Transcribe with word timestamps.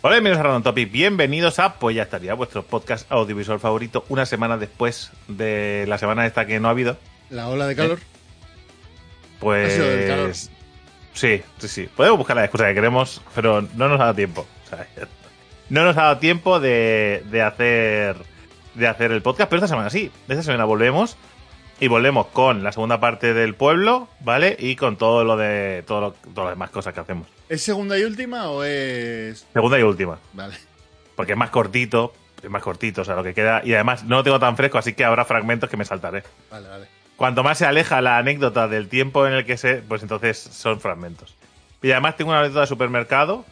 Hola, 0.00 0.14
bienvenidos 0.14 0.38
a 0.38 0.42
Random 0.44 0.62
Topic. 0.62 0.92
Bienvenidos 0.92 1.58
a 1.58 1.74
Pues 1.74 1.96
ya 1.96 2.04
estaría, 2.04 2.32
vuestro 2.34 2.62
podcast 2.62 3.10
audiovisual 3.10 3.58
favorito, 3.58 4.04
una 4.08 4.26
semana 4.26 4.56
después 4.56 5.10
de 5.26 5.86
la 5.88 5.98
semana 5.98 6.24
esta 6.24 6.46
que 6.46 6.60
no 6.60 6.68
ha 6.68 6.70
habido. 6.70 6.96
La 7.30 7.48
ola 7.48 7.66
de 7.66 7.74
calor. 7.74 7.98
Pues. 9.40 9.72
Ha 9.72 9.74
sido 9.74 9.88
del 9.88 10.08
calor. 10.08 10.34
Sí, 10.34 11.42
sí, 11.58 11.68
sí. 11.68 11.88
Podemos 11.96 12.16
buscar 12.16 12.36
la 12.36 12.44
excusa 12.44 12.68
que 12.68 12.74
queremos, 12.74 13.22
pero 13.34 13.62
no 13.74 13.88
nos 13.88 14.00
ha 14.00 14.04
dado 14.04 14.14
tiempo. 14.14 14.46
O 14.66 14.68
sea, 14.68 14.86
no 15.68 15.84
nos 15.84 15.96
ha 15.96 16.02
dado 16.02 16.18
tiempo 16.18 16.60
de, 16.60 17.24
de 17.28 17.42
hacer 17.42 18.16
de 18.74 18.86
hacer 18.86 19.10
el 19.10 19.20
podcast, 19.20 19.50
pero 19.50 19.58
esta 19.58 19.68
semana 19.68 19.90
sí. 19.90 20.12
Esta 20.28 20.44
semana 20.44 20.64
volvemos 20.64 21.16
y 21.80 21.86
volvemos 21.88 22.26
con 22.28 22.62
la 22.62 22.72
segunda 22.72 22.98
parte 23.00 23.34
del 23.34 23.54
pueblo, 23.54 24.08
¿vale? 24.20 24.56
Y 24.58 24.76
con 24.76 24.96
todo 24.96 25.24
lo 25.24 25.36
de 25.36 25.84
todo 25.86 26.00
lo- 26.00 26.12
todas 26.34 26.48
las 26.48 26.50
demás 26.56 26.70
cosas 26.70 26.92
que 26.94 27.00
hacemos. 27.00 27.26
¿Es 27.48 27.62
segunda 27.62 27.98
y 27.98 28.04
última 28.04 28.50
o 28.50 28.64
es.? 28.64 29.46
Segunda 29.52 29.78
y 29.78 29.82
última. 29.82 30.18
Vale. 30.32 30.54
Porque 31.16 31.32
es 31.32 31.38
más 31.38 31.50
cortito, 31.50 32.12
es 32.42 32.50
más 32.50 32.62
cortito, 32.62 33.02
o 33.02 33.04
sea, 33.04 33.14
lo 33.14 33.22
que 33.24 33.34
queda. 33.34 33.62
Y 33.64 33.74
además 33.74 34.04
no 34.04 34.16
lo 34.16 34.22
tengo 34.24 34.38
tan 34.38 34.56
fresco, 34.56 34.78
así 34.78 34.92
que 34.92 35.04
habrá 35.04 35.24
fragmentos 35.24 35.68
que 35.70 35.76
me 35.76 35.84
saltaré. 35.84 36.22
Vale, 36.50 36.68
vale. 36.68 36.86
Cuanto 37.16 37.42
más 37.42 37.58
se 37.58 37.66
aleja 37.66 38.00
la 38.00 38.18
anécdota 38.18 38.68
del 38.68 38.88
tiempo 38.88 39.26
en 39.26 39.32
el 39.32 39.44
que 39.44 39.56
se. 39.56 39.76
Pues 39.76 40.02
entonces 40.02 40.38
son 40.38 40.80
fragmentos. 40.80 41.34
Y 41.82 41.90
además 41.92 42.16
tengo 42.16 42.30
una 42.30 42.40
anécdota 42.40 42.60
de 42.62 42.66
supermercado. 42.68 43.44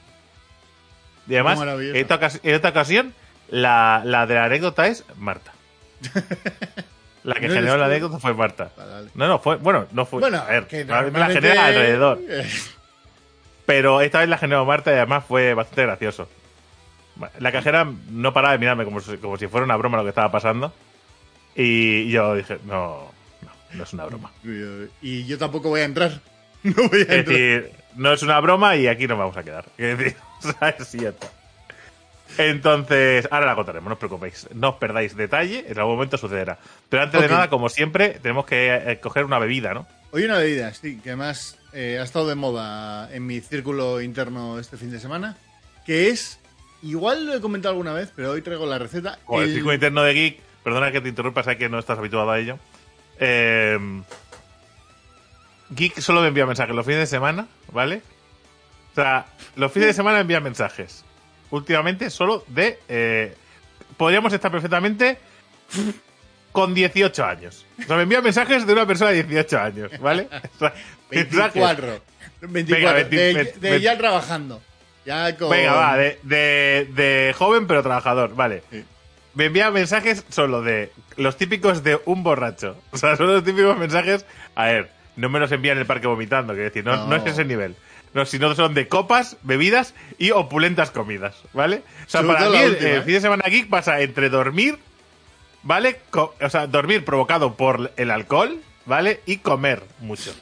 Y 1.28 1.34
además, 1.34 1.58
en 1.60 1.96
esta 2.54 2.68
ocasión, 2.68 3.12
la, 3.48 4.02
la 4.04 4.26
de 4.26 4.34
la 4.34 4.44
anécdota 4.44 4.86
es 4.86 5.04
Marta. 5.16 5.52
La 7.26 7.34
que 7.34 7.48
No 7.48 7.54
generó 7.54 7.76
la 7.76 7.86
anécdota 7.86 8.18
fue 8.20 8.32
Marta. 8.34 8.70
Vale, 8.76 8.90
vale. 8.92 9.08
No, 9.14 9.26
no, 9.26 9.38
fue. 9.40 9.56
Bueno, 9.56 9.86
no 9.92 10.06
fue. 10.06 10.20
Bueno, 10.20 10.38
a 10.38 10.44
ver, 10.46 10.66
que 10.68 10.84
la 10.84 11.26
generé 11.28 11.58
alrededor. 11.58 12.20
Eh, 12.28 12.48
Pero 13.66 14.00
esta 14.00 14.20
vez 14.20 14.28
la 14.28 14.38
generó 14.38 14.64
Marta 14.64 14.92
y 14.92 14.94
además 14.94 15.24
fue 15.26 15.52
bastante 15.54 15.82
gracioso. 15.82 16.28
La 17.40 17.50
cajera 17.50 17.84
no 18.10 18.32
paraba 18.32 18.52
de 18.52 18.58
mirarme 18.58 18.84
como 18.84 19.00
si, 19.00 19.16
como 19.16 19.36
si 19.38 19.48
fuera 19.48 19.64
una 19.64 19.76
broma 19.76 19.96
lo 19.98 20.04
que 20.04 20.10
estaba 20.10 20.30
pasando. 20.30 20.72
Y 21.56 22.08
yo 22.10 22.34
dije, 22.36 22.58
no, 22.64 23.10
no, 23.42 23.50
no 23.72 23.82
es 23.82 23.92
una 23.92 24.04
broma. 24.04 24.30
Y 25.02 25.24
yo 25.26 25.36
tampoco 25.38 25.68
voy 25.70 25.80
a 25.80 25.84
entrar. 25.84 26.20
No 26.62 26.88
voy 26.88 27.00
a 27.00 27.02
Es 27.02 27.08
entrar. 27.10 27.24
decir, 27.24 27.72
no 27.96 28.12
es 28.12 28.22
una 28.22 28.38
broma 28.40 28.76
y 28.76 28.86
aquí 28.88 29.06
nos 29.06 29.18
vamos 29.18 29.36
a 29.36 29.42
quedar. 29.42 29.64
Es 29.78 29.98
decir, 29.98 30.16
o 30.38 30.52
sea, 30.52 30.68
es 30.70 30.86
cierto. 30.88 31.26
Entonces, 32.38 33.26
ahora 33.30 33.46
la 33.46 33.54
contaremos, 33.54 33.88
no 33.88 33.92
os 33.94 33.98
preocupéis. 33.98 34.48
No 34.54 34.70
os 34.70 34.76
perdáis 34.76 35.16
detalle, 35.16 35.64
en 35.68 35.78
algún 35.78 35.94
momento 35.94 36.16
sucederá. 36.18 36.58
Pero 36.88 37.02
antes 37.04 37.20
de 37.20 37.28
nada, 37.28 37.48
como 37.50 37.68
siempre, 37.68 38.18
tenemos 38.22 38.46
que 38.46 38.74
eh, 38.74 39.00
coger 39.00 39.24
una 39.24 39.38
bebida, 39.38 39.72
¿no? 39.74 39.86
Hoy 40.12 40.24
una 40.24 40.38
bebida, 40.38 40.72
sí, 40.74 40.98
que 41.02 41.10
además 41.10 41.58
eh, 41.72 41.98
ha 42.00 42.04
estado 42.04 42.28
de 42.28 42.34
moda 42.34 43.12
en 43.14 43.26
mi 43.26 43.40
círculo 43.40 44.00
interno 44.00 44.58
este 44.58 44.76
fin 44.76 44.90
de 44.90 45.00
semana. 45.00 45.36
Que 45.84 46.08
es. 46.08 46.38
Igual 46.82 47.26
lo 47.26 47.34
he 47.34 47.40
comentado 47.40 47.72
alguna 47.72 47.92
vez, 47.92 48.12
pero 48.14 48.32
hoy 48.32 48.42
traigo 48.42 48.66
la 48.66 48.78
receta. 48.78 49.18
O 49.26 49.40
el 49.40 49.48
el- 49.48 49.54
círculo 49.54 49.74
interno 49.74 50.02
de 50.02 50.12
Geek, 50.14 50.40
perdona 50.62 50.92
que 50.92 51.00
te 51.00 51.08
interrumpa, 51.08 51.42
sé 51.42 51.56
que 51.56 51.68
no 51.68 51.78
estás 51.78 51.98
habituado 51.98 52.30
a 52.30 52.38
ello. 52.38 52.58
Eh, 53.18 53.78
Geek 55.70 55.98
solo 56.00 56.20
me 56.20 56.28
envía 56.28 56.46
mensajes 56.46 56.74
los 56.74 56.84
fines 56.84 57.00
de 57.00 57.06
semana, 57.06 57.46
¿vale? 57.72 58.02
O 58.92 58.94
sea, 58.94 59.26
los 59.56 59.72
fines 59.72 59.88
de 59.88 59.94
semana 59.94 60.20
envía 60.20 60.40
mensajes. 60.40 61.04
Últimamente 61.50 62.10
solo 62.10 62.44
de... 62.48 62.78
eh, 62.88 63.34
podríamos 63.96 64.32
estar 64.32 64.50
perfectamente 64.50 65.18
con 66.52 66.74
18 66.74 67.24
años. 67.24 67.66
O 67.78 67.82
sea, 67.82 67.96
me 67.96 68.02
envía 68.02 68.20
mensajes 68.22 68.66
de 68.66 68.72
una 68.72 68.86
persona 68.86 69.10
de 69.10 69.22
18 69.22 69.58
años, 69.60 69.90
¿vale? 70.00 70.28
O 70.56 70.58
sea, 70.58 70.74
mensajes. 71.10 71.54
24. 71.54 72.00
24. 72.40 72.76
Venga, 72.78 72.92
20, 72.92 73.16
de, 73.16 73.34
20, 73.34 73.60
de 73.60 73.80
ya 73.80 73.96
trabajando. 73.98 74.60
Ya 75.04 75.36
con. 75.36 75.50
Venga, 75.50 75.72
va, 75.74 75.96
de, 75.96 76.18
de, 76.24 76.88
de 76.94 77.34
joven 77.36 77.66
pero 77.66 77.82
trabajador, 77.82 78.34
vale. 78.34 78.62
Sí. 78.70 78.84
Me 79.34 79.46
envía 79.46 79.70
mensajes 79.70 80.24
solo 80.30 80.62
de 80.62 80.90
los 81.16 81.36
típicos 81.36 81.82
de 81.84 82.00
un 82.06 82.22
borracho. 82.22 82.76
O 82.90 82.96
sea, 82.98 83.16
son 83.16 83.26
los 83.28 83.44
típicos 83.44 83.76
mensajes. 83.78 84.24
A 84.54 84.64
ver, 84.66 84.90
no 85.16 85.28
me 85.28 85.38
los 85.38 85.52
envía 85.52 85.72
en 85.72 85.78
el 85.78 85.86
parque 85.86 86.06
vomitando, 86.06 86.54
quiero 86.54 86.68
decir, 86.68 86.84
no, 86.84 86.96
No. 86.96 87.06
no 87.08 87.16
es 87.16 87.26
ese 87.26 87.44
nivel. 87.44 87.76
No, 88.16 88.24
sino 88.24 88.54
son 88.54 88.72
de 88.72 88.88
copas, 88.88 89.36
bebidas 89.42 89.92
y 90.16 90.30
opulentas 90.30 90.90
comidas, 90.90 91.36
¿vale? 91.52 91.82
O 92.06 92.08
sea, 92.08 92.22
para 92.22 92.48
mí 92.48 92.56
el, 92.56 93.02
fin 93.02 93.12
de 93.12 93.20
semana 93.20 93.44
geek 93.46 93.68
pasa 93.68 94.00
entre 94.00 94.30
dormir, 94.30 94.78
¿vale? 95.62 96.00
Co- 96.08 96.34
o 96.40 96.48
sea, 96.48 96.66
dormir 96.66 97.04
provocado 97.04 97.56
por 97.56 97.92
el 97.98 98.10
alcohol, 98.10 98.58
¿vale? 98.86 99.20
Y 99.26 99.36
comer 99.36 99.82
mucho. 100.00 100.34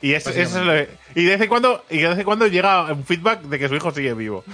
Y 0.00 0.12
eso, 0.12 0.30
eso 0.30 0.60
es 0.60 0.64
lo 0.64 0.72
que- 0.72 0.88
y 1.16 1.24
de 1.24 1.30
vez 1.32 1.40
en 1.40 1.48
cuando 1.48 1.84
y 1.90 1.98
de 1.98 2.08
vez 2.08 2.18
en 2.18 2.24
cuando 2.24 2.46
llega 2.46 2.84
un 2.92 3.04
feedback 3.04 3.40
de 3.42 3.58
que 3.58 3.68
su 3.68 3.74
hijo 3.74 3.90
sigue 3.90 4.14
vivo. 4.14 4.44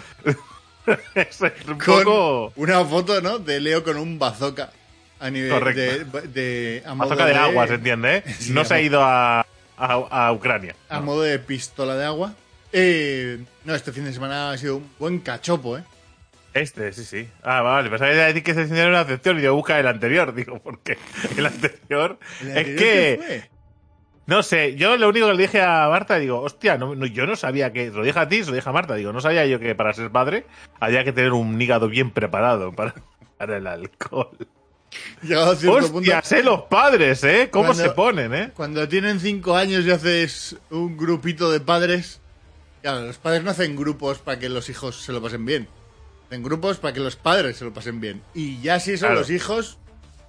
eso 1.14 1.46
es 1.46 1.66
un 1.68 1.78
Con 1.78 2.02
poco 2.02 2.52
una 2.56 2.82
foto, 2.86 3.20
¿no? 3.20 3.38
De 3.40 3.60
Leo 3.60 3.84
con 3.84 3.98
un 3.98 4.18
bazooka. 4.18 4.70
A 5.20 5.28
nivel 5.28 5.50
Correcto. 5.50 6.18
de. 6.20 6.28
de 6.28 6.82
a 6.86 6.94
Bazooka 6.94 7.26
del 7.26 7.34
de- 7.34 7.40
agua, 7.40 7.66
se 7.66 7.74
entiende, 7.74 8.16
¿eh? 8.16 8.24
Sí, 8.38 8.52
no 8.52 8.64
se 8.64 8.72
ha 8.74 8.80
ido 8.80 9.02
a, 9.02 9.40
a, 9.40 9.46
a 10.26 10.32
Ucrania. 10.32 10.74
A 10.88 10.96
No. 11.00 11.02
modo 11.02 11.20
de 11.20 11.38
pistola 11.38 11.94
de 11.96 12.06
agua. 12.06 12.32
Eh, 12.76 13.38
no, 13.64 13.74
este 13.74 13.92
fin 13.92 14.04
de 14.04 14.12
semana 14.12 14.50
ha 14.50 14.58
sido 14.58 14.78
un 14.78 14.90
buen 14.98 15.20
cachopo, 15.20 15.78
¿eh? 15.78 15.84
Este, 16.54 16.92
sí, 16.92 17.04
sí. 17.04 17.28
Ah, 17.42 17.62
vale, 17.62 17.88
pensaba 17.88 18.10
que 18.10 18.16
iba 18.16 18.24
a 18.24 18.28
decir 18.28 18.42
que 18.42 18.52
se 18.54 18.62
enseñaron 18.62 18.90
una 18.90 19.02
excepción 19.02 19.38
y 19.38 19.42
yo 19.42 19.54
busca 19.54 19.78
el 19.78 19.86
anterior. 19.86 20.34
Digo, 20.36 20.58
porque 20.58 20.98
el 21.36 21.46
anterior 21.46 22.18
¿El 22.42 22.56
es 22.56 22.64
que 22.76 23.20
fue? 23.24 23.50
No 24.26 24.42
sé, 24.42 24.74
yo 24.74 24.96
lo 24.96 25.08
único 25.10 25.26
que 25.28 25.34
le 25.34 25.42
dije 25.42 25.60
a 25.62 25.86
Marta, 25.88 26.18
digo, 26.18 26.40
hostia, 26.40 26.78
no, 26.78 26.94
no, 26.94 27.04
yo 27.06 27.26
no 27.26 27.36
sabía 27.36 27.72
que, 27.72 27.90
lo 27.90 28.02
dije 28.02 28.18
a 28.18 28.28
ti, 28.28 28.42
se 28.42 28.50
lo 28.50 28.56
dije 28.56 28.68
a 28.68 28.72
Marta, 28.72 28.94
digo, 28.94 29.12
no 29.12 29.20
sabía 29.20 29.44
yo 29.46 29.60
que 29.60 29.74
para 29.74 29.92
ser 29.92 30.10
padre 30.10 30.46
había 30.80 31.04
que 31.04 31.12
tener 31.12 31.32
un 31.32 31.60
hígado 31.60 31.88
bien 31.88 32.10
preparado 32.10 32.72
para, 32.72 32.94
para 33.38 33.58
el 33.58 33.66
alcohol. 33.66 34.30
Llegado 35.22 35.52
a 35.52 35.56
cierto 35.56 35.78
punto. 35.80 35.98
Hostia, 35.98 36.22
sé 36.22 36.42
los 36.42 36.62
padres, 36.62 37.22
¿eh? 37.22 37.48
¿Cómo 37.52 37.66
Cuando- 37.66 37.82
se 37.84 37.90
ponen, 37.90 38.34
eh? 38.34 38.50
Cuando 38.54 38.88
tienen 38.88 39.20
cinco 39.20 39.56
años 39.56 39.84
y 39.84 39.90
haces 39.90 40.56
un 40.70 40.96
grupito 40.96 41.50
de 41.52 41.60
padres. 41.60 42.20
Claro, 42.84 43.06
los 43.06 43.16
padres 43.16 43.42
no 43.42 43.50
hacen 43.50 43.76
grupos 43.76 44.18
para 44.18 44.38
que 44.38 44.50
los 44.50 44.68
hijos 44.68 45.00
se 45.02 45.10
lo 45.10 45.22
pasen 45.22 45.46
bien. 45.46 45.66
Hacen 46.26 46.42
grupos 46.42 46.76
para 46.76 46.92
que 46.92 47.00
los 47.00 47.16
padres 47.16 47.56
se 47.56 47.64
lo 47.64 47.72
pasen 47.72 47.98
bien. 47.98 48.20
Y 48.34 48.60
ya 48.60 48.78
si 48.78 48.98
son 48.98 49.06
Claro. 49.08 49.20
los 49.20 49.30
hijos. 49.30 49.78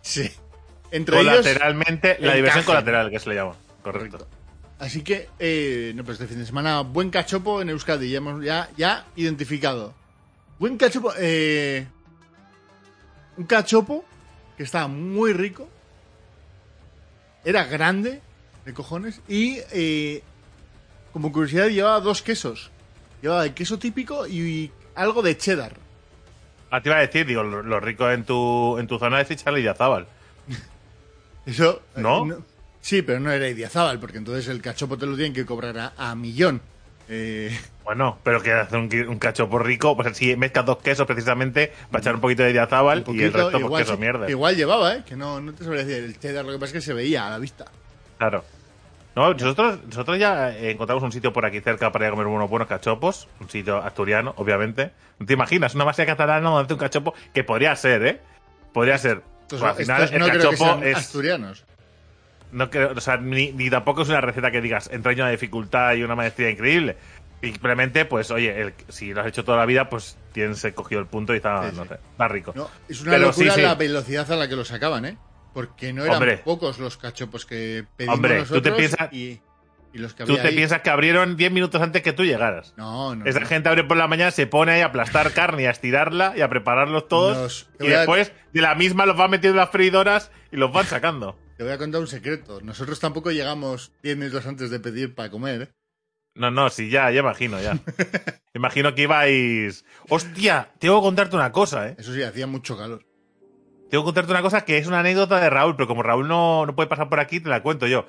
Sí. 0.01 0.31
Entre 0.89 1.19
ellos. 1.19 1.33
Colateralmente, 1.35 2.15
la 2.21 2.33
diversión 2.33 2.63
colateral, 2.63 3.11
que 3.11 3.19
se 3.19 3.27
le 3.27 3.35
llama. 3.35 3.55
Correcto. 3.83 4.25
Así 4.79 5.01
que, 5.03 5.27
eh, 5.37 5.91
no, 5.95 6.05
pues 6.05 6.17
este 6.17 6.27
fin 6.29 6.39
de 6.39 6.45
semana, 6.45 6.79
buen 6.79 7.09
cachopo 7.09 7.61
en 7.61 7.67
Euskadi, 7.71 8.09
ya 8.09 8.19
hemos 8.19 8.41
ya, 8.41 8.69
ya 8.77 9.05
identificado. 9.17 9.93
Buen 10.57 10.77
cachopo, 10.77 11.11
eh, 11.17 11.85
un 13.35 13.43
cachopo 13.47 14.05
que 14.55 14.63
estaba 14.63 14.87
muy 14.87 15.33
rico, 15.33 15.67
era 17.43 17.65
grande, 17.65 18.21
de 18.63 18.73
cojones, 18.73 19.19
y 19.27 19.57
eh, 19.73 20.23
como 21.15 21.31
curiosidad 21.31 21.69
llevaba 21.69 22.01
dos 22.01 22.21
quesos. 22.21 22.71
Llevaba 23.21 23.45
el 23.45 23.53
queso 23.53 23.79
típico 23.79 24.27
y 24.27 24.69
algo 24.95 25.21
de 25.21 25.37
cheddar. 25.37 25.71
Ah, 26.69 26.81
te 26.81 26.89
iba 26.89 26.97
a 26.97 26.99
decir, 27.01 27.25
digo, 27.25 27.41
lo, 27.41 27.63
lo 27.63 27.79
rico 27.79 28.11
en 28.11 28.25
tu, 28.25 28.77
en 28.77 28.85
tu 28.85 28.99
zona 28.99 29.21
es 29.21 29.31
echarle 29.31 29.63
Yazábal. 29.63 30.07
Eso. 31.45 31.81
eh, 31.95 32.01
¿No? 32.01 32.27
sí, 32.81 33.01
pero 33.01 33.21
no 33.21 33.31
era 33.31 33.47
Idiazábal, 33.47 33.97
porque 33.97 34.17
entonces 34.17 34.49
el 34.49 34.61
cachopo 34.61 34.97
te 34.97 35.05
lo 35.05 35.15
tienen 35.15 35.31
que 35.31 35.45
cobrar 35.45 35.77
a, 35.77 35.93
a 35.97 36.15
millón. 36.15 36.59
Eh, 37.07 37.57
Bueno, 37.85 38.17
pero 38.23 38.41
que 38.41 38.51
hacer 38.51 38.77
un, 38.77 38.89
un 39.07 39.19
cachopo 39.19 39.57
rico, 39.57 39.95
pues 39.95 40.17
si 40.17 40.35
mezclas 40.35 40.65
dos 40.65 40.79
quesos 40.79 41.07
precisamente, 41.07 41.71
para 41.91 42.01
echar 42.01 42.15
un 42.15 42.19
poquito 42.21 42.43
de 42.43 42.51
Yazábal 42.51 43.05
Un 43.07 43.15
y 43.15 43.21
el 43.21 43.31
resto, 43.31 43.51
pues 43.51 43.63
igual, 43.63 43.83
queso 43.83 43.93
sí, 43.95 44.01
mierda. 44.01 44.29
igual 44.29 44.55
llevaba, 44.57 44.95
¿eh? 44.95 45.03
Que 45.07 45.15
no, 45.15 45.39
no 45.39 45.53
te 45.53 45.63
sabría 45.63 45.85
decir. 45.85 46.03
El 46.03 46.19
cheddar 46.19 46.43
lo 46.43 46.51
que 46.51 46.57
pasa 46.59 46.65
es 46.71 46.73
que 46.73 46.81
se 46.81 46.93
veía 46.93 47.25
a 47.25 47.29
la 47.29 47.37
vista. 47.37 47.65
Claro. 48.17 48.43
No, 49.15 49.33
nosotros, 49.33 49.79
nosotros 49.87 50.19
ya 50.19 50.51
eh, 50.51 50.71
encontramos 50.71 51.01
un 51.03 51.11
sitio 51.11 51.31
por 51.31 51.45
aquí 51.45 51.61
cerca 51.61 51.91
para 51.91 52.05
ir 52.05 52.09
a 52.09 52.11
comer 52.11 52.27
unos 52.27 52.49
buenos 52.49 52.67
cachopos. 52.67 53.27
Un 53.39 53.49
sitio 53.49 53.77
asturiano, 53.77 54.33
obviamente. 54.37 54.91
¿No 55.19 55.25
te 55.25 55.33
imaginas? 55.33 55.73
Una 55.75 55.85
base 55.85 56.05
catalana 56.05 56.49
donde 56.49 56.65
hace 56.65 56.73
un 56.73 56.79
cachopo 56.79 57.13
que 57.33 57.43
podría 57.45 57.75
ser, 57.77 58.05
¿eh? 58.05 58.19
Podría 58.73 58.97
ser. 58.97 59.21
Estos, 59.43 59.59
Pues 59.61 59.71
al 59.71 59.75
final, 59.77 60.09
el 60.13 60.19
no 60.19 60.27
creo 60.27 60.49
que 60.49 60.57
sean 60.57 60.83
es. 60.83 60.97
asturianos. 60.97 61.65
No 62.51 62.69
creo, 62.69 62.91
o 62.95 63.01
sea, 63.01 63.17
ni, 63.17 63.51
ni 63.53 63.69
tampoco 63.69 64.01
es 64.01 64.09
una 64.09 64.21
receta 64.21 64.51
que 64.51 64.61
digas 64.61 64.89
entraña 64.91 65.23
una 65.23 65.31
dificultad 65.31 65.93
y 65.93 66.03
una 66.03 66.15
maestría 66.15 66.49
increíble. 66.49 66.97
Simplemente, 67.41 68.05
pues, 68.05 68.31
oye, 68.31 68.59
el- 68.61 68.73
si 68.89 69.13
lo 69.13 69.21
has 69.21 69.27
hecho 69.27 69.43
toda 69.45 69.57
la 69.57 69.65
vida, 69.65 69.87
pues 69.89 70.17
tienes 70.31 70.65
cogido 70.73 70.99
el 71.01 71.07
punto 71.07 71.33
y 71.33 71.37
está, 71.37 71.69
Sí, 71.69 71.75
no 71.77 71.85
sé, 71.85 71.95
está 72.11 72.27
rico. 72.27 72.53
No, 72.55 72.69
es 72.89 73.01
una 73.01 73.11
Pero 73.11 73.27
locura 73.27 73.53
sí. 73.53 73.61
la 73.61 73.75
velocidad 73.75 74.29
a 74.31 74.35
la 74.35 74.47
que 74.49 74.55
lo 74.55 74.65
sacaban, 74.65 75.05
¿eh? 75.05 75.17
Porque 75.55 75.91
no 75.93 76.03
eran 76.03 76.17
Hombre. 76.17 76.37
pocos 76.37 76.77
los 76.77 76.97
cachopos 76.97 77.45
que 77.47 77.85
pedimos 77.97 78.15
Hombre, 78.17 78.43
tú 78.43 78.61
te 78.61 78.69
nosotros 78.69 78.77
piensas- 78.77 79.09
y, 79.13 79.39
y 79.93 79.97
los 79.97 80.13
que 80.13 80.25
Tú 80.25 80.35
te 80.35 80.41
ahí. 80.49 80.55
piensas 80.55 80.81
que 80.81 80.89
abrieron 80.89 81.37
10 81.37 81.51
minutos 81.51 81.81
antes 81.81 82.01
que 82.03 82.11
tú 82.13 82.23
llegaras. 82.25 82.73
No, 82.77 83.15
no. 83.15 83.25
Esa 83.25 83.39
no. 83.39 83.45
gente 83.47 83.69
abre 83.69 83.85
por 83.85 83.95
la 83.97 84.07
mañana, 84.09 84.29
se 84.31 84.45
pone 84.47 84.73
ahí 84.73 84.81
a 84.81 84.87
aplastar 84.87 85.31
carne 85.31 85.63
y 85.63 85.65
a 85.65 85.71
estirarla 85.71 86.33
y 86.35 86.41
a 86.41 86.49
prepararlos 86.49 87.07
todos. 87.07 87.37
Nos- 87.37 87.69
y 87.79 87.91
a- 87.93 87.99
después 87.99 88.33
de 88.53 88.61
la 88.61 88.75
misma 88.75 89.05
los 89.05 89.15
van 89.17 89.31
metiendo 89.31 89.55
en 89.57 89.61
las 89.61 89.69
freidoras 89.71 90.29
y 90.51 90.57
los 90.57 90.71
van 90.73 90.85
sacando. 90.85 91.39
Te 91.57 91.63
voy 91.63 91.71
a 91.71 91.77
contar 91.77 92.01
un 92.01 92.07
secreto. 92.07 92.59
Nosotros 92.61 92.99
tampoco 92.99 93.31
llegamos 93.31 93.93
10 94.03 94.17
minutos 94.17 94.45
antes 94.45 94.69
de 94.69 94.79
pedir 94.81 95.15
para 95.15 95.31
comer. 95.31 95.71
No, 96.35 96.51
no, 96.51 96.69
sí, 96.69 96.89
ya, 96.89 97.09
ya 97.11 97.21
imagino, 97.21 97.61
ya. 97.61 97.79
imagino 98.53 98.93
que 98.93 99.03
ibais. 99.03 99.85
Hostia, 100.09 100.69
tengo 100.79 100.99
que 100.99 101.05
contarte 101.05 101.37
una 101.37 101.53
cosa, 101.53 101.87
¿eh? 101.87 101.95
Eso 101.97 102.13
sí, 102.13 102.21
hacía 102.23 102.45
mucho 102.45 102.77
calor. 102.77 103.05
Tengo 103.89 104.03
que 104.03 104.07
contarte 104.07 104.31
una 104.31 104.41
cosa 104.41 104.65
que 104.65 104.77
es 104.77 104.87
una 104.87 104.99
anécdota 104.99 105.39
de 105.39 105.49
Raúl, 105.49 105.75
pero 105.75 105.87
como 105.87 106.03
Raúl 106.03 106.27
no, 106.27 106.65
no 106.65 106.75
puede 106.75 106.89
pasar 106.89 107.07
por 107.09 107.19
aquí, 107.19 107.39
te 107.39 107.49
la 107.49 107.61
cuento 107.61 107.87
yo. 107.87 108.05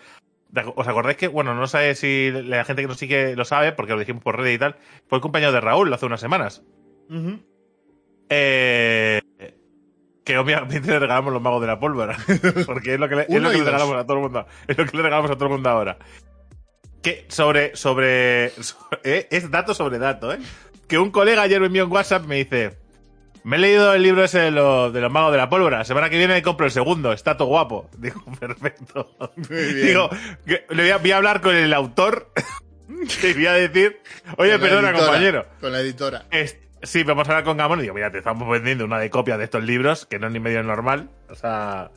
¿Os 0.75 0.89
acordáis 0.89 1.17
que, 1.19 1.29
bueno, 1.29 1.55
no 1.55 1.67
sé 1.67 1.95
si 1.95 2.31
la 2.31 2.65
gente 2.65 2.81
que 2.83 2.89
nos 2.89 2.97
sigue 2.97 3.37
lo 3.37 3.45
sabe, 3.45 3.73
porque 3.73 3.93
lo 3.93 3.99
dijimos 3.99 4.23
por 4.23 4.39
Reddit 4.39 4.55
y 4.55 4.59
tal, 4.59 4.77
fue 5.09 5.19
el 5.19 5.23
compañero 5.23 5.53
de 5.53 5.61
Raúl 5.61 5.93
hace 5.93 6.07
unas 6.07 6.21
semanas. 6.21 6.63
Eh, 8.29 9.21
que 10.25 10.39
obviamente 10.39 10.89
le 10.89 10.99
regalamos 10.99 11.33
los 11.33 11.43
magos 11.43 11.61
de 11.61 11.67
la 11.67 11.79
pólvora. 11.79 12.17
Porque 12.67 12.95
es 12.95 13.01
lo 13.01 13.09
que 13.09 13.15
le, 13.17 13.23
es 13.23 13.29
Uno 13.29 13.41
lo 13.41 13.51
que 13.51 13.57
y 13.57 13.59
le 13.59 13.65
dos. 13.65 13.73
regalamos 13.75 13.97
a 13.97 14.05
todo 14.07 14.17
el 14.17 14.23
mundo. 14.25 14.47
Es 14.67 14.77
lo 14.79 14.85
que 14.87 14.97
le 14.97 15.03
regalamos 15.03 15.31
a 15.31 15.35
todo 15.35 15.45
el 15.47 15.51
mundo 15.53 15.71
ahora. 15.71 15.99
Que 17.03 17.27
sobre. 17.29 17.77
sobre. 17.77 18.51
sobre- 18.51 19.01
eh, 19.05 19.29
es 19.31 19.51
dato 19.51 19.75
sobre 19.75 19.99
dato, 19.99 20.33
¿eh? 20.33 20.39
Que 20.89 20.99
un 20.99 21.11
colega 21.11 21.43
ayer 21.43 21.61
me 21.61 21.67
envió 21.67 21.85
en 21.85 21.93
WhatsApp 21.93 22.25
y 22.25 22.29
me 22.29 22.37
dice. 22.37 22.79
Me 23.47 23.57
he 23.57 23.61
leído 23.61 23.95
el 23.95 24.03
libro 24.03 24.25
ese 24.25 24.41
de, 24.41 24.51
los- 24.51 24.93
de 24.93 25.01
los 25.01 25.11
magos 25.13 25.31
de 25.31 25.39
la 25.39 25.49
pólvora. 25.49 25.79
La 25.79 25.85
semana 25.85 26.11
que 26.11 26.19
viene 26.19 26.43
compro 26.43 26.67
el 26.67 26.73
segundo. 26.73 27.13
Está 27.13 27.37
todo 27.37 27.47
guapo. 27.49 27.89
Digo, 27.99 28.21
perfecto. 28.41 29.09
Muy 29.37 29.73
bien. 29.75 29.87
Digo, 29.87 30.11
que 30.45 30.67
le 30.71 30.83
voy 30.83 30.91
a, 30.91 30.99
voy 30.99 31.11
a 31.13 31.17
hablar 31.17 31.41
con 31.41 31.55
el 31.55 31.73
autor. 31.73 32.33
y 33.23 33.33
voy 33.35 33.47
a 33.47 33.53
decir, 33.53 34.01
oye, 34.37 34.59
perdona, 34.59 34.89
editora, 34.89 34.93
compañero. 35.07 35.47
Con 35.61 35.73
la 35.73 35.81
editora. 35.81 36.25
Sí, 36.83 37.03
vamos 37.05 37.29
a 37.29 37.31
hablar 37.33 37.45
con 37.45 37.57
Gamón 37.57 37.79
y 37.79 37.83
digo, 37.83 37.95
mira, 37.95 38.11
te 38.11 38.19
estamos 38.19 38.49
vendiendo 38.49 38.85
una 38.85 38.99
de 38.99 39.11
copia 39.11 39.39
de 39.39 39.45
estos 39.45 39.63
libros, 39.65 40.07
que 40.07 40.19
no 40.19 40.27
es 40.27 40.33
ni 40.33 40.41
medio 40.41 40.63
normal. 40.63 41.09
O 41.31 41.35
sea, 41.35 41.91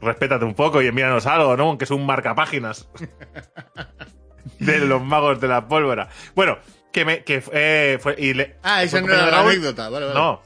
respétate 0.00 0.44
un 0.44 0.54
poco 0.54 0.80
y 0.82 0.86
envíanos 0.86 1.26
algo, 1.26 1.56
¿no? 1.56 1.64
Aunque 1.68 1.84
es 1.84 1.90
un 1.90 2.06
marcapáginas 2.06 2.88
de 4.58 4.78
los 4.80 5.02
magos 5.02 5.40
de 5.40 5.48
la 5.48 5.66
pólvora. 5.68 6.08
Bueno, 6.34 6.58
que 6.92 7.04
me 7.04 7.24
que 7.24 7.42
eh, 7.52 7.98
fue 8.00 8.14
y 8.18 8.34
le- 8.34 8.56
Ah, 8.62 8.82
esa 8.82 9.00
no 9.00 9.12
era 9.12 9.30
la 9.30 9.40
anécdota. 9.40 9.88
Vale, 9.90 10.06
vale. 10.06 10.18
No, 10.18 10.42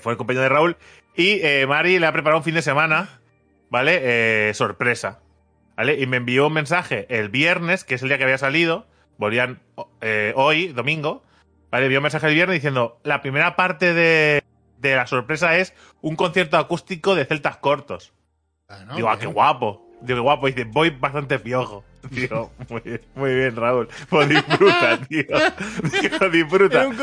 fue 0.00 0.12
el 0.12 0.16
compañero 0.18 0.42
de 0.42 0.48
Raúl 0.48 0.76
y 1.16 1.40
eh, 1.42 1.66
Mari 1.66 1.98
le 1.98 2.06
ha 2.06 2.12
preparado 2.12 2.38
un 2.38 2.44
fin 2.44 2.54
de 2.54 2.62
semana, 2.62 3.20
¿vale? 3.68 4.00
Eh, 4.02 4.54
sorpresa, 4.54 5.20
¿vale? 5.76 6.00
Y 6.00 6.06
me 6.06 6.18
envió 6.18 6.46
un 6.46 6.52
mensaje 6.52 7.06
el 7.08 7.28
viernes, 7.28 7.84
que 7.84 7.94
es 7.94 8.02
el 8.02 8.08
día 8.08 8.18
que 8.18 8.24
había 8.24 8.38
salido, 8.38 8.86
volvían 9.18 9.60
eh, 10.00 10.32
hoy, 10.36 10.68
domingo, 10.68 11.22
¿vale? 11.70 11.86
Envió 11.86 11.98
un 11.98 12.04
mensaje 12.04 12.28
el 12.28 12.34
viernes 12.34 12.54
diciendo, 12.54 13.00
la 13.04 13.22
primera 13.22 13.56
parte 13.56 13.92
de, 13.92 14.42
de 14.78 14.96
la 14.96 15.06
sorpresa 15.06 15.56
es 15.56 15.74
un 16.00 16.16
concierto 16.16 16.56
acústico 16.56 17.14
de 17.14 17.24
celtas 17.24 17.56
cortos. 17.58 18.12
Ah, 18.68 18.84
no, 18.86 18.96
Digo, 18.96 19.10
ah, 19.10 19.18
qué 19.18 19.26
guapo. 19.26 19.86
Digo, 20.00 20.18
qué 20.18 20.22
guapo. 20.22 20.46
Dice, 20.46 20.64
voy 20.64 20.90
bastante 20.90 21.38
piojo. 21.38 21.84
Digo, 22.08 22.52
muy 22.68 22.80
bien, 22.80 23.00
muy 23.14 23.34
bien, 23.34 23.56
Raúl. 23.56 23.88
Pues 24.08 24.28
disfruta, 24.28 24.98
tío. 25.08 25.24
Digo, 26.00 26.28
disfruta. 26.30 26.80
Era 26.82 26.88
un 26.88 26.96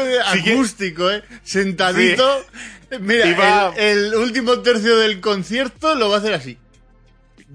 acústico, 0.50 1.12
¿eh? 1.12 1.24
Sentadito. 1.44 2.44
Mira, 3.00 3.74
el, 3.76 4.08
el 4.08 4.16
último 4.16 4.60
tercio 4.60 4.98
del 4.98 5.20
concierto 5.20 5.96
lo 5.96 6.10
va 6.10 6.16
a 6.16 6.20
hacer 6.20 6.34
así. 6.34 6.58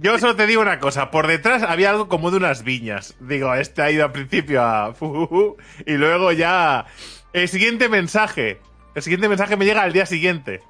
Yo 0.01 0.19
solo 0.19 0.37
te 0.37 0.47
digo 0.47 0.63
una 0.63 0.79
cosa, 0.81 1.11
por 1.11 1.27
detrás 1.27 1.63
había 1.63 1.91
algo 1.91 2.09
como 2.09 2.31
de 2.31 2.39
unas 2.39 2.65
viñas. 2.65 3.15
Digo, 3.21 3.55
este 3.55 3.83
ha 3.83 3.91
ido 3.91 4.05
al 4.05 4.13
principio 4.13 4.63
a 4.63 4.95
y 5.87 5.93
luego 5.93 6.33
ya 6.33 6.87
el 7.33 7.49
siguiente 7.49 7.89
mensaje, 7.89 8.59
el 8.95 9.03
siguiente 9.03 9.29
mensaje 9.29 9.57
me 9.57 9.67
llega 9.67 9.83
al 9.83 9.93
día 9.93 10.07
siguiente. 10.07 10.63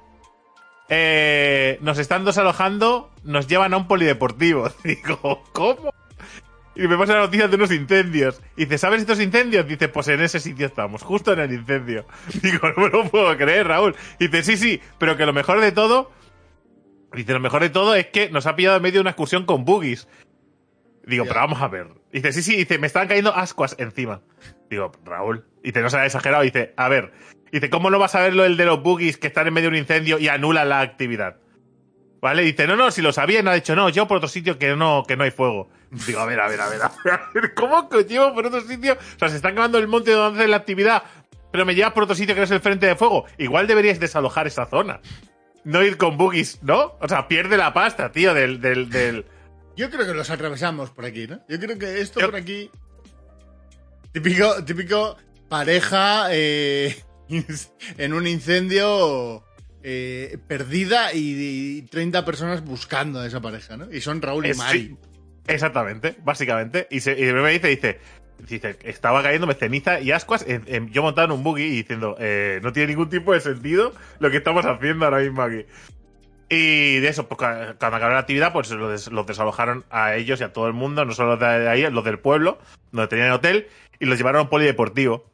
Eh, 0.89 1.77
nos 1.81 1.97
están 1.99 2.25
desalojando, 2.25 3.11
nos 3.23 3.47
llevan 3.47 3.73
a 3.73 3.77
un 3.77 3.87
polideportivo. 3.87 4.69
Digo, 4.83 5.43
¿cómo? 5.53 5.93
Y 6.75 6.87
me 6.87 6.97
pasa 6.97 7.13
la 7.13 7.21
noticia 7.21 7.47
de 7.47 7.55
unos 7.55 7.71
incendios. 7.71 8.41
Y 8.55 8.65
dice, 8.65 8.77
¿sabes 8.77 9.01
estos 9.01 9.19
incendios? 9.19 9.67
Dice, 9.67 9.89
pues 9.89 10.07
en 10.07 10.21
ese 10.21 10.39
sitio 10.39 10.65
estamos, 10.65 11.03
justo 11.03 11.33
en 11.33 11.39
el 11.39 11.53
incendio. 11.53 12.05
Digo, 12.41 12.69
no 12.75 12.83
me 12.83 12.89
lo 12.89 13.09
puedo 13.09 13.37
creer, 13.37 13.67
Raúl. 13.67 13.95
Dice, 14.19 14.43
sí, 14.43 14.57
sí, 14.57 14.81
pero 14.97 15.15
que 15.15 15.25
lo 15.25 15.33
mejor 15.33 15.61
de 15.61 15.71
todo 15.71 16.11
Dice, 17.13 17.33
lo 17.33 17.39
mejor 17.39 17.61
de 17.61 17.69
todo 17.69 17.93
es 17.95 18.07
que 18.07 18.29
nos 18.29 18.47
ha 18.47 18.55
pillado 18.55 18.77
en 18.77 18.83
medio 18.83 18.95
de 18.95 19.01
una 19.01 19.11
excursión 19.11 19.45
con 19.45 19.65
boogies. 19.65 20.07
Digo, 21.05 21.25
pero 21.25 21.41
vamos 21.41 21.61
a 21.61 21.67
ver. 21.67 21.87
Dice, 22.11 22.31
sí, 22.31 22.41
sí, 22.41 22.55
dice, 22.55 22.79
me 22.79 22.87
están 22.87 23.07
cayendo 23.07 23.35
ascuas 23.35 23.75
encima. 23.77 24.21
Digo, 24.69 24.91
Raúl. 25.05 25.45
Dice, 25.61 25.81
no 25.81 25.89
será 25.89 26.05
exagerado. 26.05 26.43
Dice, 26.43 26.73
a 26.75 26.89
ver. 26.89 27.11
Dice, 27.51 27.69
¿cómo 27.69 27.91
no 27.91 27.99
vas 27.99 28.15
a 28.15 28.21
ver 28.21 28.33
lo 28.33 28.45
el 28.45 28.57
de 28.57 28.65
los 28.65 28.81
boogies 28.81 29.17
que 29.17 29.27
están 29.27 29.47
en 29.47 29.53
medio 29.53 29.69
de 29.69 29.75
un 29.75 29.81
incendio 29.81 30.17
y 30.17 30.27
anulan 30.27 30.69
la 30.69 30.81
actividad? 30.81 31.37
¿Vale? 32.23 32.41
Dice, 32.43 32.65
no, 32.67 32.77
no, 32.77 32.89
si 32.89 33.01
lo 33.01 33.11
sabía, 33.11 33.41
y 33.41 33.43
no 33.43 33.51
ha 33.51 33.55
dicho, 33.55 33.75
no, 33.75 33.89
yo 33.89 34.07
por 34.07 34.15
otro 34.15 34.29
sitio 34.29 34.57
que 34.57 34.77
no, 34.77 35.03
que 35.05 35.17
no 35.17 35.25
hay 35.25 35.31
fuego. 35.31 35.69
Digo, 36.07 36.21
a 36.21 36.25
ver, 36.25 36.39
a 36.39 36.47
ver, 36.47 36.61
a 36.61 36.69
ver, 36.69 36.81
a 36.81 36.89
ver, 37.33 37.53
¿cómo 37.53 37.89
que 37.89 38.05
llevo 38.05 38.33
por 38.33 38.45
otro 38.45 38.61
sitio? 38.61 38.93
O 38.93 39.19
sea, 39.19 39.27
se 39.27 39.35
están 39.35 39.55
quemando 39.55 39.77
el 39.77 39.89
monte 39.89 40.11
donde 40.11 40.39
hacen 40.39 40.51
la 40.51 40.55
actividad, 40.55 41.03
pero 41.51 41.65
me 41.65 41.75
llevas 41.75 41.91
por 41.91 42.03
otro 42.03 42.15
sitio 42.15 42.33
que 42.33 42.39
no 42.39 42.45
es 42.45 42.51
el 42.51 42.61
frente 42.61 42.85
de 42.85 42.95
fuego. 42.95 43.25
Igual 43.37 43.67
deberíais 43.67 43.99
desalojar 43.99 44.47
esa 44.47 44.65
zona. 44.67 45.01
No 45.65 45.83
ir 45.83 45.97
con 45.97 46.15
boogies, 46.17 46.63
¿no? 46.63 46.95
O 47.01 47.09
sea, 47.09 47.27
pierde 47.27 47.57
la 47.57 47.73
pasta, 47.73 48.09
tío, 48.13 48.33
del, 48.33 48.61
del, 48.61 48.89
del... 48.89 49.25
Yo 49.75 49.89
creo 49.89 50.05
que 50.07 50.13
los 50.13 50.29
atravesamos 50.29 50.91
por 50.91 51.03
aquí, 51.03 51.27
¿no? 51.27 51.41
Yo 51.49 51.59
creo 51.59 51.77
que 51.77 51.99
esto 51.99 52.21
Yo- 52.21 52.27
por 52.27 52.37
aquí. 52.39 52.71
Típico, 54.13 54.63
típico 54.63 55.17
pareja 55.49 56.27
eh, 56.31 56.95
en 57.97 58.13
un 58.13 58.27
incendio 58.27 59.43
eh, 59.83 60.37
perdida 60.47 61.13
y, 61.13 61.77
y 61.77 61.81
30 61.83 62.23
personas 62.25 62.63
buscando 62.63 63.19
a 63.19 63.27
esa 63.27 63.41
pareja, 63.41 63.77
¿no? 63.77 63.91
Y 63.91 64.01
son 64.01 64.21
Raúl 64.21 64.45
y 64.45 64.53
Mari. 64.53 64.79
sí, 64.79 64.97
exactamente, 65.47 66.15
básicamente. 66.23 66.87
Y, 66.89 67.01
se, 67.01 67.11
y 67.19 67.31
me 67.33 67.51
dice, 67.51 67.67
dice, 67.67 67.99
dice, 68.47 68.77
estaba 68.83 69.21
cayéndome 69.21 69.53
ceniza 69.55 69.99
y 69.99 70.11
ascuas, 70.11 70.45
en- 70.47 70.63
en- 70.67 70.89
yo 70.91 71.01
montado 71.03 71.25
en 71.25 71.31
un 71.33 71.43
buggy 71.43 71.63
y 71.63 71.69
diciendo, 71.77 72.15
eh, 72.19 72.59
no 72.63 72.71
tiene 72.73 72.89
ningún 72.93 73.09
tipo 73.09 73.33
de 73.33 73.41
sentido 73.41 73.93
lo 74.19 74.31
que 74.31 74.37
estamos 74.37 74.65
haciendo 74.65 75.05
ahora 75.05 75.19
mismo 75.19 75.41
aquí. 75.41 75.65
Y 76.49 76.99
de 76.99 77.07
eso, 77.07 77.27
pues 77.27 77.37
cu- 77.39 77.75
cuando 77.79 77.97
acabó 77.97 78.13
la 78.13 78.19
actividad, 78.19 78.53
pues 78.53 78.69
los, 78.71 78.91
des- 78.91 79.11
los 79.11 79.25
desalojaron 79.25 79.85
a 79.89 80.15
ellos 80.15 80.39
y 80.39 80.43
a 80.43 80.53
todo 80.53 80.67
el 80.67 80.73
mundo, 80.73 81.03
no 81.03 81.13
solo 81.13 81.31
los 81.31 81.39
de 81.39 81.67
ahí, 81.67 81.89
los 81.89 82.03
del 82.03 82.19
pueblo, 82.19 82.59
donde 82.91 83.07
tenían 83.07 83.27
el 83.29 83.33
hotel, 83.33 83.67
y 83.99 84.05
los 84.05 84.17
llevaron 84.17 84.39
a 84.39 84.43
un 84.43 84.49
polideportivo. 84.49 85.25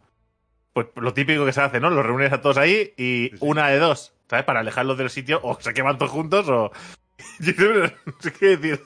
Pues 0.73 0.87
lo 0.95 1.13
típico 1.13 1.45
que 1.45 1.51
se 1.51 1.61
hace, 1.61 1.79
¿no? 1.79 1.89
Los 1.89 2.05
reúnes 2.05 2.31
a 2.31 2.41
todos 2.41 2.57
ahí 2.57 2.93
y 2.95 3.29
Sí, 3.31 3.31
sí. 3.31 3.37
una 3.41 3.67
de 3.67 3.79
dos, 3.79 4.13
¿sabes? 4.29 4.45
Para 4.45 4.59
alejarlos 4.61 4.97
del 4.97 5.09
sitio, 5.09 5.39
o 5.43 5.59
se 5.59 5.73
queman 5.73 5.97
todos 5.97 6.11
juntos, 6.11 6.47
o. 6.49 6.71
Sé 7.41 7.53
qué 8.39 8.57
decir. 8.57 8.81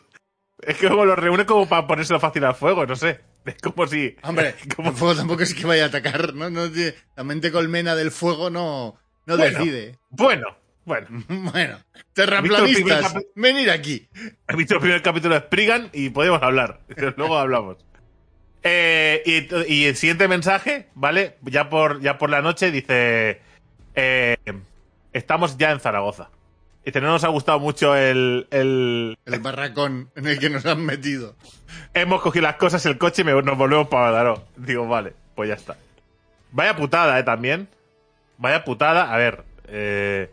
Es 0.62 0.78
que 0.78 0.88
como 0.88 1.04
los 1.06 1.20
reúnes 1.20 1.46
como 1.46 1.68
para 1.68 1.86
ponérselo 1.88 2.20
fácil 2.20 2.44
al 2.46 2.56
fuego, 2.56 2.86
no 2.86 2.96
sé. 2.96 3.20
Es 3.46 3.56
como 3.62 3.86
si. 3.88 4.16
Hombre, 4.24 4.56
como- 4.76 4.90
el 4.90 4.96
fuego 4.96 5.16
tampoco 5.16 5.44
es 5.44 5.54
que 5.54 5.66
vaya 5.66 5.84
a 5.86 5.88
atacar, 5.88 6.34
¿no? 6.34 6.50
no 6.50 6.70
la 7.16 7.24
mente 7.24 7.52
colmena 7.52 7.96
del 7.96 8.12
fuego 8.12 8.50
no, 8.50 8.96
no 9.26 9.38
Bueno. 9.38 9.58
decide. 9.60 9.98
Bueno, 10.10 10.48
bueno. 10.86 11.08
Bueno, 11.28 11.76
¿Has 11.76 11.84
visto 11.84 12.00
el 12.00 12.14
terraplanistas, 12.14 13.14
primer 13.14 13.26
venir 13.36 13.70
aquí. 13.72 14.08
He 14.48 14.56
visto 14.56 14.76
el 14.76 14.80
primer 14.82 15.02
capítulo 15.02 15.36
de 15.36 15.42
Spriggan 15.42 15.90
y 15.92 16.10
podemos 16.12 16.42
hablar. 16.42 16.80
Luego 17.18 17.38
hablamos. 17.38 17.78
Eh, 18.64 19.22
y, 19.26 19.74
y 19.74 19.86
el 19.88 19.96
siguiente 19.98 20.28
mensaje, 20.30 20.88
¿vale? 20.96 21.36
Ya 21.42 21.70
por, 21.70 22.00
ya 22.00 22.18
por 22.18 22.30
la 22.30 22.42
noche 22.42 22.72
dice: 22.72 23.42
eh, 23.96 24.38
Estamos 25.14 25.58
ya 25.58 25.72
en 25.72 25.80
Zaragoza. 25.80 26.30
Dice: 26.86 27.00
No 27.00 27.08
nos 27.08 27.24
ha 27.24 27.30
gustado 27.30 27.60
mucho 27.60 27.96
el. 27.96 28.48
el- 28.52 29.18
El 29.26 29.40
barracón 29.40 30.10
en 30.16 30.28
el 30.28 30.40
que 30.40 30.50
nos 30.50 30.66
han 30.66 30.86
metido. 30.86 31.36
Hemos 31.94 32.22
cogido 32.22 32.44
las 32.44 32.56
cosas, 32.58 32.86
el 32.86 32.98
coche 32.98 33.22
y 33.22 33.26
nos 33.26 33.58
volvemos 33.58 33.88
para 33.88 34.08
Mataró. 34.12 34.44
Digo, 34.58 34.88
vale, 34.88 35.14
pues 35.36 35.48
ya 35.50 35.56
está. 35.56 35.78
Vaya 36.52 36.76
putada, 36.76 37.18
¿eh? 37.20 37.24
También. 37.24 37.68
Vaya 38.38 38.64
putada. 38.66 39.14
A 39.14 39.18
ver, 39.18 39.44
eh, 39.68 40.30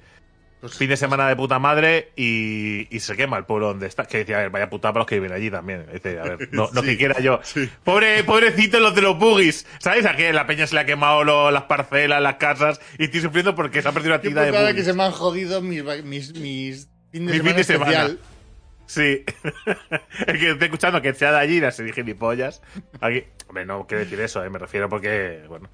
Pues- 0.60 0.74
fin 0.76 0.88
de 0.90 0.96
semana 0.96 1.26
de 1.28 1.36
puta 1.36 1.58
madre 1.58 2.10
y, 2.16 2.86
y 2.94 3.00
se 3.00 3.16
quema 3.16 3.38
el 3.38 3.44
pueblo 3.46 3.68
donde 3.68 3.86
está. 3.86 4.04
Que 4.04 4.18
dice, 4.18 4.34
a 4.34 4.38
ver, 4.38 4.50
vaya 4.50 4.68
putada 4.68 4.92
para 4.92 5.00
los 5.02 5.06
que 5.08 5.14
viven 5.16 5.32
allí 5.32 5.50
también. 5.50 5.86
Dice, 5.92 6.18
a 6.20 6.24
ver, 6.24 6.48
no, 6.52 6.68
no 6.72 6.80
Sí, 6.82 6.88
que 6.88 6.96
quiera 6.98 7.18
yo. 7.20 7.40
sí. 7.42 7.68
Pobre, 7.82 8.22
pobrecitos 8.24 8.80
los 8.80 8.94
de 8.94 9.02
los 9.02 9.18
buggies. 9.18 9.66
¿Sabes? 9.78 10.04
A 10.06 10.14
que 10.16 10.32
la 10.32 10.46
peña 10.46 10.66
se 10.66 10.74
le 10.74 10.82
ha 10.82 10.84
quemado 10.86 11.24
lo- 11.24 11.50
las 11.50 11.62
parcelas, 11.64 12.20
las 12.20 12.34
casas 12.36 12.80
y 12.98 13.04
estoy 13.04 13.20
sufriendo 13.20 13.54
porque 13.54 13.80
se 13.82 13.88
ha 13.88 13.92
perdido 13.92 14.10
una 14.10 14.16
actividad 14.16 14.42
de 14.42 14.48
putada 14.48 14.66
que 14.68 14.72
buggies. 14.72 14.86
se 14.86 14.92
me 14.92 15.02
han 15.04 15.12
jodido 15.12 15.62
mis, 15.62 15.82
mis, 16.04 16.34
mis 16.34 16.88
fin 17.10 17.26
de 17.26 17.32
Mi 17.32 17.38
semana 17.38 17.48
fin 17.48 17.56
de 17.56 17.64
semana. 17.64 17.90
especial. 17.92 18.18
Sí. 18.86 19.24
es 20.26 20.38
que 20.38 20.50
estoy 20.50 20.64
escuchando 20.66 21.00
que 21.00 21.14
sea 21.14 21.32
de 21.32 21.38
allí 21.38 21.56
y 21.56 21.60
las 21.60 21.80
gilipollas. 21.80 22.60
Aquí. 23.00 23.24
Hombre, 23.48 23.64
no 23.64 23.86
quiero 23.86 24.04
decir 24.04 24.20
eso, 24.20 24.44
eh, 24.44 24.50
me 24.50 24.58
refiero 24.58 24.88
porque, 24.88 25.42
bueno. 25.48 25.68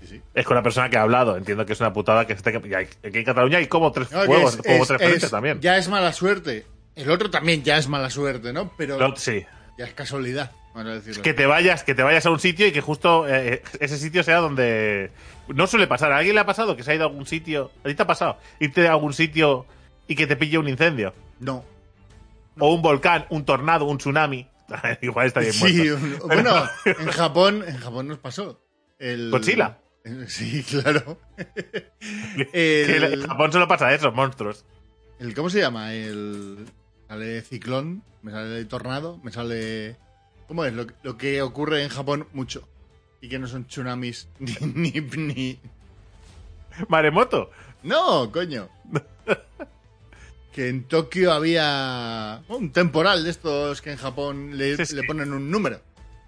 Sí, 0.00 0.06
sí. 0.06 0.22
Es 0.34 0.44
con 0.46 0.56
la 0.56 0.62
persona 0.62 0.88
que 0.90 0.96
ha 0.96 1.02
hablado. 1.02 1.36
Entiendo 1.36 1.64
que 1.66 1.72
es 1.74 1.80
una 1.80 1.92
putada 1.92 2.26
que 2.26 2.32
esté. 2.32 2.50
hay- 2.74 2.86
Aquí 2.86 3.18
en 3.18 3.24
Cataluña 3.24 3.58
hay 3.58 3.66
como 3.66 3.92
tres 3.92 4.10
No, 4.10 4.20
que 4.22 4.26
juegos, 4.26 4.54
es- 4.56 4.62
como 4.62 4.82
es- 4.82 4.88
tres 4.88 5.24
es- 5.24 5.30
también. 5.30 5.60
Ya 5.60 5.76
es 5.76 5.88
mala 5.88 6.12
suerte. 6.12 6.66
El 6.96 7.10
otro 7.10 7.30
también 7.30 7.62
ya 7.62 7.76
es 7.78 7.88
mala 7.88 8.10
suerte, 8.10 8.52
¿no? 8.52 8.72
Pero 8.76 8.98
No, 8.98 9.14
sí. 9.16 9.44
ya 9.78 9.84
es 9.86 9.92
casualidad, 9.94 10.52
decirlo. 10.74 11.22
Que 11.22 11.34
te 11.34 11.46
vayas, 11.46 11.84
que 11.84 11.94
te 11.94 12.02
vayas 12.02 12.26
a 12.26 12.30
un 12.30 12.40
sitio 12.40 12.66
y 12.66 12.72
que 12.72 12.80
justo 12.80 13.26
eh, 13.28 13.62
ese 13.78 13.96
sitio 13.98 14.22
sea 14.22 14.38
donde. 14.38 15.10
No 15.48 15.66
suele 15.66 15.86
pasar. 15.86 16.12
¿A 16.12 16.18
alguien 16.18 16.34
le 16.34 16.40
ha 16.40 16.46
pasado 16.46 16.76
que 16.76 16.82
se 16.82 16.92
ha 16.92 16.94
ido 16.94 17.04
a 17.04 17.08
algún 17.08 17.26
sitio? 17.26 17.70
¿A 17.84 17.88
ti 17.88 17.94
te 17.94 18.02
ha 18.02 18.06
pasado? 18.06 18.38
Irte 18.60 18.86
a 18.88 18.92
algún 18.92 19.12
sitio 19.12 19.66
y 20.08 20.14
que 20.16 20.26
te 20.26 20.36
pille 20.36 20.58
un 20.58 20.68
incendio. 20.68 21.12
No. 21.40 21.64
O 22.58 22.74
un 22.74 22.82
volcán, 22.82 23.26
un 23.30 23.44
tornado, 23.44 23.84
un 23.86 23.98
tsunami. 23.98 24.46
igual 25.02 25.26
está 25.26 25.40
bien 25.40 25.52
Sí, 25.52 25.64
muerto. 25.90 26.24
un- 26.24 26.28
bueno, 26.28 26.68
en 26.84 27.06
Japón, 27.10 27.64
en 27.66 27.76
Japón 27.78 28.08
nos 28.08 28.18
pasó. 28.18 28.60
El, 28.98 29.30
¿Godzilla? 29.30 29.78
Sí, 30.28 30.62
claro. 30.62 31.18
El, 32.52 33.04
en 33.04 33.22
Japón 33.26 33.52
solo 33.52 33.68
pasa 33.68 33.92
eso, 33.94 34.12
monstruos. 34.12 34.64
el- 35.18 35.34
¿Cómo 35.34 35.50
se 35.50 35.60
llama? 35.60 35.92
El. 35.94 36.66
Sale 37.08 37.42
ciclón, 37.42 38.02
me 38.22 38.30
sale 38.32 38.64
tornado, 38.64 39.18
me 39.22 39.30
sale. 39.32 39.96
¿Cómo 40.48 40.64
es? 40.64 40.72
Lo, 40.72 40.86
que- 40.86 40.94
lo 41.02 41.16
que 41.18 41.42
ocurre 41.42 41.82
en 41.82 41.88
Japón 41.90 42.26
mucho. 42.32 42.66
Y 43.20 43.28
que 43.28 43.38
no 43.38 43.46
son 43.46 43.66
tsunamis 43.66 44.28
ni. 44.38 44.52
ni, 44.74 44.90
ni- 45.00 45.58
Maremoto. 46.88 47.50
No, 47.82 48.30
coño. 48.32 48.68
que 50.52 50.68
en 50.68 50.84
Tokio 50.84 51.32
había 51.32 52.42
un 52.48 52.72
temporal 52.72 53.22
de 53.24 53.30
estos 53.30 53.80
que 53.82 53.92
en 53.92 53.98
Japón 53.98 54.56
le, 54.58 54.76
Sí, 54.76 54.86
sí. 54.86 54.96
le 54.96 55.02
ponen 55.04 55.32
un 55.32 55.50
número. 55.50 55.80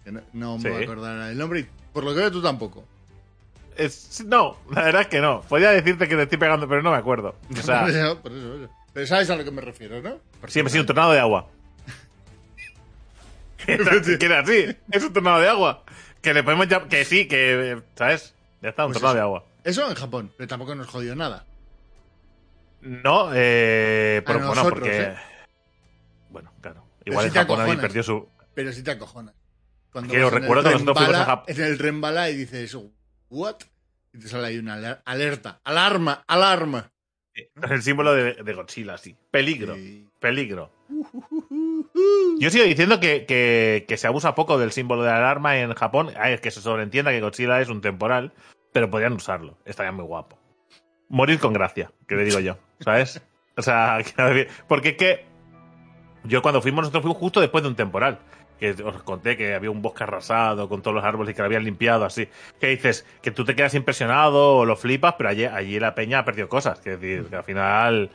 Que 0.04 0.12
no, 0.12 0.20
no 0.32 0.56
me 0.58 0.62
Sí. 0.64 0.68
voy 0.68 0.82
a 0.82 0.84
acordar 0.84 1.30
el 1.30 1.38
nombre 1.38 1.60
y 1.60 1.66
por 1.92 2.04
lo 2.04 2.12
que 2.14 2.20
veo 2.20 2.30
tú 2.32 2.42
tampoco. 2.42 2.84
Es- 3.76 4.22
no, 4.26 4.58
la 4.70 4.82
verdad 4.82 5.02
es 5.02 5.08
que 5.08 5.20
no. 5.20 5.42
Podría 5.42 5.70
decirte 5.70 6.08
que 6.08 6.16
te 6.16 6.22
estoy 6.22 6.38
pegando, 6.38 6.68
pero 6.68 6.82
no 6.82 6.90
me 6.90 6.96
acuerdo. 6.98 7.34
O 7.50 7.56
sea, 7.62 7.80
por 7.82 7.90
eso, 7.90 8.20
por 8.22 8.32
eso, 8.32 8.48
por. 8.48 8.70
Pero 8.92 9.06
sabes 9.06 9.30
a 9.30 9.36
lo 9.36 9.44
que 9.44 9.50
me 9.50 9.62
refiero, 9.62 10.02
¿no? 10.02 10.18
siempre 10.48 10.70
ha 10.70 10.72
sido 10.72 10.82
un 10.82 10.86
tornado 10.86 11.12
de 11.12 11.20
agua. 11.20 11.48
que 13.64 13.72
era- 13.72 14.40
así, 14.40 14.76
es 14.90 15.02
un 15.04 15.12
tornado 15.12 15.40
de 15.40 15.48
agua. 15.48 15.84
Que 16.20 16.34
le 16.34 16.42
podemos 16.42 16.68
llamar, 16.68 16.88
que 16.88 17.04
sí, 17.04 17.26
que, 17.26 17.80
¿sabes? 17.96 18.34
Ya 18.60 18.68
está, 18.70 18.84
un 18.86 18.92
Pues 18.92 19.00
tornado 19.00 19.14
eso. 19.14 19.16
de 19.16 19.22
agua. 19.22 19.44
Eso 19.64 19.88
en 19.88 19.94
Japón, 19.94 20.32
pero 20.36 20.48
tampoco 20.48 20.74
nos 20.74 20.86
jodió 20.88 21.16
nada. 21.16 21.46
No, 22.80 23.30
eh, 23.32 24.22
pero 24.26 24.38
A 24.40 24.42
bueno, 24.46 24.54
nosotros, 24.54 24.80
porque... 24.80 25.02
¿eh? 25.02 25.14
Bueno, 26.30 26.52
claro. 26.60 26.84
Igual 27.04 27.24
si 27.24 27.28
en 27.28 27.34
Japón 27.34 27.60
acojonas. 27.60 27.82
perdió 27.82 28.02
su... 28.02 28.28
Pero 28.54 28.72
sí 28.72 28.82
te 28.82 28.90
acojonas. 28.92 29.34
Cuando 29.92 30.12
Que 30.12 30.28
recuerdo 30.30 30.64
que 30.64 30.70
nosotros 30.70 30.98
fuimos 30.98 31.14
a 31.16 31.24
bala- 31.26 31.42
Jap- 31.42 31.44
En 31.46 31.62
el 31.64 31.78
tren 31.78 32.00
bala 32.00 32.30
y 32.30 32.36
dices, 32.36 32.74
¿what? 33.32 33.56
Y 34.12 34.18
te 34.18 34.28
sale 34.28 34.46
ahí 34.48 34.58
una 34.58 34.74
aler- 34.76 35.02
alerta. 35.04 35.60
Alarma, 35.64 36.22
alarma. 36.26 36.90
El 37.34 37.82
símbolo 37.82 38.12
de, 38.14 38.34
de 38.34 38.52
Godzilla, 38.54 38.98
sí. 38.98 39.16
Peligro, 39.30 39.74
peligro. 40.20 40.70
Yo 42.38 42.50
sigo 42.50 42.64
diciendo 42.64 43.00
que, 43.00 43.24
que- 43.24 43.84
que 43.88 43.96
se 43.96 44.06
abusa 44.06 44.34
poco 44.34 44.58
del 44.58 44.72
símbolo 44.72 45.02
de 45.02 45.10
alarma 45.10 45.58
en 45.58 45.72
Japón. 45.74 46.10
Ay, 46.18 46.34
es 46.34 46.40
que 46.40 46.50
se 46.50 46.60
sobreentienda 46.60 47.10
que 47.10 47.20
Godzilla 47.22 47.60
es 47.60 47.68
un 47.70 47.80
temporal, 47.80 48.32
pero 48.72 48.90
podrían 48.90 49.14
usarlo. 49.14 49.56
Estaría 49.64 49.92
muy 49.92 50.04
guapo. 50.04 50.38
Morir 51.08 51.38
con 51.40 51.52
gracia, 51.54 51.90
que 52.06 52.16
le 52.16 52.24
digo 52.24 52.40
yo, 52.40 52.58
¿sabes? 52.80 53.22
O 53.56 53.62
sea, 53.62 53.98
que- 54.16 54.48
porque 54.68 54.90
es 54.90 54.96
que 54.96 55.24
yo 56.24 56.42
cuando 56.42 56.60
fuimos, 56.62 56.82
nosotros 56.82 57.02
fuimos 57.02 57.18
justo 57.18 57.40
después 57.40 57.62
de 57.64 57.68
un 57.70 57.76
temporal. 57.76 58.18
Que 58.60 58.70
os 58.70 59.02
conté 59.02 59.36
que 59.36 59.54
había 59.54 59.70
un 59.70 59.82
bosque 59.82 60.04
arrasado 60.04 60.68
con 60.68 60.82
todos 60.82 60.94
los 60.94 61.04
árboles 61.04 61.32
y 61.32 61.34
que 61.34 61.42
lo 61.42 61.46
habían 61.46 61.64
limpiado 61.64 62.04
así. 62.04 62.28
Que 62.60 62.68
dices 62.68 63.04
que 63.20 63.30
tú 63.32 63.44
te 63.44 63.56
quedas 63.56 63.74
impresionado 63.74 64.56
o 64.58 64.64
lo 64.64 64.76
flipas, 64.76 65.14
pero 65.18 65.30
allí, 65.30 65.44
allí 65.44 65.80
la 65.80 65.94
peña 65.94 66.20
ha 66.20 66.24
perdido 66.24 66.48
cosas. 66.48 66.78
Que 66.80 66.96
decir, 66.96 67.24
que 67.28 67.36
al 67.36 67.44
final. 67.44 68.10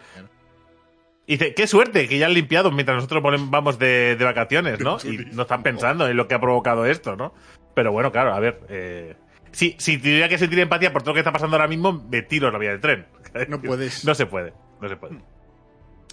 Y 1.25 1.33
dice, 1.37 1.53
qué 1.53 1.67
suerte 1.67 2.07
que 2.07 2.17
ya 2.17 2.27
han 2.27 2.33
limpiado 2.33 2.71
mientras 2.71 2.95
nosotros 2.95 3.21
vamos 3.49 3.77
de, 3.77 4.15
de 4.15 4.23
vacaciones, 4.23 4.79
¿no? 4.79 4.97
Y 5.03 5.17
no 5.33 5.41
están 5.41 5.61
pensando 5.61 6.07
en 6.07 6.15
lo 6.15 6.27
que 6.29 6.35
ha 6.35 6.39
provocado 6.39 6.85
esto, 6.85 7.17
¿no? 7.17 7.33
Pero 7.75 7.91
bueno, 7.91 8.13
claro, 8.13 8.33
a 8.33 8.39
ver. 8.39 8.61
Eh, 8.69 9.15
si, 9.51 9.75
si 9.79 9.97
tuviera 9.97 10.29
que 10.29 10.37
sentir 10.37 10.59
empatía 10.59 10.93
por 10.93 11.01
todo 11.01 11.11
lo 11.11 11.15
que 11.15 11.19
está 11.19 11.33
pasando 11.33 11.57
ahora 11.57 11.67
mismo, 11.67 11.91
me 12.09 12.21
tiro 12.21 12.47
en 12.47 12.53
la 12.53 12.59
vía 12.59 12.69
del 12.71 12.79
tren. 12.79 13.05
No 13.49 13.61
puedes. 13.61 14.05
No 14.05 14.15
se 14.15 14.25
puede. 14.25 14.53
No 14.79 14.87
se 14.87 14.95
puede. 14.95 15.17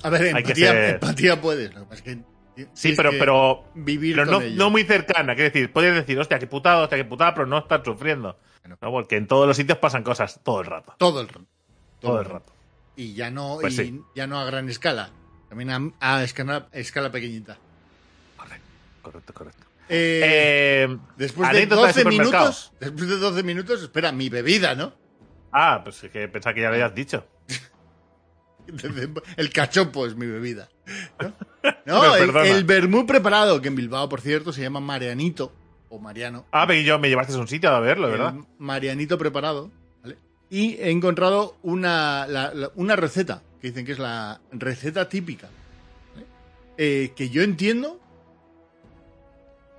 A 0.02 0.10
ver, 0.10 0.26
empatía, 0.26 0.72
ser- 0.72 0.94
empatía 0.94 1.40
puedes. 1.40 1.72
Lo 1.74 1.80
que 1.82 1.86
pasa 1.86 1.94
es 1.94 2.02
que 2.02 2.18
Sí, 2.72 2.94
pero, 2.96 3.10
pero, 3.18 3.64
Vivir 3.74 4.16
pero 4.16 4.26
no, 4.30 4.40
no 4.40 4.70
muy 4.70 4.84
cercana. 4.84 5.34
Quiero 5.34 5.50
decir, 5.50 5.72
puedes 5.72 5.94
decir, 5.94 6.18
hostia, 6.18 6.38
qué 6.38 6.46
putada, 6.46 6.82
hostia, 6.82 6.98
qué 6.98 7.04
putada, 7.04 7.34
pero 7.34 7.46
no 7.46 7.58
estar 7.58 7.84
sufriendo. 7.84 8.38
Bueno. 8.62 8.78
¿no? 8.80 8.90
Porque 8.90 9.16
en 9.16 9.26
todos 9.26 9.46
los 9.46 9.56
sitios 9.56 9.78
pasan 9.78 10.02
cosas 10.02 10.40
todo 10.42 10.60
el 10.60 10.66
rato. 10.66 10.94
Todo 10.98 11.20
el 11.20 11.28
rato. 11.28 11.46
Todo 12.00 12.20
el 12.20 12.26
rato. 12.26 12.52
Y 12.96 13.14
ya 13.14 13.30
no, 13.30 13.58
Pues 13.60 13.74
y 13.74 13.76
sí. 13.88 14.00
ya 14.14 14.26
no 14.26 14.38
a 14.38 14.44
gran 14.44 14.68
escala. 14.68 15.10
También 15.48 15.70
a, 16.00 16.16
a 16.16 16.22
escala, 16.22 16.68
a 16.72 16.78
escala 16.78 17.10
pequeñita. 17.10 17.58
Correcto, 18.36 18.62
correcto, 19.02 19.34
correcto. 19.34 19.66
Eh, 19.88 20.86
Eh, 20.88 20.96
después 21.16 21.50
de 21.50 21.56
anécdota 21.58 21.80
de 21.82 21.86
12 21.88 22.00
supermercado. 22.02 22.44
minutos, 22.44 22.72
después 22.80 23.08
de 23.08 23.16
12 23.18 23.42
minutos, 23.42 23.82
espera, 23.82 24.12
mi 24.12 24.28
bebida, 24.28 24.74
¿no? 24.74 24.92
ah, 25.52 25.80
pues 25.84 26.02
es 26.04 26.10
que 26.10 26.26
pensaba 26.28 26.54
que 26.54 26.60
ya 26.62 26.68
lo 26.68 26.74
habías 26.74 26.94
dicho. 26.94 27.26
El 29.36 29.50
cachopo 29.52 30.06
es 30.06 30.14
mi 30.16 30.26
bebida. 30.26 30.68
¿no? 31.86 32.14
El, 32.16 32.36
el 32.36 32.64
vermú 32.64 33.06
preparado, 33.06 33.60
que 33.60 33.68
en 33.68 33.76
Bilbao, 33.76 34.08
por 34.08 34.20
cierto, 34.20 34.52
se 34.52 34.62
llama 34.62 34.80
Marianito, 34.80 35.52
o 35.88 35.98
Mariano. 35.98 36.44
Ah, 36.52 36.66
pero 36.66 36.80
yo 36.80 36.98
me 36.98 37.08
llevaste 37.08 37.32
a 37.34 37.38
un 37.38 37.48
sitio 37.48 37.70
a 37.70 37.80
verlo, 37.80 38.08
¿verdad? 38.08 38.34
El 38.36 38.44
Marianito 38.58 39.16
preparado. 39.18 39.70
¿vale? 40.02 40.18
Y 40.50 40.74
he 40.74 40.90
encontrado 40.90 41.56
una, 41.62 42.26
la- 42.26 42.52
la- 42.54 42.70
una 42.74 42.96
receta, 42.96 43.42
que 43.60 43.68
dicen 43.68 43.84
que 43.86 43.92
es 43.92 43.98
la 43.98 44.40
receta 44.52 45.08
típica. 45.08 45.48
¿vale? 46.14 46.26
Eh, 46.76 47.12
que 47.16 47.30
yo 47.30 47.42
entiendo 47.42 48.00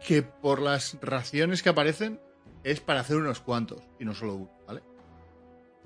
que 0.08 0.22
por 0.24 0.62
las 0.62 0.98
raciones 1.02 1.62
que 1.64 1.70
aparecen 1.70 2.20
es 2.64 2.80
para 2.80 3.02
hacer 3.02 3.18
unos 3.18 3.40
cuantos 3.42 3.82
y 4.00 4.06
no 4.06 4.14
solo 4.16 4.36
uno, 4.36 4.52
¿vale? 4.68 4.82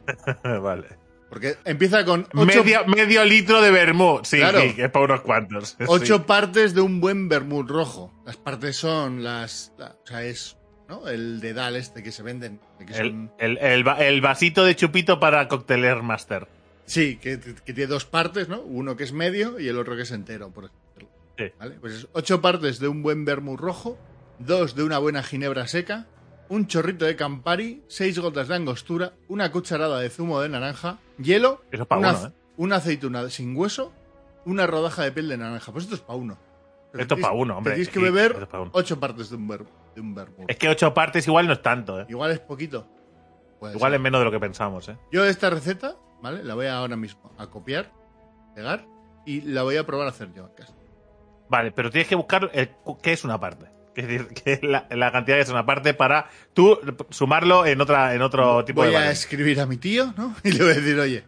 vale. 0.62 0.88
Porque 1.30 1.58
empieza 1.66 2.04
con 2.06 2.28
ocho, 2.34 2.64
Medio, 2.64 2.86
medio 2.88 3.24
litro 3.24 3.62
de 3.62 3.70
vermú. 3.72 4.20
Sí, 4.24 4.38
Claro. 4.38 4.62
sí, 4.62 4.74
es 4.78 4.90
para 4.90 5.06
unos 5.06 5.22
cuantos. 5.22 5.78
ocho 5.88 6.18
Sí. 6.18 6.24
partes 6.26 6.74
de 6.74 6.82
un 6.82 7.00
buen 7.00 7.30
vermut 7.30 7.70
rojo. 7.70 8.12
Las 8.26 8.38
partes 8.38 8.76
son 8.78 9.24
las... 9.24 9.72
la- 9.78 9.96
o 10.04 10.08
sea, 10.08 10.24
es 10.24 10.58
¿no? 10.88 11.08
el 11.08 11.40
dedal 11.40 11.76
este 11.76 12.02
que 12.02 12.12
se 12.12 12.24
venden. 12.24 12.60
que 12.80 12.94
El, 12.94 13.10
son- 13.12 13.32
el, 13.38 13.58
el 13.60 13.88
va- 13.88 14.00
el 14.04 14.22
vasito 14.22 14.66
de 14.66 14.76
chupito 14.76 15.20
para 15.20 15.48
Cocteler 15.48 16.02
Master. 16.02 16.48
Sí, 16.86 17.18
que, 17.18 17.40
que 17.40 17.74
tiene 17.74 17.86
dos 17.86 18.06
partes, 18.06 18.50
¿no? 18.50 18.62
Uno 18.62 18.96
que 18.98 19.04
es 19.04 19.14
medio 19.14 19.60
y 19.60 19.68
el 19.68 19.78
otro 19.78 19.96
que 19.96 20.02
es 20.02 20.12
entero, 20.12 20.50
por 20.50 20.66
ejemplo. 20.66 21.08
Sí. 21.38 21.46
¿Vale? 21.60 21.76
Pues 21.80 21.94
es 21.94 22.08
ocho 22.14 22.42
partes 22.42 22.80
de 22.80 22.88
un 22.88 23.04
buen 23.04 23.24
vermut 23.26 23.60
rojo, 23.60 24.00
dos 24.40 24.74
de 24.76 24.82
una 24.84 24.98
buena 24.98 25.22
ginebra 25.22 25.68
seca, 25.68 26.08
un 26.50 26.66
chorrito 26.66 27.06
de 27.06 27.16
Campari, 27.16 27.84
seis 27.88 28.18
gotas 28.18 28.48
de 28.48 28.56
angostura, 28.56 29.14
una 29.28 29.52
cucharada 29.52 30.00
de 30.00 30.10
zumo 30.10 30.42
de 30.42 30.50
naranja, 30.50 30.98
hielo, 31.22 31.62
Eso 31.72 31.86
pa' 31.88 31.98
una, 31.98 32.10
uno, 32.18 32.28
¿eh? 32.28 32.32
una 32.58 32.76
aceituna 32.78 33.30
sin 33.30 33.56
hueso, 33.56 33.92
una 34.46 34.66
rodaja 34.68 35.04
de 35.04 35.12
piel 35.12 35.28
de 35.30 35.38
naranja. 35.38 35.72
Pues 35.72 35.84
esto 35.86 35.96
es 35.96 36.02
para 36.02 36.18
uno. 36.18 36.38
Pero 36.92 37.02
Esto 37.04 37.16
es 37.16 37.20
tienes- 37.22 37.30
pa' 37.30 37.36
uno, 37.36 37.58
hombre. 37.58 37.74
Tienes 37.76 37.90
que 37.90 38.00
Sí, 38.00 38.04
beber 38.06 38.36
es 38.42 38.48
ocho 38.72 39.00
partes 39.00 39.30
de 39.30 39.36
un, 39.36 39.48
ver, 39.48 39.66
de 39.96 40.02
un. 40.02 40.16
Es 40.48 40.58
que 40.58 40.70
ocho 40.70 40.94
partes 40.94 41.28
igual 41.28 41.46
no 41.48 41.54
es 41.54 41.62
tanto, 41.62 42.00
¿eh? 42.02 42.06
Igual 42.10 42.32
es 42.32 42.40
poquito. 42.40 42.88
Puede 43.60 43.76
Igual 43.76 43.92
ser. 43.92 43.98
es 44.00 44.02
menos 44.04 44.22
de 44.22 44.26
lo 44.26 44.32
que 44.32 44.40
pensamos, 44.40 44.88
¿eh? 44.90 44.98
Yo 45.12 45.26
esta 45.26 45.50
receta, 45.50 45.96
¿vale? 46.22 46.44
La 46.44 46.56
voy 46.56 46.68
ahora 46.68 46.96
mismo 46.96 47.32
a 47.38 47.48
copiar, 47.48 47.92
pegar 48.56 48.86
y 49.26 49.42
la 49.42 49.64
voy 49.64 49.76
a 49.78 49.86
probar 49.86 50.08
a 50.08 50.12
hacer 50.12 50.34
yo 50.34 50.46
en 50.46 50.54
casa. 50.54 50.74
Vale, 51.50 51.72
pero 51.72 51.90
tienes 51.90 52.08
que 52.08 52.16
buscar 52.16 52.50
el, 52.54 52.70
qué 53.04 53.12
es 53.12 53.24
una 53.24 53.40
parte. 53.40 53.68
Es 53.96 54.08
decir, 54.08 54.28
que 54.28 54.60
la, 54.64 54.88
la 54.90 55.12
cantidad 55.12 55.38
que 55.38 55.42
es 55.44 55.50
una 55.50 55.66
parte 55.66 55.94
para 55.94 56.30
tú 56.54 56.80
sumarlo 57.10 57.66
en 57.66 57.82
otra 57.82 58.14
en 58.14 58.22
otro 58.22 58.64
tipo 58.66 58.82
voy 58.82 58.90
de 58.92 58.96
a 58.96 59.00
valor. 59.00 59.14
escribir 59.14 59.60
a 59.60 59.66
mi 59.66 59.78
tío, 59.78 60.14
¿no? 60.18 60.36
Y 60.44 60.52
le 60.52 60.64
voy 60.64 60.72
a 60.72 60.76
decir, 60.76 61.00
oye, 61.00 61.24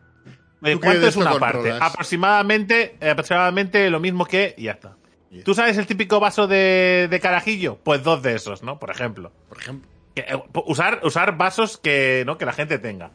Oye, 0.64 0.74
¿tú 0.74 0.80
qué 0.80 0.86
¿Cuánto 0.88 1.08
es 1.08 1.16
una 1.16 1.40
parte? 1.40 1.72
Aproximadamente, 1.72 2.96
aproximadamente 3.02 3.90
lo 3.90 4.00
mismo 4.00 4.26
que 4.26 4.54
y 4.58 4.64
ya 4.64 4.74
está. 4.74 4.96
¿Tú 5.46 5.54
sabes 5.54 5.78
el 5.78 5.88
típico 5.88 6.20
vaso 6.20 6.46
de, 6.46 7.08
de 7.10 7.20
carajillo? 7.20 7.78
Pues 7.84 8.04
dos 8.04 8.22
de 8.22 8.36
esos, 8.36 8.64
¿no? 8.64 8.80
Por 8.80 8.92
ejemplo. 8.92 9.32
por 9.48 9.60
ejemplo, 9.60 9.90
Que, 10.14 10.22
eh, 10.22 10.44
usar, 10.66 11.00
usar 11.04 11.38
vasos 11.38 11.78
que, 11.78 12.24
¿no? 12.26 12.38
que 12.38 12.46
la 12.46 12.52
gente 12.54 12.80
tenga. 12.80 13.12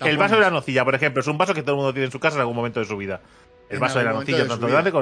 El 0.00 0.16
vaso 0.18 0.34
de 0.36 0.42
la 0.42 0.50
nocilla, 0.50 0.84
por 0.84 0.94
ejemplo, 0.94 1.20
es 1.20 1.26
un 1.26 1.38
vaso 1.38 1.54
que 1.54 1.62
todo 1.62 1.72
el 1.72 1.76
mundo 1.78 1.92
tiene 1.92 2.06
en 2.06 2.12
su 2.12 2.20
casa 2.20 2.36
en 2.36 2.40
algún 2.42 2.56
momento 2.56 2.80
de 2.80 2.86
su 2.86 2.96
vida. 2.96 3.20
El 3.68 3.76
En 3.76 3.80
vaso 3.80 3.98
de 3.98 4.04
la 4.04 4.12
nocilla, 4.12 4.46
tanto 4.46 4.66
grande. 4.66 4.92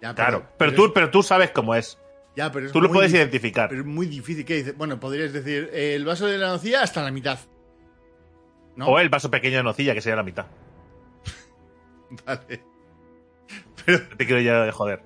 Ya, 0.00 0.14
Claro, 0.14 0.44
pero 0.58 0.74
tú, 0.74 0.92
pero 0.92 1.10
tú 1.10 1.22
sabes 1.22 1.50
cómo 1.50 1.74
es. 1.76 1.96
Ya, 2.36 2.50
pero 2.52 2.66
es 2.66 2.72
Tú 2.72 2.80
lo 2.80 2.88
muy 2.88 2.96
puedes 2.98 3.12
identificar. 3.12 3.68
Pero 3.68 3.82
es 3.82 3.86
muy 3.86 4.06
difícil. 4.06 4.44
¿Qué 4.44 4.56
dices? 4.56 4.76
Bueno, 4.76 4.98
podrías 4.98 5.32
decir 5.32 5.70
eh, 5.72 5.94
el 5.94 6.04
vaso 6.04 6.26
de 6.26 6.38
la 6.38 6.48
nocilla 6.48 6.82
hasta 6.82 7.02
la 7.02 7.10
mitad. 7.10 7.38
¿No? 8.76 8.86
O 8.86 8.98
el 8.98 9.08
vaso 9.10 9.30
pequeño 9.30 9.58
de 9.58 9.62
nocilla, 9.64 9.92
que 9.94 10.00
sería 10.00 10.16
la 10.16 10.22
mitad. 10.22 10.46
Vale. 12.26 12.62
Te 14.16 14.26
quiero 14.26 14.40
ya 14.40 14.62
de 14.64 14.72
joder. 14.72 15.02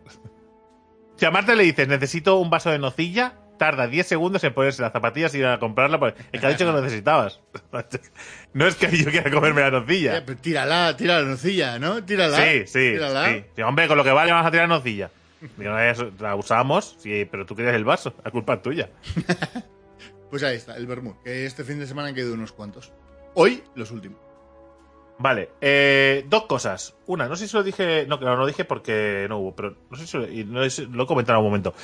Si 1.17 1.25
a 1.25 1.31
Marta 1.31 1.55
le 1.55 1.63
dices, 1.65 1.89
necesito 1.89 2.37
un 2.39 2.51
vaso 2.51 2.71
de 2.71 2.79
nocilla, 2.79 3.35
tarda 3.59 3.87
10 3.87 4.07
segundos 4.07 4.45
en 4.45 4.53
ponerse 4.53 4.83
las 4.83 4.93
zapatillas 4.93 5.35
y 5.35 5.39
ir 5.39 5.47
a 5.47 5.59
comprarla, 5.59 5.99
porque 5.99 6.23
es 6.31 6.41
que 6.41 6.47
ha 6.47 6.51
dicho 6.51 6.67
que 6.67 6.73
lo 6.73 6.81
necesitabas. 6.83 7.41
No 8.53 8.67
es 8.67 8.75
que 8.77 8.89
yo 8.97 9.11
quiera 9.11 9.31
comerme 9.31 9.61
la 9.63 9.71
nocilla. 9.71 10.23
pero 10.25 10.39
tírala, 10.39 10.97
tira 10.97 11.21
la 11.21 11.29
nocilla, 11.29 11.79
¿no? 11.79 12.03
Tírala. 12.05 12.37
Sí, 12.39 12.67
sí, 12.67 12.93
Tírala. 12.93 13.29
sí. 13.29 13.45
Sí, 13.55 13.63
Hombre, 13.63 13.87
con 13.89 13.99
lo 13.99 14.05
que 14.05 14.13
vale 14.13 14.33
vamos 14.33 14.47
a 14.47 14.51
tirar 14.51 14.69
nocilla. 14.69 15.11
Digo, 15.57 15.73
la 16.21 16.35
usamos, 16.37 16.97
sí, 16.99 17.27
pero 17.31 17.45
tú 17.47 17.55
querías 17.55 17.75
el 17.75 17.85
vaso, 17.85 18.15
la 18.25 18.31
culpa 18.31 18.55
es 18.55 18.63
tuya. 18.63 18.91
Pues 20.29 20.43
ahí 20.43 20.57
está, 20.57 20.77
el 20.77 20.89
vermut. 20.89 21.23
Que 21.23 21.47
este 21.47 21.63
fin 21.63 21.79
de 21.79 21.87
semana 21.87 22.09
han 22.09 22.15
quedado 22.15 22.35
unos 22.35 22.51
cuantos. 22.51 22.93
Hoy, 23.35 23.63
los 23.77 23.93
últimos. 23.93 24.19
Vale, 25.19 25.51
eh, 25.61 26.27
dos 26.29 26.47
cosas. 26.47 26.97
Una, 27.07 27.29
no 27.29 27.37
sé 27.37 27.47
si 27.47 27.57
lo 27.57 27.63
dije, 27.63 28.07
no, 28.09 28.19
claro, 28.19 28.35
no 28.35 28.41
lo 28.41 28.47
dije 28.49 28.65
porque 28.65 29.27
no 29.29 29.39
hubo, 29.39 29.55
pero 29.55 29.77
no 29.89 29.97
sé 29.97 30.05
si 30.07 30.19
lo, 30.19 30.53
no 30.53 30.65
es- 30.65 30.81
lo 30.81 31.05
he 31.05 31.07
comentado 31.07 31.35
en 31.35 31.37
algún 31.37 31.51
momento. 31.53 31.75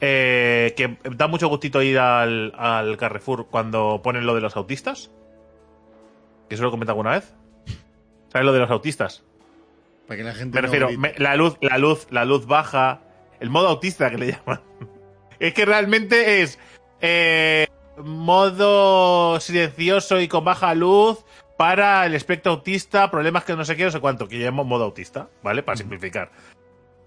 Eh, 0.00 0.74
que 0.76 0.96
da 1.16 1.26
mucho 1.26 1.48
gustito 1.48 1.82
ir 1.82 1.98
al, 1.98 2.52
al 2.56 2.96
Carrefour 2.96 3.48
cuando 3.48 4.00
ponen 4.00 4.26
lo 4.26 4.34
de 4.36 4.42
los 4.42 4.56
autistas. 4.56 5.10
Que 6.48 6.54
eso 6.54 6.62
lo 6.62 6.68
he 6.68 6.72
comentado 6.72 6.94
alguna 6.94 7.16
vez. 7.16 7.34
¿Sabes 8.32 8.46
lo 8.46 8.52
de 8.52 8.60
los 8.60 8.70
autistas? 8.70 9.24
Para 10.08 10.18
que 10.18 10.24
la 10.24 10.34
gente 10.34 10.56
Me 10.56 10.62
no 10.62 10.66
refiero, 10.66 10.90
me- 10.98 11.14
la 11.18 11.36
luz, 11.36 11.56
la 11.60 11.78
luz, 11.78 12.08
la 12.10 12.24
luz 12.24 12.46
baja, 12.46 13.02
el 13.38 13.50
modo 13.50 13.68
autista 13.68 14.10
que 14.10 14.18
le 14.18 14.26
llaman. 14.32 14.60
Es 15.38 15.54
que 15.54 15.64
realmente 15.64 16.42
es 16.42 16.58
eh, 17.00 17.68
modo 18.02 19.38
silencioso 19.40 20.20
y 20.20 20.26
con 20.28 20.44
baja 20.44 20.74
luz 20.74 21.24
para 21.56 22.06
el 22.06 22.14
espectro 22.14 22.52
autista, 22.52 23.10
problemas 23.10 23.44
que 23.44 23.54
no 23.56 23.64
sé 23.64 23.76
qué, 23.76 23.84
no 23.84 23.90
sé 23.90 24.00
cuánto, 24.00 24.28
que 24.28 24.38
llamamos 24.38 24.66
modo 24.66 24.84
autista, 24.84 25.28
¿vale? 25.42 25.62
Para 25.62 25.76
simplificar. 25.76 26.30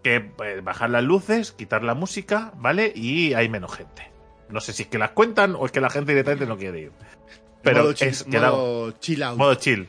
Que 0.03 0.19
pues, 0.21 0.63
bajar 0.63 0.89
las 0.89 1.03
luces, 1.03 1.51
quitar 1.51 1.83
la 1.83 1.93
música, 1.93 2.51
¿vale? 2.55 2.91
Y 2.95 3.33
hay 3.33 3.49
menos 3.49 3.73
gente. 3.75 4.11
No 4.49 4.59
sé 4.59 4.73
si 4.73 4.83
es 4.83 4.89
que 4.89 4.97
las 4.97 5.11
cuentan 5.11 5.55
o 5.55 5.65
es 5.65 5.71
que 5.71 5.79
la 5.79 5.89
gente 5.89 6.11
directamente 6.11 6.45
no 6.45 6.57
quiere 6.57 6.79
ir. 6.81 6.91
Pero 7.63 7.83
modo 7.83 7.93
chill, 7.93 8.07
es 8.09 8.27
modo 8.27 8.91
chill 8.99 9.23
out. 9.23 9.37
Modo 9.37 9.55
chill. 9.55 9.87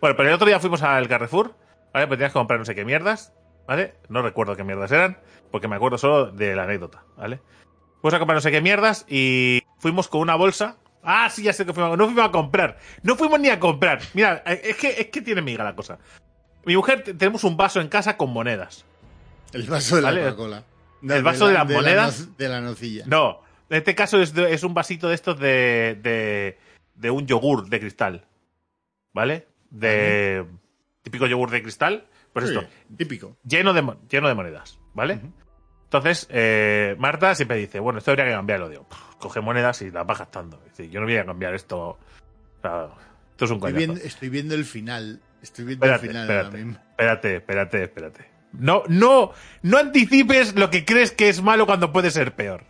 Bueno, 0.00 0.16
pero 0.16 0.28
el 0.28 0.34
otro 0.34 0.46
día 0.46 0.60
fuimos 0.60 0.82
al 0.82 1.08
Carrefour, 1.08 1.54
¿vale? 1.92 2.06
Pues 2.06 2.18
tenías 2.18 2.32
que 2.32 2.38
comprar 2.38 2.58
no 2.58 2.64
sé 2.64 2.74
qué 2.74 2.84
mierdas, 2.84 3.32
¿vale? 3.66 3.94
No 4.08 4.22
recuerdo 4.22 4.56
qué 4.56 4.64
mierdas 4.64 4.90
eran, 4.92 5.18
porque 5.50 5.68
me 5.68 5.76
acuerdo 5.76 5.98
solo 5.98 6.30
de 6.32 6.54
la 6.56 6.64
anécdota, 6.64 7.02
¿vale? 7.16 7.40
Fuimos 8.00 8.14
a 8.14 8.18
comprar 8.18 8.36
no 8.36 8.40
sé 8.40 8.50
qué 8.50 8.60
mierdas 8.60 9.04
y 9.08 9.62
fuimos 9.78 10.08
con 10.08 10.20
una 10.20 10.34
bolsa. 10.34 10.76
Ah, 11.02 11.28
sí, 11.30 11.42
ya 11.44 11.52
sé 11.52 11.64
que 11.64 11.72
fuimos. 11.72 11.96
No 11.96 12.04
fuimos 12.06 12.24
a 12.24 12.30
comprar. 12.30 12.78
No 13.02 13.16
fuimos 13.16 13.40
ni 13.40 13.48
a 13.48 13.58
comprar. 13.60 14.00
Mira, 14.14 14.42
eh, 14.46 14.60
es 14.64 14.76
que, 14.76 14.88
es 14.88 15.06
que 15.06 15.22
tiene 15.22 15.40
miga 15.42 15.64
la 15.64 15.74
cosa. 15.74 15.98
Mi 16.64 16.76
mujer, 16.76 17.02
te- 17.02 17.14
tenemos 17.14 17.42
un 17.44 17.56
vaso 17.56 17.80
en 17.80 17.88
casa 17.88 18.16
con 18.18 18.30
monedas. 18.32 18.84
El 19.52 19.62
vaso 19.64 19.96
de 19.96 20.02
la. 20.02 20.10
Coca-Cola. 20.12 20.64
El 21.02 21.22
vaso 21.22 21.46
de 21.48 21.54
las 21.54 21.66
la 21.68 21.74
monedas. 21.74 22.26
no- 22.28 22.34
de 22.36 22.48
la 22.48 22.60
nocilla. 22.60 23.04
No, 23.06 23.40
en 23.70 23.78
este 23.78 23.94
caso 23.94 24.20
es, 24.20 24.34
de- 24.34 24.52
es 24.52 24.62
un 24.62 24.74
vasito 24.74 25.08
de 25.08 25.14
estos 25.14 25.38
de, 25.38 25.98
de, 26.02 26.58
de 26.96 27.10
un 27.10 27.26
yogur 27.26 27.68
de 27.68 27.80
cristal. 27.80 28.26
¿Vale? 29.12 29.46
De 29.70 30.44
típico 31.02 31.26
yogur 31.26 31.50
de 31.50 31.62
cristal. 31.62 32.06
Pues 32.32 32.48
Sí, 32.48 32.54
esto, 32.56 32.68
Típico. 32.96 33.36
lleno 33.44 33.72
de, 33.72 33.82
lleno 34.08 34.28
de 34.28 34.34
monedas. 34.34 34.78
¿Vale? 34.94 35.20
Entonces, 35.84 36.28
eh, 36.30 36.94
Marta 36.98 37.34
siempre 37.34 37.56
dice, 37.56 37.80
bueno, 37.80 37.98
esto 37.98 38.12
habría 38.12 38.26
que 38.26 38.30
cambiarlo. 38.32 38.68
Digo, 38.68 38.86
"Pff, 38.88 39.16
coge 39.18 39.40
monedas 39.40 39.82
y 39.82 39.90
las 39.90 40.06
vas 40.06 40.18
gastando. 40.20 40.60
Dice, 40.64 40.88
yo 40.88 41.00
no 41.00 41.06
voy 41.06 41.16
a 41.16 41.24
cambiar 41.26 41.54
esto. 41.54 41.78
O 41.80 41.98
sea, 42.62 42.88
esto 43.32 43.44
es 43.46 43.50
un 43.50 43.56
Estoy 43.56 43.72
viendo, 43.72 43.96
estoy 43.96 44.28
viendo 44.28 44.54
el 44.54 44.64
final. 44.64 45.20
Estoy 45.42 45.64
viendo 45.64 45.86
Espérate, 45.86 46.06
el 46.06 46.10
final 46.12 46.22
ahora 46.30 46.40
espérate, 46.42 46.64
mismo. 46.64 46.82
espérate, 46.90 47.36
espérate, 47.36 47.82
espérate. 47.84 48.30
No, 48.52 48.82
no, 48.88 49.32
no 49.62 49.78
anticipes 49.78 50.54
lo 50.54 50.70
que 50.70 50.84
crees 50.84 51.12
que 51.12 51.28
es 51.28 51.42
malo 51.42 51.66
cuando 51.66 51.90
puede 51.92 52.10
ser 52.10 52.34
peor. 52.36 52.64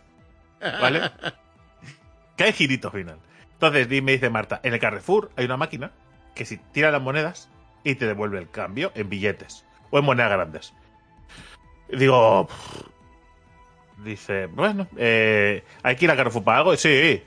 ¿Vale? 0.59 1.01
que 2.35 2.43
hay 2.45 2.53
girito 2.53 2.89
final. 2.91 3.19
Entonces 3.53 3.87
me 4.01 4.13
dice 4.13 4.29
Marta, 4.31 4.59
en 4.63 4.73
el 4.73 4.79
Carrefour 4.79 5.31
hay 5.35 5.45
una 5.45 5.57
máquina 5.57 5.91
que 6.35 6.45
si 6.45 6.57
tira 6.57 6.91
las 6.91 7.01
monedas 7.01 7.49
y 7.83 7.95
te 7.95 8.07
devuelve 8.07 8.39
el 8.39 8.49
cambio 8.49 8.91
en 8.95 9.09
billetes 9.09 9.65
o 9.89 9.99
en 9.99 10.05
monedas 10.05 10.31
grandes. 10.31 10.73
Y 11.89 11.97
digo, 11.97 12.47
dice, 14.03 14.47
bueno, 14.47 14.87
eh, 14.97 15.63
hay 15.83 15.95
que 15.95 16.05
ir 16.05 16.11
al 16.11 16.17
Carrefour 16.17 16.43
para 16.43 16.59
algo. 16.59 16.75
Sí, 16.77 17.23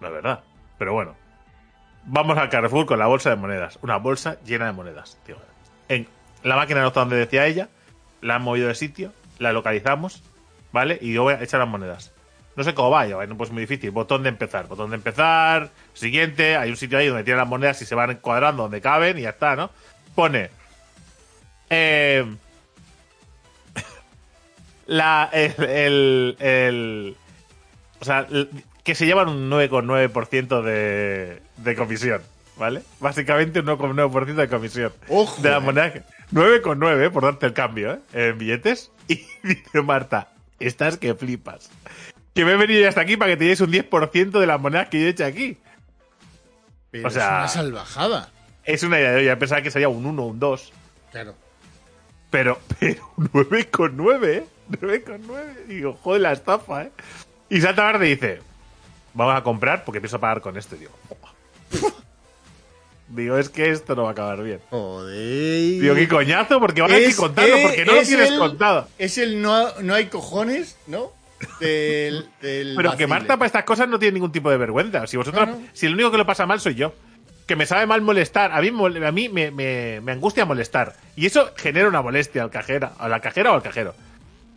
no 0.00 0.08
es 0.08 0.12
verdad, 0.12 0.44
pero 0.78 0.92
bueno. 0.92 1.14
Vamos 2.04 2.38
al 2.38 2.48
Carrefour 2.48 2.86
con 2.86 2.98
la 2.98 3.06
bolsa 3.06 3.30
de 3.30 3.36
monedas. 3.36 3.78
Una 3.82 3.96
bolsa 3.96 4.38
llena 4.44 4.66
de 4.66 4.72
monedas. 4.72 5.18
Tío. 5.26 5.36
En 5.88 6.06
la 6.44 6.54
máquina 6.54 6.80
no 6.80 6.88
está 6.88 7.00
donde 7.00 7.16
decía 7.16 7.46
ella. 7.46 7.68
La 8.20 8.36
han 8.36 8.42
movido 8.42 8.68
de 8.68 8.76
sitio. 8.76 9.12
La 9.40 9.52
localizamos. 9.52 10.22
¿Vale? 10.72 10.98
Y 11.00 11.12
yo 11.12 11.24
voy 11.24 11.34
a 11.34 11.42
echar 11.42 11.58
las 11.58 11.68
monedas. 11.68 12.12
No 12.56 12.64
sé 12.64 12.74
cómo 12.74 12.90
vaya. 12.90 13.16
Bueno, 13.16 13.36
pues 13.36 13.50
muy 13.50 13.60
difícil. 13.62 13.90
Botón 13.90 14.22
de 14.22 14.30
empezar. 14.30 14.66
Botón 14.66 14.90
de 14.90 14.96
empezar. 14.96 15.70
Siguiente. 15.94 16.56
Hay 16.56 16.70
un 16.70 16.76
sitio 16.76 16.98
ahí 16.98 17.06
donde 17.08 17.22
tienen 17.24 17.38
las 17.38 17.48
monedas 17.48 17.80
y 17.82 17.84
se 17.86 17.94
van 17.94 18.10
encuadrando 18.10 18.62
donde 18.64 18.80
caben 18.80 19.18
y 19.18 19.22
ya 19.22 19.30
está, 19.30 19.54
¿no? 19.56 19.70
Pone. 20.14 20.50
Eh, 21.70 22.24
la, 24.86 25.28
el, 25.32 25.54
el, 25.64 26.36
el- 26.40 27.16
o 28.00 28.04
sea, 28.04 28.26
que 28.84 28.94
se 28.94 29.06
llevan 29.06 29.28
un 29.28 29.50
9,9% 29.50 30.62
de, 30.62 31.42
de 31.56 31.74
comisión, 31.76 32.22
¿vale? 32.56 32.82
Básicamente 33.00 33.60
un 33.60 33.66
9,9% 33.66 34.34
de 34.34 34.48
comisión. 34.48 34.92
Ojo, 35.08 35.40
De 35.42 35.50
la 35.50 35.56
eh. 35.56 35.60
moneda. 35.60 35.92
que- 35.92 36.02
9,9 36.32 37.04
eh, 37.06 37.10
por 37.10 37.22
darte 37.24 37.46
el 37.46 37.52
cambio, 37.52 37.92
¿eh? 37.92 38.00
En 38.30 38.38
billetes. 38.38 38.90
Y 39.08 39.24
dice 39.44 39.82
Marta, 39.82 40.28
estás 40.58 40.98
que 40.98 41.14
flipas. 41.14 41.70
Que 42.36 42.44
me 42.44 42.52
he 42.52 42.56
venido 42.56 42.80
yo 42.82 42.88
hasta 42.88 43.00
aquí 43.00 43.16
para 43.16 43.32
que 43.32 43.36
tenéis 43.38 43.60
un 43.60 43.72
10% 43.72 44.38
de 44.38 44.46
las 44.46 44.60
monedas 44.60 44.88
que 44.88 45.00
yo 45.00 45.06
he 45.06 45.10
hecho 45.10 45.24
aquí. 45.24 45.56
Pero 46.92 47.08
o 47.08 47.10
sea- 47.10 47.24
es 47.46 47.54
una 47.54 47.62
salvajada. 47.62 48.30
Es 48.64 48.82
una 48.82 48.98
idea 49.00 49.12
de 49.12 49.18
olla. 49.22 49.38
Pensaba 49.38 49.62
que 49.62 49.70
sería 49.70 49.88
un 49.88 50.04
1 50.06 50.22
o 50.22 50.26
un 50.26 50.38
2. 50.38 50.72
Claro. 51.10 51.34
Pero, 52.30 52.58
pero 52.78 53.02
9,9, 53.16 54.26
¿eh? 54.36 54.46
9,9. 54.70 55.64
Digo, 55.66 55.98
joder, 56.02 56.20
la 56.20 56.32
estafa, 56.32 56.84
¿eh? 56.84 56.90
Y 57.48 57.60
Santa 57.60 57.84
Marta 57.84 58.00
dice, 58.04 58.40
vamos 59.14 59.34
a 59.36 59.42
comprar 59.42 59.84
porque 59.84 60.00
pienso 60.00 60.18
pagar 60.20 60.40
con 60.40 60.56
esto. 60.56 60.76
Y 60.76 60.80
digo. 60.80 60.92
Digo, 63.08 63.38
es 63.38 63.48
que 63.48 63.70
esto 63.70 63.94
no 63.94 64.02
va 64.02 64.08
a 64.08 64.12
acabar 64.12 64.42
bien. 64.42 64.60
Joder. 64.70 65.80
Digo, 65.80 65.94
qué 65.94 66.08
coñazo, 66.08 66.58
porque 66.58 66.82
van 66.82 66.90
a 66.90 66.96
Es- 66.96 67.14
contarlo, 67.16 67.56
porque 67.62 67.84
no 67.84 67.92
lo 67.94 68.00
es 68.00 68.08
tienes 68.08 68.30
el- 68.32 68.38
contado. 68.38 68.88
Es 68.98 69.16
el 69.16 69.40
no, 69.40 69.72
no 69.80 69.94
hay 69.94 70.06
cojones, 70.06 70.76
¿no? 70.88 71.12
Del, 71.60 72.28
del 72.40 72.74
Pero 72.76 72.96
que. 72.96 73.06
Marta 73.06 73.36
para 73.36 73.46
estas 73.46 73.64
cosas 73.64 73.88
no 73.88 73.98
tiene 73.98 74.14
ningún 74.14 74.32
tipo 74.32 74.50
de 74.50 74.56
vergüenza. 74.56 75.06
Si 75.06 75.16
vosotros, 75.16 75.46
No, 75.48 75.54
no. 75.56 75.62
si 75.72 75.86
el 75.86 75.94
único 75.94 76.10
que 76.10 76.18
lo 76.18 76.26
pasa 76.26 76.46
mal 76.46 76.60
soy 76.60 76.74
yo. 76.74 76.94
Que 77.46 77.54
me 77.56 77.64
sabe 77.66 77.86
mal 77.86 78.02
molestar. 78.02 78.50
A 78.52 78.60
mí, 78.60 78.68
a 78.68 79.12
mí 79.12 79.28
me, 79.28 79.50
me- 79.52 80.00
me 80.00 80.12
angustia 80.12 80.44
molestar. 80.44 80.94
Y 81.14 81.26
eso 81.26 81.52
genera 81.56 81.88
una 81.88 82.02
molestia 82.02 82.42
al 82.42 82.50
cajera, 82.50 82.92
a 82.98 83.08
la 83.08 83.20
cajera 83.20 83.52
o 83.52 83.54
al 83.54 83.62
cajero. 83.62 83.94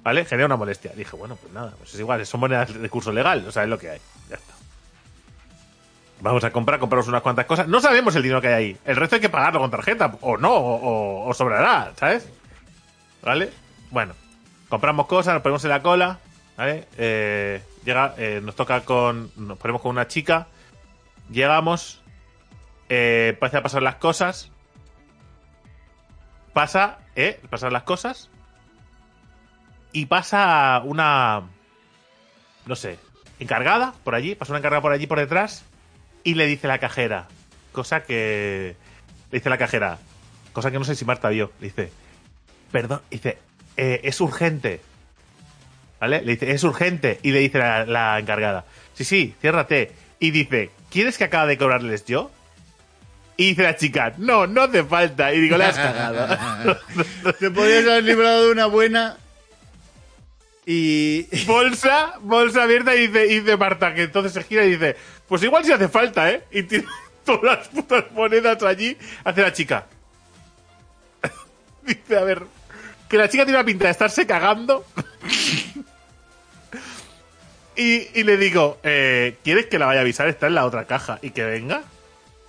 ¿Vale? 0.04 0.26
Genera 0.26 0.48
una 0.48 0.56
molestia. 0.56 0.92
Dije, 0.96 1.16
bueno, 1.16 1.36
pues 1.36 1.54
nada, 1.54 1.74
pues 1.78 1.94
es 1.94 2.00
igual, 2.00 2.26
son 2.26 2.40
monedas 2.40 2.74
de 2.74 2.90
curso 2.90 3.12
legal, 3.12 3.46
o 3.48 3.52
sea, 3.52 3.64
es 3.64 3.70
lo 3.70 3.78
que 3.78 3.90
hay. 3.92 4.00
Ya 4.30 4.38
está. 4.38 4.54
Vamos 6.22 6.44
a 6.44 6.52
comprar, 6.52 6.80
compramos 6.80 7.08
unas 7.08 7.22
cuantas 7.22 7.46
cosas. 7.46 7.68
No 7.68 7.80
sabemos 7.80 8.16
el 8.16 8.24
dinero 8.24 8.42
que 8.42 8.48
hay 8.48 8.54
ahí. 8.54 8.78
El 8.86 8.96
resto 8.96 9.16
hay 9.16 9.22
que 9.22 9.30
pagarlo 9.30 9.60
con 9.60 9.70
tarjeta, 9.72 10.16
o 10.22 10.38
no, 10.38 10.52
o, 10.54 10.76
o- 10.76 11.30
o 11.30 11.34
sobrará, 11.34 11.92
¿sabes? 11.98 12.28
¿Vale? 13.22 13.52
Bueno, 13.92 14.14
compramos 14.68 15.06
cosas, 15.08 15.34
nos 15.36 15.44
ponemos 15.44 15.64
en 15.64 15.70
la 15.70 15.82
cola, 15.82 16.20
¿vale? 16.60 16.88
Eh, 16.98 17.64
llega, 17.86 18.16
eh, 18.18 18.42
nos 18.44 18.54
toca 18.56 18.82
con. 18.82 19.32
Nos 19.38 19.58
ponemos 19.58 19.82
con 19.82 19.92
una 19.92 20.08
chica, 20.10 20.48
llegamos, 21.32 22.02
eh, 22.90 23.30
empieza 23.30 23.60
a 23.60 23.64
pasar 23.64 23.82
las 23.82 23.96
cosas. 23.96 24.52
Pasa, 26.52 27.00
¿eh? 27.16 27.40
Pasan 27.50 27.72
las 27.72 27.84
cosas. 27.84 28.30
Y 29.94 30.08
pasa 30.08 30.82
una. 30.84 31.44
No 32.66 32.76
sé, 32.76 33.00
encargada 33.40 33.94
por 34.04 34.14
allí, 34.14 34.36
pasa 34.36 34.52
una 34.52 34.60
encargada 34.60 34.82
por 34.82 34.92
allí 34.92 35.08
por 35.08 35.18
detrás. 35.18 35.64
Y 36.26 36.34
le 36.34 36.46
dice 36.46 36.68
la 36.68 36.80
cajera, 36.80 37.28
cosa 37.72 38.04
que. 38.04 38.76
Le 39.32 39.38
dice 39.40 39.50
la 39.50 39.58
cajera, 39.58 39.98
cosa 40.52 40.72
que 40.72 40.78
no 40.80 40.84
sé 40.84 40.96
si 40.96 41.06
Marta 41.06 41.30
vio. 41.30 41.54
Le 41.62 41.68
dice, 41.68 41.92
perdón, 42.74 43.02
dice, 43.10 43.38
"eh, 43.78 44.02
es 44.04 44.20
urgente. 44.20 44.82
¿Vale? 46.00 46.22
Le 46.22 46.34
dice, 46.34 46.52
es 46.52 46.64
urgente. 46.64 47.20
Y 47.24 47.32
le 47.32 47.40
dice 47.40 47.58
la, 47.58 47.86
la 47.86 48.20
encargada, 48.20 48.66
sí, 48.94 49.04
sí, 49.04 49.36
ciérrate. 49.42 49.92
Y 50.20 50.32
dice, 50.32 50.72
¿quieres 50.90 51.18
que 51.18 51.26
acabe 51.26 51.50
de 51.50 51.58
cobrarles 51.58 52.06
yo? 52.06 52.32
Y 53.40 53.52
dice 53.52 53.64
la 53.64 53.78
chica, 53.78 54.14
no, 54.18 54.48
no 54.48 54.64
hace 54.64 54.84
falta. 54.84 55.34
Y 55.34 55.40
digo, 55.40 55.58
le 55.58 55.64
has 55.64 55.78
cagado. 55.78 56.78
Te 57.40 57.50
podías 57.50 57.86
haber 57.86 58.04
librado 58.04 58.46
de 58.46 58.52
una 58.52 58.66
buena. 58.66 59.16
Y. 60.66 61.26
bolsa, 61.46 62.16
bolsa 62.20 62.64
abierta 62.64 62.94
y 62.96 63.08
dice, 63.08 63.28
y 63.28 63.40
dice 63.40 63.56
Marta, 63.56 63.94
que 63.94 64.04
entonces 64.04 64.34
se 64.34 64.44
gira 64.44 64.66
y 64.66 64.72
dice, 64.72 64.98
pues 65.26 65.42
igual 65.42 65.64
si 65.64 65.72
hace 65.72 65.88
falta, 65.88 66.30
¿eh? 66.30 66.44
Y 66.52 66.64
tiene 66.64 66.86
todas 67.26 67.60
las 67.60 67.68
putas 67.70 68.12
monedas 68.12 68.62
allí, 68.62 68.98
hace 69.24 69.42
la 69.42 69.54
chica. 69.54 69.88
dice, 71.84 72.18
a 72.18 72.24
ver, 72.26 72.44
que 73.08 73.18
la 73.18 73.30
chica 73.30 73.46
tiene 73.46 73.60
la 73.60 73.64
pinta 73.64 73.86
de 73.86 73.92
estarse 73.92 74.28
cagando. 74.28 74.86
Y, 77.80 78.08
y 78.14 78.24
le 78.24 78.38
digo, 78.38 78.80
eh, 78.84 79.38
¿quieres 79.44 79.68
que 79.68 79.80
la 79.80 79.86
vaya 79.88 80.00
a 80.00 80.04
avisar? 80.04 80.28
Está 80.28 80.48
en 80.48 80.56
la 80.56 80.66
otra 80.66 80.86
caja 80.86 81.18
y 81.22 81.32
que 81.32 81.44
venga. 81.46 81.82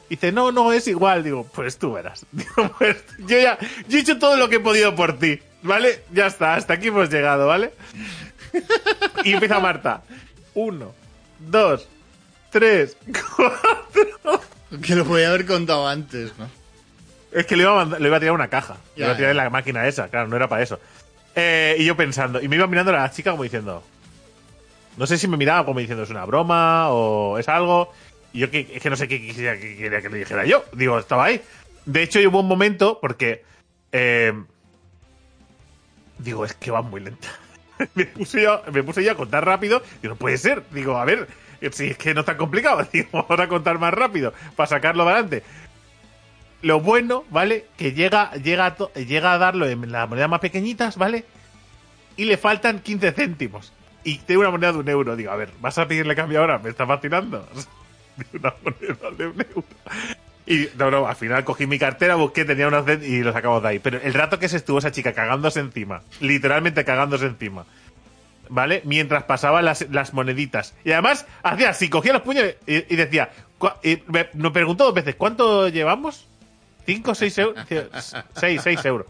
Dice, 0.09 0.33
no, 0.33 0.51
no, 0.51 0.73
es 0.73 0.89
igual. 0.89 1.23
Digo, 1.23 1.47
pues 1.55 1.79
tú 1.79 1.93
verás. 1.93 2.27
Digo, 2.33 2.71
pues 2.79 2.97
yo 3.19 3.39
ya, 3.39 3.57
yo 3.89 3.99
he 3.99 4.01
hecho 4.01 4.19
todo 4.19 4.37
lo 4.37 4.49
que 4.49 4.57
he 4.57 4.61
podido 4.61 4.95
por 4.95 5.19
ti. 5.19 5.41
¿Vale? 5.63 6.03
Ya 6.11 6.27
está, 6.27 6.55
hasta 6.55 6.75
aquí 6.75 6.89
hemos 6.89 7.11
llegado, 7.11 7.47
¿vale? 7.47 7.73
Y 9.25 9.33
empieza 9.35 9.61
Marta. 9.61 10.03
Uno, 10.55 10.93
dos, 11.39 11.87
tres, 12.51 12.97
cuatro, 13.37 14.41
Que 14.83 14.95
lo 14.97 15.05
podía 15.05 15.29
haber 15.29 15.47
contado 15.47 15.87
antes, 15.87 16.33
¿no? 16.39 16.49
Es 17.33 17.47
que 17.47 17.55
le 17.57 17.63
iba 17.63 17.73
a, 17.73 17.85
mandar- 17.85 18.01
le 18.01 18.09
iba 18.09 18.17
a 18.17 18.21
tirar 18.21 18.35
una 18.35 18.49
caja. 18.49 18.79
le 18.97 19.01
Ya, 19.01 19.05
iba 19.07 19.13
a 19.13 19.17
tirar 19.17 19.31
en 19.33 19.37
la 19.37 19.51
máquina 19.51 19.87
esa, 19.87 20.09
claro, 20.09 20.27
no 20.29 20.37
era 20.37 20.49
para 20.49 20.63
eso. 20.63 20.81
Eh, 21.37 21.77
y 21.79 21.85
yo 21.85 21.97
pensando, 21.97 22.41
y 22.43 22.49
me 22.49 22.57
iba 22.57 22.67
mirando 22.67 22.91
a 22.93 22.97
la 22.97 23.11
chica 23.13 23.31
como 23.31 23.45
diciendo. 23.45 23.85
No 25.01 25.07
sé 25.07 25.17
si 25.17 25.27
me 25.29 25.39
miraba 25.39 25.65
como 25.65 25.81
diciendo 25.81 26.05
es 26.05 26.11
una 26.11 26.27
broma 26.27 26.91
o 26.91 27.39
es 27.39 27.49
algo. 27.49 27.91
Y 28.35 28.41
yo 28.41 28.51
que, 28.51 28.69
es 28.71 28.83
que 28.83 28.91
no 28.91 28.97
sé 28.97 29.09
qué 29.09 29.19
quisiera 29.19 29.59
que, 29.59 29.75
que 29.75 30.09
le 30.11 30.19
dijera 30.19 30.45
yo. 30.45 30.63
Digo, 30.75 30.99
estaba 30.99 31.25
ahí. 31.25 31.41
De 31.87 32.03
hecho, 32.03 32.21
hubo 32.29 32.41
un 32.41 32.49
momento 32.49 32.99
porque. 33.01 33.43
eh, 33.93 34.35
digo, 36.19 36.45
es 36.45 36.53
que 36.53 36.71
va 36.71 36.83
muy 36.83 37.01
lenta. 37.01 37.29
me, 37.95 38.05
puse 38.05 38.43
yo, 38.43 38.63
me 38.71 38.83
puse 38.83 39.03
yo 39.03 39.13
a 39.13 39.15
contar 39.15 39.43
rápido. 39.43 39.83
Digo, 40.03 40.13
no 40.13 40.19
puede 40.19 40.37
ser. 40.37 40.65
Digo, 40.71 40.99
a 40.99 41.07
ver, 41.07 41.29
si 41.73 41.87
es 41.87 41.97
que 41.97 42.13
no 42.13 42.21
es 42.21 42.27
tan 42.27 42.37
complicado. 42.37 42.87
Digo, 42.93 43.09
vamos 43.27 43.41
a 43.41 43.49
contar 43.49 43.79
más 43.79 43.95
rápido 43.95 44.35
para 44.55 44.67
sacarlo 44.67 45.05
adelante. 45.05 45.43
Lo 46.61 46.81
bueno, 46.81 47.25
¿vale? 47.31 47.65
Que 47.79 47.93
llega, 47.95 48.33
llega, 48.33 48.77
llega 48.97 49.33
a 49.33 49.39
darlo 49.39 49.67
en 49.67 49.91
las 49.91 50.07
monedas 50.07 50.29
más 50.29 50.41
pequeñitas, 50.41 50.99
¿vale? 50.99 51.25
Y 52.19 52.27
le 52.27 52.37
faltan 52.37 52.81
15 52.81 53.13
céntimos. 53.13 53.73
Y 54.05 54.19
tengo 54.19 54.41
una 54.41 54.51
moneda 54.51 54.73
de 54.73 54.79
un 54.79 54.89
euro. 54.89 55.17
Digo, 55.17 55.31
a 55.31 55.37
ver, 55.37 55.51
¿vas 55.61 55.77
a 55.79 55.87
pedirle 55.87 56.15
cambio 56.15 56.41
ahora? 56.41 56.59
Me 56.59 56.71
está 56.71 56.87
fascinando. 56.87 57.47
De 58.33 58.39
una 58.39 58.55
moneda 58.63 59.11
de 59.17 59.27
un 59.29 59.41
euro. 59.41 59.65
Y 60.47 60.69
no, 60.77 60.91
no, 60.91 61.07
al 61.07 61.17
final 61.17 61.45
cogí 61.45 61.67
mi 61.67 61.79
cartera, 61.79 62.17
busqué, 62.17 62.45
tenía 62.45 62.69
cent- 62.69 63.03
y 63.03 63.23
lo 63.23 63.33
sacamos 63.33 63.63
de 63.63 63.69
ahí. 63.69 63.79
Pero 63.79 63.99
el 64.03 64.13
rato 64.13 64.39
que 64.39 64.49
se 64.49 64.57
estuvo 64.59 64.79
esa 64.79 64.91
chica 64.91 65.13
cagándose 65.13 65.61
encima, 65.61 66.03
literalmente 66.21 66.85
cagándose 66.85 67.27
encima, 67.27 67.65
¿vale? 68.49 68.83
Mientras 68.85 69.23
pasaba 69.25 69.63
las, 69.63 69.87
las 69.91 70.13
moneditas. 70.13 70.75
Y 70.85 70.93
además 70.93 71.25
hacía 71.43 71.71
así, 71.71 71.89
cogía 71.89 72.13
los 72.13 72.23
puños 72.23 72.45
y, 72.67 72.97
decía, 72.97 73.31
y 73.83 74.03
me 74.09 74.25
preguntó 74.51 74.85
dos 74.85 74.95
veces, 74.95 75.15
¿cuánto 75.15 75.69
llevamos? 75.69 76.27
¿Cinco, 76.85 77.15
seis 77.15 77.39
euros? 77.39 77.65
Seis, 78.35 78.61
seis 78.63 78.85
euros. 78.85 79.07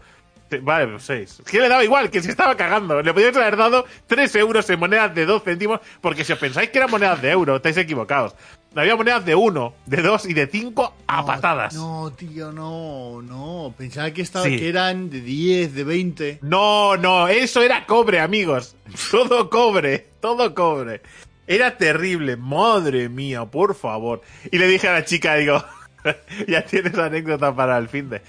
Sí, 0.51 0.57
Vale, 0.57 0.87
pues 0.87 1.03
seis. 1.03 1.39
Es 1.45 1.49
que 1.49 1.59
le 1.61 1.69
daba 1.69 1.81
igual, 1.83 2.09
que 2.11 2.21
se 2.21 2.29
estaba 2.29 2.55
cagando. 2.57 3.01
Le 3.01 3.13
podíais 3.13 3.35
haber 3.37 3.55
dado 3.55 3.85
tres 4.05 4.35
euros 4.35 4.69
en 4.69 4.79
monedas 4.79 5.15
de 5.15 5.25
dos 5.25 5.41
céntimos, 5.43 5.79
porque 6.01 6.25
si 6.25 6.33
os 6.33 6.39
pensáis 6.39 6.69
que 6.69 6.77
eran 6.77 6.91
monedas 6.91 7.21
de 7.21 7.31
euro, 7.31 7.55
estáis 7.55 7.77
equivocados. 7.77 8.35
Había 8.75 8.95
monedas 8.97 9.23
de 9.25 9.33
uno, 9.35 9.73
de 9.85 10.01
dos 10.01 10.25
y 10.25 10.33
de 10.33 10.47
cinco 10.47 10.93
a 11.07 11.21
No, 11.21 11.25
patadas. 11.25 11.73
No, 11.73 12.11
tío, 12.17 12.51
no, 12.51 13.21
no. 13.21 13.73
Pensaba 13.77 14.11
que, 14.11 14.21
estaba, 14.21 14.45
Sí. 14.45 14.57
que 14.57 14.67
eran 14.69 15.09
de 15.09 15.21
10, 15.21 15.73
de 15.73 15.83
20. 15.85 16.39
No, 16.41 16.95
no, 16.97 17.27
eso 17.29 17.61
era 17.61 17.85
cobre, 17.85 18.19
amigos. 18.19 18.75
Todo 19.09 19.49
cobre, 19.49 20.07
todo 20.19 20.53
cobre. 20.53 21.01
Era 21.47 21.77
terrible, 21.77 22.35
madre 22.37 23.07
mía, 23.09 23.45
por 23.45 23.73
favor. 23.75 24.21
Y 24.51 24.57
le 24.57 24.67
dije 24.67 24.87
a 24.87 24.93
la 24.93 25.03
chica, 25.05 25.35
digo, 25.35 25.63
ya 26.47 26.63
tienes 26.65 26.97
anécdota 26.97 27.53
para 27.53 27.77
el 27.77 27.89
fin 27.89 28.09
de. 28.09 28.21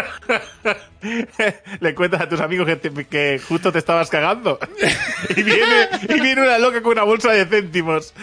le 1.80 1.94
cuentas 1.94 2.20
a 2.22 2.28
tus 2.28 2.40
amigos 2.40 2.66
que, 2.66 2.76
te- 2.76 3.04
que 3.06 3.40
justo 3.46 3.72
te 3.72 3.78
estabas 3.78 4.08
cagando. 4.10 4.58
y, 5.36 5.42
viene, 5.42 5.88
y 6.08 6.20
viene 6.20 6.42
una 6.42 6.58
loca 6.58 6.82
con 6.82 6.92
una 6.92 7.02
bolsa 7.04 7.32
de 7.32 7.46
céntimos. 7.46 8.14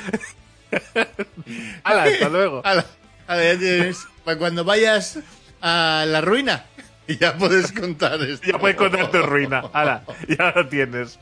Hala, 1.83 2.03
hasta 2.03 2.29
luego. 2.29 2.62
Ala, 2.65 2.86
ala, 3.27 3.43
ya 3.43 3.57
tienes. 3.59 4.07
Para 4.23 4.38
cuando 4.38 4.63
vayas 4.63 5.19
a 5.62 6.05
la 6.07 6.21
ruina, 6.21 6.65
ya 7.07 7.38
puedes 7.38 7.71
contar 7.71 8.21
esto. 8.21 8.47
Ya 8.51 8.57
puedes 8.57 8.77
contar 8.77 9.12
tu 9.12 9.21
ruina. 9.21 9.63
Hala, 9.73 10.03
ya 10.27 10.51
lo 10.55 10.67
tienes. 10.67 11.19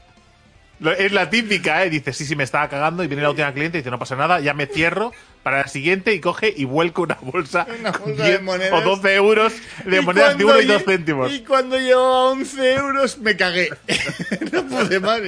Es 0.98 1.12
la 1.12 1.30
típica, 1.30 1.84
¿eh? 1.86 1.90
Dice, 1.92 2.12
sí, 2.12 2.26
sí, 2.26 2.36
me 2.36 2.44
estaba 2.44 2.68
cagando 2.68 3.04
y 3.04 3.08
viene 3.08 3.22
la 3.22 3.30
última 3.30 3.54
cliente 3.54 3.78
y 3.78 3.82
dice, 3.82 3.92
no 3.92 4.00
pasa 4.00 4.16
nada, 4.16 4.40
ya 4.40 4.54
me 4.56 4.66
cierro 4.66 5.12
para 5.44 5.60
la 5.60 5.68
siguiente 5.68 6.14
y 6.14 6.20
coge 6.20 6.52
y 6.56 6.66
vuelco 6.66 7.04
una 7.04 7.16
bolsa, 7.22 7.68
Una 7.80 7.92
bolsa 7.92 8.24
10 8.26 8.38
de 8.38 8.44
monedas. 8.44 8.74
o 8.74 8.82
12 8.82 9.16
euros 9.16 9.54
de 9.86 10.02
monedas 10.02 10.38
de 10.38 10.44
cuando 10.44 10.60
1 10.60 10.64
y 10.64 10.66
2 10.74 10.82
lle- 10.82 10.86
céntimos. 10.86 11.32
Y 11.32 11.44
cuando 11.44 11.78
llevaba 11.78 12.30
11 12.32 12.74
euros, 12.74 13.18
me 13.20 13.38
cagué. 13.38 13.70
no 14.52 14.66
pude 14.68 15.00
más. 15.00 15.22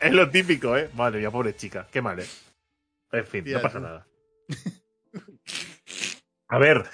Es 0.00 0.12
lo 0.12 0.28
típico, 0.30 0.76
¿eh? 0.76 0.90
Madre 0.94 1.20
mía, 1.20 1.30
pobre 1.30 1.54
chica, 1.54 1.86
qué 1.92 2.02
mal, 2.02 2.18
¿eh? 2.18 2.26
En 3.12 3.26
fin, 3.26 3.44
Tía, 3.44 3.56
no 3.58 3.62
pasa 3.62 3.78
nada. 3.78 4.06
A 6.48 6.58
ver, 6.58 6.84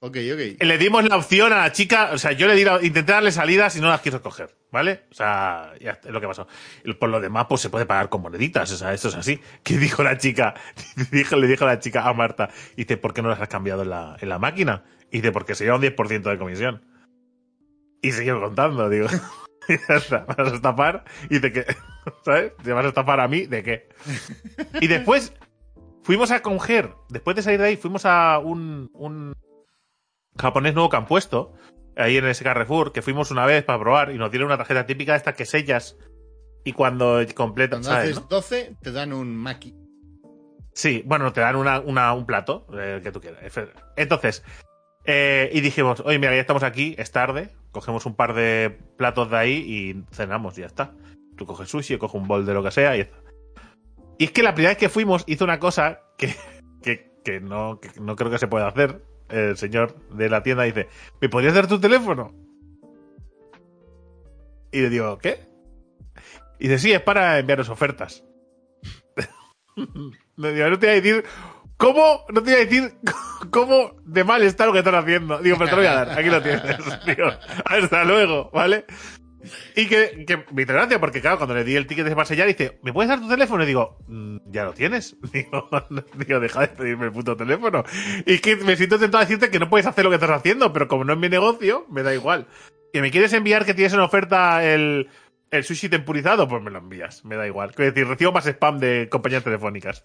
Ok, 0.00 0.16
ok. 0.32 0.62
le 0.62 0.78
dimos 0.78 1.02
la 1.08 1.16
opción 1.16 1.52
a 1.52 1.56
la 1.56 1.72
chica, 1.72 2.10
o 2.12 2.18
sea, 2.18 2.30
yo 2.30 2.46
le 2.46 2.54
di 2.54 2.62
la- 2.64 2.80
intenté 2.80 3.10
darle 3.12 3.32
salidas 3.32 3.74
y 3.76 3.80
no 3.80 3.88
las 3.88 4.00
quiso 4.00 4.22
coger, 4.22 4.56
¿vale? 4.70 5.02
O 5.10 5.14
sea, 5.14 5.72
ya 5.80 5.98
es 6.04 6.10
lo 6.10 6.20
que 6.20 6.28
pasó. 6.28 6.46
Por 7.00 7.08
lo 7.08 7.20
demás, 7.20 7.46
pues 7.48 7.62
se 7.62 7.68
puede 7.68 7.84
pagar 7.84 8.08
con 8.08 8.22
moneditas, 8.22 8.70
o 8.70 8.76
sea, 8.76 8.94
eso 8.94 9.08
es 9.08 9.16
así. 9.16 9.40
¿Qué 9.64 9.76
dijo 9.76 10.04
la 10.04 10.16
chica? 10.16 10.54
Le 11.10 11.46
dijo 11.48 11.66
la 11.66 11.80
chica 11.80 12.06
a 12.08 12.12
Marta, 12.12 12.48
dice, 12.76 12.96
¿por 12.96 13.12
qué 13.12 13.22
no 13.22 13.28
las 13.28 13.40
has 13.40 13.48
cambiado 13.48 13.82
en 13.82 13.90
la, 13.90 14.16
en 14.20 14.28
la 14.28 14.38
máquina? 14.38 14.84
Y 15.10 15.16
dice, 15.16 15.32
porque 15.32 15.56
se 15.56 15.64
lleva 15.64 15.76
un 15.76 15.82
10% 15.82 16.30
de 16.30 16.38
comisión. 16.38 16.84
Y 18.00 18.12
siguió 18.12 18.40
contando, 18.40 18.88
digo. 18.88 19.08
Y 19.70 19.76
ya 19.86 19.96
está, 19.96 20.24
¿me 20.26 20.34
vas 20.34 20.50
a 20.50 20.56
estafar? 20.56 21.04
Y 21.28 21.34
dice 21.40 21.52
que, 21.52 21.66
¿sabes? 22.24 22.52
¿Te 22.62 22.72
vas 22.72 22.86
a 22.86 22.88
estafar 22.88 23.20
a 23.20 23.28
mí? 23.28 23.44
¿De 23.44 23.62
qué? 23.62 23.88
Y 24.80 24.86
después 24.86 25.34
fuimos 26.04 26.30
a 26.30 26.40
coger, 26.40 26.94
después 27.10 27.36
de 27.36 27.42
salir 27.42 27.60
de 27.60 27.66
ahí, 27.66 27.76
fuimos 27.76 28.06
a 28.06 28.38
un, 28.38 28.88
un 28.94 29.34
japonés 30.40 30.74
nuevo 30.74 30.88
que 30.88 30.96
han 30.96 31.06
puesto, 31.06 31.52
ahí 31.96 32.16
en 32.16 32.26
ese 32.26 32.44
Carrefour, 32.44 32.92
que 32.92 33.02
fuimos 33.02 33.30
una 33.30 33.44
vez 33.46 33.64
para 33.64 33.78
probar 33.78 34.10
y 34.12 34.18
nos 34.18 34.30
dieron 34.30 34.46
una 34.46 34.56
tarjeta 34.58 34.86
típica 34.86 35.16
esta 35.16 35.34
que 35.34 35.44
sellas 35.46 35.96
y 36.64 36.72
cuando 36.72 37.20
completas, 37.34 37.80
Cuando 37.80 37.88
¿sabes? 37.88 38.10
haces 38.12 38.22
no? 38.22 38.28
12, 38.28 38.76
te 38.82 38.92
dan 38.92 39.12
un 39.12 39.34
maki. 39.36 39.74
Sí, 40.72 41.02
bueno, 41.06 41.32
te 41.32 41.40
dan 41.40 41.56
una, 41.56 41.80
una- 41.80 42.12
un 42.14 42.24
plato, 42.26 42.66
eh, 42.78 42.94
el 42.96 43.02
que 43.02 43.10
tú 43.10 43.20
quieras. 43.20 43.42
Entonces, 43.96 44.44
eh, 45.04 45.50
y 45.52 45.60
dijimos, 45.60 46.00
oye, 46.04 46.18
mira, 46.18 46.34
ya 46.34 46.40
estamos 46.40 46.62
aquí, 46.62 46.94
es 46.98 47.10
tarde, 47.10 47.50
cogemos 47.72 48.06
un 48.06 48.14
par 48.14 48.34
de 48.34 48.78
platos 48.96 49.30
de 49.30 49.36
ahí 49.36 49.52
y 49.66 50.04
cenamos 50.14 50.56
y 50.56 50.60
ya 50.60 50.66
está. 50.66 50.92
Tú 51.36 51.46
coges 51.46 51.68
sushi, 51.68 51.94
yo 51.94 51.98
cojo 51.98 52.18
un 52.18 52.28
bol 52.28 52.46
de 52.46 52.54
lo 52.54 52.62
que 52.62 52.70
sea 52.70 52.94
y 52.94 52.98
ya 52.98 53.04
está. 53.04 53.18
Y 54.18 54.24
es 54.24 54.30
que 54.32 54.42
la 54.42 54.54
primera 54.54 54.70
vez 54.72 54.78
que 54.78 54.88
fuimos 54.88 55.24
hizo 55.26 55.44
una 55.44 55.58
cosa 55.58 56.00
que, 56.16 56.34
que, 56.82 57.12
que 57.24 57.40
no, 57.40 57.80
que 57.80 57.90
no 58.00 58.14
creo 58.16 58.30
que 58.30 58.38
se 58.38 58.48
pueda 58.48 58.68
hacer. 58.68 59.02
El 59.28 59.56
señor 59.56 59.94
de 60.10 60.28
la 60.28 60.42
tienda 60.42 60.64
dice, 60.64 60.88
¿me 61.20 61.28
podrías 61.28 61.54
dar 61.54 61.66
tu 61.66 61.80
teléfono? 61.80 62.34
Y 64.72 64.80
le 64.80 64.90
digo, 64.90 65.18
¿qué? 65.18 65.46
Y 66.58 66.68
dice, 66.68 66.78
sí, 66.78 66.92
es 66.92 67.00
para 67.00 67.38
enviaros 67.38 67.68
ofertas. 67.68 68.24
No, 70.36 70.52
digo, 70.52 70.70
no 70.70 70.78
te 70.78 70.86
voy 70.86 70.92
a 70.92 71.00
decir 71.00 71.24
cómo, 71.76 72.24
no 72.28 72.42
te 72.42 72.50
voy 72.50 72.60
a 72.60 72.64
decir 72.64 72.94
cómo 73.50 73.92
de 74.04 74.24
mal 74.24 74.42
está 74.42 74.66
lo 74.66 74.72
que 74.72 74.80
están 74.80 74.96
haciendo. 74.96 75.38
Digo, 75.38 75.56
pero 75.56 75.70
te 75.70 75.76
lo 75.76 75.82
voy 75.82 75.86
a 75.86 75.94
dar, 75.94 76.18
aquí 76.18 76.28
lo 76.28 76.42
tienes. 76.42 76.64
Hasta 77.64 78.04
luego, 78.04 78.50
¿vale? 78.52 78.84
Y 79.76 79.86
que, 79.86 80.24
que 80.26 80.44
me 80.52 80.62
hizo 80.62 80.72
gracia, 80.72 80.98
porque 81.00 81.20
claro, 81.20 81.36
cuando 81.38 81.54
le 81.54 81.64
di 81.64 81.76
el 81.76 81.86
ticket 81.86 82.04
de 82.06 82.14
para 82.14 82.26
sellar, 82.26 82.48
dice, 82.48 82.78
¿me 82.82 82.92
puedes 82.92 83.08
dar 83.08 83.20
tu 83.20 83.28
teléfono? 83.28 83.62
Y 83.62 83.66
digo, 83.66 83.98
"Mm, 84.08 84.38
ya 84.50 84.64
lo 84.64 84.72
tienes. 84.72 85.16
Digo, 85.32 85.68
digo, 86.16 86.40
deja 86.40 86.60
de 86.62 86.68
pedirme 86.68 87.06
el 87.06 87.12
puto 87.12 87.36
teléfono. 87.36 87.84
Y 88.26 88.38
que 88.38 88.56
me 88.56 88.76
siento 88.76 88.98
tentado 88.98 89.22
a 89.22 89.26
decirte 89.26 89.50
que 89.50 89.58
no 89.58 89.68
puedes 89.68 89.86
hacer 89.86 90.04
lo 90.04 90.10
que 90.10 90.16
estás 90.16 90.30
haciendo, 90.30 90.72
pero 90.72 90.88
como 90.88 91.04
no 91.04 91.12
es 91.12 91.18
mi 91.18 91.28
negocio, 91.28 91.86
me 91.90 92.02
da 92.02 92.14
igual. 92.14 92.46
Que 92.92 93.00
me 93.02 93.10
quieres 93.10 93.32
enviar 93.32 93.64
que 93.64 93.74
tienes 93.74 93.92
en 93.92 94.00
oferta 94.00 94.64
el, 94.64 95.08
el 95.50 95.64
sushi 95.64 95.88
tempurizado, 95.88 96.48
pues 96.48 96.62
me 96.62 96.70
lo 96.70 96.78
envías, 96.78 97.24
me 97.24 97.36
da 97.36 97.46
igual. 97.46 97.74
Quiero 97.74 97.92
decir, 97.92 98.08
recibo 98.08 98.32
más 98.32 98.46
spam 98.46 98.78
de 98.78 99.08
compañías 99.10 99.44
telefónicas. 99.44 100.04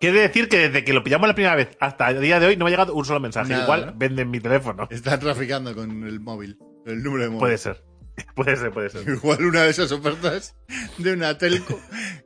Quiere 0.00 0.20
decir 0.20 0.48
que 0.48 0.58
desde 0.68 0.84
que 0.84 0.92
lo 0.92 1.02
pillamos 1.02 1.26
la 1.26 1.34
primera 1.34 1.56
vez 1.56 1.76
hasta 1.80 2.08
el 2.10 2.20
día 2.20 2.38
de 2.38 2.46
hoy 2.46 2.56
no 2.56 2.64
me 2.64 2.70
ha 2.70 2.72
llegado 2.72 2.94
un 2.94 3.04
solo 3.04 3.18
mensaje. 3.18 3.50
Nada, 3.50 3.64
igual 3.64 3.86
¿no? 3.86 3.92
venden 3.96 4.30
mi 4.30 4.38
teléfono. 4.38 4.86
Está 4.90 5.18
traficando 5.18 5.74
con 5.74 6.04
el 6.06 6.20
móvil, 6.20 6.56
el 6.86 7.02
número 7.02 7.24
de 7.24 7.30
móvil. 7.30 7.40
Puede 7.40 7.58
ser. 7.58 7.82
Puede 8.34 8.56
ser, 8.56 8.70
puede 8.72 8.90
ser. 8.90 9.08
Igual 9.08 9.44
una 9.44 9.62
de 9.62 9.70
esas 9.70 9.90
ofertas 9.92 10.56
de 10.98 11.12
una 11.12 11.38
telco 11.38 11.78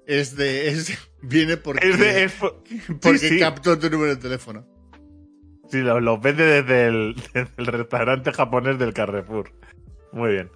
es 0.07 0.37
de, 0.37 0.69
es, 0.69 0.97
viene 1.23 1.57
porque, 1.57 1.89
Es 1.91 1.99
de, 1.99 2.25
es- 2.25 2.33
porque 2.35 3.19
sí, 3.19 3.29
sí. 3.31 3.39
captó 3.39 3.79
tu 3.79 3.91
número 3.91 4.15
de 4.15 4.21
teléfono. 4.21 4.67
Sí, 5.71 5.79
los 5.79 6.03
los 6.03 6.21
vende 6.21 6.45
desde 6.45 6.87
el, 6.87 7.15
desde 7.35 7.51
el 7.57 7.67
restaurante 7.67 8.33
japonés 8.33 8.79
del 8.79 8.93
Carrefour. 8.93 9.53
Muy 10.13 10.33
bien. 10.33 10.51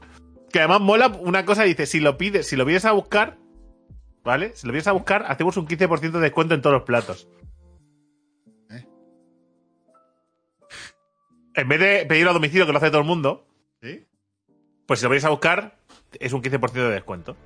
Que 0.52 0.58
además 0.60 0.80
mola 0.80 1.08
una 1.08 1.44
cosa, 1.44 1.62
dice, 1.64 1.86
si 1.86 2.00
lo 2.00 2.16
pides, 2.18 2.46
si 2.46 2.56
lo 2.56 2.64
vienes 2.64 2.84
a 2.84 2.92
buscar, 2.92 3.38
¿vale? 4.24 4.52
Si 4.54 4.66
lo 4.66 4.72
vienes 4.72 4.86
a 4.88 4.92
buscar, 4.92 5.24
hacemos 5.28 5.56
un 5.56 5.66
15% 5.66 6.10
de 6.12 6.20
descuento 6.20 6.54
en 6.54 6.60
todos 6.62 6.74
los 6.74 6.82
platos. 6.84 7.28
¿Eh? 8.70 8.84
En 11.54 11.68
vez 11.68 11.80
de 11.80 12.06
pedirlo 12.06 12.30
a 12.30 12.34
domicilio, 12.34 12.66
que 12.66 12.72
lo 12.72 12.78
hace 12.78 12.90
todo 12.90 13.00
el 13.00 13.06
mundo. 13.06 13.46
Pues 14.86 15.00
si 15.00 15.04
lo 15.04 15.10
vienes 15.10 15.24
a 15.24 15.30
buscar, 15.30 15.76
es 16.18 16.32
un 16.32 16.42
15% 16.42 16.72
de 16.72 16.90
descuento 16.90 17.36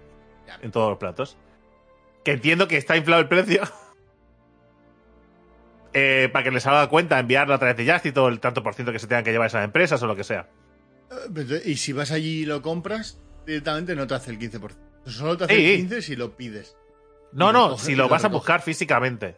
en 0.63 0.71
todos 0.71 0.91
los 0.91 0.99
platos. 0.99 1.37
Que 2.25 2.33
entiendo 2.33 2.69
que 2.69 2.77
está 2.77 2.97
inflado 2.97 3.23
el 3.23 3.29
precio. 3.29 3.63
Eh, 5.93 6.29
para 6.33 6.45
que 6.45 6.51
les 6.53 6.65
haga 6.69 6.89
cuenta, 6.89 7.19
enviarlo 7.19 7.53
a 7.53 7.59
través 7.59 7.77
de 7.77 7.93
Just 7.93 8.07
y 8.07 8.13
todo 8.13 8.29
el 8.29 8.39
tanto 8.39 8.63
por 8.63 8.75
ciento 8.75 8.93
que 8.93 9.01
se 9.01 9.09
tengan 9.09 9.25
que 9.25 9.33
llevar 9.33 9.49
esas 9.49 9.65
empresas 9.65 10.01
o 10.03 10.07
lo 10.07 10.15
que 10.15 10.23
sea. 10.23 10.49
Eh, 11.11 11.15
pero- 11.35 11.57
Y 11.65 11.77
si 11.77 11.93
vas 11.93 12.13
allí 12.13 12.43
y 12.43 12.45
lo 12.45 12.63
compras, 12.63 13.19
directamente 13.45 13.97
no 13.97 14.07
te 14.07 14.15
hace 14.15 14.31
el 14.31 14.39
15%. 14.39 14.79
Solo 15.07 15.37
te 15.37 15.45
hace 15.45 15.57
Sí. 15.57 15.65
el 15.75 15.89
15% 15.89 16.03
si 16.03 16.15
lo 16.15 16.37
pides. 16.37 16.77
No, 17.33 17.51
lo 17.51 17.71
no, 17.71 17.79
si 17.79 17.97
lo 17.97 18.05
lo 18.05 18.09
vas 18.09 18.25
a 18.25 18.29
buscar 18.29 18.63
físicamente. 18.63 19.37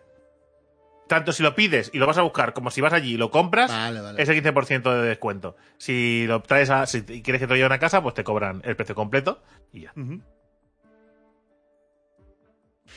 Tanto 1.12 1.32
si 1.32 1.42
lo 1.42 1.54
pides 1.54 1.90
y 1.92 1.98
lo 1.98 2.06
vas 2.06 2.16
a 2.16 2.22
buscar 2.22 2.54
como 2.54 2.70
si 2.70 2.80
vas 2.80 2.94
allí 2.94 3.12
y 3.14 3.16
lo 3.18 3.30
compras, 3.30 3.70
Vale, 3.70 4.00
vale. 4.00 4.22
es 4.22 4.28
el 4.30 4.42
15% 4.42 4.94
de 5.02 5.08
descuento. 5.08 5.56
Si 5.76 6.24
lo 6.26 6.40
traes 6.42 6.70
a, 6.70 6.86
si 6.86 7.02
quieres 7.02 7.38
que 7.40 7.46
te 7.46 7.52
lo 7.52 7.56
lleven 7.56 7.72
a 7.72 7.78
casa, 7.78 8.02
pues 8.02 8.14
te 8.14 8.24
cobran 8.24 8.62
el 8.64 8.76
precio 8.76 8.94
completo 8.94 9.42
y 9.74 9.82
ya. 9.82 9.92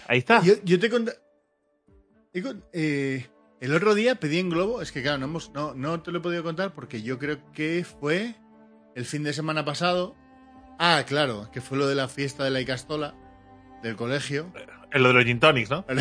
Ahí 0.07 0.19
está. 0.19 0.41
Yo, 0.43 0.53
yo 0.63 0.79
te 0.79 0.89
conté. 0.89 1.11
eh, 2.73 3.27
el 3.59 3.73
otro 3.73 3.95
día 3.95 4.15
pedí 4.15 4.39
en 4.39 4.49
Globo, 4.49 4.81
es 4.81 4.91
que 4.91 5.01
claro, 5.01 5.17
no, 5.17 5.25
hemos, 5.25 5.51
no, 5.51 5.73
no 5.73 6.01
te 6.01 6.11
lo 6.11 6.19
he 6.19 6.21
podido 6.21 6.43
contar 6.43 6.73
porque 6.73 7.01
yo 7.01 7.17
creo 7.19 7.39
que 7.51 7.85
fue 7.99 8.35
el 8.95 9.05
fin 9.05 9.23
de 9.23 9.33
semana 9.33 9.65
pasado. 9.65 10.15
Ah, 10.79 11.03
claro, 11.07 11.49
que 11.51 11.59
fue 11.61 11.77
lo 11.77 11.87
de 11.87 11.95
la 11.95 12.07
fiesta 12.07 12.43
de 12.43 12.49
la 12.51 12.61
Icastola 12.61 13.13
del 13.83 13.95
colegio. 13.95 14.51
Es 14.91 15.01
lo 15.01 15.09
de 15.09 15.13
los 15.13 15.23
gin 15.25 15.39
tonics, 15.39 15.69
¿no? 15.69 15.85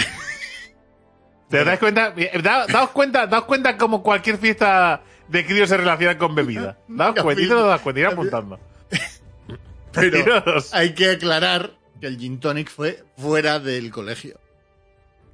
¿Te 1.59 1.65
das 1.65 1.79
cuenta? 1.79 2.15
Da- 2.43 2.67
Daos 2.67 2.91
cuenta, 2.91 3.27
daos 3.27 3.45
cuenta 3.45 3.77
como 3.77 4.03
cualquier 4.03 4.39
fiesta 4.39 5.03
de 5.29 5.45
críos 5.47 5.69
se 5.69 5.77
relaciona 5.77 6.19
con 6.19 6.35
bebida. 6.35 6.79
Daos 6.89 7.15
cuenta, 7.23 7.43
y 7.43 7.49
te 7.49 7.55
lo 7.55 7.67
das 7.67 7.81
cuenta, 7.81 8.01
ir 8.01 8.07
apuntando. 8.07 8.59
Pero 9.93 10.23
Dios. 10.43 10.75
hay 10.75 10.95
que 10.95 11.11
aclarar 11.13 11.71
que 12.01 12.07
el 12.09 12.19
gin 12.19 12.41
tonic 12.41 12.69
fue 12.71 13.05
fuera 13.17 13.61
del 13.61 13.91
colegio. 13.91 14.41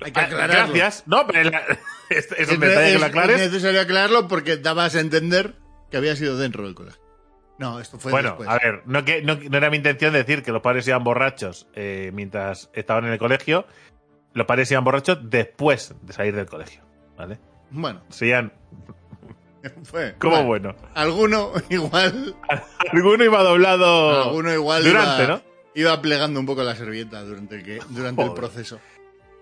Hay 0.02 0.12
que 0.12 0.20
Ah, 0.20 0.24
aclararlo. 0.24 0.74
Gracias. 0.74 1.04
No, 1.06 1.26
pero 1.26 1.50
la- 1.50 1.62
es, 2.10 2.30
es 2.32 2.32
Es, 2.38 2.48
un 2.50 2.60
detalle 2.60 2.80
que 2.88 2.94
es- 2.94 3.00
lo 3.00 3.06
es 3.06 3.10
aclares. 3.10 3.38
necesario 3.38 3.80
aclararlo 3.80 4.28
porque 4.28 4.56
dabas 4.56 4.94
a 4.94 5.00
entender 5.00 5.54
que 5.90 5.96
había 5.96 6.14
sido 6.16 6.36
dentro 6.38 6.64
del 6.64 6.74
colegio. 6.74 7.00
No, 7.58 7.78
esto 7.80 7.98
fue 7.98 8.10
Bueno, 8.12 8.30
después. 8.30 8.48
a 8.48 8.54
ver, 8.54 8.82
no, 8.86 9.04
que, 9.04 9.20
no, 9.22 9.34
no 9.36 9.56
era 9.58 9.68
mi 9.68 9.76
intención 9.76 10.14
decir 10.14 10.42
que 10.42 10.52
los 10.52 10.62
padres 10.62 10.88
iban 10.88 11.04
borrachos 11.04 11.66
eh, 11.74 12.10
mientras 12.14 12.70
estaban 12.72 13.04
en 13.04 13.12
el 13.12 13.18
colegio. 13.18 13.66
Los 14.32 14.46
padres 14.46 14.70
iban 14.70 14.84
borrachos 14.84 15.18
después 15.30 15.94
de 16.02 16.12
salir 16.12 16.34
del 16.36 16.46
colegio. 16.46 16.82
¿Vale? 17.16 17.38
Bueno, 17.70 18.00
Serían 18.08 18.52
fue. 19.84 20.14
como 20.18 20.44
bueno, 20.44 20.72
bueno. 20.74 20.88
Alguno 20.94 21.52
igual. 21.68 22.34
Alguno 22.92 23.24
iba 23.24 23.42
doblado 23.42 24.22
alguno 24.24 24.52
igual 24.52 24.84
durante, 24.84 25.24
iba, 25.24 25.32
¿no? 25.34 25.42
iba 25.74 26.00
plegando 26.02 26.40
un 26.40 26.46
poco 26.46 26.62
la 26.62 26.74
servilleta 26.76 27.22
durante 27.22 27.56
el, 27.56 27.62
que, 27.64 27.78
durante 27.90 28.22
el 28.22 28.32
proceso. 28.32 28.80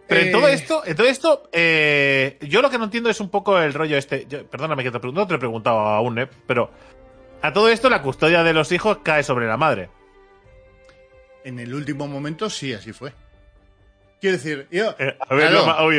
Pero 0.09 0.21
en 0.23 0.29
Eh, 0.29 0.33
todo 0.33 0.49
esto, 0.49 0.83
en 0.87 0.97
todo 0.97 1.07
esto, 1.07 1.49
eh, 1.53 2.39
yo 2.49 2.63
lo 2.63 2.71
que 2.71 2.79
no 2.79 2.85
entiendo 2.85 3.11
es 3.11 3.21
un 3.21 3.29
poco 3.29 3.59
el 3.59 3.75
rollo 3.75 3.97
este. 3.99 4.27
yo- 4.27 4.47
perdóname 4.47 4.83
que 4.83 4.91
te 4.91 4.99
pregunto, 4.99 5.21
no 5.21 5.27
te 5.27 5.33
lo 5.35 5.37
he 5.37 5.41
preguntado 5.41 5.79
aún, 5.81 6.19
¿eh? 6.19 6.29
Pero 6.47 6.71
a 7.43 7.53
todo 7.53 7.69
esto 7.69 7.89
la 7.91 8.01
custodia 8.03 8.43
de 8.43 8.55
los 8.55 8.73
hijos 8.73 8.99
cae 9.03 9.23
sobre 9.23 9.47
la 9.47 9.57
madre. 9.59 9.91
En 11.45 11.59
el 11.59 11.73
último 11.75 12.09
momento 12.09 12.51
sí, 12.51 12.73
así 12.73 12.93
fue. 12.93 13.13
Quiero 14.21 14.37
decir, 14.37 14.67
yo. 14.71 14.95
Eh, 14.99 15.17
a 15.21 15.35
ver, 15.35 15.51
Claro. 15.51 15.87
uy, 15.87 15.99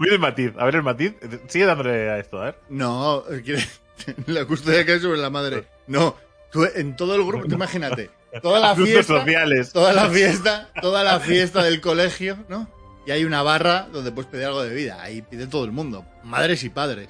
uy, 0.00 0.08
el 0.10 0.18
matiz. 0.18 0.52
A 0.58 0.64
ver 0.64 0.76
el 0.76 0.82
matiz. 0.82 1.14
Sigue 1.48 1.66
dándole 1.66 2.08
a 2.10 2.18
esto, 2.18 2.40
a 2.40 2.44
ver. 2.46 2.58
No, 2.70 3.24
eh, 3.30 3.58
la 4.26 4.44
custodia 4.46 4.86
cae 4.86 5.00
sobre 5.00 5.18
la 5.18 5.28
madre. 5.30 5.64
No, 5.86 6.16
tú 6.50 6.64
en 6.74 6.96
todo 6.96 7.14
el 7.14 7.24
grupo, 7.24 7.46
tú 7.46 7.54
imagínate, 7.56 8.10
toda 8.42 8.60
la 8.60 8.74
fiesta, 8.76 9.18
sociales. 9.20 9.72
toda 9.72 9.92
la 9.92 10.08
fiesta, 10.08 10.70
toda 10.80 11.04
la 11.04 11.20
fiesta 11.20 11.62
del 11.62 11.80
colegio, 11.80 12.38
¿no? 12.48 12.70
Y 13.06 13.10
hay 13.10 13.24
una 13.24 13.42
barra 13.42 13.88
donde 13.92 14.12
puedes 14.12 14.30
pedir 14.30 14.46
algo 14.46 14.62
de 14.62 14.68
bebida. 14.70 15.02
Ahí 15.02 15.22
pide 15.22 15.46
todo 15.46 15.64
el 15.64 15.72
mundo, 15.72 16.04
madres 16.24 16.62
y 16.64 16.68
padres. 16.70 17.08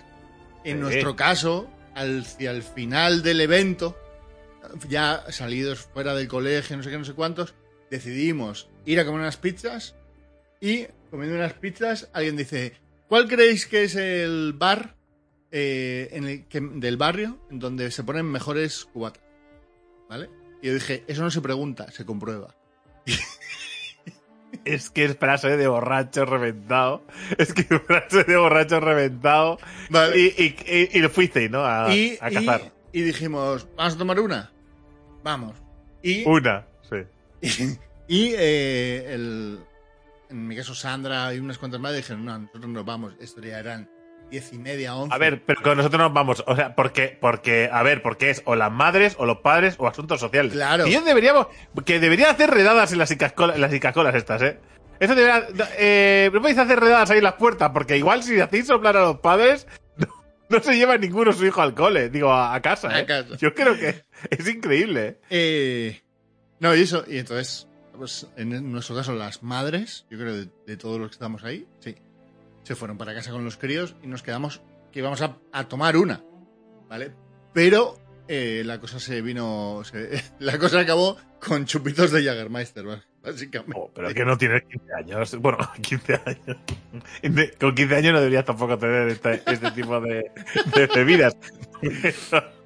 En 0.65 0.81
nuestro 0.81 1.15
caso, 1.17 1.69
hacia 1.95 2.51
el 2.51 2.63
final 2.63 3.23
del 3.23 3.41
evento, 3.41 3.97
ya 4.89 5.25
salidos 5.31 5.81
fuera 5.81 6.15
del 6.15 6.29
colegio, 6.29 6.77
no 6.77 6.83
sé 6.83 6.91
qué, 6.91 6.99
no 6.99 7.05
sé 7.05 7.15
cuántos, 7.15 7.55
decidimos 7.91 8.69
ir 8.85 9.01
a 9.01 9.05
comer 9.05 9.21
unas 9.21 9.37
pizzas 9.37 9.95
y 10.61 10.87
comiendo 11.11 11.37
unas 11.37 11.55
pizzas 11.55 12.09
alguien 12.13 12.37
dice, 12.37 12.73
¿cuál 13.09 13.29
creéis 13.29 13.67
que 13.67 13.85
es 13.85 13.95
el 13.97 14.53
bar 14.55 14.95
eh, 15.51 16.09
en 16.13 16.25
el 16.29 16.47
que- 16.47 16.61
del 16.61 16.97
barrio 16.97 17.39
en 17.51 17.59
donde 17.59 17.91
se 17.91 18.05
ponen 18.05 18.27
mejores 18.27 18.85
cubatas? 18.87 19.23
¿Vale? 20.09 20.29
Y 20.63 20.67
yo 20.69 20.75
dije, 20.75 21.05
eso 21.07 21.23
no 21.23 21.31
se 21.31 21.41
pregunta, 21.41 21.91
se 21.93 22.05
comprueba. 22.05 22.55
Es 24.65 24.89
que 24.91 25.05
es 25.05 25.17
frase 25.17 25.57
de 25.57 25.69
borracho 25.69 26.25
reventado. 26.25 27.05
Es 27.37 27.53
que 27.53 27.63
es 27.63 27.83
frase 27.83 28.25
de 28.25 28.37
borracho 28.37 28.81
reventado. 28.81 29.59
Vale. 29.91 30.19
Y, 30.19 30.27
y, 30.43 30.57
y, 30.67 30.99
y 30.99 31.01
lo 31.01 31.11
fuisteis, 31.11 31.51
¿no? 31.51 31.65
A, 31.65 31.89
cazar. 32.19 32.73
y 32.93 33.03
dijimos, 33.03 33.67
¿vamos 33.77 33.95
a 33.95 33.99
tomar 33.99 34.21
una? 34.21 34.51
Vamos. 35.23 35.55
Y, 36.03 36.25
Una, 36.27 36.67
sí. 36.89 37.77
y 38.09 38.33
eh, 38.37 39.13
el, 39.15 39.61
en 40.31 40.47
mi 40.47 40.57
caso 40.57 40.75
Sandra 40.75 41.33
y 41.35 41.39
unas 41.39 41.59
cuantas 41.59 41.81
más 41.81 41.95
dijeron, 41.95 42.25
no, 42.25 42.39
nosotros 42.39 42.69
nos 42.69 42.85
vamos. 42.85 43.15
Esto 43.21 43.41
ya 43.41 43.59
eran 43.59 43.89
diez 44.31 44.53
y 44.53 44.59
media, 44.59 44.95
once. 44.95 45.15
A 45.15 45.19
ver, 45.19 45.43
pero 45.45 45.63
con 45.63 45.77
nosotros 45.77 46.01
nos 46.01 46.13
vamos. 46.13 46.45
O 46.47 46.55
sea, 46.57 46.75
porque, 46.75 47.17
porque, 47.21 47.69
a 47.73 47.83
ver, 47.83 48.03
porque 48.03 48.31
es 48.31 48.43
o 48.45 48.57
las 48.57 48.71
madres, 48.71 49.17
o 49.19 49.27
los 49.27 49.39
padres, 49.39 49.77
o 49.79 49.87
asuntos 49.87 50.21
sociales. 50.21 50.53
Claro. 50.53 50.87
Y 50.87 50.93
yo 50.93 51.03
deberíamos, 51.03 51.47
que 51.85 52.01
debería 52.01 52.31
hacer 52.31 52.51
redadas 52.51 52.93
en 52.93 52.99
las 52.99 53.11
icascolas, 53.11 53.57
en 53.57 53.63
las 53.63 54.15
estas, 54.15 54.43
¿eh? 54.43 54.59
Eso 55.01 55.15
debería, 55.15 55.47
eh, 55.79 56.29
no 56.33 56.41
podéis 56.41 56.59
hacer 56.59 56.81
redadas 56.81 57.11
ahí 57.11 57.19
en 57.19 57.25
las 57.25 57.35
puertas, 57.35 57.71
porque 57.71 57.97
igual 57.97 58.23
si 58.23 58.41
hacéis 58.41 58.67
soplar 58.67 58.97
a 58.97 59.03
los 59.03 59.21
padres, 59.21 59.67
no, 59.97 60.09
no 60.49 60.61
se 60.61 60.77
lleva 60.77 60.97
ninguno 60.99 61.33
su 61.33 61.47
hijo 61.47 61.63
al 61.63 61.75
cole, 61.75 62.11
digo, 62.11 62.33
a, 62.33 62.55
a 62.55 62.61
casa, 62.61 62.89
A 62.89 63.01
¿eh? 63.01 63.07
casa. 63.07 63.37
Yo 63.37 63.55
creo 63.55 63.79
que 63.79 64.03
es 64.31 64.49
increíble, 64.49 65.07
¿eh? 65.07 65.19
Eh, 65.31 66.03
no, 66.59 66.75
y 66.75 66.83
eso, 66.83 67.05
y 67.07 67.19
entonces, 67.19 67.68
pues, 67.99 68.27
en 68.37 68.73
nuestro 68.73 68.97
caso, 68.97 69.13
las 69.15 69.43
madres, 69.43 70.07
yo 70.11 70.19
creo 70.19 70.35
de, 70.37 70.49
de 70.67 70.77
todos 70.77 70.99
los 70.99 71.09
que 71.11 71.15
estamos 71.15 71.45
ahí, 71.45 71.67
sí, 71.81 71.97
se 72.63 72.75
fueron 72.75 72.97
para 72.99 73.15
casa 73.15 73.31
con 73.33 73.45
los 73.45 73.57
críos 73.57 73.95
y 74.03 74.07
nos 74.07 74.23
quedamos 74.23 74.63
que 74.93 75.01
íbamos 75.01 75.21
a, 75.23 75.37
a 75.53 75.69
tomar 75.69 75.97
una, 75.97 76.23
¿vale? 76.89 77.13
Pero 77.53 77.99
eh, 78.29 78.63
la 78.65 78.79
cosa 78.81 78.99
se 79.01 79.21
vino, 79.23 79.83
se- 79.85 80.23
la 80.39 80.59
cosa 80.59 80.81
acabó 80.81 81.17
con 81.47 81.65
chupitos 81.67 82.11
de 82.11 82.25
Jagermeister, 82.25 82.85
bás- 82.85 83.05
básicamente. 83.23 83.77
Oh, 83.79 83.91
pero 83.95 84.09
es 84.09 84.15
que 84.15 84.25
no 84.25 84.37
tienes 84.39 84.63
15 84.65 84.95
años. 84.95 85.37
Bueno, 85.41 85.59
15 85.83 86.21
años. 86.25 86.57
Con 87.61 87.75
15 87.75 87.97
años 87.97 88.13
no 88.13 88.19
deberías 88.21 88.45
tampoco 88.45 88.79
tener 88.79 89.09
este, 89.09 89.43
este 89.47 89.71
tipo 89.73 90.01
de, 90.01 90.31
de 90.75 90.87
bebidas. 90.95 91.37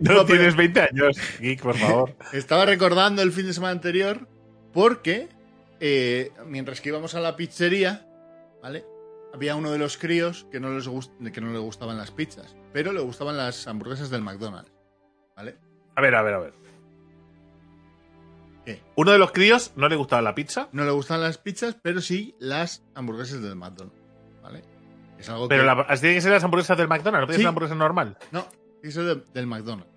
No, 0.00 0.26
tienes 0.26 0.56
20 0.56 0.80
años, 0.80 1.16
Geek, 1.40 1.62
por 1.62 1.74
favor. 1.76 2.14
Estaba 2.34 2.66
recordando 2.66 3.22
el 3.22 3.32
fin 3.32 3.46
de 3.46 3.54
semana 3.54 3.72
anterior 3.72 4.28
porque 4.72 5.28
eh, 5.80 6.32
mientras 6.46 6.80
que 6.80 6.88
íbamos 6.90 7.14
a 7.14 7.20
la 7.20 7.36
pizzería, 7.36 8.06
¿vale? 8.62 8.84
Había 9.34 9.56
uno 9.56 9.70
de 9.70 9.78
los 9.78 9.98
críos 9.98 10.46
que 10.50 10.58
no, 10.60 10.70
les 10.70 10.88
que 11.32 11.40
no 11.40 11.52
le 11.52 11.58
gustaban 11.58 11.98
las 11.98 12.10
pizzas, 12.10 12.56
pero 12.72 12.92
le 12.92 13.00
gustaban 13.00 13.36
las 13.36 13.66
hamburguesas 13.68 14.10
del 14.10 14.22
McDonald's, 14.22 14.72
¿vale? 15.36 15.56
A 15.94 16.00
ver, 16.00 16.14
a 16.14 16.22
ver, 16.22 16.34
a 16.34 16.38
ver. 16.40 16.52
¿Qué? 18.64 18.80
Uno 18.96 19.12
de 19.12 19.18
los 19.18 19.32
críos 19.32 19.72
no 19.76 19.88
le 19.88 19.96
gustaba 19.96 20.22
la 20.22 20.34
pizza, 20.34 20.68
No 20.72 20.84
le 20.84 20.90
gustaban 20.90 21.22
las 21.22 21.38
pizzas, 21.38 21.76
pero 21.80 22.00
sí 22.00 22.34
las 22.38 22.82
hamburguesas 22.94 23.40
del 23.42 23.56
McDonald's, 23.56 23.98
¿vale? 24.42 24.62
Es 25.18 25.28
algo 25.28 25.48
pero 25.48 25.62
que... 25.62 25.66
la, 25.66 25.96
tiene 25.98 26.14
que 26.16 26.20
ser 26.20 26.32
las 26.32 26.44
hamburguesas 26.44 26.76
del 26.78 26.88
McDonald's, 26.88 27.26
no 27.28 27.32
Sí. 27.32 27.34
ser 27.34 27.40
una 27.42 27.48
hamburguesa 27.50 27.74
normal. 27.74 28.16
No, 28.30 28.42
tiene 28.48 28.80
que 28.82 28.90
ser 28.92 29.04
de- 29.04 29.22
del 29.34 29.46
McDonald's. 29.46 29.92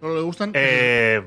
Solo 0.00 0.14
le 0.16 0.22
gustan... 0.22 0.50
Eh, 0.54 1.22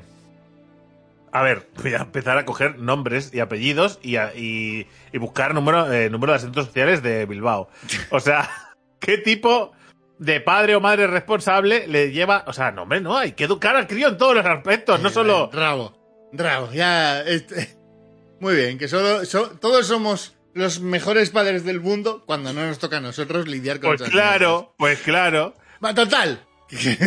a 1.32 1.42
ver, 1.42 1.68
voy 1.82 1.94
a 1.94 1.98
empezar 1.98 2.38
a 2.38 2.44
coger 2.44 2.78
nombres 2.78 3.32
y 3.32 3.40
apellidos 3.40 3.98
y, 4.02 4.16
a- 4.16 4.32
y- 4.34 4.86
y 5.12 5.18
buscar 5.18 5.54
número, 5.54 5.92
eh, 5.92 6.10
número 6.10 6.32
de 6.32 6.36
asientos 6.38 6.66
sociales 6.66 7.02
de 7.02 7.26
Bilbao. 7.26 7.68
O 8.10 8.20
sea, 8.20 8.48
¿qué 9.00 9.18
tipo 9.18 9.72
de 10.18 10.40
padre 10.40 10.74
o 10.76 10.80
madre 10.80 11.06
responsable 11.06 11.86
le 11.86 12.10
lleva? 12.12 12.44
O 12.46 12.52
sea, 12.52 12.70
no, 12.72 12.82
hombre, 12.82 13.00
no, 13.00 13.16
hay 13.16 13.32
que 13.32 13.44
educar 13.44 13.76
al 13.76 13.86
crío 13.86 14.08
en 14.08 14.16
todos 14.18 14.34
los 14.34 14.44
aspectos, 14.46 15.00
no 15.00 15.08
Eh, 15.08 15.12
solo. 15.12 15.48
Bravo, 15.52 16.28
bravo, 16.32 16.70
ya... 16.72 17.22
este- 17.22 17.76
Muy 18.40 18.54
bien, 18.56 18.78
que 18.78 18.88
solo, 18.88 19.24
so- 19.26 19.50
todos 19.60 19.86
somos 19.86 20.34
los 20.54 20.80
mejores 20.80 21.28
padres 21.30 21.62
del 21.64 21.78
mundo 21.80 22.24
cuando 22.26 22.52
no 22.54 22.66
nos 22.66 22.78
toca 22.78 22.96
a 22.96 23.00
nosotros 23.00 23.46
lidiar 23.46 23.80
con 23.80 23.96
Pues 23.96 24.10
claro, 24.10 24.74
pues 24.78 24.98
claro. 25.00 25.54
Va, 25.84 25.94
total, 25.94 26.40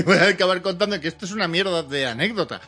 voy 0.05 0.17
a 0.17 0.27
acabar 0.29 0.61
contando 0.61 0.99
que 1.01 1.07
esto 1.07 1.25
es 1.25 1.31
una 1.31 1.47
mierda 1.47 1.81
de 1.83 2.05
anécdota. 2.05 2.61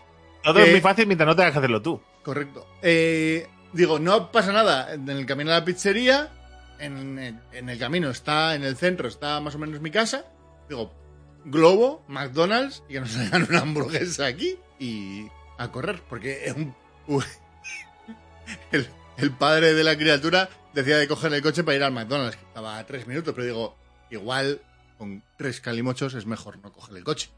Todo 0.45 0.60
Eh, 0.60 0.63
es 0.65 0.71
muy 0.71 0.81
fácil 0.81 1.08
mientras 1.08 1.27
no 1.27 1.36
tengas 1.36 1.51
que 1.51 1.58
hacerlo 1.60 1.81
tú. 1.81 2.01
Correcto. 2.23 2.65
Eh, 2.81 3.47
digo, 3.73 3.99
no 3.99 4.31
pasa 4.31 4.53
nada. 4.53 4.93
En 4.93 5.10
el 5.10 5.25
camino 5.25 5.51
a 5.51 5.55
la 5.55 5.65
pizzería, 5.65 6.31
en, 6.79 7.19
el 7.51 7.79
camino 7.79 8.10
está, 8.10 8.55
en 8.55 8.63
el 8.63 8.77
centro 8.77 9.08
está 9.08 9.39
más 9.41 9.55
o 9.55 9.60
menos 9.60 9.81
mi 9.81 9.91
casa. 9.91 10.25
Digo, 10.69 10.93
Globo, 11.45 12.03
McDonald's, 12.08 12.84
y 12.89 12.93
que 12.93 13.01
nos 13.01 13.15
hagan 13.17 13.45
una 13.49 13.60
hamburguesa 13.60 14.25
aquí 14.27 14.58
y 14.79 15.27
a 15.58 15.71
correr. 15.71 16.01
Porque 16.10 16.53
un- 16.55 16.75
el, 18.71 18.88
el 19.17 19.31
padre 19.31 19.73
de 19.73 19.84
la 19.84 19.97
criatura 19.97 20.49
decía 20.73 20.97
de 20.97 21.08
coger 21.08 21.34
el 21.34 21.41
coche 21.41 21.63
para 21.63 21.75
ir 21.77 21.84
al 21.84 21.91
McDonald's, 21.91 22.36
que 22.38 22.45
estaba 22.45 22.77
a 22.77 22.86
tres 22.86 23.08
minutos, 23.08 23.34
pero 23.34 23.45
digo, 23.47 23.77
igual 24.12 24.62
con 24.97 25.23
tres 25.38 25.62
calimochos 25.62 26.13
es 26.13 26.25
mejor 26.25 26.58
no 26.60 26.71
coger 26.71 26.97
el 26.97 27.03
coche. 27.03 27.29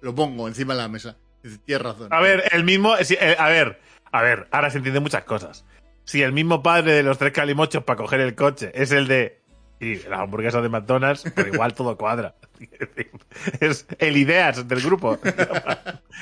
Lo 0.00 0.14
pongo 0.14 0.46
encima 0.48 0.74
de 0.74 0.80
la 0.82 0.88
mesa. 0.88 1.16
Tienes 1.64 1.82
razón. 1.82 2.08
A 2.12 2.20
ver, 2.20 2.44
el 2.52 2.64
mismo. 2.64 2.96
si- 3.02 3.14
eh, 3.20 3.36
a 3.38 3.48
ver, 3.48 3.80
a 4.12 4.22
ver, 4.22 4.46
ahora 4.50 4.70
se 4.70 4.78
entienden 4.78 5.02
muchas 5.02 5.24
cosas. 5.24 5.64
Si 6.04 6.22
el 6.22 6.32
mismo 6.32 6.62
padre 6.62 6.92
de 6.92 7.02
los 7.02 7.18
tres 7.18 7.32
calimochos 7.32 7.84
para 7.84 7.96
coger 7.96 8.20
el 8.20 8.34
coche 8.34 8.70
es 8.74 8.92
el 8.92 9.06
de. 9.08 9.40
Sí, 9.80 10.00
la 10.08 10.20
hamburguesa 10.20 10.60
de 10.62 10.68
McDonald's, 10.68 11.24
pero 11.34 11.52
igual 11.52 11.74
todo 11.74 11.96
cuadra. 11.98 12.36
Es 13.60 13.86
el 13.98 14.16
ideas 14.16 14.66
del 14.68 14.80
grupo. 14.80 15.18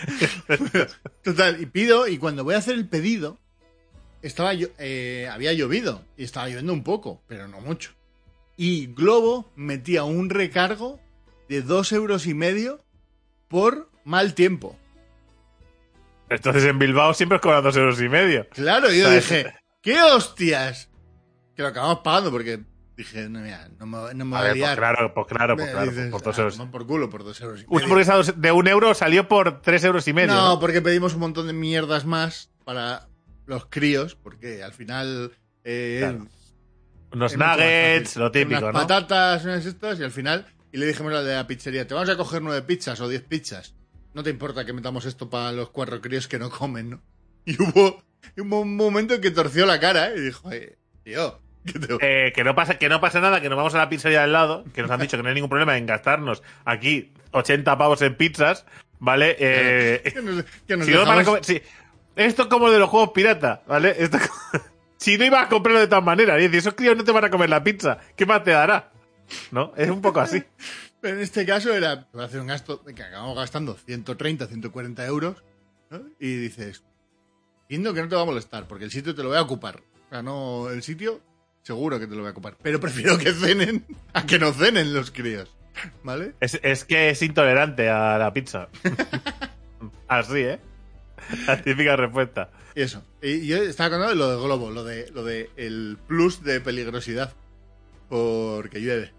Total, 1.22 1.60
y 1.60 1.66
pido, 1.66 2.08
y 2.08 2.18
cuando 2.18 2.44
voy 2.44 2.54
a 2.54 2.58
hacer 2.58 2.74
el 2.74 2.88
pedido, 2.88 3.38
estaba 4.22 4.54
yo, 4.54 4.68
eh, 4.78 5.28
había 5.30 5.52
llovido, 5.52 6.02
y 6.16 6.24
estaba 6.24 6.48
lloviendo 6.48 6.72
un 6.72 6.82
poco, 6.82 7.22
pero 7.28 7.48
no 7.48 7.60
mucho. 7.60 7.92
Y 8.56 8.86
Globo 8.88 9.50
metía 9.56 10.04
un 10.04 10.30
recargo 10.30 11.00
de 11.48 11.62
dos 11.62 11.92
euros 11.92 12.26
y 12.26 12.34
medio 12.34 12.80
por 13.48 13.90
mal 14.04 14.34
tiempo. 14.34 14.76
Entonces 16.34 16.64
en 16.64 16.78
Bilbao 16.78 17.14
siempre 17.14 17.36
os 17.36 17.42
cobran 17.42 17.62
dos 17.62 17.76
euros 17.76 18.00
y 18.00 18.08
medio. 18.08 18.48
Claro, 18.50 18.90
yo 18.92 19.04
¿Sabes? 19.06 19.28
dije, 19.28 19.54
¿qué 19.82 20.00
hostias? 20.02 20.90
Que 21.56 21.62
lo 21.62 21.68
acabamos 21.68 21.98
pagando 22.04 22.30
porque 22.30 22.60
dije, 22.96 23.28
no, 23.28 23.40
mira, 23.40 23.68
no 23.78 23.86
me, 23.86 24.14
no 24.14 24.24
me 24.24 24.36
A 24.36 24.40
voy 24.40 24.48
a 24.48 24.52
ver, 24.52 24.52
pues 24.52 24.56
liar. 24.56 24.78
claro, 24.78 25.14
pues 25.14 25.26
claro, 25.26 25.56
pues 25.56 25.70
claro, 25.70 25.90
dices, 25.90 26.10
por 26.10 26.22
dos 26.22 26.38
"Ah, 26.38 26.40
euros. 26.42 26.56
toma 26.56 26.70
por 26.70 26.86
culo, 26.86 27.10
por 27.10 27.24
dos 27.24 27.40
euros 27.40 27.60
y 27.60 27.64
Una 27.66 27.74
medio". 27.74 27.84
hamburguesa 27.84 28.32
de 28.32 28.52
un 28.52 28.68
euro 28.68 28.94
salió 28.94 29.28
por 29.28 29.60
tres 29.62 29.84
euros 29.84 30.06
y 30.08 30.12
medio. 30.12 30.34
No, 30.34 30.48
¿no? 30.54 30.60
porque 30.60 30.80
pedimos 30.82 31.14
un 31.14 31.20
montón 31.20 31.46
de 31.46 31.52
mierdas 31.52 32.04
más 32.06 32.50
para 32.64 33.08
los 33.46 33.66
críos, 33.66 34.14
porque 34.14 34.62
al 34.62 34.72
final... 34.72 35.32
eh, 35.64 35.98
Claro. 36.00 36.26
Unos 37.12 37.36
nuggets, 37.36 38.16
lo 38.16 38.30
típico, 38.30 38.60
unas 38.60 38.72
¿no? 38.72 38.80
patatas, 38.80 39.44
unas 39.44 39.66
estas, 39.66 40.00
y 40.00 40.04
al 40.04 40.10
final... 40.12 40.46
Y 40.74 40.78
le 40.78 40.86
dijimos 40.86 41.12
al 41.12 41.26
de 41.26 41.34
la 41.34 41.46
pizzería, 41.46 41.86
te 41.86 41.92
vamos 41.92 42.08
a 42.08 42.16
coger 42.16 42.40
nueve 42.40 42.62
pizzas 42.62 42.98
o 43.02 43.06
diez 43.08 43.22
pizzas. 43.22 43.74
No 44.14 44.22
te 44.22 44.30
importa 44.30 44.64
que 44.64 44.72
metamos 44.72 45.04
esto 45.06 45.30
para 45.30 45.52
los 45.52 45.70
cuatro 45.70 46.00
críos 46.00 46.28
que 46.28 46.38
no 46.38 46.50
comen, 46.50 46.90
¿no? 46.90 47.02
Y 47.44 47.60
hubo, 47.60 48.02
hubo 48.38 48.60
un 48.60 48.76
momento 48.76 49.14
en 49.14 49.20
que 49.20 49.30
torció 49.30 49.66
la 49.66 49.80
cara, 49.80 50.10
¿eh? 50.10 50.14
Y 50.16 50.20
dijo, 50.20 50.52
"Eh, 50.52 50.76
tío, 51.02 51.40
te... 51.64 52.26
Eh, 52.26 52.32
que 52.32 52.44
no 52.44 52.54
pasa 52.54 52.78
que 52.78 52.88
no 52.88 53.00
pasa 53.00 53.20
nada, 53.20 53.40
que 53.40 53.48
nos 53.48 53.56
vamos 53.56 53.74
a 53.74 53.78
la 53.78 53.88
pizzería 53.88 54.22
del 54.22 54.32
lado, 54.32 54.64
que 54.74 54.82
nos 54.82 54.90
han 54.90 55.00
dicho 55.00 55.16
que 55.16 55.22
no 55.22 55.28
hay 55.28 55.34
ningún 55.34 55.50
problema 55.50 55.76
en 55.78 55.86
gastarnos 55.86 56.42
aquí 56.64 57.12
80 57.30 57.78
pavos 57.78 58.02
en 58.02 58.16
pizzas, 58.16 58.66
¿vale? 58.98 59.36
Eh, 59.38 60.02
que 60.12 60.22
nos, 60.22 60.44
que 60.66 60.76
nos 60.76 60.86
si 60.86 60.92
no 60.92 61.04
comer. 61.04 61.62
Esto 62.14 62.42
es 62.42 62.48
como 62.48 62.70
de 62.70 62.78
los 62.78 62.90
juegos 62.90 63.10
pirata, 63.14 63.62
¿vale? 63.66 63.94
Esto 63.98 64.18
si 64.98 65.16
no 65.16 65.24
ibas 65.24 65.46
a 65.46 65.48
comprarlo 65.48 65.80
de 65.80 65.86
todas 65.86 66.04
maneras, 66.04 66.40
y 66.40 66.56
esos 66.56 66.74
críos 66.74 66.96
no 66.96 67.04
te 67.04 67.12
van 67.12 67.24
a 67.24 67.30
comer 67.30 67.48
la 67.48 67.64
pizza, 67.64 67.98
¿qué 68.16 68.26
más 68.26 68.44
te 68.44 68.50
dará? 68.50 68.90
¿No? 69.50 69.72
Es 69.76 69.88
un 69.88 70.02
poco 70.02 70.20
así. 70.20 70.42
Pero 71.02 71.16
en 71.16 71.22
este 71.22 71.44
caso 71.44 71.74
era, 71.74 72.08
a 72.14 72.22
hacer 72.22 72.40
un 72.40 72.46
gasto 72.46 72.84
que 72.84 73.02
acabamos 73.02 73.36
gastando 73.36 73.74
130, 73.74 74.46
140 74.46 75.04
euros, 75.06 75.42
¿no? 75.90 76.00
Y 76.20 76.36
dices, 76.36 76.84
entiendo 77.62 77.92
que 77.92 78.02
no 78.02 78.08
te 78.08 78.14
va 78.14 78.22
a 78.22 78.26
molestar, 78.26 78.68
porque 78.68 78.84
el 78.84 78.92
sitio 78.92 79.12
te 79.12 79.24
lo 79.24 79.30
voy 79.30 79.38
a 79.38 79.42
ocupar. 79.42 79.82
O 80.06 80.08
sea, 80.08 80.22
no, 80.22 80.70
el 80.70 80.84
sitio 80.84 81.20
seguro 81.62 81.98
que 81.98 82.06
te 82.06 82.14
lo 82.14 82.20
voy 82.20 82.28
a 82.28 82.30
ocupar. 82.30 82.56
Pero 82.62 82.78
prefiero 82.78 83.18
que 83.18 83.32
cenen 83.32 83.84
a 84.12 84.24
que 84.24 84.38
no 84.38 84.52
cenen 84.52 84.94
los 84.94 85.10
críos, 85.10 85.52
¿vale? 86.04 86.34
Es, 86.38 86.60
es 86.62 86.84
que 86.84 87.10
es 87.10 87.20
intolerante 87.20 87.90
a 87.90 88.16
la 88.16 88.32
pizza. 88.32 88.68
Así, 90.08 90.38
¿eh? 90.38 90.60
La 91.48 91.60
típica 91.60 91.96
respuesta. 91.96 92.50
Y 92.76 92.82
eso. 92.82 93.02
Y 93.20 93.46
yo 93.48 93.56
estaba 93.56 93.90
contando 93.90 94.10
de 94.10 94.16
lo 94.16 94.30
de 94.30 94.44
Globo, 94.44 94.70
lo 94.70 94.84
de, 94.84 95.10
lo 95.10 95.24
de 95.24 95.50
el 95.56 95.98
plus 96.06 96.44
de 96.44 96.60
peligrosidad, 96.60 97.32
porque 98.08 98.80
llueve, 98.80 99.12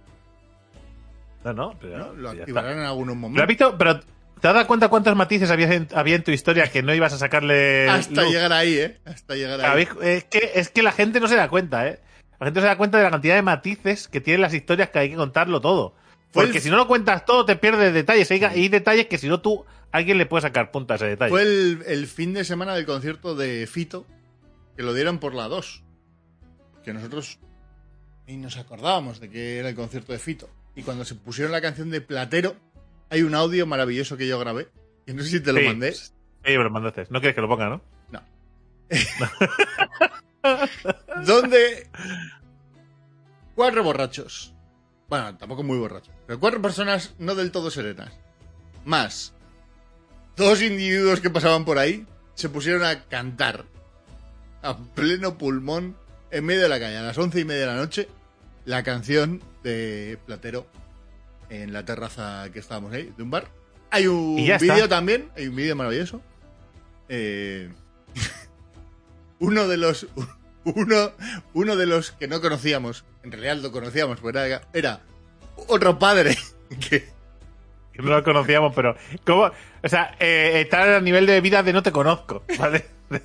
No, 1.43 1.53
no, 1.53 1.77
pero 1.79 1.97
¿no? 1.97 2.13
Lo 2.13 2.29
activarán 2.29 2.77
en 2.79 2.83
algunos 2.85 3.15
Pero 3.15 3.25
has 3.25 3.31
momentos. 3.31 3.47
visto, 3.47 3.77
pero 3.77 3.99
¿te 3.99 4.47
has 4.47 4.53
dado 4.53 4.67
cuenta 4.67 4.87
cuántos 4.89 5.15
matices 5.15 5.51
había 5.51 5.71
en, 5.73 5.87
había 5.93 6.15
en 6.15 6.23
tu 6.23 6.31
historia 6.31 6.71
que 6.71 6.81
no 6.83 6.93
ibas 6.93 7.13
a 7.13 7.17
sacarle 7.17 7.89
Hasta 7.89 8.21
luz? 8.23 8.31
llegar 8.31 8.53
ahí, 8.53 8.75
¿eh? 8.77 8.99
Hasta 9.05 9.35
llegar 9.35 9.59
ahí. 9.61 9.87
Es 10.01 10.23
que, 10.25 10.51
es 10.55 10.69
que 10.69 10.83
la 10.83 10.91
gente 10.91 11.19
no 11.19 11.27
se 11.27 11.35
da 11.35 11.47
cuenta, 11.49 11.87
¿eh? 11.87 11.99
La 12.39 12.47
gente 12.47 12.59
no 12.59 12.63
se 12.63 12.67
da 12.67 12.77
cuenta 12.77 12.97
de 12.97 13.03
la 13.05 13.11
cantidad 13.11 13.35
de 13.35 13.41
matices 13.41 14.07
que 14.07 14.21
tienen 14.21 14.41
las 14.41 14.53
historias 14.53 14.89
que 14.89 14.99
hay 14.99 15.09
que 15.11 15.15
contarlo 15.15 15.61
todo. 15.61 15.95
Fue 16.31 16.43
Porque 16.45 16.57
el- 16.57 16.63
si 16.63 16.69
no 16.69 16.77
lo 16.77 16.87
cuentas 16.87 17.25
todo, 17.25 17.45
te 17.45 17.55
pierdes 17.55 17.93
detalles. 17.93 18.29
Hay, 18.31 18.43
hay 18.43 18.67
detalles 18.69 19.05
que 19.07 19.17
si 19.17 19.27
no 19.27 19.39
tú, 19.39 19.65
alguien 19.91 20.17
le 20.17 20.25
puede 20.25 20.41
sacar 20.41 20.71
punta 20.71 20.95
a 20.95 20.97
ese 20.97 21.05
detalle. 21.05 21.29
Fue 21.29 21.43
el, 21.43 21.83
el 21.85 22.07
fin 22.07 22.33
de 22.33 22.43
semana 22.43 22.73
del 22.75 22.85
concierto 22.85 23.35
de 23.35 23.67
Fito, 23.67 24.05
que 24.75 24.83
lo 24.83 24.93
dieron 24.93 25.19
por 25.19 25.35
la 25.35 25.47
2. 25.47 25.83
Que 26.83 26.93
nosotros 26.93 27.37
ni 28.27 28.35
nos 28.37 28.57
acordábamos 28.57 29.19
de 29.19 29.29
que 29.29 29.59
era 29.59 29.69
el 29.69 29.75
concierto 29.75 30.11
de 30.11 30.19
Fito. 30.19 30.49
Y 30.75 30.83
cuando 30.83 31.05
se 31.05 31.15
pusieron 31.15 31.51
la 31.51 31.61
canción 31.61 31.89
de 31.91 32.01
Platero, 32.01 32.55
hay 33.09 33.21
un 33.21 33.35
audio 33.35 33.65
maravilloso 33.67 34.17
que 34.17 34.27
yo 34.27 34.39
grabé. 34.39 34.67
Que 35.05 35.13
no 35.13 35.21
sé 35.23 35.29
si 35.29 35.39
te 35.39 35.53
lo 35.53 35.59
Sí. 35.59 35.65
mandé. 35.65 35.93
Sí, 35.93 36.11
pero 36.43 36.63
lo 36.63 36.69
mandaste. 36.71 37.05
No 37.09 37.19
quieres 37.19 37.35
que 37.35 37.41
lo 37.41 37.47
ponga, 37.47 37.69
¿no? 37.69 37.81
No. 38.11 38.21
donde 41.25 41.87
cuatro 43.55 43.83
borrachos. 43.83 44.53
Bueno, 45.09 45.37
tampoco 45.37 45.63
muy 45.63 45.77
borrachos. 45.77 46.13
Pero 46.25 46.39
cuatro 46.39 46.61
personas 46.61 47.13
no 47.19 47.35
del 47.35 47.51
todo 47.51 47.69
serenas. 47.69 48.11
Más 48.85 49.33
dos 50.35 50.61
individuos 50.61 51.19
que 51.21 51.29
pasaban 51.29 51.65
por 51.65 51.77
ahí 51.77 52.05
se 52.33 52.49
pusieron 52.49 52.83
a 52.83 53.03
cantar 53.03 53.65
a 54.63 54.77
pleno 54.77 55.37
pulmón 55.37 55.95
en 56.31 56.45
medio 56.45 56.63
de 56.63 56.69
la 56.69 56.79
calle 56.79 56.97
a 56.97 57.03
las 57.03 57.17
once 57.17 57.39
y 57.39 57.45
media 57.45 57.61
de 57.61 57.67
la 57.67 57.75
noche 57.75 58.07
la 58.65 58.81
canción 58.81 59.41
de 59.63 60.17
Platero 60.25 60.65
en 61.49 61.71
la 61.73 61.85
terraza 61.85 62.47
que 62.51 62.59
estábamos 62.59 62.93
ahí, 62.93 63.11
de 63.15 63.23
un 63.23 63.31
bar. 63.31 63.47
Hay 63.91 64.07
un 64.07 64.35
vídeo 64.35 64.89
también, 64.89 65.29
hay 65.37 65.47
un 65.47 65.55
vídeo 65.55 65.75
maravilloso. 65.75 66.21
Eh, 67.09 67.69
uno 69.39 69.67
de 69.67 69.77
los 69.77 70.07
uno, 70.65 71.11
uno 71.53 71.75
de 71.75 71.85
los 71.85 72.11
que 72.11 72.27
no 72.27 72.41
conocíamos, 72.41 73.03
en 73.23 73.31
realidad 73.31 73.57
lo 73.57 73.71
conocíamos, 73.71 74.19
pero 74.21 74.39
era, 74.39 74.61
era 74.73 75.01
otro 75.67 75.99
padre 75.99 76.37
que 76.89 77.07
No 77.97 78.05
lo 78.09 78.23
conocíamos, 78.23 78.73
pero. 78.75 78.95
¿Cómo? 79.25 79.51
O 79.83 79.89
sea, 79.89 80.15
eh, 80.19 80.61
estar 80.61 80.87
a 80.89 81.01
nivel 81.01 81.25
de 81.25 81.41
vida 81.41 81.61
de 81.61 81.73
no 81.73 81.83
te 81.83 81.91
conozco, 81.91 82.43
¿vale? 82.57 82.85
De, 83.09 83.21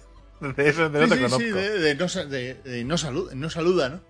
de 0.53 0.69
eso, 0.69 0.89
de 0.91 1.01
no 1.01 1.05
Sí, 1.07 1.11
te 1.11 1.17
sí, 1.17 1.23
conozco. 1.23 1.39
sí, 1.39 1.51
de, 1.51 1.79
de 1.79 1.95
no, 1.95 2.09
sa- 2.09 2.25
de- 2.27 2.55
de 2.55 2.85
no 2.85 2.99
saluda, 2.99 3.35
no 3.35 3.49
saluda, 3.51 3.89
¿no? 3.89 4.01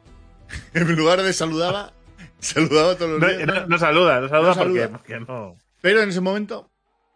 En 0.75 0.97
lugar 0.97 1.23
de 1.23 1.33
saludaba, 1.35 1.93
saludaba 2.41 2.97
todos 2.97 3.13
los 3.13 3.21
No, 3.21 3.29
días. 3.29 3.47
no- 3.47 3.67
no 3.67 3.79
saluda, 3.79 4.21
no 4.21 4.29
saluda, 4.29 4.49
No 4.49 4.55
saluda. 4.55 4.89
Porque, 4.91 5.17
porque 5.17 5.33
no. 5.33 5.57
Pero 5.81 6.03
en 6.03 6.09
ese 6.09 6.21
momento 6.21 6.71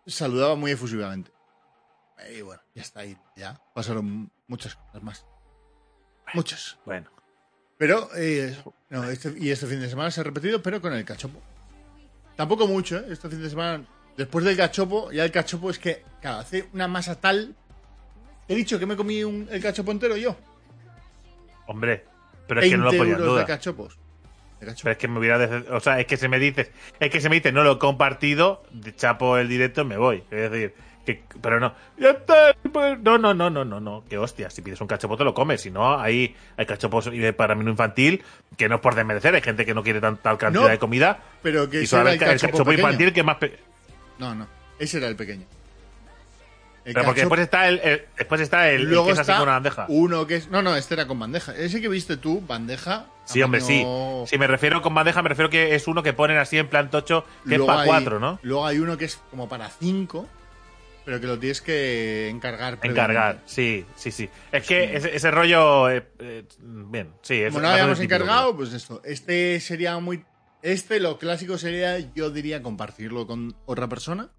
saludaba 0.06 0.54
muy 0.56 0.70
efusivamente. 0.70 1.30
Y 2.36 2.40
bueno, 2.42 2.62
ya 2.74 2.82
está 2.82 3.00
ahí. 3.00 3.16
Ya 3.36 3.60
pasaron 3.74 4.30
muchas 4.46 4.76
cosas 4.76 5.02
más. 5.02 5.26
Muchas. 6.34 6.78
Bueno. 6.84 7.10
Pero, 7.78 8.08
eh, 8.16 8.56
no, 8.90 9.02
este, 9.04 9.34
y 9.38 9.50
este 9.50 9.66
fin 9.66 9.80
de 9.80 9.88
semana 9.90 10.10
se 10.12 10.20
ha 10.20 10.24
repetido, 10.24 10.62
pero 10.62 10.80
con 10.80 10.92
el 10.92 11.04
cachopo. 11.04 11.40
Tampoco 12.36 12.68
mucho, 12.68 12.98
¿eh? 12.98 13.06
Este 13.10 13.28
fin 13.28 13.42
de 13.42 13.50
semana, 13.50 13.84
después 14.16 14.44
del 14.44 14.56
cachopo, 14.56 15.10
ya 15.10 15.24
el 15.24 15.32
cachopo 15.32 15.68
es 15.68 15.78
que, 15.80 16.04
claro, 16.20 16.38
hace 16.38 16.68
una 16.72 16.86
masa 16.86 17.20
tal. 17.20 17.56
He 18.46 18.54
dicho 18.54 18.78
que 18.78 18.86
me 18.86 18.96
comí 18.96 19.24
un- 19.24 19.48
el 19.50 19.60
cachopo 19.60 19.90
entero 19.90 20.16
yo. 20.16 20.36
Hombre, 21.66 22.04
pero 22.46 22.60
es 22.60 22.70
que 22.70 22.76
no 22.76 22.84
lo 22.84 22.90
20 22.90 22.98
ponía 22.98 23.14
en 23.14 23.20
euros 23.20 23.34
de 23.34 23.40
duda. 23.42 23.46
cachopos. 23.46 23.98
Pero 24.82 24.92
es 24.92 24.98
que 24.98 25.08
me 25.08 25.18
hubiera. 25.18 25.38
O 25.70 25.80
sea, 25.80 25.98
es 26.00 26.06
que 26.06 26.16
se 26.16 26.28
me 26.28 26.38
dice. 26.38 26.70
Es 27.00 27.10
que 27.10 27.20
se 27.20 27.28
me 27.28 27.36
dice, 27.36 27.52
no 27.52 27.64
lo 27.64 27.72
he 27.72 27.78
compartido, 27.78 28.62
chapo 28.96 29.36
el 29.38 29.48
directo, 29.48 29.84
me 29.84 29.96
voy. 29.96 30.22
Es 30.30 30.50
decir, 30.50 30.74
que, 31.04 31.22
pero 31.40 31.58
no. 31.58 31.74
Ya 31.98 32.10
está. 32.10 32.54
pues, 32.72 32.98
No, 33.00 33.18
no, 33.18 33.34
no, 33.34 33.50
no, 33.50 33.64
no, 33.64 33.80
no. 33.80 34.04
Que 34.08 34.18
hostia, 34.18 34.50
si 34.50 34.62
pides 34.62 34.80
un 34.80 34.86
cachopo 34.86 35.16
te 35.16 35.24
lo 35.24 35.34
comes. 35.34 35.60
Si 35.60 35.70
no, 35.70 35.98
ahí 36.00 36.36
hay 36.56 36.66
cachopos 36.66 37.10
para 37.36 37.54
menú 37.54 37.70
infantil, 37.70 38.22
que 38.56 38.68
no 38.68 38.76
es 38.76 38.80
por 38.80 38.94
desmerecer. 38.94 39.34
Hay 39.34 39.42
gente 39.42 39.66
que 39.66 39.74
no 39.74 39.82
quiere 39.82 40.00
tanta 40.00 40.36
cantidad 40.38 40.62
No, 40.62 40.68
de 40.68 40.78
comida. 40.78 41.20
Pero 41.42 41.68
que 41.68 41.82
Y 41.82 41.86
solo 41.86 42.08
el, 42.08 42.14
el 42.14 42.18
ca- 42.20 42.32
el 42.32 42.40
cachopo, 42.40 42.72
infantil 42.72 43.12
que 43.12 43.20
es 43.20 43.26
más. 43.26 43.36
pe- 43.36 43.58
No, 44.18 44.34
no. 44.34 44.46
Ese 44.78 44.98
era 44.98 45.08
el 45.08 45.16
pequeño. 45.16 45.46
El 46.84 46.94
Pero 46.94 47.04
porque 47.06 47.20
después 47.20 47.40
está 47.40 47.68
el, 47.68 47.78
el- 47.84 48.04
después 48.18 48.40
está 48.40 48.68
el, 48.70 48.80
el 48.82 48.88
Luego 48.88 49.06
que 49.06 49.12
es 49.12 49.18
así 49.20 49.30
está 49.30 49.34
con 49.38 49.44
una 49.48 49.52
bandeja. 49.52 49.86
uno 49.88 50.26
que 50.26 50.36
es... 50.36 50.48
No, 50.48 50.62
no, 50.62 50.74
este 50.76 50.94
era 50.94 51.06
con 51.06 51.18
bandeja. 51.18 51.54
Ese 51.56 51.80
que 51.80 51.88
viste 51.88 52.16
tú, 52.16 52.40
bandeja... 52.46 53.06
Sí, 53.24 53.40
hombre, 53.40 53.60
sí. 53.60 53.82
tamaño- 53.82 54.26
Si 54.26 54.36
me 54.36 54.46
refiero 54.48 54.82
con 54.82 54.92
bandeja, 54.94 55.22
me 55.22 55.28
refiero 55.28 55.48
que 55.48 55.76
es 55.76 55.86
uno 55.86 56.02
que 56.02 56.12
ponen 56.12 56.38
así 56.38 56.58
en 56.58 56.68
plan 56.68 56.90
tocho, 56.90 57.24
que 57.48 57.54
es 57.54 57.60
para 57.60 57.82
hay- 57.82 57.86
cuatro, 57.86 58.18
¿no? 58.18 58.40
Luego 58.42 58.66
hay 58.66 58.78
uno 58.80 58.96
que 58.98 59.04
es 59.04 59.20
como 59.30 59.48
para 59.48 59.68
cinco, 59.70 60.26
pero 61.04 61.20
que 61.20 61.26
lo 61.28 61.38
tienes 61.38 61.60
que 61.60 62.28
encargar. 62.28 62.78
Encargar, 62.82 63.36
previamente. 63.36 63.42
sí, 63.46 63.86
sí, 63.94 64.10
sí. 64.10 64.28
Es 64.50 64.66
que 64.66 64.96
ese, 64.96 65.14
ese 65.14 65.30
rollo. 65.30 65.88
eh, 65.88 66.04
eh, 66.18 66.44
bien, 66.60 67.12
sí. 67.22 67.34
Es 67.42 67.50
Como 67.50 67.60
no 67.60 67.68
bastante 67.68 67.80
habíamos 67.80 67.98
típico, 68.00 68.14
encargado, 68.16 68.56
pues 68.56 68.72
esto. 68.72 69.00
Este 69.04 69.60
sería 69.60 69.96
muy... 70.00 70.24
Este, 70.62 70.98
lo 71.00 71.18
clásico 71.18 71.58
sería, 71.58 71.98
yo 72.14 72.30
diría, 72.30 72.60
compartirlo 72.62 73.26
con 73.28 73.54
otra 73.66 73.88
persona. 73.88 74.30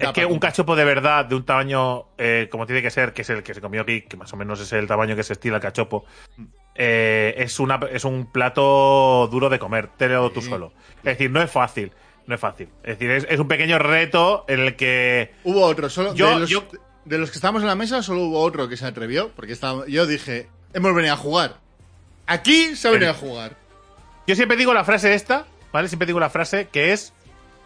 Es 0.00 0.12
que 0.12 0.24
un 0.26 0.38
cachopo 0.38 0.76
de 0.76 0.84
verdad, 0.84 1.24
de 1.24 1.34
un 1.34 1.44
tamaño 1.44 2.06
eh, 2.18 2.48
como 2.50 2.66
tiene 2.66 2.82
que 2.82 2.90
ser, 2.90 3.12
que 3.12 3.22
es 3.22 3.30
el 3.30 3.42
que 3.42 3.54
se 3.54 3.60
comió 3.60 3.82
aquí, 3.82 4.02
que 4.02 4.16
más 4.16 4.32
o 4.32 4.36
menos 4.36 4.60
es 4.60 4.72
el 4.72 4.86
tamaño 4.86 5.16
que 5.16 5.22
se 5.22 5.32
estila 5.32 5.56
el 5.56 5.62
cachopo, 5.62 6.04
eh, 6.74 7.34
es, 7.38 7.58
una, 7.58 7.80
es 7.90 8.04
un 8.04 8.30
plato 8.30 9.28
duro 9.30 9.48
de 9.48 9.58
comer, 9.58 9.88
telo 9.96 10.30
tú 10.30 10.40
solo. 10.42 10.72
Es 10.98 11.04
decir, 11.04 11.30
no 11.30 11.42
es 11.42 11.50
fácil. 11.50 11.92
No 12.26 12.34
es 12.34 12.40
fácil. 12.40 12.68
Es 12.82 12.98
decir, 12.98 13.10
es, 13.10 13.26
es 13.28 13.40
un 13.40 13.48
pequeño 13.48 13.78
reto 13.78 14.44
en 14.48 14.60
el 14.60 14.76
que. 14.76 15.32
Hubo 15.44 15.62
otro, 15.64 15.88
solo 15.88 16.14
Yo- 16.14 16.28
de, 16.34 16.40
los, 16.40 16.50
yo- 16.50 16.64
de 17.06 17.18
los 17.18 17.30
que 17.30 17.36
estábamos 17.38 17.62
en 17.62 17.68
la 17.68 17.74
mesa, 17.74 18.02
solo 18.02 18.22
hubo 18.24 18.40
otro 18.40 18.68
que 18.68 18.76
se 18.76 18.84
atrevió, 18.84 19.30
porque 19.34 19.52
estaba, 19.54 19.86
yo 19.88 20.06
dije, 20.06 20.46
hemos 20.74 20.94
venido 20.94 21.14
a 21.14 21.16
jugar. 21.16 21.56
Aquí 22.26 22.76
se 22.76 22.88
ha 22.88 22.90
venido 22.90 23.10
a 23.10 23.14
jugar. 23.14 23.56
Yo 24.26 24.34
siempre 24.36 24.58
digo 24.58 24.74
la 24.74 24.84
frase 24.84 25.14
esta, 25.14 25.46
¿vale? 25.72 25.88
Siempre 25.88 26.04
digo 26.06 26.20
la 26.20 26.28
frase 26.30 26.68
que 26.70 26.92
es. 26.92 27.14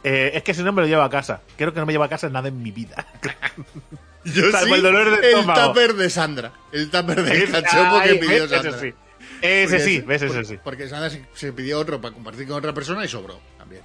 Eh, 0.05 0.33
es 0.35 0.43
que 0.43 0.55
si 0.55 0.63
no 0.63 0.73
me 0.73 0.83
lo 0.83 0.89
llevo 0.89 1.03
a 1.03 1.11
casa. 1.11 1.43
Creo 1.57 1.73
que 1.73 1.81
no 1.81 1.87
me 1.87 1.93
llevo 1.93 2.05
a 2.05 2.09
casa 2.09 2.29
nada 2.29 2.49
en 2.49 2.63
mi 2.63 2.71
vida. 2.71 3.07
Yo 4.25 4.51
Salvo 4.53 4.67
sí, 4.67 4.73
el 4.75 4.83
dolor 4.83 5.21
de 5.21 5.33
el 5.33 5.45
tupper 5.47 5.95
de 5.95 6.09
Sandra. 6.11 6.53
El 6.71 6.91
tupper 6.91 7.23
de 7.23 7.51
cachopo 7.51 8.01
que 8.03 8.15
pidió. 8.17 8.49
Sandra. 8.49 8.71
Ese 8.71 8.79
sí. 8.81 8.95
Ese 9.43 9.67
Porque 9.67 9.81
sí, 9.85 10.01
ves, 10.03 10.23
ese 10.23 10.45
sí. 10.45 10.59
Porque 10.63 10.89
Sandra 10.89 11.11
se, 11.11 11.25
se 11.35 11.53
pidió 11.53 11.81
otro 11.81 12.01
para 12.01 12.15
compartir 12.15 12.47
con 12.47 12.57
otra 12.57 12.73
persona 12.73 13.05
y 13.05 13.09
sobró 13.09 13.41
también. 13.59 13.83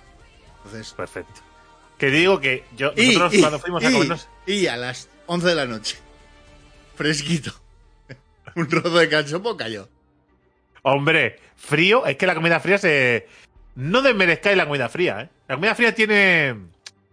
Entonces. 0.57 0.93
Perfecto. 0.93 1.41
Que 1.97 2.11
digo 2.11 2.39
que 2.39 2.63
yo, 2.75 2.91
Y, 2.95 3.07
nosotros 3.07 3.33
y- 3.33 3.39
cuando 3.39 3.59
fuimos 3.59 3.83
a 3.83 3.91
comernos. 3.91 4.29
y 4.45 4.67
a 4.67 4.77
las 4.77 5.09
11 5.25 5.47
de 5.47 5.55
la 5.55 5.65
noche, 5.65 5.97
fresquito, 6.95 7.51
un 8.55 8.67
trozo 8.67 8.95
de 8.97 9.09
cachopo 9.09 9.57
cayó. 9.57 9.89
Hombre, 10.83 11.39
frío, 11.55 12.05
es 12.05 12.15
que 12.17 12.27
la 12.27 12.35
comida 12.35 12.59
fría 12.59 12.77
se. 12.77 13.27
No 13.77 14.01
desmerezcáis 14.01 14.57
la 14.57 14.65
comida 14.65 14.89
fría, 14.89 15.21
¿eh? 15.21 15.29
La 15.47 15.53
comida 15.55 15.75
fría 15.75 15.93
tiene. 15.93 16.55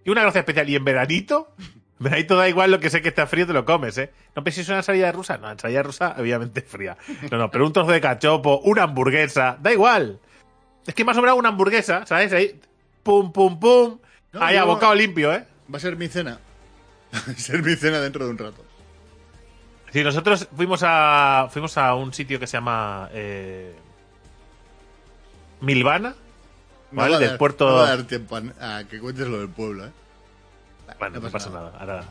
Tiene 0.03 0.13
una 0.13 0.23
gracia 0.23 0.39
especial. 0.39 0.67
Y 0.69 0.77
en 0.77 0.85
veranito. 0.85 1.53
En 1.59 2.05
veranito 2.05 2.37
da 2.37 2.49
igual 2.49 2.71
lo 2.71 2.81
que 2.81 2.89
sé 2.89 3.03
que 3.03 3.09
está 3.11 3.27
frío, 3.27 3.47
te 3.47 3.53
lo 3.53 3.67
comes, 3.67 3.99
¿eh? 3.99 4.11
No 4.35 4.43
penséis 4.43 4.67
en 4.69 4.73
una 4.73 4.79
ensalada 4.81 5.13
rusa. 5.13 5.37
No, 5.37 5.51
ensalada 5.51 5.83
rusa, 5.83 6.17
obviamente 6.19 6.63
fría. 6.63 6.97
No, 7.31 7.37
no, 7.37 7.51
pero 7.51 7.67
un 7.67 7.73
trozo 7.75 7.93
de 7.93 8.01
cachopo, 8.01 8.61
una 8.65 8.85
hamburguesa, 8.85 9.59
da 9.61 9.73
igual. 9.73 10.19
Es 10.87 10.95
que 10.95 11.05
me 11.05 11.11
ha 11.11 11.15
sobrado 11.15 11.37
una 11.37 11.51
hamburguesa, 11.51 12.07
¿sabes? 12.07 12.33
Ahí. 12.33 12.59
Pum, 13.03 13.31
pum, 13.31 13.61
pum. 13.61 13.99
No, 14.33 14.43
Ahí 14.43 14.57
a 14.57 14.65
bocado 14.65 14.95
limpio, 14.95 15.35
¿eh? 15.35 15.45
Va 15.73 15.77
a 15.77 15.81
ser 15.81 15.97
mi 15.97 16.09
cena. 16.09 16.39
Va 17.13 17.33
a 17.33 17.37
ser 17.37 17.63
mi 17.63 17.75
cena 17.77 18.01
dentro 18.01 18.25
de 18.25 18.31
un 18.31 18.39
rato. 18.39 18.65
Sí, 19.93 20.03
nosotros 20.03 20.49
fuimos 20.57 20.81
a. 20.83 21.47
Fuimos 21.51 21.77
a 21.77 21.95
un 21.95 22.13
sitio 22.15 22.41
que 22.41 22.47
se 22.47 22.57
llama. 22.57 23.11
eh, 23.13 23.75
Milvana. 25.61 26.15
No 26.95 27.01
Vale, 27.03 27.11
va 27.13 27.17
a 27.17 27.21
del 27.21 27.29
dar- 27.31 27.39
puerto- 27.39 27.69
no 27.69 27.75
va 27.77 27.85
a 27.87 27.97
dar 27.97 28.05
tiempo 28.05 28.37
a, 28.37 28.77
a 28.79 28.85
que 28.85 28.99
cuentes 29.01 29.27
lo 29.29 29.39
del 29.41 29.49
pueblo, 29.49 29.87
¿eh? 29.87 29.91
Bueno, 30.99 31.21
no, 31.21 31.31
pasa 31.31 31.51
nada. 31.51 31.73
Ahora. 31.79 32.05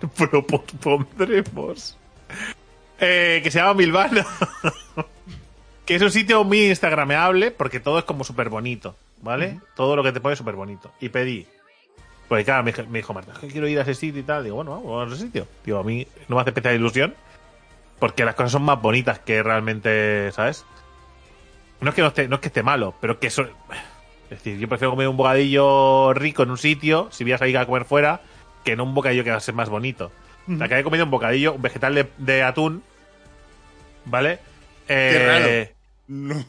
Propondremos. 0.16 1.96
Eh, 2.98 3.40
que 3.42 3.50
se 3.50 3.58
llama 3.58 3.74
Milvana. 3.74 4.26
que 5.86 5.94
es 5.96 6.02
un 6.02 6.10
sitio 6.10 6.44
muy 6.44 6.66
instagrameable 6.68 7.50
porque 7.50 7.80
todo 7.80 7.98
es 7.98 8.04
como 8.04 8.24
súper 8.24 8.48
bonito, 8.48 8.94
¿vale? 9.22 9.58
Todo 9.74 9.96
lo 9.96 10.02
que 10.02 10.12
te 10.12 10.20
pone 10.20 10.34
es 10.34 10.38
súper 10.38 10.54
bonito. 10.54 10.92
Y 11.00 11.08
pedí. 11.08 11.46
Pues 12.28 12.44
claro, 12.44 12.62
me, 12.62 12.72
dijo- 12.72 12.88
me 12.88 12.98
dijo 12.98 13.12
Marta, 13.12 13.32
"Es 13.32 13.38
que 13.38 13.48
quiero 13.48 13.66
ir 13.66 13.78
a 13.78 13.82
ese 13.82 13.94
sitio 13.94 14.20
y 14.20 14.24
tal. 14.24 14.44
Digo, 14.44 14.56
bueno, 14.56 14.72
vamos 14.80 15.10
a 15.10 15.14
ese 15.14 15.24
sitio. 15.24 15.46
Digo, 15.64 15.78
a 15.78 15.82
mí 15.82 16.06
no 16.28 16.36
me 16.36 16.42
hace 16.42 16.50
especial 16.50 16.74
ilusión 16.76 17.14
porque 17.98 18.24
las 18.24 18.34
cosas 18.34 18.52
son 18.52 18.62
más 18.62 18.80
bonitas 18.80 19.18
que 19.18 19.42
realmente, 19.42 20.30
¿sabes? 20.32 20.64
No 21.80 21.88
es 21.90 21.94
que 21.94 22.02
no 22.02 22.08
esté, 22.08 22.28
no 22.28 22.36
es 22.36 22.40
que 22.40 22.48
esté 22.48 22.62
malo, 22.62 22.94
pero 23.00 23.18
que 23.18 23.28
eso. 23.28 23.42
Es 24.24 24.38
decir, 24.38 24.58
yo 24.58 24.68
prefiero 24.68 24.90
comer 24.92 25.08
un 25.08 25.16
bocadillo 25.16 26.12
rico 26.14 26.42
en 26.42 26.50
un 26.50 26.58
sitio, 26.58 27.08
si 27.10 27.24
voy 27.24 27.32
a 27.32 27.38
salir 27.38 27.58
a 27.58 27.66
comer 27.66 27.84
fuera, 27.84 28.20
que 28.64 28.76
no 28.76 28.84
un 28.84 28.94
bocadillo 28.94 29.24
que 29.24 29.30
va 29.30 29.36
a 29.38 29.40
ser 29.40 29.54
más 29.54 29.68
bonito. 29.68 30.12
La 30.46 30.68
que 30.68 30.78
he 30.78 30.82
comido 30.82 31.04
un 31.04 31.10
bocadillo, 31.10 31.52
un 31.54 31.62
vegetal 31.62 31.94
de, 31.94 32.06
de 32.18 32.42
atún, 32.42 32.82
¿vale? 34.04 34.38
Eh, 34.88 35.72
raro. 35.74 35.76
No. 36.08 36.44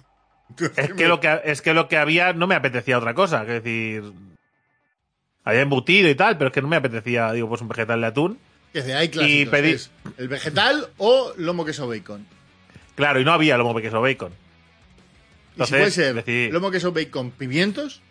Es 0.76 0.94
que, 0.94 1.08
lo 1.08 1.22
que, 1.22 1.40
es 1.46 1.62
que 1.62 1.74
lo 1.74 1.88
que 1.88 1.96
había 1.98 2.34
no 2.34 2.46
me 2.46 2.56
apetecía 2.56 2.98
otra 2.98 3.14
cosa. 3.14 3.42
Es 3.44 3.48
decir, 3.64 4.04
había 5.46 5.62
embutido 5.62 6.10
y 6.10 6.16
tal, 6.16 6.38
pero 6.38 6.50
es 6.50 6.54
que 6.54 6.62
no 6.62 6.68
me 6.68 6.76
apetecía, 6.76 7.32
digo, 7.32 7.48
pues 7.48 7.62
un 7.62 7.70
vegetal 7.70 8.02
de 8.02 8.08
atún. 8.08 8.38
Que 8.74 8.82
de 8.82 8.94
hay 8.94 9.08
clásicos. 9.10 9.40
Y 9.40 9.46
pedí- 9.46 9.90
el 10.18 10.28
vegetal 10.28 10.90
o 10.98 11.32
lomo 11.38 11.64
queso 11.64 11.88
bacon. 11.88 12.26
Claro, 12.96 13.22
y 13.22 13.24
no 13.26 13.32
había 13.32 13.58
lomo 13.58 13.74
queso 13.80 14.02
bacon. 14.02 14.34
Y 15.56 15.66
si 15.66 15.74
Entonces, 15.76 15.78
puede 15.80 15.92
ser 15.92 16.16
decidí- 16.26 16.52
lomo 16.52 16.72
queso 16.72 16.92
bacon, 16.92 17.32
pimientos, 17.32 18.02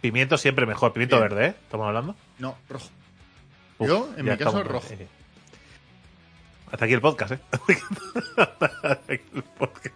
Pimiento 0.00 0.36
siempre 0.38 0.66
mejor, 0.66 0.92
pimiento 0.92 1.16
Bien. 1.16 1.28
verde, 1.30 1.46
¿eh? 1.46 1.54
¿Estamos 1.64 1.86
hablando? 1.88 2.14
no, 2.38 2.56
rojo. 2.68 2.88
Uf, 3.78 3.88
Yo, 3.88 4.10
en 4.16 4.24
mi 4.26 4.36
caso, 4.36 4.62
rojo. 4.62 4.86
eh, 4.90 5.08
Hasta 6.70 6.84
aquí 6.84 6.94
el 6.94 7.00
podcast, 7.00 7.32
¿eh? 7.32 7.38
Hasta 8.36 9.00
aquí 9.12 9.24
el 9.34 9.42
podcast. 9.42 9.94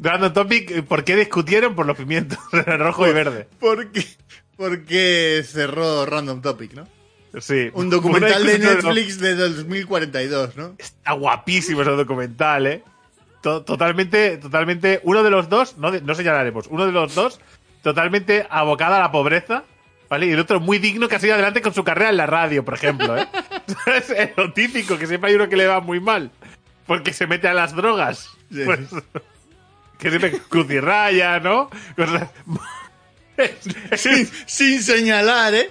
Random 0.00 0.32
Topic, 0.32 0.84
¿por 0.84 1.02
qué 1.04 1.16
discutieron 1.16 1.74
por 1.74 1.84
los 1.86 1.96
pimientos 1.96 2.38
rojo 2.52 3.06
y 3.08 3.12
verde? 3.12 3.48
Porque, 3.58 4.06
porque 4.56 5.42
cerró 5.44 6.06
Random 6.06 6.40
Topic, 6.40 6.72
¿no? 6.74 6.86
Sí. 7.40 7.70
Un 7.74 7.90
documental 7.90 8.44
de 8.46 8.58
Netflix 8.58 9.18
de 9.18 9.34
2042, 9.34 10.56
¿no? 10.56 10.74
Está 10.78 11.12
guapísimo 11.12 11.82
ese 11.82 11.90
documental, 11.90 12.66
¿eh? 12.68 12.82
To- 13.42 13.62
totalmente, 13.62 14.36
totalmente. 14.38 15.00
Uno 15.04 15.22
de 15.22 15.30
los 15.30 15.48
dos, 15.48 15.76
no, 15.78 15.90
no 15.92 16.14
señalaremos, 16.14 16.66
uno 16.68 16.86
de 16.86 16.92
los 16.92 17.14
dos, 17.14 17.40
totalmente 17.82 18.46
abocada 18.50 18.96
a 18.96 19.00
la 19.00 19.12
pobreza, 19.12 19.64
¿vale? 20.08 20.26
Y 20.26 20.32
el 20.32 20.40
otro 20.40 20.58
muy 20.60 20.78
digno 20.78 21.08
que 21.08 21.16
ha 21.16 21.20
seguido 21.20 21.34
adelante 21.34 21.62
con 21.62 21.72
su 21.74 21.84
carrera 21.84 22.10
en 22.10 22.16
la 22.16 22.26
radio, 22.26 22.64
por 22.64 22.74
ejemplo, 22.74 23.16
¿eh? 23.16 23.28
es 23.86 24.36
lo 24.36 24.52
típico, 24.52 24.98
que 24.98 25.06
siempre 25.06 25.30
hay 25.30 25.36
uno 25.36 25.48
que 25.48 25.56
le 25.56 25.66
va 25.66 25.80
muy 25.80 26.00
mal, 26.00 26.30
porque 26.86 27.12
se 27.12 27.26
mete 27.26 27.46
a 27.48 27.54
las 27.54 27.74
drogas. 27.76 28.30
Sí. 28.52 28.62
Pues, 28.64 28.80
que 29.98 30.08
siempre 30.10 30.32
cruz 30.48 30.70
y 30.70 30.80
raya, 30.80 31.38
¿no? 31.40 31.70
Sin, 33.96 34.26
sin 34.46 34.82
señalar, 34.82 35.54
¿eh? 35.54 35.70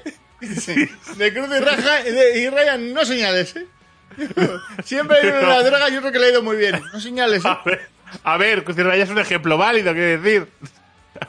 De 1.17 1.33
cruz 1.33 1.49
y, 1.49 1.59
raja, 1.59 2.03
de- 2.03 2.39
y 2.39 2.49
Ryan, 2.49 2.93
no 2.93 3.03
señales, 3.05 3.55
¿eh? 3.55 3.65
Siempre 4.83 5.17
hay 5.17 5.27
uno 5.27 5.37
de 5.37 5.43
la 5.47 5.63
droga 5.63 5.89
y 5.89 5.97
otro 5.97 6.11
que 6.11 6.19
le 6.19 6.25
ha 6.27 6.29
ido 6.31 6.43
muy 6.43 6.57
bien. 6.57 6.81
No 6.93 6.99
señales, 6.99 7.43
¿eh? 7.45 7.47
A 7.49 7.61
ver, 7.63 7.89
a 8.23 8.37
ver, 8.37 8.65
es 8.95 9.09
un 9.09 9.19
ejemplo 9.19 9.57
válido, 9.57 9.93
quiero 9.93 10.21
decir. 10.21 10.47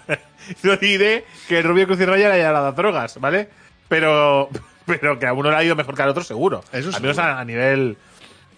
No 0.62 0.76
diré 0.78 1.26
que 1.46 1.58
el 1.58 1.64
rubio 1.64 1.86
Cruz 1.86 2.00
y 2.00 2.06
Raya 2.06 2.28
le 2.28 2.36
haya 2.36 2.52
dado 2.52 2.72
drogas, 2.72 3.20
¿vale? 3.20 3.50
Pero, 3.88 4.48
pero 4.86 5.18
que 5.18 5.26
a 5.26 5.34
uno 5.34 5.50
le 5.50 5.56
ha 5.56 5.62
ido 5.62 5.76
mejor 5.76 5.94
que 5.94 6.02
al 6.02 6.08
otro, 6.08 6.24
seguro. 6.24 6.64
Eso 6.72 6.90
Al 6.94 7.02
menos 7.02 7.18
a, 7.18 7.38
a 7.38 7.44
nivel, 7.44 7.98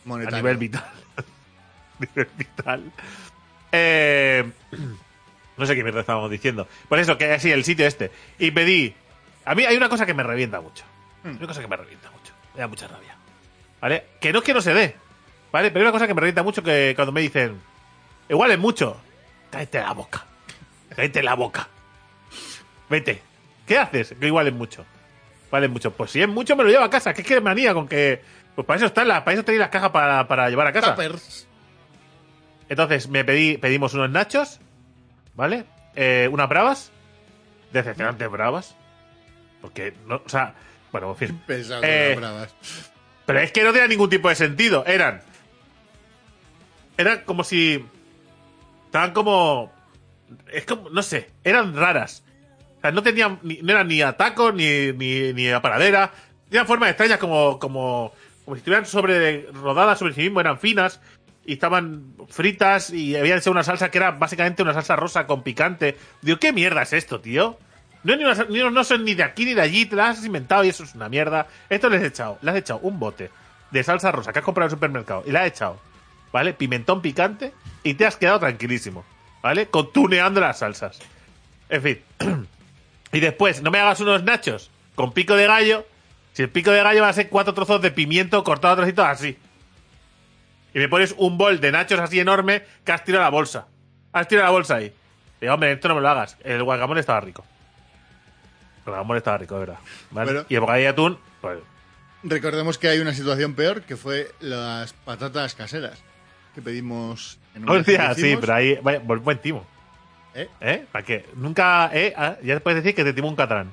a 0.05 0.09
Monetario. 0.09 0.37
nivel 0.39 0.57
vital. 0.57 0.85
A 1.99 2.05
nivel 2.07 2.29
vital. 2.39 2.93
Eh, 3.73 4.49
no 5.57 5.66
sé 5.66 5.75
qué 5.75 5.83
mierda 5.83 6.01
estábamos 6.01 6.31
diciendo. 6.31 6.68
Por 6.89 6.99
eso, 7.01 7.18
que 7.18 7.39
sí, 7.41 7.51
el 7.51 7.64
sitio 7.64 7.87
este. 7.87 8.12
Y 8.39 8.53
pedí. 8.53 8.95
A 9.45 9.55
mí 9.57 9.64
hay 9.64 9.77
una 9.77 9.89
cosa 9.89 10.07
que 10.07 10.14
me 10.14 10.23
revienta 10.23 10.61
mucho. 10.61 10.85
Hay 11.25 11.33
una 11.33 11.47
cosa 11.49 11.61
que 11.61 11.66
me 11.68 11.77
revienta 11.77 12.09
mucho. 12.11 12.33
Me 12.55 12.61
da 12.61 12.68
mucha 12.68 12.87
rabia. 12.87 13.16
¿Vale? 13.81 14.05
Que 14.20 14.33
no 14.33 14.39
es 14.41 14.45
que 14.45 14.55
no 14.55 14.61
se 14.61 14.74
dé. 14.74 14.97
¿Vale? 15.53 15.70
Pero 15.70 15.81
hay 15.81 15.85
una 15.87 15.93
cosa 15.93 16.07
que 16.07 16.14
me 16.14 16.20
revienta 16.20 16.43
mucho 16.43 16.62
que 16.62 16.93
cuando 16.95 17.12
me 17.12 17.20
dicen. 17.20 17.61
Igual 18.28 18.53
es 18.53 18.59
mucho. 18.59 19.01
Cállate 19.51 19.81
la 19.81 19.93
boca. 19.93 20.24
Cállate 20.95 21.22
la 21.22 21.35
boca. 21.35 21.68
Vete. 22.89 23.22
¿Qué 23.66 23.78
haces? 23.78 24.14
Que 24.18 24.26
igual 24.26 24.47
es 24.49 24.53
mucho. 24.55 24.85
Vale 25.51 25.68
mucho. 25.68 25.91
Pues 25.93 26.11
si 26.12 26.22
es 26.22 26.28
mucho, 26.28 26.55
me 26.57 26.62
lo 26.64 26.70
llevo 26.70 26.85
a 26.85 26.91
casa. 26.91 27.12
¿Qué 27.14 27.22
es 27.22 27.26
que 27.26 27.41
manía 27.41 27.74
con 27.74 27.89
que.? 27.89 28.22
Pues 28.55 28.66
para 28.66 28.76
eso 28.76 28.87
están 28.87 29.09
las, 29.09 29.22
para 29.22 29.35
eso 29.35 29.45
tenéis 29.45 29.61
las 29.61 29.70
cajas 29.70 29.91
para, 29.91 30.26
para 30.28 30.49
llevar 30.51 30.66
a 30.66 30.72
casa. 30.72 30.97
Entonces 32.68 33.09
me 33.09 33.24
pedí, 33.24 33.57
pedimos 33.59 33.95
unos 33.95 34.11
nachos, 34.11 34.61
¿vale? 35.35 35.64
Eh, 35.97 36.28
unas 36.31 36.49
bravas. 36.49 36.93
Decepcionantes 37.72 38.28
bravas. 38.31 38.76
Porque, 39.61 39.95
no, 40.07 40.22
o 40.24 40.28
sea, 40.28 40.55
bueno, 40.93 41.11
en 41.11 41.16
fin. 41.16 41.43
Pesado, 41.47 41.83
Eh, 41.85 42.14
bravas. 42.16 42.55
Pero 43.31 43.45
es 43.45 43.53
que 43.53 43.62
no 43.62 43.72
tenía 43.72 43.87
ningún 43.87 44.11
tipo 44.11 44.28
de 44.28 44.35
sentido. 44.35 44.85
Eran. 44.85 45.22
Eran 46.99 47.22
como 47.24 47.45
si. 47.45 47.85
Estaban 48.87 49.12
como. 49.12 49.72
Es 50.53 50.66
como. 50.66 50.91
No 50.91 51.01
sé. 51.01 51.31
Eran 51.45 51.76
raras. 51.76 52.24
O 52.78 52.81
sea, 52.81 52.91
no 52.91 53.05
tenían. 53.05 53.39
Ni, 53.43 53.61
no 53.62 53.70
eran 53.70 53.87
ni 53.87 54.03
a 54.03 54.16
taco, 54.16 54.51
ni, 54.51 54.93
ni, 54.95 55.33
ni 55.33 55.49
a 55.49 55.62
paradera. 55.62 56.11
Tenían 56.49 56.66
formas 56.66 56.91
extrañas 56.91 57.20
como. 57.20 57.61
Como, 57.61 58.12
como 58.45 58.57
si 58.57 58.59
estuvieran 58.59 58.85
sobre. 58.85 59.43
rodadas 59.53 60.01
sobre 60.01 60.14
sí 60.14 60.22
mismo. 60.22 60.41
Eran 60.41 60.59
finas. 60.59 61.01
Y 61.47 61.53
estaban 61.53 62.16
fritas. 62.31 62.91
Y 62.91 63.14
había 63.14 63.37
de 63.37 63.43
ser 63.43 63.53
una 63.53 63.62
salsa 63.62 63.93
que 63.93 63.99
era 63.99 64.11
básicamente 64.11 64.64
una 64.64 64.74
salsa 64.74 64.97
rosa 64.97 65.28
con 65.28 65.45
picante. 65.45 65.97
Digo, 66.20 66.41
¿qué 66.41 66.53
mierda 66.53 66.83
es 66.83 66.93
esto, 66.95 67.20
tío? 67.20 67.61
No, 68.03 68.71
no 68.71 68.85
son 68.85 69.05
ni 69.05 69.15
de 69.15 69.23
aquí 69.23 69.45
ni 69.45 69.55
de 69.55 69.61
allí, 69.61 69.87
te 69.87 69.97
las 69.97 70.19
has 70.19 70.25
inventado 70.25 70.65
y 70.65 70.69
eso 70.69 70.85
es 70.85 70.95
una 70.95 71.09
mierda. 71.09 71.47
Esto 71.69 71.91
les 71.91 72.03
he 72.03 72.07
echado, 72.07 72.39
le 72.41 72.51
has 72.51 72.57
echado 72.57 72.81
un 72.81 72.99
bote 72.99 73.31
de 73.71 73.83
salsa 73.85 74.11
rosa 74.11 74.33
que 74.33 74.39
has 74.39 74.45
comprado 74.45 74.67
en 74.67 74.71
el 74.73 74.77
supermercado 74.77 75.23
y 75.27 75.33
le 75.33 75.39
has 75.39 75.47
echado, 75.47 75.79
¿vale? 76.33 76.55
Pimentón 76.55 77.03
picante 77.03 77.53
y 77.83 77.95
te 77.95 78.07
has 78.07 78.17
quedado 78.17 78.41
tranquilísimo, 78.41 79.05
¿vale? 79.43 79.67
Contuneando 79.67 80.41
las 80.41 80.61
salsas. 80.61 80.99
En 81.69 81.83
fin. 81.83 82.01
y 83.13 83.21
después, 83.21 83.63
no 83.63 83.71
me 83.71 83.81
hagas 83.81 84.01
unos 84.01 84.25
nachos 84.25 84.71
con 84.95 85.13
pico 85.13 85.37
de 85.37 85.47
gallo. 85.47 85.87
Si 86.33 86.43
el 86.43 86.51
pico 86.51 86.71
de 86.71 86.83
gallo 86.83 87.03
va 87.03 87.09
a 87.09 87.13
ser 87.13 87.29
cuatro 87.29 87.55
trozos 87.55 87.83
de 87.83 87.91
pimiento 87.91 88.43
cortado 88.45 88.75
a 88.75 88.77
trocitos 88.77 89.07
así. 89.07 89.39
Y 90.73 90.79
me 90.79 90.89
pones 90.89 91.15
un 91.19 91.37
bol 91.37 91.61
de 91.61 91.73
nachos 91.73 92.01
así 92.01 92.21
enorme 92.21 92.63
que 92.85 92.93
has 92.93 93.05
tirado 93.05 93.25
la 93.25 93.31
bolsa. 93.31 93.67
Has 94.13 94.29
tirado 94.29 94.47
la 94.47 94.53
bolsa 94.53 94.77
ahí. 94.77 94.93
Digo, 95.41 95.55
hombre, 95.55 95.73
esto 95.73 95.89
no 95.89 95.97
me 95.97 96.01
lo 96.01 96.09
hagas. 96.09 96.37
El 96.45 96.63
guacamole 96.63 97.01
estaba 97.01 97.21
rico. 97.21 97.45
El 98.95 99.16
estaba 99.16 99.38
rico, 99.38 99.59
verdad. 99.59 99.78
y 100.49 100.55
el 100.55 100.61
bocadillo 100.61 100.84
de 100.84 100.88
atún, 100.88 101.18
pues. 101.41 101.59
Recordemos 102.22 102.76
que 102.78 102.88
hay 102.88 102.99
una 102.99 103.14
situación 103.14 103.55
peor, 103.55 103.82
que 103.82 103.97
fue 103.97 104.30
las 104.41 104.93
patatas 104.93 105.55
caseras 105.55 105.99
que 106.55 106.61
pedimos 106.61 107.38
en 107.55 107.62
un 107.62 107.70
Hostia, 107.76 108.14
sí, 108.14 108.36
pero 108.41 108.55
ahí. 108.55 108.78
Vaya, 108.82 108.99
buen 109.01 109.38
timo. 109.38 109.66
¿Eh? 110.34 110.49
¿Eh? 110.61 110.84
Para 110.93 111.05
que 111.05 111.26
nunca. 111.34 111.91
¿eh? 111.93 112.12
Ah, 112.16 112.36
Ya 112.43 112.55
te 112.55 112.61
puedes 112.61 112.82
decir 112.82 112.95
que 112.95 113.05
te 113.05 113.12
timó 113.12 113.28
un 113.28 113.36
catrán. 113.36 113.72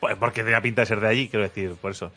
Pues 0.00 0.16
porque 0.16 0.42
tenía 0.44 0.60
pinta 0.60 0.82
de 0.82 0.86
ser 0.86 1.00
de 1.00 1.08
allí, 1.08 1.28
quiero 1.28 1.42
decir, 1.44 1.74
por 1.74 1.90
eso. 1.92 2.12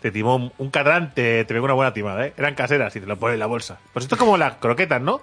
Te 0.00 0.10
timó 0.10 0.36
un, 0.36 0.52
un 0.58 0.70
catrán, 0.70 1.14
te, 1.14 1.44
te 1.44 1.54
pegó 1.54 1.64
una 1.64 1.74
buena 1.74 1.92
timada, 1.92 2.26
¿eh? 2.26 2.34
Eran 2.36 2.54
caseras 2.54 2.94
y 2.96 3.00
te 3.00 3.06
lo 3.06 3.18
pones 3.18 3.34
en 3.34 3.40
la 3.40 3.46
bolsa. 3.46 3.78
Pues 3.92 4.04
esto 4.04 4.14
es 4.14 4.18
como 4.18 4.36
las 4.36 4.54
croquetas, 4.54 5.00
¿no? 5.00 5.20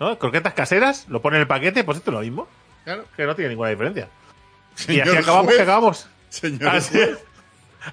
¿No? 0.00 0.18
Croquetas 0.18 0.54
caseras, 0.54 1.06
lo 1.08 1.20
pones 1.20 1.36
en 1.36 1.42
el 1.42 1.46
paquete, 1.48 1.84
pues 1.84 1.98
esto 1.98 2.10
es 2.10 2.14
lo 2.14 2.20
mismo. 2.20 2.48
Claro. 2.84 3.04
Que 3.16 3.24
no 3.26 3.34
tiene 3.34 3.50
ninguna 3.50 3.70
diferencia. 3.70 4.08
Y 4.76 4.82
Señor 4.82 5.08
así 5.08 5.16
acabamos 5.18 5.44
juez. 5.46 5.56
que 5.56 5.62
acabamos. 5.62 6.08
Señor 6.28 6.68
Así, 6.68 6.98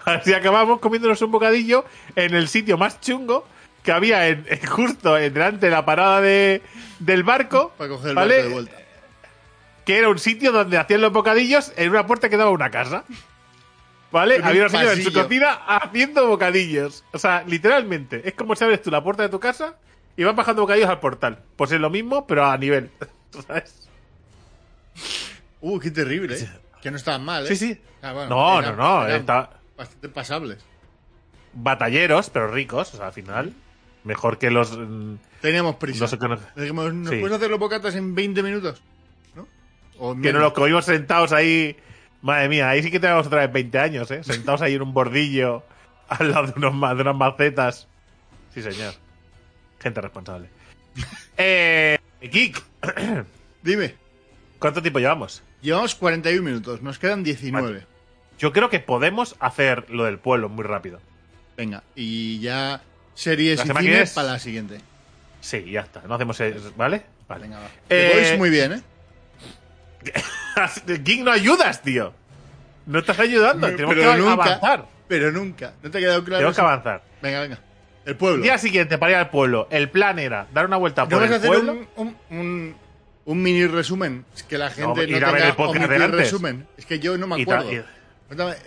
así 0.05 0.33
acabamos 0.33 0.79
comiéndonos 0.79 1.21
un 1.21 1.31
bocadillo 1.31 1.85
en 2.15 2.33
el 2.33 2.47
sitio 2.47 2.77
más 2.77 2.99
chungo 3.01 3.45
que 3.83 3.91
había 3.91 4.27
en, 4.27 4.45
en- 4.49 4.65
justo 4.67 5.17
en 5.17 5.33
delante 5.33 5.67
de 5.67 5.71
la 5.71 5.85
parada 5.85 6.21
de, 6.21 6.61
del 6.99 7.23
barco. 7.23 7.73
Para 7.77 7.89
coger 7.89 8.09
el 8.09 8.15
¿vale? 8.15 8.35
barco 8.35 8.47
de 8.47 8.53
vuelta. 8.53 8.75
Que 9.85 9.97
era 9.97 10.09
un 10.09 10.19
sitio 10.19 10.51
donde 10.51 10.77
hacían 10.77 11.01
los 11.01 11.11
bocadillos 11.11 11.71
en 11.75 11.89
una 11.89 12.05
puerta 12.05 12.29
que 12.29 12.37
daba 12.37 12.49
a 12.51 12.53
una 12.53 12.69
casa. 12.69 13.03
¿Vale? 14.11 14.35
En 14.35 14.41
un 14.41 14.47
Había 14.47 14.61
una 14.63 14.69
señora 14.69 14.93
en 14.93 15.03
su 15.03 15.11
cocina 15.13 15.53
haciendo 15.67 16.27
bocadillos. 16.27 17.03
O 17.13 17.17
sea, 17.17 17.43
literalmente. 17.47 18.21
Es 18.27 18.33
como 18.33 18.55
si 18.55 18.63
abres 18.63 18.81
tú 18.81 18.91
la 18.91 19.03
puerta 19.03 19.23
de 19.23 19.29
tu 19.29 19.39
casa 19.39 19.75
y 20.17 20.23
vas 20.23 20.35
bajando 20.35 20.61
bocadillos 20.63 20.89
al 20.89 20.99
portal. 20.99 21.39
Pues 21.55 21.71
es 21.71 21.79
lo 21.79 21.89
mismo, 21.89 22.27
pero 22.27 22.45
a 22.45 22.57
nivel. 22.57 22.91
¿Sabes? 23.47 23.87
Uh, 25.61 25.79
qué 25.79 25.91
terrible, 25.91 26.35
¿eh? 26.37 26.49
Que 26.81 26.91
no 26.91 26.97
estaban 26.97 27.23
mal, 27.23 27.45
¿eh? 27.45 27.47
Sí, 27.49 27.55
sí. 27.55 27.81
Ah, 28.01 28.13
bueno, 28.13 28.29
No, 28.29 28.59
eran- 28.59 28.77
no, 28.77 29.01
no. 29.01 29.07
Está 29.07 29.49
Bastante 29.77 30.09
pasables. 30.09 30.63
batalleros, 31.53 32.29
pero 32.29 32.47
ricos. 32.47 32.93
O 32.93 32.97
sea, 32.97 33.07
al 33.07 33.13
final. 33.13 33.53
Mejor 34.03 34.37
que 34.39 34.49
los. 34.49 34.75
mm, 34.77 35.15
Teníamos 35.41 35.75
prisa. 35.75 36.05
No 36.19 36.27
no- 36.29 36.39
Dijimos, 36.55 36.93
¿nos 36.93 37.09
Sí. 37.11 37.19
puedes 37.19 37.37
hacer 37.37 37.49
los 37.51 37.59
bocatas 37.59 37.93
en 37.95 38.15
20 38.15 38.41
minutos? 38.41 38.81
¿No? 39.35 39.47
O 39.99 40.15
Que 40.19 40.33
nos 40.33 40.41
los 40.41 40.53
comimos 40.53 40.85
sentados 40.85 41.31
ahí. 41.33 41.75
Madre 42.23 42.49
mía, 42.49 42.69
ahí 42.69 42.81
sí 42.83 42.91
que 42.91 42.99
tenemos 42.99 43.25
otra 43.27 43.41
vez 43.41 43.51
20 43.51 43.79
años, 43.79 44.09
¿eh? 44.11 44.23
Sentados 44.23 44.61
ahí 44.61 44.75
en 44.75 44.81
un 44.83 44.93
bordillo 44.93 45.63
al 46.07 46.31
lado 46.31 46.47
de, 46.47 46.53
unos, 46.55 46.95
de 46.97 47.01
unas 47.01 47.15
macetas. 47.15 47.87
Sí, 48.53 48.61
señor. 48.61 48.93
Gente 49.79 50.01
responsable. 50.01 50.49
eh, 51.37 51.97
Kik, 52.21 52.61
Dime. 53.63 53.95
¿cuánto 54.59 54.81
tiempo 54.81 54.99
llevamos? 54.99 55.41
Llevamos 55.61 55.95
41 55.95 56.41
minutos. 56.43 56.81
Nos 56.81 56.97
quedan 56.99 57.23
19. 57.23 57.85
Yo 58.39 58.51
creo 58.51 58.69
que 58.69 58.79
podemos 58.79 59.35
hacer 59.39 59.89
lo 59.89 60.05
del 60.05 60.17
pueblo 60.17 60.49
muy 60.49 60.63
rápido. 60.63 60.99
Venga. 61.57 61.83
Y 61.95 62.39
ya 62.39 62.81
series 63.13 63.59
La 63.59 63.65
y 63.65 63.67
que 63.75 63.81
cine 63.83 64.01
es- 64.01 64.13
para 64.13 64.31
la 64.33 64.39
siguiente. 64.39 64.79
Sí, 65.41 65.69
ya 65.71 65.81
está. 65.81 66.01
No 66.07 66.15
hacemos. 66.15 66.37
¿Vale? 66.75 67.03
Vale. 67.27 67.43
Venga, 67.43 67.59
va. 67.59 67.67
Eh, 67.89 68.35
muy 68.37 68.49
bien, 68.49 68.73
¿eh? 68.73 68.81
Kik, 71.03 71.21
no 71.23 71.31
ayudas, 71.31 71.81
tío. 71.81 72.13
No 72.85 72.99
estás 72.99 73.19
ayudando. 73.19 73.67
Tenemos 73.67 73.95
Pero 73.95 74.11
que 74.13 74.17
nunca. 74.17 74.33
avanzar. 74.33 74.85
Pero 75.07 75.31
nunca. 75.31 75.73
¿No 75.83 75.91
te 75.91 75.97
ha 75.97 76.01
quedado 76.01 76.23
claro? 76.23 76.37
Tenemos 76.39 76.55
que 76.55 76.61
avanzar. 76.61 77.03
Venga, 77.21 77.41
venga. 77.41 77.59
El 78.05 78.15
pueblo. 78.15 78.41
Día 78.43 78.57
siguiente 78.57 78.97
para 78.97 79.11
ir 79.11 79.17
al 79.17 79.29
pueblo. 79.29 79.67
El 79.69 79.89
plan 79.89 80.17
era 80.17 80.47
dar 80.53 80.65
una 80.65 80.77
vuelta 80.77 81.03
¿No 81.03 81.09
por 81.09 81.19
vas 81.21 81.29
a 81.31 81.35
el 81.35 81.39
hacer 81.39 81.49
pueblo. 81.51 81.71
un, 81.73 81.87
un, 82.31 82.37
un, 82.39 82.75
un 83.25 83.41
mini 83.41 83.65
resumen? 83.67 84.25
Es 84.35 84.43
que 84.43 84.57
la 84.57 84.69
gente 84.69 84.87
no, 84.87 84.95
ver 84.95 85.07
tenga 85.09 85.47
el 85.47 85.55
podcast 85.55 85.79
de 85.79 85.85
omitir 85.85 86.03
antes. 86.03 86.19
resumen. 86.19 86.67
Es 86.77 86.85
que 86.85 86.99
yo 86.99 87.17
no 87.17 87.27
me 87.27 87.41
acuerdo. 87.41 87.71
y- 87.71 87.81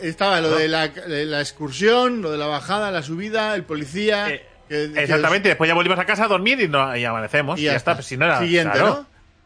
Estaba 0.03 0.41
lo 0.43 0.51
de, 0.57 0.69
la, 0.69 0.89
de 0.89 1.25
la 1.25 1.41
excursión, 1.41 2.21
lo 2.21 2.31
de 2.31 2.37
la 2.39 2.47
bajada, 2.47 2.91
la 2.91 3.03
subida, 3.03 3.55
el 3.55 3.65
policía. 3.65 4.29
Eh, 4.31 4.47
que- 4.69 4.91
que 4.93 5.03
Exactamente, 5.05 5.49
después 5.49 5.69
ya 5.69 5.75
volvimos 5.75 5.99
a 5.99 6.05
casa 6.05 6.25
a 6.25 6.29
dormir 6.29 6.61
y, 6.61 6.69
no, 6.69 6.95
y 6.97 7.05
amanecemos. 7.05 7.59
Y 7.59 7.63
ya 7.65 7.73
ya, 7.73 7.77
está. 7.77 7.93
está. 7.93 7.99
Pues 7.99 8.07
si 8.07 8.17
no 8.19 8.27
era. 8.27 8.39
Siguiente, 8.41 8.73
claro. 8.73 8.87
¿no? 8.89 8.95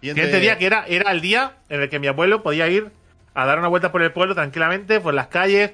Siguiente- 0.01 0.23
Siguiente 0.23 0.41
día 0.41 0.59
que 0.59 0.67
era, 0.67 0.85
era 0.87 1.11
el 1.13 1.21
día 1.21 1.53
en 1.69 1.83
el 1.83 1.89
que 1.89 1.99
mi 2.01 2.07
abuelo 2.09 2.43
podía 2.43 2.69
ir 2.69 2.89
a 3.35 3.47
dar 3.47 3.59
una 3.61 3.69
vuelta 3.69 3.93
por 3.93 4.03
el 4.03 4.11
pueblo 4.13 4.35
tranquilamente, 4.35 5.01
por 5.01 5.15
las 5.15 5.29
calles, 5.29 5.71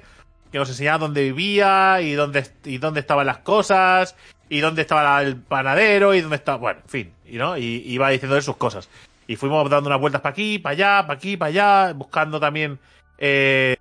que 0.51 0.57
nos 0.59 0.69
enseñaba 0.69 0.99
dónde 0.99 1.21
vivía 1.23 1.99
y 2.01 2.13
dónde, 2.13 2.45
y 2.63 2.77
dónde 2.77 2.99
estaban 2.99 3.25
las 3.25 3.39
cosas, 3.39 4.15
y 4.49 4.59
dónde 4.59 4.83
estaba 4.83 5.21
el 5.23 5.35
panadero, 5.37 6.13
y 6.13 6.21
dónde 6.21 6.35
estaba. 6.37 6.57
Bueno, 6.59 6.79
en 6.83 6.89
fin, 6.89 7.13
y, 7.25 7.37
¿no? 7.37 7.57
y 7.57 7.83
iba 7.85 8.09
diciendo 8.09 8.39
sus 8.41 8.57
cosas. 8.57 8.87
Y 9.27 9.35
fuimos 9.35 9.69
dando 9.69 9.89
unas 9.89 9.99
vueltas 9.99 10.21
para 10.21 10.31
aquí, 10.33 10.59
para 10.59 10.73
allá, 10.73 11.07
para 11.07 11.17
aquí, 11.17 11.37
para 11.37 11.49
allá, 11.49 11.93
buscando 11.93 12.39
también. 12.39 12.79
Eh, 13.17 13.75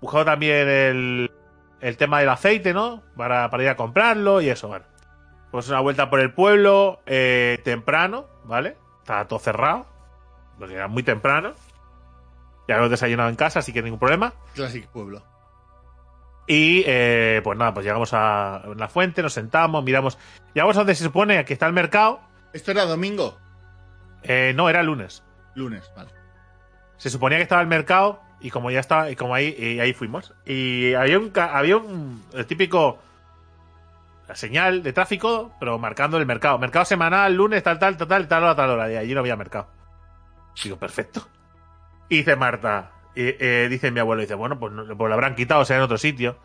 buscando 0.00 0.26
también 0.26 0.68
el, 0.68 1.30
el 1.80 1.96
tema 1.96 2.20
del 2.20 2.28
aceite, 2.28 2.72
¿no? 2.72 3.02
Para, 3.16 3.50
para 3.50 3.62
ir 3.62 3.68
a 3.68 3.76
comprarlo 3.76 4.40
y 4.40 4.48
eso, 4.48 4.68
bueno. 4.68 4.84
Pues 5.50 5.68
una 5.68 5.80
vuelta 5.80 6.08
por 6.10 6.20
el 6.20 6.32
pueblo 6.32 7.00
eh, 7.06 7.60
temprano, 7.64 8.26
¿vale? 8.44 8.76
Estaba 9.00 9.26
todo 9.26 9.40
cerrado, 9.40 9.86
porque 10.58 10.74
era 10.74 10.86
muy 10.86 11.02
temprano. 11.02 11.54
Ya 12.68 12.76
lo 12.78 12.88
desayunado 12.88 13.28
en 13.28 13.34
casa, 13.34 13.58
así 13.58 13.72
que 13.72 13.82
ningún 13.82 13.98
problema. 13.98 14.32
Classic 14.54 14.86
Pueblo. 14.86 15.24
Y 16.46 16.84
eh, 16.86 17.40
pues 17.42 17.58
nada, 17.58 17.74
pues 17.74 17.84
llegamos 17.84 18.10
a 18.12 18.62
la 18.76 18.88
fuente, 18.88 19.22
nos 19.22 19.32
sentamos, 19.32 19.82
miramos. 19.82 20.18
Llegamos 20.54 20.76
a 20.76 20.80
donde 20.80 20.94
se 20.94 21.02
supone 21.02 21.44
que 21.44 21.52
está 21.52 21.66
el 21.66 21.72
mercado. 21.72 22.20
¿Esto 22.52 22.70
era 22.70 22.84
domingo? 22.84 23.36
Eh, 24.22 24.52
no, 24.54 24.68
era 24.68 24.82
lunes. 24.82 25.22
Lunes, 25.54 25.90
vale. 25.96 26.10
Se 26.96 27.10
suponía 27.10 27.38
que 27.38 27.42
estaba 27.44 27.62
el 27.62 27.66
mercado 27.68 28.20
y 28.40 28.50
como 28.50 28.70
ya 28.70 28.80
estaba, 28.80 29.10
y 29.10 29.16
como 29.16 29.34
ahí, 29.34 29.54
y 29.58 29.80
ahí 29.80 29.92
fuimos. 29.92 30.34
Y 30.44 30.94
había 30.94 31.18
un, 31.18 31.32
había 31.36 31.76
un 31.76 32.24
el 32.34 32.46
típico 32.46 32.98
la 34.28 34.36
señal 34.36 34.82
de 34.82 34.92
tráfico, 34.92 35.52
pero 35.58 35.78
marcando 35.78 36.16
el 36.18 36.26
mercado. 36.26 36.58
Mercado 36.58 36.84
semanal, 36.84 37.34
lunes, 37.34 37.62
tal, 37.62 37.78
tal, 37.78 37.96
tal, 37.96 38.06
tal, 38.06 38.28
tal 38.28 38.42
hora, 38.44 38.54
tal 38.56 38.70
hora. 38.70 38.90
Y 38.92 38.96
allí 38.96 39.12
no 39.14 39.20
había 39.20 39.36
mercado. 39.36 39.68
Digo, 40.62 40.76
perfecto. 40.78 41.26
Y 42.08 42.18
dice 42.18 42.36
Marta, 42.36 42.92
y, 43.14 43.22
eh, 43.38 43.66
dice 43.68 43.90
mi 43.90 43.98
abuelo, 44.00 44.20
dice, 44.22 44.34
bueno, 44.34 44.58
pues, 44.58 44.72
no- 44.72 44.84
pues 44.96 45.08
lo 45.08 45.14
habrán 45.14 45.34
quitado, 45.34 45.62
o 45.62 45.64
sea, 45.64 45.76
en 45.78 45.82
otro 45.82 45.98
sitio. 45.98 46.38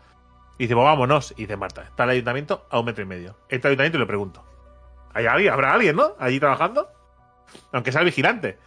Y 0.58 0.64
dice, 0.64 0.74
pues 0.74 0.84
vámonos. 0.84 1.32
Y 1.36 1.42
dice 1.42 1.56
Marta, 1.56 1.82
está 1.82 2.04
el 2.04 2.10
ayuntamiento 2.10 2.66
a 2.70 2.78
un 2.80 2.86
metro 2.86 3.04
y 3.04 3.06
medio. 3.06 3.36
Entra 3.48 3.68
al 3.68 3.72
ayuntamiento 3.72 3.98
y 3.98 4.00
le 4.00 4.06
pregunto. 4.06 4.44
¿Hay 5.14 5.26
alguien? 5.26 5.52
¿Habrá 5.52 5.72
alguien, 5.72 5.94
no? 5.96 6.14
Allí 6.18 6.40
trabajando. 6.40 6.88
Aunque 7.72 7.92
sea 7.92 8.00
el 8.00 8.06
vigilante. 8.06 8.58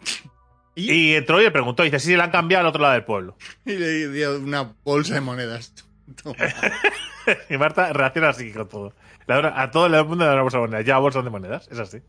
Y, 0.78 0.92
Y 0.92 1.14
entró 1.14 1.40
y 1.40 1.44
le 1.44 1.50
preguntó, 1.50 1.84
dice, 1.84 1.98
sí, 1.98 2.10
se 2.10 2.18
la 2.18 2.24
han 2.24 2.30
cambiado 2.30 2.60
al 2.60 2.66
otro 2.66 2.82
lado 2.82 2.92
del 2.92 3.04
pueblo. 3.04 3.34
y 3.64 3.72
le 3.72 4.10
dio 4.10 4.38
una 4.38 4.74
bolsa 4.84 5.14
de 5.14 5.22
monedas. 5.22 5.72
Y 7.48 7.56
Marta 7.56 7.92
reacciona 7.92 8.28
así 8.28 8.52
con 8.52 8.68
todo. 8.68 8.92
Le 9.26 9.34
a 9.34 9.70
todo 9.70 9.86
el 9.86 10.04
mundo 10.04 10.24
le 10.24 10.28
da 10.28 10.34
una 10.34 10.42
bolsa 10.42 10.58
de 10.58 10.62
monedas. 10.66 10.84
Ya 10.84 10.98
bolsas 10.98 11.24
de 11.24 11.30
monedas, 11.30 11.68
es 11.72 11.78
así. 11.78 12.02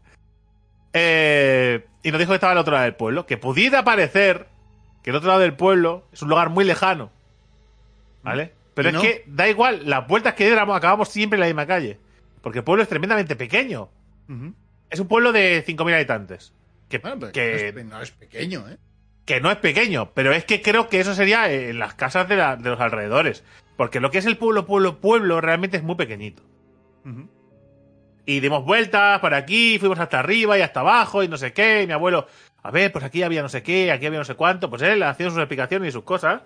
Eh, 0.93 1.85
y 2.03 2.11
nos 2.11 2.19
dijo 2.19 2.31
que 2.31 2.35
estaba 2.35 2.51
al 2.51 2.59
otro 2.59 2.73
lado 2.73 2.83
del 2.83 2.95
pueblo. 2.95 3.25
Que 3.25 3.37
pudiera 3.37 3.83
parecer 3.83 4.47
que 5.01 5.09
el 5.09 5.15
otro 5.15 5.29
lado 5.29 5.39
del 5.39 5.55
pueblo 5.55 6.05
es 6.11 6.21
un 6.21 6.29
lugar 6.29 6.49
muy 6.49 6.65
lejano. 6.65 7.11
¿Vale? 8.21 8.53
Pero 8.73 8.91
¿Y 8.91 8.95
es 8.95 9.01
que 9.01 9.23
da 9.25 9.49
igual, 9.49 9.81
las 9.85 10.07
vueltas 10.07 10.35
que 10.35 10.45
diéramos 10.45 10.77
acabamos 10.77 11.09
siempre 11.09 11.37
en 11.37 11.41
la 11.41 11.47
misma 11.47 11.65
calle. 11.65 11.99
Porque 12.41 12.59
el 12.59 12.63
pueblo 12.63 12.83
es 12.83 12.89
tremendamente 12.89 13.35
pequeño. 13.35 13.89
Es 14.89 14.99
un 14.99 15.07
pueblo 15.07 15.31
de 15.31 15.63
5.000 15.65 15.93
habitantes. 15.95 16.53
Que, 16.89 16.99
Bueno, 16.99 17.17
pero 17.19 17.31
que- 17.33 17.49
no, 17.51 17.55
es, 17.57 17.73
pe- 17.73 17.83
no 17.83 18.01
es 18.01 18.11
pequeño, 18.11 18.69
¿eh? 18.69 18.77
que 19.25 19.41
no 19.41 19.51
es 19.51 19.57
pequeño, 19.57 20.11
pero 20.13 20.31
es 20.31 20.45
que 20.45 20.61
creo 20.61 20.87
que 20.87 21.01
eso 21.01 21.13
sería 21.13 21.51
en 21.51 21.79
las 21.79 21.93
casas 21.95 22.29
de, 22.29 22.37
la- 22.37 22.55
de 22.55 22.69
los 22.69 22.79
alrededores. 22.79 23.43
Porque 23.75 23.99
lo 23.99 24.09
que 24.09 24.19
es 24.19 24.25
el 24.25 24.37
pueblo, 24.37 24.65
pueblo, 24.65 24.99
pueblo, 25.01 25.41
realmente 25.41 25.77
es 25.77 25.83
muy 25.83 25.95
pequeñito. 25.95 26.43
Y 28.25 28.39
dimos 28.41 28.65
vueltas 28.65 29.19
por 29.19 29.33
aquí, 29.33 29.77
fuimos 29.79 29.99
hasta 29.99 30.19
arriba 30.19 30.57
y 30.57 30.61
hasta 30.61 30.81
abajo 30.81 31.23
y 31.23 31.27
no 31.27 31.37
sé 31.37 31.53
qué. 31.53 31.83
Y 31.83 31.87
mi 31.87 31.93
abuelo, 31.93 32.27
a 32.61 32.71
ver, 32.71 32.91
pues 32.91 33.05
aquí 33.05 33.23
había 33.23 33.41
no 33.41 33.49
sé 33.49 33.63
qué, 33.63 33.91
aquí 33.91 34.05
había 34.05 34.19
no 34.19 34.25
sé 34.25 34.35
cuánto. 34.35 34.69
Pues 34.69 34.81
él 34.81 35.01
haciendo 35.03 35.31
sus 35.31 35.39
explicaciones 35.41 35.89
y 35.89 35.91
sus 35.91 36.03
cosas. 36.03 36.41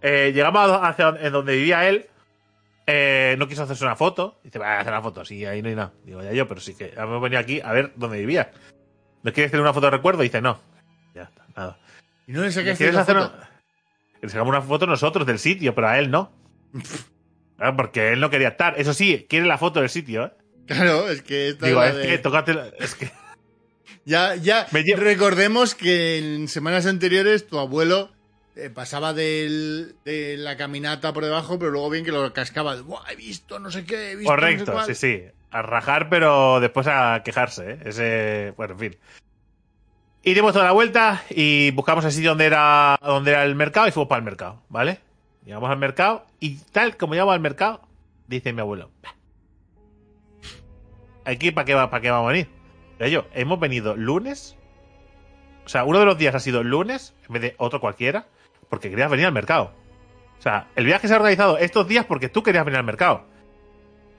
Eh, 0.00 0.32
llegamos 0.34 0.70
a- 0.70 0.88
hacia 0.88 1.08
en 1.20 1.32
donde 1.32 1.56
vivía 1.56 1.86
él. 1.88 2.06
Eh, 2.90 3.36
no 3.38 3.46
quiso 3.48 3.62
hacerse 3.64 3.84
una 3.84 3.96
foto. 3.96 4.40
Dice, 4.42 4.58
va 4.58 4.76
a 4.76 4.80
hacer 4.80 4.92
una 4.92 5.02
foto. 5.02 5.22
Sí, 5.24 5.44
ahí 5.44 5.60
no 5.60 5.68
hay 5.68 5.74
nada. 5.74 5.92
Digo, 6.04 6.22
ya 6.22 6.32
yo, 6.32 6.48
pero 6.48 6.58
sí 6.60 6.74
que 6.74 6.94
hemos 6.96 7.20
venido 7.20 7.38
aquí 7.38 7.60
a 7.62 7.72
ver 7.72 7.92
dónde 7.96 8.18
vivía. 8.18 8.50
¿No 9.22 9.32
quieres 9.32 9.50
hacer 9.50 9.60
una 9.60 9.74
foto 9.74 9.86
de 9.86 9.90
recuerdo? 9.92 10.22
Dice, 10.22 10.40
no. 10.40 10.58
Ya 11.14 11.24
está, 11.24 11.44
nada. 11.54 11.78
¿Y 12.26 12.32
no 12.32 12.40
le 12.40 12.46
¿Me 12.46 12.52
sacaste 12.52 12.76
¿Quieres 12.78 12.94
la 12.94 13.02
hacer 13.02 13.16
foto? 13.16 13.34
una... 13.36 13.50
Le 14.22 14.28
sacamos 14.30 14.48
una 14.50 14.62
foto 14.62 14.86
nosotros 14.86 15.26
del 15.26 15.38
sitio, 15.38 15.74
pero 15.74 15.88
a 15.88 15.98
él 15.98 16.10
no. 16.10 16.32
Claro, 17.58 17.76
porque 17.76 18.12
él 18.12 18.20
no 18.20 18.30
quería 18.30 18.48
estar. 18.48 18.74
Eso 18.80 18.94
sí, 18.94 19.26
quiere 19.28 19.44
la 19.46 19.58
foto 19.58 19.80
del 19.80 19.88
sitio, 19.90 20.26
¿eh? 20.26 20.32
Claro, 20.66 21.08
es 21.10 21.22
que 21.22 21.48
esta 21.48 21.66
Digo, 21.66 21.82
es 21.82 21.96
de- 21.96 22.02
que 22.06 22.18
tócate... 22.18 22.54
la- 22.54 22.68
Es 22.78 22.94
que... 22.94 23.10
Ya, 24.04 24.36
ya. 24.36 24.66
Recordemos 24.96 25.74
que 25.74 26.18
en 26.18 26.46
semanas 26.48 26.86
anteriores 26.86 27.46
tu 27.48 27.58
abuelo 27.58 28.10
eh, 28.58 28.70
pasaba 28.70 29.12
del- 29.14 29.96
de 30.04 30.36
la 30.36 30.56
caminata 30.56 31.12
por 31.12 31.24
debajo, 31.24 31.58
pero 31.58 31.70
luego 31.70 31.90
bien 31.90 32.04
que 32.04 32.12
lo 32.12 32.32
cascaba. 32.32 32.80
"Buah, 32.82 33.10
he 33.12 33.16
visto 33.16 33.58
no 33.58 33.70
sé 33.70 33.84
qué, 33.84 34.12
he 34.12 34.16
visto 34.16 34.30
no 34.34 34.36
sé 34.36 34.42
Correcto, 34.42 34.72
cuál". 34.72 34.86
sí, 34.86 34.94
sí. 34.94 35.22
A 35.50 35.62
rajar, 35.62 36.08
pero 36.10 36.60
después 36.60 36.86
a 36.88 37.22
quejarse, 37.24 37.70
¿eh? 37.72 37.78
Ese... 37.86 38.54
Bueno, 38.56 38.74
en 38.74 38.78
fin. 38.80 38.96
Y 40.22 40.34
dimos 40.34 40.52
toda 40.52 40.66
la 40.66 40.72
vuelta 40.72 41.22
y 41.30 41.70
buscamos 41.70 42.04
el 42.04 42.12
sitio 42.12 42.30
donde 42.30 42.44
era, 42.46 42.98
donde 43.02 43.30
era 43.30 43.44
el 43.44 43.54
mercado 43.54 43.88
y 43.88 43.92
fuimos 43.92 44.08
para 44.08 44.18
el 44.18 44.24
mercado, 44.24 44.60
¿vale? 44.68 44.98
Llegamos 45.46 45.70
al 45.70 45.78
mercado 45.78 46.26
y 46.40 46.56
tal 46.72 46.96
como 46.98 47.14
llegamos 47.14 47.32
al 47.34 47.40
mercado, 47.40 47.80
dice 48.26 48.52
mi 48.52 48.60
abuelo, 48.60 48.90
"Bah, 49.02 49.14
aquí 51.24 51.50
para 51.50 51.64
qué, 51.64 51.74
va, 51.74 51.90
para 51.90 52.00
qué 52.02 52.10
vamos 52.10 52.28
a 52.28 52.32
venir. 52.32 52.48
Yo, 53.10 53.26
hemos 53.32 53.60
venido 53.60 53.96
lunes. 53.96 54.56
O 55.64 55.68
sea, 55.68 55.84
uno 55.84 55.98
de 56.00 56.04
los 56.06 56.18
días 56.18 56.34
ha 56.34 56.40
sido 56.40 56.62
lunes 56.62 57.14
en 57.26 57.32
vez 57.34 57.42
de 57.42 57.54
otro 57.58 57.80
cualquiera, 57.80 58.26
porque 58.68 58.90
querías 58.90 59.10
venir 59.10 59.26
al 59.26 59.32
mercado. 59.32 59.72
O 60.38 60.42
sea, 60.42 60.68
el 60.76 60.84
viaje 60.84 61.08
se 61.08 61.14
ha 61.14 61.16
organizado 61.16 61.58
estos 61.58 61.88
días 61.88 62.04
porque 62.04 62.28
tú 62.28 62.42
querías 62.42 62.64
venir 62.64 62.78
al 62.78 62.84
mercado. 62.84 63.24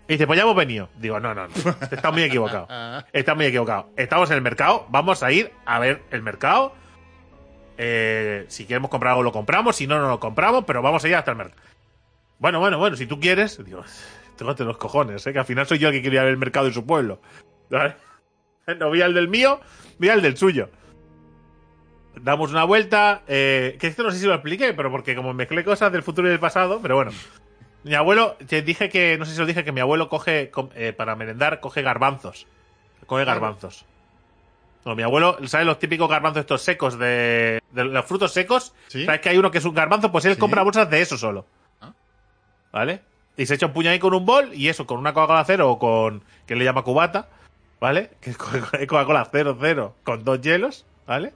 Y 0.08 0.14
dice, 0.14 0.26
pues 0.26 0.38
ya 0.38 0.44
hemos 0.44 0.56
venido. 0.56 0.90
Digo, 0.98 1.20
no, 1.20 1.34
no, 1.36 1.48
no. 1.48 1.54
Estás 1.92 2.12
muy 2.12 2.24
equivocado. 2.24 2.68
Estás 3.14 3.36
muy 3.36 3.46
equivocado. 3.46 3.90
Estamos 3.96 4.30
en 4.32 4.38
el 4.38 4.42
mercado, 4.42 4.86
vamos 4.90 5.22
a 5.24 5.32
ir 5.32 5.52
a 5.66 5.80
ver 5.80 6.02
el 6.12 6.24
mercado. 6.24 6.74
Eh, 7.78 8.46
si 8.50 8.66
queremos 8.66 8.90
comprar 8.90 9.12
algo 9.12 9.24
lo 9.24 9.32
compramos, 9.32 9.78
si 9.78 9.88
no, 9.88 10.00
no 10.00 10.10
lo 10.10 10.20
compramos, 10.20 10.66
pero 10.66 10.82
vamos 10.82 11.04
a 11.06 11.08
ir 11.08 11.16
hasta 11.16 11.32
el 11.32 11.38
mercado. 11.38 11.62
Bueno, 12.40 12.60
bueno, 12.60 12.78
bueno, 12.78 12.98
si 12.98 13.06
tú 13.06 13.20
quieres, 13.20 13.64
digo, 13.64 13.84
tengo 14.36 14.54
los 14.66 14.78
cojones, 14.78 15.26
¿eh? 15.28 15.34
que 15.34 15.40
al 15.40 15.46
final 15.46 15.68
soy 15.68 15.78
yo 15.78 15.90
el 15.90 15.94
que 15.94 16.02
quería 16.02 16.24
ver 16.24 16.32
el 16.32 16.38
mercado 16.38 16.66
de 16.66 16.74
su 16.74 16.86
pueblo. 16.86 17.22
¿Vale? 17.70 17.96
No 18.80 18.92
vi 18.92 19.02
al 19.02 19.16
del 19.16 19.28
mío, 19.30 19.60
vi 19.98 20.10
al 20.10 20.22
del 20.22 20.38
suyo. 20.38 20.70
Damos 22.16 22.52
una 22.52 22.64
vuelta, 22.64 23.22
eh, 23.28 23.78
que 23.80 23.88
esto 23.88 24.04
no 24.04 24.12
sé 24.12 24.20
si 24.20 24.26
lo 24.26 24.34
expliqué, 24.34 24.74
pero 24.74 24.92
porque 24.92 25.16
como 25.16 25.34
mezclé 25.34 25.64
cosas 25.64 25.92
del 25.92 26.04
futuro 26.04 26.28
y 26.28 26.32
del 26.32 26.40
pasado, 26.40 26.80
pero 26.82 26.96
bueno. 26.96 27.12
Mi 27.84 27.96
abuelo, 27.96 28.36
te 28.48 28.62
dije 28.62 28.90
que, 28.90 29.18
no 29.18 29.26
sé 29.26 29.34
si 29.34 29.40
lo 29.40 29.46
dije, 29.46 29.64
que 29.64 29.72
mi 29.72 29.80
abuelo 29.80 30.10
coge, 30.10 30.52
eh, 30.76 30.92
para 30.94 31.16
merendar, 31.16 31.60
coge 31.62 31.82
garbanzos. 31.82 32.46
Coge 33.06 33.24
garbanzos. 33.26 33.86
No, 34.86 34.96
mi 34.96 35.04
abuelo, 35.04 35.38
¿sabes 35.48 35.66
los 35.66 35.80
típicos 35.80 36.10
garbanzos 36.10 36.42
estos 36.42 36.62
secos 36.62 36.98
de, 37.00 37.62
de 37.72 37.86
los 37.86 38.06
frutos 38.06 38.34
secos? 38.34 38.74
¿Sí? 38.88 39.06
¿Sabes 39.06 39.22
que 39.22 39.30
hay 39.30 39.38
uno 39.38 39.52
que 39.52 39.60
es 39.60 39.66
un 39.66 39.74
garbanzo? 39.76 40.12
Pues 40.12 40.26
él 40.26 40.34
Sí. 40.34 40.40
compra 40.40 40.64
bolsas 40.64 40.90
de 40.90 41.02
eso 41.02 41.18
solo. 41.18 41.46
Ah. 41.80 41.94
¿Vale? 42.74 43.02
Y 43.38 43.46
se 43.46 43.56
echa 43.56 43.68
un 43.68 43.74
puño 43.74 43.90
ahí 43.92 44.00
con 44.00 44.14
un 44.14 44.26
bol 44.26 44.50
y 44.54 44.68
eso, 44.68 44.86
con 44.86 44.98
una 45.00 45.14
Coca-Cola 45.14 45.44
cero 45.46 45.70
o 45.72 45.80
con, 45.80 46.24
que 46.46 46.56
le 46.56 46.66
llama 46.66 46.82
cubata, 46.84 47.30
¿vale? 47.80 48.12
Que 48.22 48.32
es 48.32 48.38
Coca- 48.38 48.86
Coca-Cola 48.88 49.28
cero 49.32 49.58
cero 49.60 49.96
con 50.04 50.24
dos 50.26 50.42
hielos, 50.42 50.86
¿vale? 51.08 51.34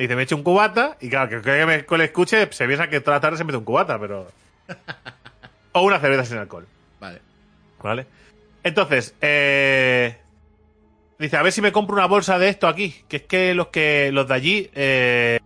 Y 0.00 0.04
dice, 0.04 0.16
me 0.16 0.22
echo 0.22 0.34
un 0.34 0.42
cubata 0.42 0.96
y 0.98 1.10
claro, 1.10 1.28
que, 1.28 1.42
que 1.42 1.66
me 1.66 1.84
que 1.84 1.98
le 1.98 2.04
escuche 2.04 2.50
se 2.52 2.66
piensa 2.66 2.88
que 2.88 3.02
toda 3.02 3.18
la 3.18 3.20
tarde 3.20 3.36
se 3.36 3.44
mete 3.44 3.58
un 3.58 3.64
cubata, 3.64 3.98
pero... 3.98 4.28
o 5.72 5.82
una 5.82 6.00
cerveza 6.00 6.24
sin 6.24 6.38
alcohol. 6.38 6.66
Vale. 6.98 7.20
¿Vale? 7.82 8.06
Entonces, 8.62 9.14
eh, 9.20 10.16
dice, 11.18 11.36
a 11.36 11.42
ver 11.42 11.52
si 11.52 11.60
me 11.60 11.70
compro 11.70 11.96
una 11.96 12.06
bolsa 12.06 12.38
de 12.38 12.48
esto 12.48 12.66
aquí. 12.66 13.04
Que 13.08 13.18
es 13.18 13.22
que 13.24 13.52
los 13.52 13.66
que 13.66 14.10
los 14.10 14.26
de 14.26 14.34
allí 14.34 14.70
eh, 14.72 15.38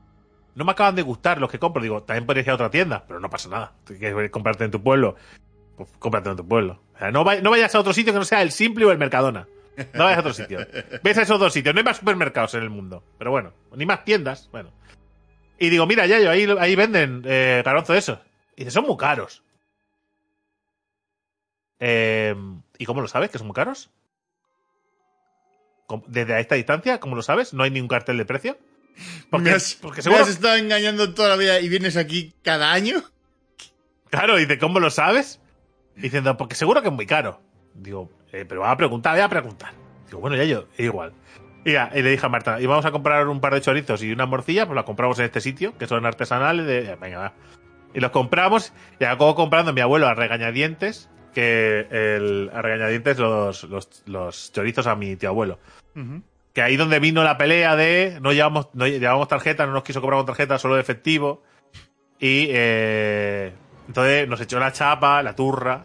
no 0.54 0.64
me 0.64 0.70
acaban 0.70 0.94
de 0.94 1.02
gustar 1.02 1.40
los 1.40 1.50
que 1.50 1.58
compro. 1.58 1.82
Digo, 1.82 2.04
también 2.04 2.24
podría 2.24 2.44
ir 2.44 2.50
a 2.50 2.54
otra 2.54 2.70
tienda, 2.70 3.02
pero 3.08 3.18
no 3.18 3.28
pasa 3.28 3.48
nada. 3.48 3.72
Si 3.88 3.94
quieres 3.94 4.30
comprarte 4.30 4.62
en 4.62 4.70
tu 4.70 4.80
pueblo, 4.80 5.16
pues 5.76 5.88
cómprate 5.98 6.30
en 6.30 6.36
tu 6.36 6.46
pueblo. 6.46 6.80
O 6.94 6.98
sea, 7.00 7.10
no, 7.10 7.24
no 7.24 7.50
vayas 7.50 7.74
a 7.74 7.80
otro 7.80 7.92
sitio 7.92 8.12
que 8.12 8.20
no 8.20 8.24
sea 8.24 8.40
el 8.40 8.52
Simple 8.52 8.84
o 8.84 8.92
el 8.92 8.98
Mercadona. 8.98 9.48
No 9.92 10.04
vayas 10.04 10.18
a 10.18 10.20
otro 10.20 10.32
sitio. 10.34 10.66
Ves 11.02 11.18
a 11.18 11.22
esos 11.22 11.38
dos 11.40 11.52
sitios. 11.52 11.74
No 11.74 11.80
hay 11.80 11.84
más 11.84 11.96
supermercados 11.98 12.54
en 12.54 12.62
el 12.62 12.70
mundo. 12.70 13.02
Pero 13.18 13.30
bueno, 13.30 13.52
ni 13.74 13.86
más 13.86 14.04
tiendas. 14.04 14.48
Bueno. 14.52 14.72
Y 15.58 15.70
digo, 15.70 15.86
mira, 15.86 16.06
Yayo, 16.06 16.30
ahí, 16.30 16.46
ahí 16.58 16.76
venden 16.76 17.22
eh, 17.26 17.62
de 17.64 17.98
esos. 17.98 18.18
Y 18.56 18.60
dice, 18.60 18.70
son 18.70 18.86
muy 18.86 18.96
caros. 18.96 19.42
Eh, 21.80 22.34
¿Y 22.78 22.84
cómo 22.86 23.00
lo 23.00 23.08
sabes 23.08 23.30
que 23.30 23.38
son 23.38 23.46
muy 23.46 23.54
caros? 23.54 23.90
¿Cómo- 25.86 26.04
Desde 26.06 26.34
a 26.34 26.40
esta 26.40 26.54
distancia, 26.54 26.98
¿cómo 27.00 27.16
lo 27.16 27.22
sabes? 27.22 27.52
¿No 27.52 27.62
hay 27.62 27.70
ningún 27.70 27.88
cartel 27.88 28.16
de 28.16 28.24
precio? 28.24 28.58
Porque, 29.30 29.50
¿Me 29.50 29.56
has, 29.56 29.74
porque 29.74 29.98
me 29.98 30.02
seguro. 30.04 30.22
has 30.22 30.28
estado 30.28 30.54
engañando 30.56 31.14
toda 31.14 31.28
la 31.30 31.36
vida 31.36 31.60
y 31.60 31.68
vienes 31.68 31.96
aquí 31.96 32.32
cada 32.42 32.72
año? 32.72 33.02
Claro, 34.10 34.36
dice, 34.36 34.58
¿cómo 34.58 34.78
lo 34.80 34.90
sabes? 34.90 35.40
Diciendo, 35.96 36.36
porque 36.36 36.54
seguro 36.54 36.80
que 36.82 36.88
es 36.88 36.94
muy 36.94 37.06
caro. 37.06 37.40
Digo, 37.74 38.10
eh, 38.32 38.44
pero 38.48 38.62
va 38.62 38.70
a 38.70 38.76
preguntar, 38.76 39.14
voy 39.14 39.22
a 39.22 39.28
preguntar. 39.28 39.72
Digo, 40.06 40.20
bueno, 40.20 40.36
ya 40.36 40.44
yo, 40.44 40.66
igual. 40.78 41.12
Y, 41.64 41.72
ya, 41.72 41.90
y 41.94 42.02
le 42.02 42.10
dije 42.10 42.24
a 42.26 42.28
Marta, 42.28 42.60
y 42.60 42.66
vamos 42.66 42.84
a 42.84 42.90
comprar 42.90 43.26
un 43.28 43.40
par 43.40 43.54
de 43.54 43.60
chorizos 43.60 44.02
y 44.02 44.12
una 44.12 44.26
morcilla, 44.26 44.66
pues 44.66 44.76
la 44.76 44.84
compramos 44.84 45.18
en 45.18 45.26
este 45.26 45.40
sitio, 45.40 45.76
que 45.78 45.86
son 45.86 46.04
artesanales. 46.06 46.66
De, 46.66 46.84
ya, 46.84 46.96
venga, 46.96 47.18
va. 47.18 47.32
Y 47.94 48.00
los 48.00 48.10
compramos, 48.10 48.72
y 48.98 49.04
acabo 49.04 49.34
comprando 49.34 49.72
mi 49.72 49.80
abuelo 49.80 50.06
a 50.06 50.14
regañadientes, 50.14 51.08
que 51.32 51.86
el, 51.90 52.50
a 52.54 52.62
regañadientes 52.62 53.18
los, 53.18 53.64
los, 53.64 54.02
los 54.06 54.52
chorizos 54.52 54.86
a 54.86 54.94
mi 54.94 55.16
tío 55.16 55.30
abuelo. 55.30 55.58
Que 56.52 56.62
ahí 56.62 56.76
donde 56.76 57.00
vino 57.00 57.22
la 57.24 57.36
pelea 57.36 57.76
de 57.76 58.18
no 58.20 58.32
llevamos, 58.32 58.68
no 58.74 58.86
llevamos 58.86 59.28
tarjeta, 59.28 59.66
no 59.66 59.72
nos 59.72 59.82
quiso 59.82 60.00
comprar 60.00 60.18
con 60.18 60.26
tarjeta, 60.26 60.58
solo 60.58 60.74
de 60.74 60.80
efectivo. 60.80 61.42
Y 62.18 62.48
eh, 62.50 63.52
entonces 63.88 64.28
nos 64.28 64.40
echó 64.40 64.58
la 64.58 64.72
chapa, 64.72 65.22
la 65.22 65.34
turra, 65.34 65.84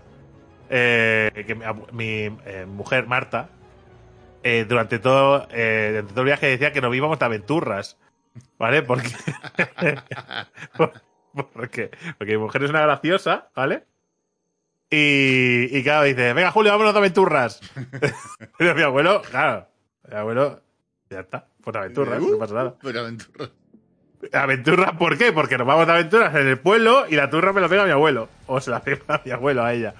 eh, 0.70 1.44
que 1.48 1.56
mi, 1.92 2.38
eh, 2.46 2.66
mujer 2.68 3.08
Marta, 3.08 3.50
eh, 4.44 4.66
durante 4.68 5.00
todo, 5.00 5.48
eh, 5.52 5.90
durante 5.92 6.12
todo 6.14 6.22
el 6.22 6.28
viaje 6.28 6.48
decía 6.48 6.72
que 6.72 6.82
nos 6.82 6.96
íbamos 6.96 7.20
de 7.20 7.26
aventurras. 7.26 7.98
¿Vale? 8.58 8.84
Porque, 8.84 9.10
porque, 11.54 11.92
porque 12.18 12.32
mi 12.34 12.38
mujer 12.38 12.64
es 12.64 12.70
una 12.70 12.82
graciosa, 12.82 13.50
¿vale? 13.56 13.84
Y, 14.90 15.78
y 15.78 15.84
claro, 15.84 16.06
dice, 16.06 16.34
venga 16.34 16.52
Julio, 16.52 16.72
vámonos 16.72 16.94
de 16.94 17.00
aventurras. 17.00 17.62
Pero 18.58 18.76
mi 18.76 18.82
abuelo, 18.82 19.22
claro, 19.22 19.68
mi 20.10 20.16
abuelo, 20.16 20.62
ya 21.10 21.20
está, 21.22 21.48
pues 21.62 21.74
de 21.74 21.80
aventurras, 21.80 22.22
no 22.22 22.38
pasa 22.38 22.54
nada. 22.54 22.76
Pero 22.82 23.02
aventuras. 23.02 23.52
¿Aventuras 24.34 24.92
por 24.94 25.18
qué? 25.18 25.32
Porque 25.32 25.58
nos 25.58 25.66
vamos 25.66 25.88
de 25.88 25.94
aventuras 25.94 26.36
en 26.36 26.48
el 26.48 26.60
pueblo 26.60 27.06
y 27.08 27.16
la 27.16 27.30
turra 27.30 27.54
me 27.54 27.62
la 27.62 27.70
pega 27.70 27.86
mi 27.86 27.92
abuelo. 27.92 28.28
O 28.48 28.60
se 28.60 28.70
la 28.72 28.82
pega 28.82 29.02
a 29.08 29.22
mi 29.24 29.32
abuelo, 29.32 29.64
a 29.64 29.74
ella. 29.74 29.94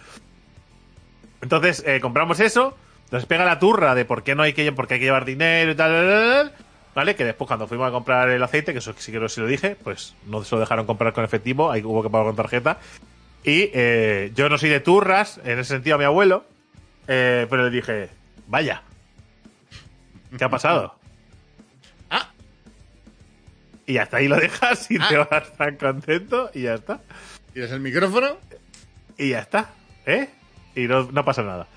Entonces, 1.42 1.84
eh, 1.86 2.00
compramos 2.00 2.40
eso, 2.40 2.78
nos 3.12 3.26
pega 3.26 3.46
la 3.46 3.60
turra 3.60 3.96
de 3.96 4.06
por 4.06 4.24
qué 4.24 4.36
no 4.36 4.44
hay 4.44 4.54
que, 4.54 4.74
hay 4.90 5.00
llevar 5.00 5.26
dinero 5.26 5.72
y 5.72 5.76
tal, 5.76 5.92
tal, 5.92 6.08
tal, 6.08 6.52
tal, 6.54 6.66
¿vale? 6.96 7.16
Que 7.16 7.26
después 7.26 7.48
cuando 7.48 7.68
fuimos 7.68 7.88
a 7.88 7.92
comprar 7.92 8.30
el 8.30 8.44
aceite, 8.44 8.74
que 8.74 8.80
eso 8.80 8.94
sí 8.98 9.12
que 9.12 9.30
sí 9.30 9.42
lo 9.42 9.48
dije, 9.48 9.76
pues 9.84 10.16
no 10.26 10.44
se 10.44 10.56
lo 10.56 10.62
dejaron 10.62 10.86
comprar 10.86 11.14
con 11.14 11.24
efectivo, 11.24 11.72
ahí 11.72 11.82
hubo 11.84 12.04
que 12.04 12.10
pagar 12.10 12.28
con 12.28 12.36
tarjeta. 12.36 12.78
Y 13.44 13.72
eh, 13.74 14.32
yo 14.36 14.50
no 14.50 14.58
soy 14.58 14.70
de 14.70 14.82
turras, 14.82 15.40
en 15.46 15.60
ese 15.60 15.74
sentido 15.74 15.96
a 15.96 16.00
mi 16.00 16.04
abuelo, 16.06 16.44
eh, 17.08 17.48
pero 17.50 17.64
le 17.64 17.70
dije, 17.70 18.10
vaya, 18.48 18.84
¿qué 20.38 20.44
ha 20.44 20.50
pasado? 20.50 20.96
Ah. 22.12 22.32
Y 23.86 23.98
hasta 23.98 24.18
ahí 24.18 24.28
lo 24.28 24.36
dejas 24.36 24.90
y 24.90 24.98
te 24.98 25.16
Ah. 25.16 25.28
vas 25.30 25.54
tan 25.56 25.78
contento 25.78 26.50
y 26.56 26.64
ya 26.64 26.74
está. 26.74 27.02
Tiras 27.54 27.72
el 27.72 27.80
micrófono. 27.82 28.38
Y 29.16 29.30
ya 29.30 29.40
está, 29.40 29.70
¿eh? 30.08 30.28
Y 30.76 30.82
no, 30.88 31.04
no 31.12 31.26
pasa 31.26 31.44
nada. 31.44 31.68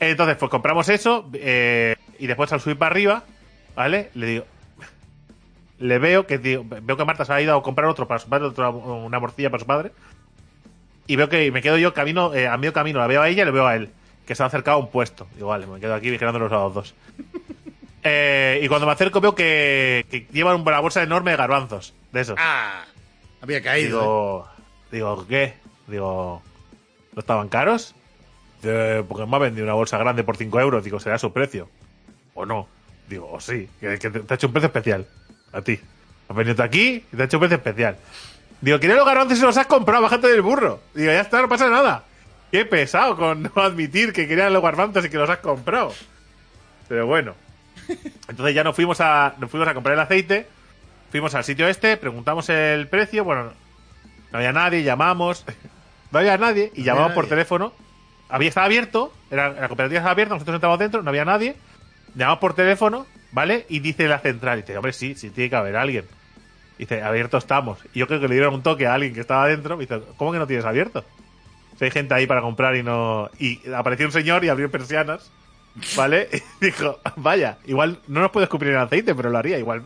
Entonces, 0.00 0.36
pues 0.36 0.50
compramos 0.50 0.88
eso 0.88 1.28
eh, 1.34 1.96
y 2.18 2.26
después 2.26 2.52
al 2.52 2.60
subir 2.60 2.76
para 2.78 2.90
arriba, 2.92 3.22
¿vale? 3.76 4.10
Le 4.14 4.26
digo... 4.26 4.44
Le 5.78 5.98
veo 5.98 6.26
que 6.28 6.38
digo, 6.38 6.64
veo 6.64 6.96
que 6.96 7.04
Marta 7.04 7.24
se 7.24 7.32
ha 7.32 7.40
ido 7.40 7.56
a 7.56 7.62
comprar 7.62 7.88
otro 7.88 8.06
para 8.06 8.20
su 8.20 8.28
padre, 8.28 8.46
otra- 8.46 8.70
una 8.70 9.18
morcilla 9.18 9.50
para 9.50 9.60
su 9.60 9.66
padre. 9.66 9.90
Y 11.08 11.16
veo 11.16 11.28
que 11.28 11.50
me 11.50 11.60
quedo 11.60 11.76
yo 11.76 11.92
camino, 11.92 12.32
eh, 12.34 12.46
a 12.46 12.56
medio 12.56 12.72
camino, 12.72 13.00
la 13.00 13.08
veo 13.08 13.20
a 13.20 13.28
ella 13.28 13.42
y 13.42 13.46
le 13.46 13.50
veo 13.50 13.66
a 13.66 13.74
él, 13.74 13.90
que 14.24 14.36
se 14.36 14.44
ha 14.44 14.46
acercado 14.46 14.76
a 14.76 14.80
un 14.80 14.90
puesto. 14.90 15.26
Digo, 15.34 15.48
vale, 15.48 15.66
me 15.66 15.80
quedo 15.80 15.94
aquí 15.94 16.08
vigilándolos 16.10 16.52
a 16.52 16.56
los 16.56 16.74
dos. 16.74 16.94
Eh, 18.04 18.58
y 18.60 18.66
cuando 18.66 18.84
me 18.84 18.92
acerco 18.92 19.20
veo 19.20 19.32
que, 19.36 20.04
que 20.10 20.26
llevan 20.32 20.60
una 20.60 20.80
bolsa 20.80 21.04
enorme 21.04 21.30
de 21.30 21.36
garbanzos, 21.36 21.94
de 22.10 22.20
esos. 22.22 22.36
Ah. 22.36 22.82
Había 23.40 23.62
caído. 23.62 24.48
¿eh? 24.50 24.62
Digo, 24.90 25.14
digo, 25.14 25.26
¿qué? 25.28 25.54
Digo, 25.86 26.42
¿no 27.14 27.20
estaban 27.20 27.48
caros? 27.48 27.94
Porque 28.62 29.26
me 29.26 29.36
ha 29.36 29.38
vendido 29.40 29.64
una 29.64 29.74
bolsa 29.74 29.98
grande 29.98 30.22
por 30.22 30.36
5 30.36 30.60
euros. 30.60 30.84
Digo, 30.84 31.00
¿será 31.00 31.18
su 31.18 31.32
precio? 31.32 31.68
¿O 32.34 32.46
no? 32.46 32.68
Digo, 33.08 33.30
o 33.30 33.40
sí, 33.40 33.68
que, 33.80 33.98
que 33.98 34.10
te, 34.10 34.32
ha 34.32 34.36
hecho 34.36 34.46
un 34.46 34.52
precio 34.52 34.68
especial. 34.68 35.06
A 35.52 35.60
ti. 35.62 35.78
Has 36.28 36.36
venido 36.36 36.62
aquí 36.62 37.04
y 37.12 37.16
te 37.16 37.22
ha 37.22 37.24
hecho 37.26 37.38
un 37.38 37.40
precio 37.40 37.56
especial. 37.56 37.96
Digo, 38.60 38.78
¿quieres 38.78 38.96
los 38.96 39.06
garbanzos 39.06 39.38
y 39.38 39.42
los 39.42 39.56
has 39.56 39.66
comprado? 39.66 40.02
Bájate 40.02 40.28
del 40.28 40.42
burro. 40.42 40.80
Digo, 40.94 41.10
ya 41.10 41.20
está, 41.20 41.42
no 41.42 41.48
pasa 41.48 41.68
nada. 41.68 42.04
Qué 42.52 42.64
pesado 42.64 43.16
con 43.16 43.42
no 43.42 43.50
admitir 43.56 44.12
que 44.12 44.28
querían 44.28 44.52
los 44.52 44.62
garbanzos 44.62 45.04
y 45.04 45.10
que 45.10 45.16
los 45.16 45.28
has 45.28 45.38
comprado. 45.38 45.92
Pero 46.88 47.06
bueno. 47.06 47.34
Entonces 48.28 48.54
ya 48.54 48.62
nos 48.62 48.76
fuimos 48.76 49.00
a, 49.00 49.34
nos 49.38 49.50
fuimos 49.50 49.68
a 49.68 49.74
comprar 49.74 49.94
el 49.94 50.00
aceite. 50.00 50.46
Fuimos 51.10 51.34
al 51.34 51.44
sitio 51.44 51.66
este, 51.66 51.96
preguntamos 51.96 52.48
el 52.48 52.86
precio. 52.88 53.24
Bueno, 53.24 53.52
no 54.30 54.38
había 54.38 54.52
nadie, 54.52 54.82
llamamos. 54.82 55.44
No 56.12 56.18
había 56.18 56.36
nadie 56.36 56.70
y 56.74 56.80
No 56.80 56.84
llamamos 56.84 57.12
por 57.12 57.26
teléfono. 57.26 57.72
Había 58.32 58.48
estaba 58.48 58.64
abierto, 58.64 59.12
era, 59.30 59.50
la 59.50 59.68
cooperativa 59.68 59.98
estaba 59.98 60.12
abierta, 60.12 60.34
nosotros 60.34 60.54
entramos 60.54 60.78
dentro, 60.78 61.02
no 61.02 61.10
había 61.10 61.26
nadie. 61.26 61.54
Llamamos 62.14 62.38
por 62.38 62.54
teléfono, 62.54 63.06
¿vale? 63.30 63.66
Y 63.68 63.80
dice 63.80 64.08
la 64.08 64.20
central, 64.20 64.62
dice, 64.62 64.74
hombre, 64.74 64.94
sí, 64.94 65.14
sí 65.14 65.28
tiene 65.28 65.50
que 65.50 65.56
haber 65.56 65.76
alguien. 65.76 66.06
Dice, 66.78 67.02
abierto 67.02 67.36
estamos. 67.36 67.78
Y 67.92 67.98
yo 67.98 68.06
creo 68.06 68.20
que 68.20 68.28
le 68.28 68.34
dieron 68.34 68.54
un 68.54 68.62
toque 68.62 68.86
a 68.86 68.94
alguien 68.94 69.12
que 69.12 69.20
estaba 69.20 69.46
dentro. 69.48 69.76
Dice, 69.76 70.00
¿cómo 70.16 70.32
que 70.32 70.38
no 70.38 70.46
tienes 70.46 70.64
abierto? 70.64 71.04
Si 71.78 71.84
hay 71.84 71.90
gente 71.90 72.14
ahí 72.14 72.26
para 72.26 72.40
comprar 72.40 72.74
y 72.74 72.82
no. 72.82 73.28
Y 73.38 73.60
apareció 73.70 74.06
un 74.06 74.12
señor 74.12 74.42
y 74.46 74.48
abrió 74.48 74.70
persianas, 74.70 75.30
¿vale? 75.94 76.28
Y 76.62 76.64
dijo, 76.64 77.00
vaya, 77.16 77.58
igual 77.66 77.98
no 78.08 78.20
nos 78.20 78.30
puede 78.30 78.44
escupir 78.44 78.68
en 78.68 78.76
aceite, 78.76 79.14
pero 79.14 79.28
lo 79.28 79.36
haría 79.36 79.58
igual. 79.58 79.84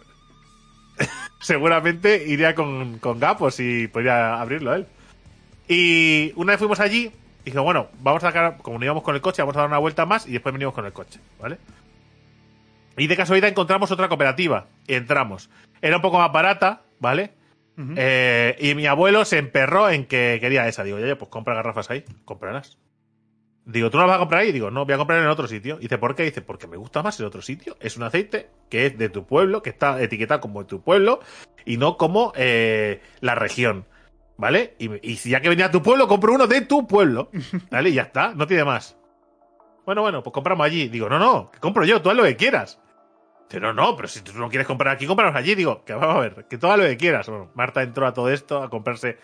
Seguramente 1.40 2.22
iría 2.28 2.54
con, 2.54 3.00
con 3.00 3.18
gapos 3.18 3.58
y 3.58 3.88
podría 3.88 4.40
abrirlo 4.40 4.72
él. 4.72 4.86
Y 5.66 6.32
una 6.36 6.52
vez 6.52 6.60
fuimos 6.60 6.78
allí, 6.78 7.10
dije, 7.46 7.58
bueno, 7.58 7.88
vamos 8.00 8.22
a 8.24 8.28
sacar, 8.28 8.58
como 8.58 8.78
no 8.78 8.84
íbamos 8.84 9.02
con 9.02 9.14
el 9.14 9.20
coche, 9.20 9.42
vamos 9.42 9.56
a 9.56 9.60
dar 9.60 9.68
una 9.68 9.78
vuelta 9.78 10.06
más 10.06 10.26
y 10.26 10.32
después 10.32 10.52
venimos 10.52 10.74
con 10.74 10.84
el 10.84 10.92
coche, 10.92 11.20
¿vale? 11.40 11.58
Y 12.96 13.06
de 13.06 13.16
casualidad 13.16 13.50
encontramos 13.50 13.90
otra 13.90 14.08
cooperativa. 14.08 14.66
Y 14.86 14.94
entramos. 14.94 15.50
Era 15.82 15.96
un 15.96 16.02
poco 16.02 16.18
más 16.18 16.32
barata, 16.32 16.82
¿vale? 16.98 17.32
Eh, 17.78 18.56
y 18.58 18.74
mi 18.74 18.86
abuelo 18.86 19.24
se 19.26 19.36
emperró 19.36 19.90
en 19.90 20.06
que 20.06 20.38
quería 20.40 20.66
esa. 20.66 20.82
Digo, 20.82 20.98
ya, 20.98 21.06
ya, 21.06 21.18
pues 21.18 21.30
compra 21.30 21.54
garrafas 21.54 21.90
ahí, 21.90 22.04
cómpralas. 22.24 22.78
Digo, 23.66 23.90
¿tú 23.90 23.98
no 23.98 24.04
las 24.04 24.10
vas 24.10 24.16
a 24.16 24.20
comprar 24.20 24.42
ahí? 24.42 24.52
Digo, 24.52 24.70
no, 24.70 24.84
voy 24.84 24.94
a 24.94 24.96
comprar 24.96 25.20
en 25.20 25.26
otro 25.26 25.46
sitio. 25.46 25.76
Dice, 25.76 25.98
¿por 25.98 26.14
qué? 26.14 26.22
Dice, 26.22 26.40
porque 26.40 26.66
me 26.68 26.76
gusta 26.76 27.02
más 27.02 27.18
el 27.20 27.26
otro 27.26 27.42
sitio. 27.42 27.76
Es 27.80 27.96
un 27.96 28.04
aceite 28.04 28.48
que 28.70 28.86
es 28.86 28.96
de 28.96 29.08
tu 29.08 29.26
pueblo, 29.26 29.62
que 29.62 29.70
está 29.70 30.00
etiquetado 30.00 30.40
como 30.40 30.62
de 30.62 30.68
tu 30.68 30.80
pueblo 30.80 31.20
y 31.64 31.76
no 31.76 31.96
como 31.96 32.32
eh, 32.36 33.02
la 33.20 33.34
región. 33.34 33.84
¿Vale? 34.38 34.74
Y, 34.78 35.10
y 35.10 35.16
si 35.16 35.30
ya 35.30 35.40
que 35.40 35.48
venía 35.48 35.66
a 35.66 35.70
tu 35.70 35.82
pueblo, 35.82 36.06
compro 36.08 36.34
uno 36.34 36.46
de 36.46 36.60
tu 36.62 36.86
pueblo. 36.86 37.30
¿Vale? 37.70 37.90
Y 37.90 37.94
ya 37.94 38.02
está, 38.02 38.34
no 38.34 38.46
tiene 38.46 38.64
más. 38.64 38.96
Bueno, 39.86 40.02
bueno, 40.02 40.22
pues 40.22 40.34
compramos 40.34 40.66
allí. 40.66 40.88
Digo, 40.88 41.08
no, 41.08 41.18
no, 41.18 41.50
que 41.50 41.60
compro 41.60 41.84
yo, 41.84 42.02
tú 42.02 42.10
haz 42.10 42.16
lo 42.16 42.24
que 42.24 42.36
quieras. 42.36 42.80
Dice, 43.48 43.60
no, 43.60 43.72
no, 43.72 43.94
pero 43.94 44.08
si 44.08 44.20
tú 44.20 44.32
no 44.34 44.48
quieres 44.48 44.66
comprar 44.66 44.94
aquí, 44.94 45.06
cómpranos 45.06 45.36
allí. 45.36 45.54
Digo, 45.54 45.84
que 45.84 45.94
vamos 45.94 46.16
a 46.16 46.20
ver, 46.20 46.46
que 46.48 46.58
tú 46.58 46.66
haz 46.66 46.78
lo 46.78 46.84
que 46.84 46.96
quieras. 46.96 47.28
Bueno, 47.28 47.50
Marta 47.54 47.82
entró 47.82 48.06
a 48.06 48.12
todo 48.12 48.30
esto 48.30 48.62
a 48.62 48.68
comprarse 48.68 49.18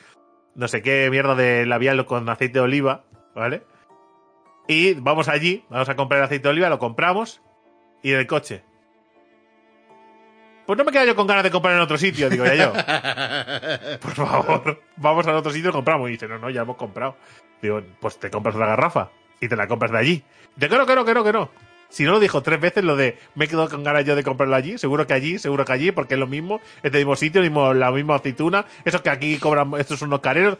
no 0.54 0.68
sé 0.68 0.82
qué 0.82 1.08
mierda 1.10 1.34
de 1.34 1.66
labial 1.66 2.04
con 2.06 2.28
aceite 2.28 2.58
de 2.58 2.64
oliva, 2.64 3.04
¿vale? 3.34 3.64
Y 4.68 4.94
vamos 4.94 5.28
allí, 5.28 5.64
vamos 5.68 5.88
a 5.88 5.96
comprar 5.96 6.20
el 6.20 6.24
aceite 6.24 6.44
de 6.44 6.50
oliva, 6.50 6.68
lo 6.68 6.78
compramos 6.78 7.42
y 8.02 8.12
en 8.12 8.18
el 8.18 8.26
coche. 8.26 8.64
Pues 10.72 10.78
no 10.78 10.84
me 10.84 10.92
queda 10.92 11.04
yo 11.04 11.14
con 11.14 11.26
ganas 11.26 11.44
de 11.44 11.50
comprar 11.50 11.74
en 11.74 11.82
otro 11.82 11.98
sitio, 11.98 12.30
digo 12.30 12.46
ya 12.46 12.54
yo. 12.54 12.72
Por 14.00 14.12
favor, 14.12 14.80
vamos 14.96 15.26
al 15.26 15.34
otro 15.34 15.52
sitio 15.52 15.68
y 15.68 15.72
compramos. 15.74 16.08
Y 16.08 16.12
dice, 16.12 16.26
no, 16.26 16.38
no, 16.38 16.48
ya 16.48 16.62
hemos 16.62 16.78
comprado. 16.78 17.14
Digo, 17.60 17.82
pues 18.00 18.18
te 18.18 18.30
compras 18.30 18.54
una 18.54 18.64
garrafa 18.64 19.10
y 19.38 19.48
te 19.48 19.54
la 19.54 19.68
compras 19.68 19.92
de 19.92 19.98
allí. 19.98 20.24
Dice, 20.56 20.70
que 20.70 20.78
no, 20.78 20.86
que 20.86 20.94
no, 20.94 21.04
que 21.04 21.12
no, 21.12 21.24
que 21.24 21.32
no. 21.34 21.50
Si 21.90 22.04
no 22.04 22.12
lo 22.12 22.20
dijo 22.20 22.42
tres 22.42 22.58
veces 22.58 22.82
lo 22.84 22.96
de 22.96 23.18
me 23.34 23.44
he 23.44 23.48
quedado 23.48 23.68
con 23.68 23.84
ganas 23.84 24.06
yo 24.06 24.16
de 24.16 24.24
comprarlo 24.24 24.56
allí, 24.56 24.78
seguro 24.78 25.06
que 25.06 25.12
allí, 25.12 25.38
seguro 25.38 25.66
que 25.66 25.74
allí, 25.74 25.92
porque 25.92 26.14
es 26.14 26.20
lo 26.20 26.26
mismo, 26.26 26.58
es 26.82 26.90
del 26.90 27.02
mismo 27.02 27.16
sitio, 27.16 27.42
mismo, 27.42 27.74
la 27.74 27.90
misma 27.90 28.14
aceituna, 28.14 28.64
esos 28.86 29.02
que 29.02 29.10
aquí 29.10 29.36
cobran, 29.36 29.74
estos 29.78 29.98
son 29.98 30.08
unos 30.08 30.20
careros, 30.20 30.56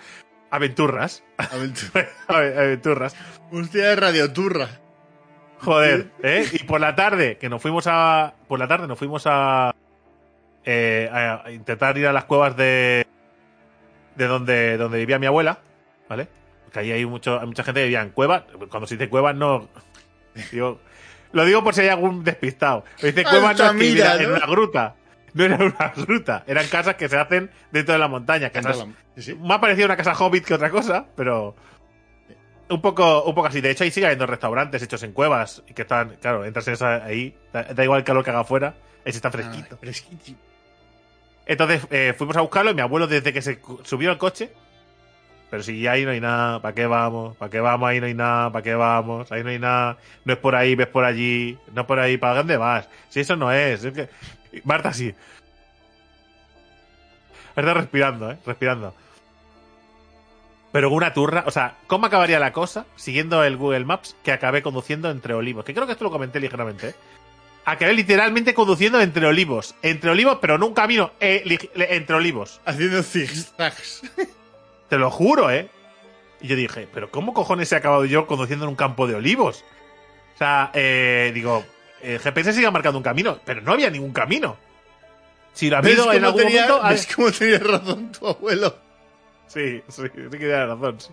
aventurras. 0.50 1.24
Aventura. 1.38 2.06
aventurras. 2.28 3.16
Hostia 3.50 3.88
de 3.88 3.96
radioturra. 3.96 4.68
Joder, 5.60 6.10
¿eh? 6.22 6.46
Y 6.52 6.64
por 6.64 6.82
la 6.82 6.94
tarde, 6.94 7.38
que 7.38 7.48
nos 7.48 7.62
fuimos 7.62 7.86
a. 7.86 8.34
Por 8.46 8.58
la 8.58 8.68
tarde 8.68 8.86
nos 8.86 8.98
fuimos 8.98 9.22
a. 9.26 9.74
eh, 10.64 11.08
a 11.12 11.50
intentar 11.50 11.96
ir 11.98 12.06
a 12.06 12.12
las 12.12 12.24
cuevas 12.24 12.56
de. 12.56 13.06
de 14.16 14.26
donde, 14.26 14.76
donde 14.76 14.98
vivía 14.98 15.18
mi 15.18 15.26
abuela, 15.26 15.58
¿vale? 16.08 16.28
Porque 16.64 16.80
ahí 16.80 16.92
hay, 16.92 17.06
mucho, 17.06 17.40
hay 17.40 17.46
mucha 17.46 17.64
gente 17.64 17.80
que 17.80 17.84
vivía 17.84 18.02
en 18.02 18.10
cuevas. 18.10 18.44
Cuando 18.70 18.86
se 18.86 18.96
dice 18.96 19.08
cuevas, 19.08 19.34
no. 19.34 19.68
Digo, 20.52 20.80
lo 21.32 21.44
digo 21.44 21.62
por 21.62 21.74
si 21.74 21.82
hay 21.82 21.88
algún 21.88 22.24
despistado. 22.24 22.84
Se 22.96 23.08
dice 23.08 23.24
cuevas 23.24 23.58
no 23.58 23.70
es 23.70 23.94
que 23.94 24.22
en 24.24 24.30
una 24.30 24.46
gruta. 24.46 24.94
No 25.34 25.44
era 25.44 25.56
una 25.56 25.92
gruta, 25.96 26.44
eran 26.46 26.66
casas 26.68 26.96
que 26.96 27.08
se 27.08 27.16
hacen 27.16 27.50
dentro 27.70 27.94
de 27.94 27.98
la 27.98 28.08
montaña. 28.08 28.50
Casas, 28.50 28.86
Sí, 29.16 29.38
ha 29.48 29.60
parecido 29.60 29.86
una 29.86 29.96
casa 29.96 30.12
hobbit 30.12 30.44
que 30.44 30.54
otra 30.54 30.70
cosa, 30.70 31.06
pero 31.16 31.54
un 32.68 32.80
poco, 32.80 33.22
un 33.24 33.34
poco 33.34 33.46
así. 33.46 33.60
De 33.60 33.70
hecho, 33.70 33.84
ahí 33.84 33.90
sigue 33.90 34.06
habiendo 34.06 34.26
restaurantes 34.26 34.82
hechos 34.82 35.02
en 35.02 35.12
cuevas 35.12 35.62
y 35.66 35.74
que 35.74 35.82
están, 35.82 36.16
claro, 36.20 36.44
entras 36.44 36.68
en 36.68 36.74
esa, 36.74 37.04
ahí, 37.04 37.34
da, 37.52 37.62
da 37.62 37.84
igual 37.84 38.00
el 38.00 38.04
calor 38.04 38.24
que 38.24 38.30
haga 38.30 38.40
afuera, 38.40 38.74
ese 39.04 39.18
está 39.18 39.30
fresquito. 39.30 39.76
Ah, 39.76 39.78
fresquito. 39.80 40.32
Entonces 41.46 41.86
eh, 41.90 42.14
fuimos 42.16 42.36
a 42.36 42.40
buscarlo 42.40 42.70
y 42.70 42.74
mi 42.74 42.80
abuelo 42.80 43.06
desde 43.06 43.32
que 43.32 43.42
se 43.42 43.60
subió 43.82 44.10
al 44.10 44.18
coche, 44.18 44.52
pero 45.50 45.62
si 45.62 45.86
ahí 45.86 46.04
no 46.04 46.12
hay 46.12 46.20
nada, 46.20 46.62
¿para 46.62 46.74
qué 46.74 46.86
vamos? 46.86 47.36
¿Para 47.36 47.50
qué 47.50 47.60
vamos? 47.60 47.88
Ahí 47.88 48.00
no 48.00 48.06
hay 48.06 48.14
nada, 48.14 48.50
¿para 48.50 48.62
qué 48.62 48.74
vamos? 48.74 49.30
Ahí 49.32 49.42
no 49.42 49.50
hay 49.50 49.58
nada, 49.58 49.98
no 50.24 50.32
es 50.32 50.38
por 50.38 50.54
ahí, 50.54 50.74
ves 50.74 50.86
por 50.86 51.04
allí, 51.04 51.58
no 51.74 51.82
es 51.82 51.86
por 51.86 51.98
ahí, 51.98 52.16
¿para 52.16 52.36
dónde 52.36 52.56
vas? 52.56 52.88
Si 53.10 53.20
eso 53.20 53.36
no 53.36 53.52
es, 53.52 53.84
es 53.84 53.92
que... 53.92 54.08
Marta 54.64 54.92
sí. 54.92 55.14
Está 57.54 57.74
respirando, 57.74 58.30
¿eh? 58.30 58.38
Respirando. 58.46 58.94
Pero 60.72 60.90
una 60.90 61.12
turra, 61.12 61.44
o 61.46 61.50
sea, 61.50 61.76
¿cómo 61.86 62.06
acabaría 62.06 62.38
la 62.38 62.54
cosa 62.54 62.86
siguiendo 62.96 63.44
el 63.44 63.58
Google 63.58 63.84
Maps 63.84 64.16
que 64.24 64.32
acabé 64.32 64.62
conduciendo 64.62 65.10
entre 65.10 65.34
olivos? 65.34 65.66
Que 65.66 65.74
creo 65.74 65.84
que 65.84 65.92
esto 65.92 66.04
lo 66.04 66.10
comenté 66.10 66.40
ligeramente, 66.40 66.88
¿eh? 66.88 66.94
Acabé 67.64 67.94
literalmente 67.94 68.54
conduciendo 68.54 69.00
entre 69.00 69.26
olivos. 69.26 69.74
Entre 69.82 70.10
olivos, 70.10 70.38
pero 70.40 70.58
no 70.58 70.66
un 70.66 70.74
camino, 70.74 71.12
eh, 71.20 71.44
entre 71.74 72.16
olivos. 72.16 72.60
Haciendo 72.64 73.02
zigzags. 73.02 74.02
Te 74.88 74.98
lo 74.98 75.10
juro, 75.10 75.50
¿eh? 75.50 75.68
Y 76.40 76.48
yo 76.48 76.56
dije, 76.56 76.88
¿pero 76.92 77.10
cómo 77.10 77.32
cojones 77.32 77.70
he 77.72 77.76
acabado 77.76 78.04
yo 78.04 78.26
conduciendo 78.26 78.64
en 78.64 78.70
un 78.70 78.76
campo 78.76 79.06
de 79.06 79.14
olivos? 79.14 79.64
O 80.34 80.38
sea, 80.38 80.70
eh, 80.74 81.30
digo, 81.32 81.64
el 82.02 82.18
GPS 82.18 82.52
sigue 82.52 82.70
marcando 82.70 82.98
un 82.98 83.04
camino, 83.04 83.38
pero 83.44 83.60
no 83.60 83.72
había 83.72 83.90
ningún 83.90 84.12
camino. 84.12 84.56
Si 85.52 85.70
lo 85.70 85.76
ha 85.76 85.80
¿Ves 85.80 85.98
habido 85.98 86.12
en 86.12 86.24
algún 86.24 86.42
tenía, 86.42 86.66
momento. 86.66 86.88
¿Ves 86.88 87.08
cómo 87.14 87.30
tenía 87.30 87.58
razón 87.58 88.10
tu 88.10 88.26
abuelo? 88.26 88.76
Sí, 89.46 89.82
sí, 89.88 90.02
sí 90.02 90.08
que 90.10 90.38
tiene 90.38 90.66
razón, 90.66 91.00
sí. 91.00 91.10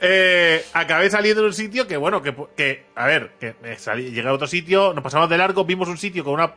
Eh, 0.00 0.64
acabé 0.74 1.10
saliendo 1.10 1.42
de 1.42 1.48
un 1.48 1.54
sitio 1.54 1.86
que, 1.86 1.96
bueno, 1.96 2.22
que, 2.22 2.34
que 2.56 2.86
a 2.94 3.06
ver, 3.06 3.32
que 3.40 3.56
me 3.62 3.76
salí, 3.78 4.10
llegué 4.10 4.28
a 4.28 4.32
otro 4.32 4.46
sitio, 4.46 4.92
nos 4.94 5.02
pasamos 5.02 5.28
de 5.28 5.38
largo, 5.38 5.64
vimos 5.64 5.88
un 5.88 5.98
sitio 5.98 6.22
con 6.22 6.34
una 6.34 6.54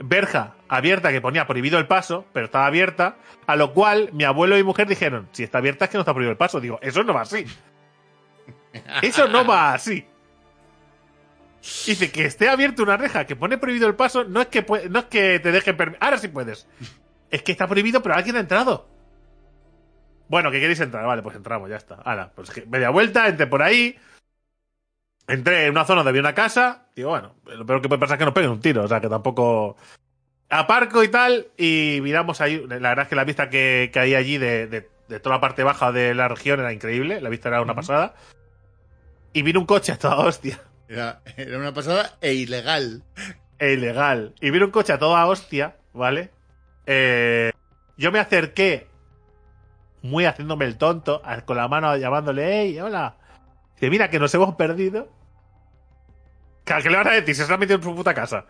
verja 0.00 0.56
abierta 0.68 1.10
que 1.10 1.20
ponía 1.20 1.46
prohibido 1.46 1.78
el 1.78 1.86
paso, 1.86 2.26
pero 2.32 2.46
estaba 2.46 2.66
abierta, 2.66 3.16
a 3.46 3.56
lo 3.56 3.72
cual 3.72 4.10
mi 4.12 4.24
abuelo 4.24 4.56
y 4.56 4.58
mi 4.58 4.64
mujer 4.64 4.86
dijeron, 4.88 5.28
si 5.32 5.42
está 5.42 5.58
abierta 5.58 5.86
es 5.86 5.90
que 5.90 5.96
no 5.96 6.02
está 6.02 6.12
prohibido 6.12 6.32
el 6.32 6.36
paso. 6.36 6.60
Digo, 6.60 6.78
eso 6.82 7.02
no 7.02 7.14
va 7.14 7.22
así. 7.22 7.46
Eso 9.02 9.26
no 9.26 9.46
va 9.46 9.72
así. 9.72 10.06
Dice 11.86 12.12
que 12.12 12.26
esté 12.26 12.48
abierta 12.48 12.82
una 12.82 12.98
reja 12.98 13.24
que 13.24 13.34
pone 13.34 13.56
prohibido 13.56 13.88
el 13.88 13.94
paso, 13.94 14.24
no 14.24 14.42
es 14.42 14.48
que, 14.48 14.64
no 14.90 14.98
es 14.98 15.04
que 15.06 15.40
te 15.40 15.50
dejen 15.50 15.78
permitir. 15.78 16.04
Ahora 16.04 16.18
sí 16.18 16.28
puedes. 16.28 16.68
Es 17.30 17.42
que 17.42 17.52
está 17.52 17.66
prohibido, 17.66 18.02
pero 18.02 18.14
alguien 18.14 18.36
ha 18.36 18.40
entrado. 18.40 18.86
Bueno, 20.28 20.50
que 20.50 20.60
queréis 20.60 20.80
entrar, 20.80 21.06
vale, 21.06 21.22
pues 21.22 21.36
entramos, 21.36 21.68
ya 21.70 21.76
está. 21.76 21.96
Ahora, 21.96 22.30
pues 22.34 22.50
media 22.66 22.90
vuelta, 22.90 23.28
entré 23.28 23.46
por 23.46 23.62
ahí. 23.62 23.96
Entré 25.28 25.64
en 25.66 25.70
una 25.72 25.84
zona 25.84 25.98
donde 26.00 26.10
había 26.10 26.20
una 26.22 26.34
casa. 26.34 26.86
Digo, 26.94 27.10
bueno, 27.10 27.34
lo 27.44 27.66
peor 27.66 27.82
que 27.82 27.88
puede 27.88 28.00
pasar 28.00 28.16
es 28.16 28.18
que 28.20 28.24
nos 28.26 28.34
peguen 28.34 28.50
un 28.50 28.60
tiro, 28.60 28.84
o 28.84 28.88
sea 28.88 29.00
que 29.00 29.08
tampoco. 29.08 29.76
Aparco 30.48 31.02
y 31.02 31.08
tal, 31.08 31.48
y 31.56 31.98
miramos 32.02 32.40
ahí. 32.40 32.64
La 32.68 32.78
verdad 32.90 33.02
es 33.04 33.08
que 33.08 33.16
la 33.16 33.24
vista 33.24 33.50
que, 33.50 33.90
que 33.92 33.98
hay 33.98 34.14
allí 34.14 34.38
de, 34.38 34.66
de- 34.68 34.88
de 35.08 35.20
toda 35.20 35.36
la 35.36 35.40
parte 35.40 35.62
baja 35.62 35.92
de 35.92 36.14
la 36.14 36.26
región 36.28 36.58
era 36.60 36.72
increíble. 36.72 37.20
La 37.20 37.28
vista 37.28 37.48
era 37.48 37.62
una 37.62 37.74
pasada. 37.74 38.14
Y 39.32 39.42
vino 39.42 39.60
un 39.60 39.66
coche 39.66 39.92
a 39.92 39.98
toda 39.98 40.16
hostia. 40.18 40.60
Era, 40.88 41.20
era 41.36 41.58
una 41.58 41.74
pasada 41.74 42.16
e 42.20 42.34
ilegal. 42.34 43.02
e 43.58 43.72
ilegal. 43.72 44.34
Y 44.40 44.50
vino 44.50 44.66
un 44.66 44.70
coche 44.70 44.92
a 44.92 44.98
toda 44.98 45.26
hostia, 45.26 45.76
¿vale? 45.92 46.30
Eh, 46.86 47.52
yo 47.96 48.12
me 48.12 48.18
acerqué, 48.20 48.86
muy 50.02 50.24
haciéndome 50.24 50.64
el 50.64 50.76
tonto, 50.76 51.22
con 51.44 51.56
la 51.56 51.68
mano 51.68 51.96
llamándole, 51.96 52.62
¡Ey, 52.62 52.80
hola! 52.80 53.16
Dice, 53.74 53.90
mira, 53.90 54.10
que 54.10 54.18
nos 54.18 54.34
hemos 54.34 54.54
perdido. 54.54 55.08
¿Qué 56.64 56.90
le 56.90 56.96
van 56.96 57.08
a 57.08 57.12
decir? 57.12 57.34
Se 57.34 57.52
ha 57.52 57.56
metido 57.56 57.76
en 57.76 57.82
su 57.82 57.94
puta 57.94 58.14
casa. 58.14 58.46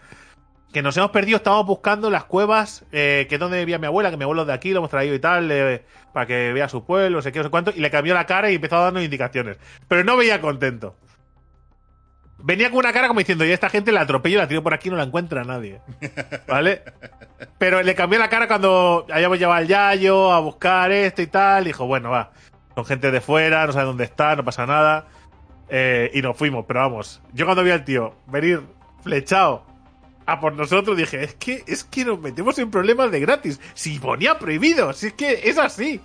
Que 0.73 0.83
nos 0.83 0.97
hemos 0.97 1.11
perdido, 1.11 1.37
estábamos 1.37 1.67
buscando 1.67 2.11
las 2.11 2.25
cuevas, 2.25 2.85
eh, 2.93 3.27
que 3.29 3.37
es 3.37 3.41
donde 3.41 3.59
vivía 3.59 3.79
mi 3.79 3.87
abuela, 3.87 4.11
que 4.11 4.17
mi 4.17 4.25
abuelo 4.25 4.45
de 4.45 4.53
aquí, 4.53 4.73
lo 4.73 4.79
hemos 4.79 4.91
traído 4.91 5.15
y 5.15 5.19
tal, 5.19 5.83
para 6.13 6.27
que 6.27 6.53
vea 6.53 6.69
su 6.69 6.85
pueblo, 6.85 7.19
no 7.19 7.23
sé 7.23 7.33
qué, 7.33 7.39
no 7.39 7.45
sé 7.45 7.51
cuánto, 7.51 7.73
y 7.75 7.81
le 7.81 7.91
cambió 7.91 8.15
la 8.15 8.27
cara 8.27 8.51
y 8.51 8.57
empezó 8.57 8.77
a 8.77 8.81
darnos 8.81 9.03
indicaciones. 9.03 9.59
Pero 9.89 10.05
no 10.05 10.17
veía 10.17 10.41
contento. 10.41 10.97
Venía 12.39 12.70
con 12.70 12.78
una 12.78 12.93
cara 12.93 13.09
como 13.09 13.20
diciendo, 13.20 13.45
y 13.45 13.51
esta 13.51 13.70
gente 13.70 13.93
la 13.93 14.03
atropello, 14.03 14.39
la 14.39 14.49
tiro 14.49 14.62
por 14.62 14.74
aquí 14.74 14.89
y 14.89 14.91
no 14.91 14.97
la 14.97 15.05
encuentra 15.05 15.43
nadie. 15.45 15.80
¿Vale? 16.47 16.82
Pero 17.59 17.82
le 17.82 17.95
cambió 17.95 18.18
la 18.18 18.28
cara 18.28 18.47
cuando 18.47 19.07
hayamos 19.11 19.39
llevado 19.39 19.59
al 19.59 19.66
Yayo 19.66 20.32
a 20.32 20.41
buscar 20.41 20.93
esto 20.93 21.22
y 21.22 21.26
tal. 21.26 21.64
Dijo, 21.64 21.87
bueno, 21.87 22.11
va. 22.11 22.32
Son 22.74 22.84
gente 22.84 23.11
de 23.11 23.20
fuera, 23.20 23.66
no 23.66 23.72
sabe 23.72 23.87
dónde 23.87 24.05
está, 24.05 24.37
no 24.37 24.45
pasa 24.45 24.66
nada. 24.66 25.07
Eh, 25.68 26.11
y 26.14 26.22
nos 26.22 26.37
fuimos, 26.37 26.66
pero 26.68 26.80
vamos. 26.80 27.22
Yo 27.32 27.47
cuando 27.47 27.64
vi 27.64 27.70
al 27.70 27.84
tío 27.84 28.14
venir 28.26 28.62
flechado 29.03 29.64
a 30.26 30.39
por 30.41 30.53
nosotros, 30.53 30.97
dije, 30.97 31.24
es 31.24 31.34
que, 31.34 31.64
es 31.66 31.84
que 31.84 32.05
nos 32.05 32.20
metemos 32.20 32.59
en 32.59 32.70
problemas 32.70 33.11
de 33.11 33.20
gratis. 33.20 33.61
Si 33.74 33.99
ponía 33.99 34.39
prohibido, 34.39 34.93
si 34.93 35.09
es 35.09 35.12
que 35.14 35.49
es 35.49 35.59
así. 35.59 36.01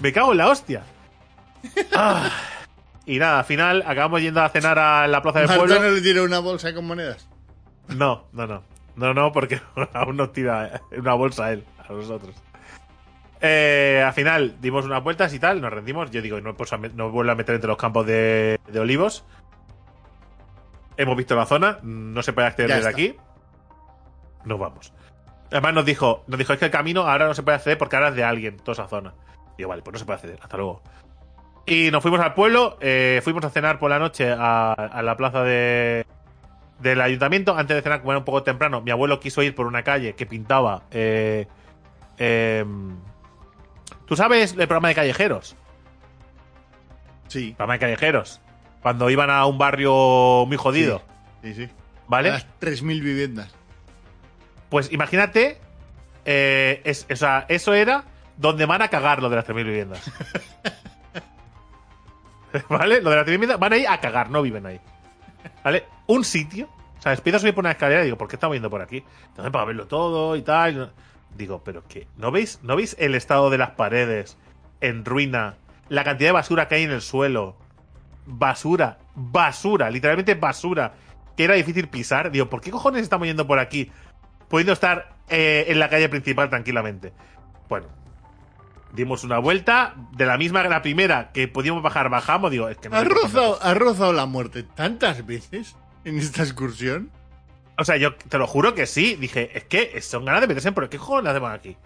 Me 0.00 0.12
cago 0.12 0.32
en 0.32 0.38
la 0.38 0.48
hostia. 0.48 0.82
Ah. 1.94 2.30
Y 3.06 3.18
nada, 3.18 3.38
al 3.38 3.44
final 3.44 3.84
acabamos 3.86 4.20
yendo 4.20 4.42
a 4.42 4.48
cenar 4.48 4.78
a 4.78 5.06
la 5.06 5.22
plaza 5.22 5.38
del 5.38 5.48
Marta 5.48 5.64
pueblo. 5.64 5.80
no 5.80 5.90
le 5.94 6.00
tiró 6.02 6.24
una 6.24 6.40
bolsa 6.40 6.74
con 6.74 6.86
monedas. 6.86 7.28
No, 7.88 8.24
no, 8.32 8.46
no. 8.46 8.62
No, 8.96 9.14
no, 9.14 9.30
porque 9.32 9.60
aún 9.94 10.16
nos 10.16 10.32
tira 10.32 10.82
una 10.96 11.14
bolsa 11.14 11.46
a 11.46 11.52
él, 11.52 11.64
a 11.88 11.92
nosotros. 11.92 12.34
Eh, 13.40 14.02
al 14.04 14.12
final 14.14 14.56
dimos 14.60 14.86
unas 14.86 15.04
vueltas 15.04 15.32
y 15.34 15.38
tal, 15.38 15.60
nos 15.60 15.72
rendimos. 15.72 16.10
Yo 16.10 16.20
digo, 16.22 16.40
no, 16.40 16.56
pues, 16.56 16.72
no 16.94 17.10
vuelvo 17.10 17.30
a 17.30 17.34
meter 17.36 17.54
entre 17.54 17.68
los 17.68 17.76
campos 17.76 18.06
de, 18.06 18.58
de 18.66 18.80
olivos. 18.80 19.24
Hemos 20.96 21.16
visto 21.16 21.36
la 21.36 21.46
zona, 21.46 21.78
no 21.82 22.22
se 22.22 22.32
puede 22.32 22.48
acceder 22.48 22.70
Ya 22.70 22.76
desde 22.76 22.88
está. 22.90 23.00
aquí. 23.00 23.16
Nos 24.44 24.58
vamos. 24.58 24.92
Además 25.50 25.74
nos 25.74 25.84
dijo, 25.84 26.24
nos 26.26 26.38
dijo, 26.38 26.52
es 26.54 26.58
que 26.58 26.64
el 26.64 26.70
camino 26.70 27.02
ahora 27.02 27.26
no 27.26 27.34
se 27.34 27.42
puede 27.42 27.56
acceder 27.56 27.78
porque 27.78 27.96
ahora 27.96 28.08
es 28.08 28.16
de 28.16 28.24
alguien, 28.24 28.56
toda 28.56 28.72
esa 28.72 28.88
zona. 28.88 29.12
Digo, 29.58 29.68
vale, 29.68 29.82
pues 29.82 29.92
no 29.92 29.98
se 29.98 30.04
puede 30.06 30.16
acceder, 30.16 30.38
hasta 30.42 30.56
luego. 30.56 30.82
Y 31.66 31.90
nos 31.90 32.00
fuimos 32.02 32.20
al 32.20 32.34
pueblo, 32.34 32.78
eh, 32.80 33.20
fuimos 33.24 33.44
a 33.44 33.50
cenar 33.50 33.78
por 33.80 33.90
la 33.90 33.98
noche 33.98 34.30
a, 34.30 34.72
a 34.72 35.02
la 35.02 35.16
plaza 35.16 35.42
de, 35.42 36.06
del 36.78 37.00
ayuntamiento, 37.00 37.56
antes 37.56 37.74
de 37.76 37.82
cenar, 37.82 38.00
como 38.00 38.12
era 38.12 38.20
un 38.20 38.24
poco 38.24 38.44
temprano, 38.44 38.80
mi 38.80 38.92
abuelo 38.92 39.18
quiso 39.18 39.42
ir 39.42 39.54
por 39.54 39.66
una 39.66 39.82
calle 39.82 40.14
que 40.14 40.26
pintaba. 40.26 40.84
eh, 40.92 41.48
em, 42.18 42.96
¿Tú 44.06 44.14
sabes 44.14 44.52
el 44.52 44.58
programa 44.68 44.88
de 44.88 44.94
callejeros? 44.94 45.56
Sí. 47.26 47.54
programa 47.56 47.72
de 47.74 47.78
callejeros. 47.80 48.40
Cuando 48.82 49.10
iban 49.10 49.30
a 49.30 49.44
un 49.46 49.58
barrio 49.58 50.44
muy 50.46 50.56
jodido. 50.56 51.02
Sí, 51.42 51.54
sí. 51.54 51.68
¿Vale? 52.06 52.30
Las 52.30 52.46
3.000 52.60 53.00
viviendas. 53.02 53.52
Pues 54.68 54.92
imagínate. 54.92 55.58
eh, 56.24 56.80
es- 56.84 57.06
o 57.10 57.16
sea, 57.16 57.46
eso 57.48 57.74
era 57.74 58.04
donde 58.36 58.66
van 58.66 58.82
a 58.82 58.88
cagar 58.88 59.20
lo 59.22 59.28
de 59.28 59.36
las 59.36 59.44
3.000 59.44 59.64
viviendas. 59.64 60.08
¿Vale? 62.68 63.00
Lo 63.00 63.10
de 63.10 63.18
3.000 63.18 63.24
viviendas 63.26 63.58
van 63.58 63.72
ahí 63.72 63.86
a 63.86 64.00
cagar, 64.00 64.30
no 64.30 64.42
viven 64.42 64.66
ahí. 64.66 64.80
¿Vale? 65.64 65.84
Un 66.06 66.24
sitio. 66.24 66.68
O 66.98 67.02
sea, 67.02 67.12
empiezo 67.12 67.36
a 67.36 67.40
subir 67.40 67.54
por 67.54 67.62
una 67.62 67.72
escalera 67.72 68.02
y 68.02 68.04
digo, 68.04 68.16
¿por 68.16 68.28
qué 68.28 68.36
estamos 68.36 68.54
yendo 68.54 68.70
por 68.70 68.82
aquí? 68.82 69.04
Entonces, 69.28 69.52
para 69.52 69.64
verlo 69.64 69.86
todo 69.86 70.36
y 70.36 70.42
tal. 70.42 70.92
Digo, 71.36 71.62
¿pero 71.62 71.84
qué? 71.86 72.08
¿No 72.16 72.30
veis, 72.30 72.60
¿No 72.62 72.76
veis 72.76 72.96
el 72.98 73.14
estado 73.14 73.50
de 73.50 73.58
las 73.58 73.70
paredes 73.70 74.38
en 74.80 75.04
ruina? 75.04 75.56
La 75.88 76.04
cantidad 76.04 76.30
de 76.30 76.32
basura 76.32 76.68
que 76.68 76.76
hay 76.76 76.82
en 76.84 76.90
el 76.90 77.02
suelo. 77.02 77.56
Basura, 78.24 78.98
basura, 79.14 79.90
literalmente 79.90 80.34
basura. 80.34 80.94
Que 81.36 81.44
era 81.44 81.54
difícil 81.54 81.88
pisar. 81.88 82.30
Digo, 82.30 82.48
¿por 82.48 82.60
qué 82.60 82.70
cojones 82.70 83.02
estamos 83.02 83.26
yendo 83.26 83.46
por 83.46 83.58
aquí? 83.58 83.90
Pudiendo 84.48 84.72
estar 84.72 85.16
eh, 85.28 85.66
en 85.68 85.78
la 85.78 85.88
calle 85.88 86.08
principal 86.08 86.48
tranquilamente. 86.48 87.12
Bueno, 87.68 87.88
dimos 88.96 89.22
una 89.22 89.38
vuelta. 89.38 89.94
De 90.12 90.26
la 90.26 90.36
misma 90.36 90.62
que 90.62 90.68
la 90.68 90.82
primera 90.82 91.30
que 91.32 91.46
podíamos 91.46 91.82
bajar, 91.82 92.08
bajamos. 92.08 92.50
Digo, 92.50 92.68
es 92.68 92.76
que 92.78 92.88
no 92.88 92.96
¿Has 92.96 93.06
rozado, 93.06 93.58
has 93.62 93.76
rozado 93.76 94.12
la 94.12 94.26
muerte 94.26 94.64
tantas 94.64 95.24
veces 95.24 95.76
en 96.04 96.18
esta 96.18 96.42
excursión? 96.42 97.12
O 97.78 97.84
sea, 97.84 97.96
yo 97.96 98.14
te 98.16 98.38
lo 98.38 98.46
juro 98.46 98.74
que 98.74 98.86
sí. 98.86 99.14
Dije, 99.14 99.56
es 99.56 99.64
que 99.64 100.00
son 100.00 100.24
ganas 100.24 100.40
de 100.40 100.48
meterse 100.48 100.68
en 100.68 100.74
por 100.74 100.88
qué 100.88 100.98
cojones 100.98 101.30
hacemos 101.30 101.52
aquí. 101.52 101.76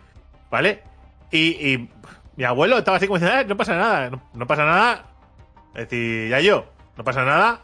¿Vale? 0.50 0.82
Y, 1.30 1.48
y 1.72 1.90
mi 2.36 2.44
abuelo 2.44 2.78
estaba 2.78 2.96
así 2.96 3.06
como 3.06 3.18
diciendo, 3.18 3.40
"Eh, 3.40 3.44
no 3.46 3.56
pasa 3.56 3.76
nada, 3.76 4.10
no, 4.10 4.22
no 4.32 4.46
pasa 4.46 4.64
nada. 4.64 5.04
Es 5.74 5.88
decir, 5.88 6.30
ya 6.30 6.40
yo, 6.40 6.64
no 6.96 7.04
pasa 7.04 7.24
nada. 7.24 7.60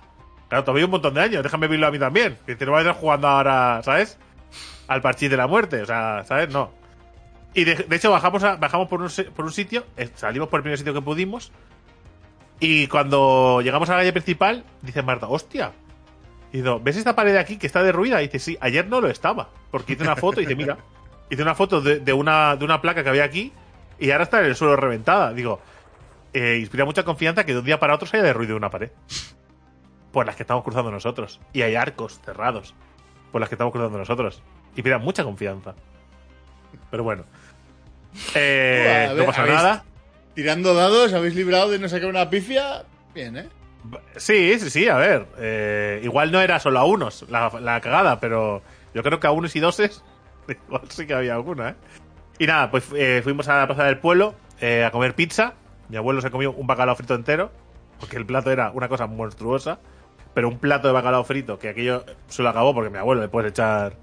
Claro, 0.48 0.64
todavía 0.64 0.84
un 0.84 0.92
montón 0.92 1.14
de 1.14 1.22
años, 1.22 1.42
déjame 1.42 1.66
vivirlo 1.66 1.88
a 1.88 1.90
mí 1.90 1.98
también. 1.98 2.38
Que 2.46 2.54
no 2.64 2.72
voy 2.72 2.78
a 2.78 2.82
estar 2.82 2.94
jugando 2.94 3.26
ahora, 3.26 3.80
¿sabes? 3.82 4.18
Al 4.86 5.00
parchís 5.00 5.30
de 5.30 5.36
la 5.36 5.46
muerte, 5.48 5.82
o 5.82 5.86
sea, 5.86 6.22
¿sabes? 6.24 6.48
No. 6.50 6.70
Y 7.56 7.64
de, 7.64 7.86
hecho 7.90 8.10
bajamos, 8.10 8.42
bajamos 8.42 8.86
por, 8.86 9.00
un, 9.00 9.08
por 9.34 9.46
un 9.46 9.50
sitio, 9.50 9.86
eh, 9.96 10.10
salimos 10.14 10.48
por 10.48 10.58
el 10.58 10.62
primer 10.62 10.76
sitio 10.76 10.92
que 10.92 11.00
pudimos. 11.00 11.50
Y 12.60 12.86
cuando 12.86 13.62
llegamos 13.62 13.88
a 13.88 13.92
la 13.94 13.98
calle 14.00 14.12
principal, 14.12 14.62
dice 14.82 15.02
Marta, 15.02 15.26
hostia, 15.26 15.72
y 16.52 16.58
digo, 16.58 16.78
¿ves 16.80 16.98
esta 16.98 17.16
pared 17.16 17.32
de 17.32 17.38
aquí 17.38 17.56
que 17.56 17.66
está 17.66 17.82
derruida? 17.82 18.20
Y 18.20 18.26
dice, 18.26 18.40
sí, 18.40 18.58
ayer 18.60 18.86
no 18.86 19.00
lo 19.00 19.08
estaba. 19.08 19.48
Porque 19.70 19.94
hice 19.94 20.02
una 20.02 20.16
foto 20.16 20.40
y 20.42 20.44
dice, 20.44 20.54
mira, 20.54 20.76
hice 21.30 21.40
una 21.40 21.54
foto 21.54 21.80
de, 21.80 22.00
de 22.00 22.12
una, 22.12 22.56
de 22.56 22.64
una 22.66 22.82
placa 22.82 23.02
que 23.02 23.08
había 23.08 23.24
aquí 23.24 23.52
y 23.98 24.10
ahora 24.10 24.24
está 24.24 24.40
en 24.40 24.46
el 24.46 24.54
suelo 24.54 24.76
reventada. 24.76 25.32
Digo, 25.32 25.58
eh, 26.34 26.58
inspira 26.60 26.84
mucha 26.84 27.04
confianza 27.04 27.46
que 27.46 27.54
de 27.54 27.60
un 27.60 27.64
día 27.64 27.80
para 27.80 27.94
otro 27.94 28.06
se 28.06 28.18
haya 28.18 28.26
derruido 28.26 28.54
una 28.54 28.68
pared. 28.68 28.90
Por 30.12 30.26
las 30.26 30.36
que 30.36 30.42
estamos 30.42 30.62
cruzando 30.62 30.90
nosotros. 30.90 31.40
Y 31.54 31.62
hay 31.62 31.74
arcos 31.74 32.20
cerrados. 32.22 32.74
Por 33.32 33.40
las 33.40 33.48
que 33.48 33.54
estamos 33.54 33.72
cruzando 33.72 33.96
nosotros. 33.96 34.42
Inspira 34.74 34.98
mucha 34.98 35.24
confianza. 35.24 35.74
Pero 36.90 37.02
bueno. 37.02 37.24
Eh, 38.34 39.06
ver, 39.08 39.16
no 39.18 39.26
pasa 39.26 39.46
nada. 39.46 39.84
Tirando 40.34 40.74
dados, 40.74 41.12
habéis 41.12 41.34
librado 41.34 41.70
de 41.70 41.78
no 41.78 41.88
sacar 41.88 42.08
una 42.08 42.28
pifia. 42.28 42.84
Bien, 43.14 43.36
¿eh? 43.36 43.48
Sí, 44.16 44.58
sí, 44.58 44.70
sí, 44.70 44.88
a 44.88 44.96
ver. 44.96 45.26
eh, 45.38 46.00
igual 46.02 46.32
no 46.32 46.40
era 46.40 46.58
solo 46.58 46.78
a 46.80 46.84
unos 46.84 47.24
la, 47.30 47.52
la 47.60 47.80
cagada, 47.80 48.18
pero 48.20 48.62
yo 48.94 49.02
creo 49.02 49.20
que 49.20 49.26
a 49.26 49.30
unos 49.30 49.54
y 49.54 49.60
doses 49.60 50.02
igual 50.48 50.82
sí 50.88 51.06
que 51.06 51.14
había 51.14 51.34
alguna, 51.34 51.70
¿eh? 51.70 51.74
Y 52.38 52.46
nada, 52.46 52.70
pues 52.70 52.84
eh, 52.94 53.20
fuimos 53.22 53.48
a 53.48 53.56
la 53.58 53.66
plaza 53.66 53.84
del 53.84 53.98
pueblo 53.98 54.34
eh, 54.60 54.84
a 54.84 54.90
comer 54.90 55.14
pizza. 55.14 55.54
Mi 55.88 55.96
abuelo 55.96 56.20
se 56.20 56.30
comió 56.30 56.52
un 56.52 56.66
bacalao 56.66 56.94
frito 56.96 57.14
entero, 57.14 57.50
porque 57.98 58.16
el 58.16 58.26
plato 58.26 58.50
era 58.50 58.70
una 58.72 58.88
cosa 58.88 59.06
monstruosa. 59.06 59.78
Pero 60.34 60.48
un 60.48 60.58
plato 60.58 60.86
de 60.88 60.92
bacalao 60.92 61.24
frito, 61.24 61.58
que 61.58 61.70
aquello 61.70 62.04
se 62.28 62.42
lo 62.42 62.50
acabó 62.50 62.74
porque 62.74 62.90
mi 62.90 62.98
abuelo 62.98 63.22
le 63.22 63.28
puedes 63.28 63.52
echar. 63.52 63.94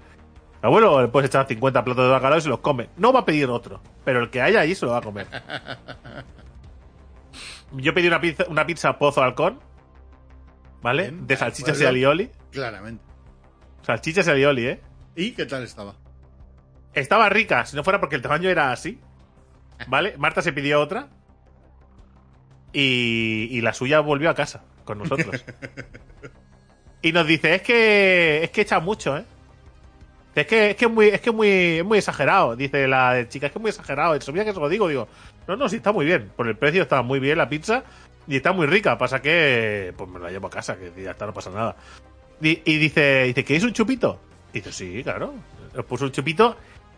Mi 0.64 0.68
abuelo 0.68 1.02
le 1.02 1.08
puedes 1.08 1.28
echar 1.28 1.46
50 1.46 1.84
platos 1.84 2.06
de 2.06 2.10
bacalao 2.10 2.38
y 2.38 2.40
se 2.40 2.48
los 2.48 2.60
come. 2.60 2.88
No 2.96 3.12
va 3.12 3.20
a 3.20 3.24
pedir 3.26 3.50
otro, 3.50 3.82
pero 4.02 4.20
el 4.20 4.30
que 4.30 4.40
haya 4.40 4.60
allí 4.60 4.74
se 4.74 4.86
lo 4.86 4.92
va 4.92 4.98
a 4.98 5.02
comer. 5.02 5.26
Yo 7.72 7.92
pedí 7.92 8.06
una 8.06 8.18
pizza, 8.18 8.44
una 8.48 8.64
pizza 8.64 8.98
pozo 8.98 9.22
halcón, 9.22 9.60
¿vale? 10.80 11.10
Bien, 11.10 11.26
de 11.26 11.36
salchichas 11.36 11.78
y 11.82 11.84
alioli. 11.84 12.30
Claramente. 12.50 13.04
Salchichas 13.82 14.26
y 14.26 14.30
alioli, 14.30 14.66
¿eh? 14.68 14.80
¿Y 15.14 15.32
qué 15.32 15.44
tal 15.44 15.64
estaba? 15.64 15.96
Estaba 16.94 17.28
rica, 17.28 17.66
si 17.66 17.76
no 17.76 17.84
fuera 17.84 18.00
porque 18.00 18.16
el 18.16 18.22
tamaño 18.22 18.48
era 18.48 18.72
así. 18.72 18.98
¿Vale? 19.86 20.16
Marta 20.16 20.40
se 20.40 20.54
pidió 20.54 20.80
otra. 20.80 21.08
Y, 22.72 23.48
y 23.50 23.60
la 23.60 23.74
suya 23.74 24.00
volvió 24.00 24.30
a 24.30 24.34
casa 24.34 24.64
con 24.86 24.96
nosotros. 24.96 25.44
y 27.02 27.12
nos 27.12 27.26
dice, 27.26 27.56
es 27.56 27.60
que 27.60 28.44
es 28.44 28.50
que 28.50 28.62
echa 28.62 28.80
mucho, 28.80 29.18
¿eh? 29.18 29.26
Es 30.34 30.46
que 30.46 30.70
es 30.70 30.76
que 30.76 30.84
es 30.86 30.90
muy, 30.90 31.06
es 31.08 31.20
que 31.20 31.30
es 31.30 31.36
muy, 31.36 31.48
es 31.78 31.84
muy 31.84 31.98
exagerado, 31.98 32.56
dice 32.56 32.88
la 32.88 33.26
chica, 33.28 33.46
es 33.46 33.52
que 33.52 33.58
es 33.58 33.62
muy 33.62 33.68
exagerado. 33.70 34.20
Sabía 34.20 34.44
que 34.44 34.52
se 34.52 34.58
lo 34.60 34.68
digo, 34.68 34.88
digo, 34.88 35.06
no, 35.46 35.56
no, 35.56 35.68
sí 35.68 35.76
está 35.76 35.92
muy 35.92 36.04
bien. 36.06 36.30
Por 36.36 36.48
el 36.48 36.56
precio 36.56 36.82
está 36.82 37.02
muy 37.02 37.20
bien 37.20 37.38
la 37.38 37.48
pizza 37.48 37.84
y 38.26 38.36
está 38.36 38.52
muy 38.52 38.66
rica. 38.66 38.98
Pasa 38.98 39.22
que 39.22 39.94
pues 39.96 40.10
me 40.10 40.18
la 40.18 40.30
llevo 40.30 40.48
a 40.48 40.50
casa, 40.50 40.76
que 40.76 40.92
ya 41.02 41.12
está, 41.12 41.26
no 41.26 41.32
pasa 41.32 41.50
nada. 41.50 41.76
Y, 42.40 42.60
y 42.64 42.78
dice, 42.78 43.24
dice, 43.24 43.44
¿queréis 43.44 43.62
un 43.64 43.72
chupito? 43.72 44.18
Y 44.52 44.58
dice, 44.58 44.72
sí, 44.72 45.02
claro. 45.04 45.34
Os 45.76 45.84
puso 45.84 46.04
un 46.06 46.10
chupito. 46.12 46.56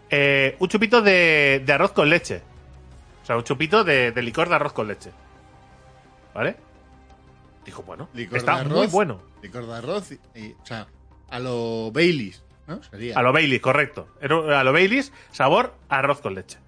eh, 0.08 0.56
un 0.58 0.68
chupito 0.68 1.02
de, 1.02 1.62
de 1.64 1.72
arroz 1.72 1.92
con 1.92 2.08
leche. 2.08 2.40
O 3.22 3.26
sea, 3.26 3.36
un 3.36 3.44
chupito 3.44 3.84
de, 3.84 4.12
de 4.12 4.22
licor 4.22 4.48
de 4.48 4.54
arroz 4.54 4.72
con 4.72 4.88
leche. 4.88 5.10
¿Vale? 6.34 6.56
Dijo, 7.64 7.82
bueno, 7.82 8.08
Licor 8.14 8.38
está 8.38 8.54
de 8.56 8.60
arroz. 8.62 8.72
muy 8.78 8.86
bueno. 8.86 9.20
Licor 9.42 9.66
de 9.66 9.74
arroz. 9.74 10.12
Y, 10.12 10.20
y- 10.40 10.52
o 10.62 10.64
sea, 10.66 10.86
a 11.30 11.38
lo 11.40 11.90
Baileys, 11.92 12.42
¿no? 12.66 12.82
Sería. 12.82 13.18
A 13.18 13.22
lo 13.22 13.32
Baileys, 13.32 13.60
correcto. 13.60 14.08
A 14.20 14.64
lo 14.64 14.72
Baileys, 14.72 15.12
sabor 15.32 15.74
arroz 15.88 16.20
con 16.20 16.34
leche. 16.34 16.58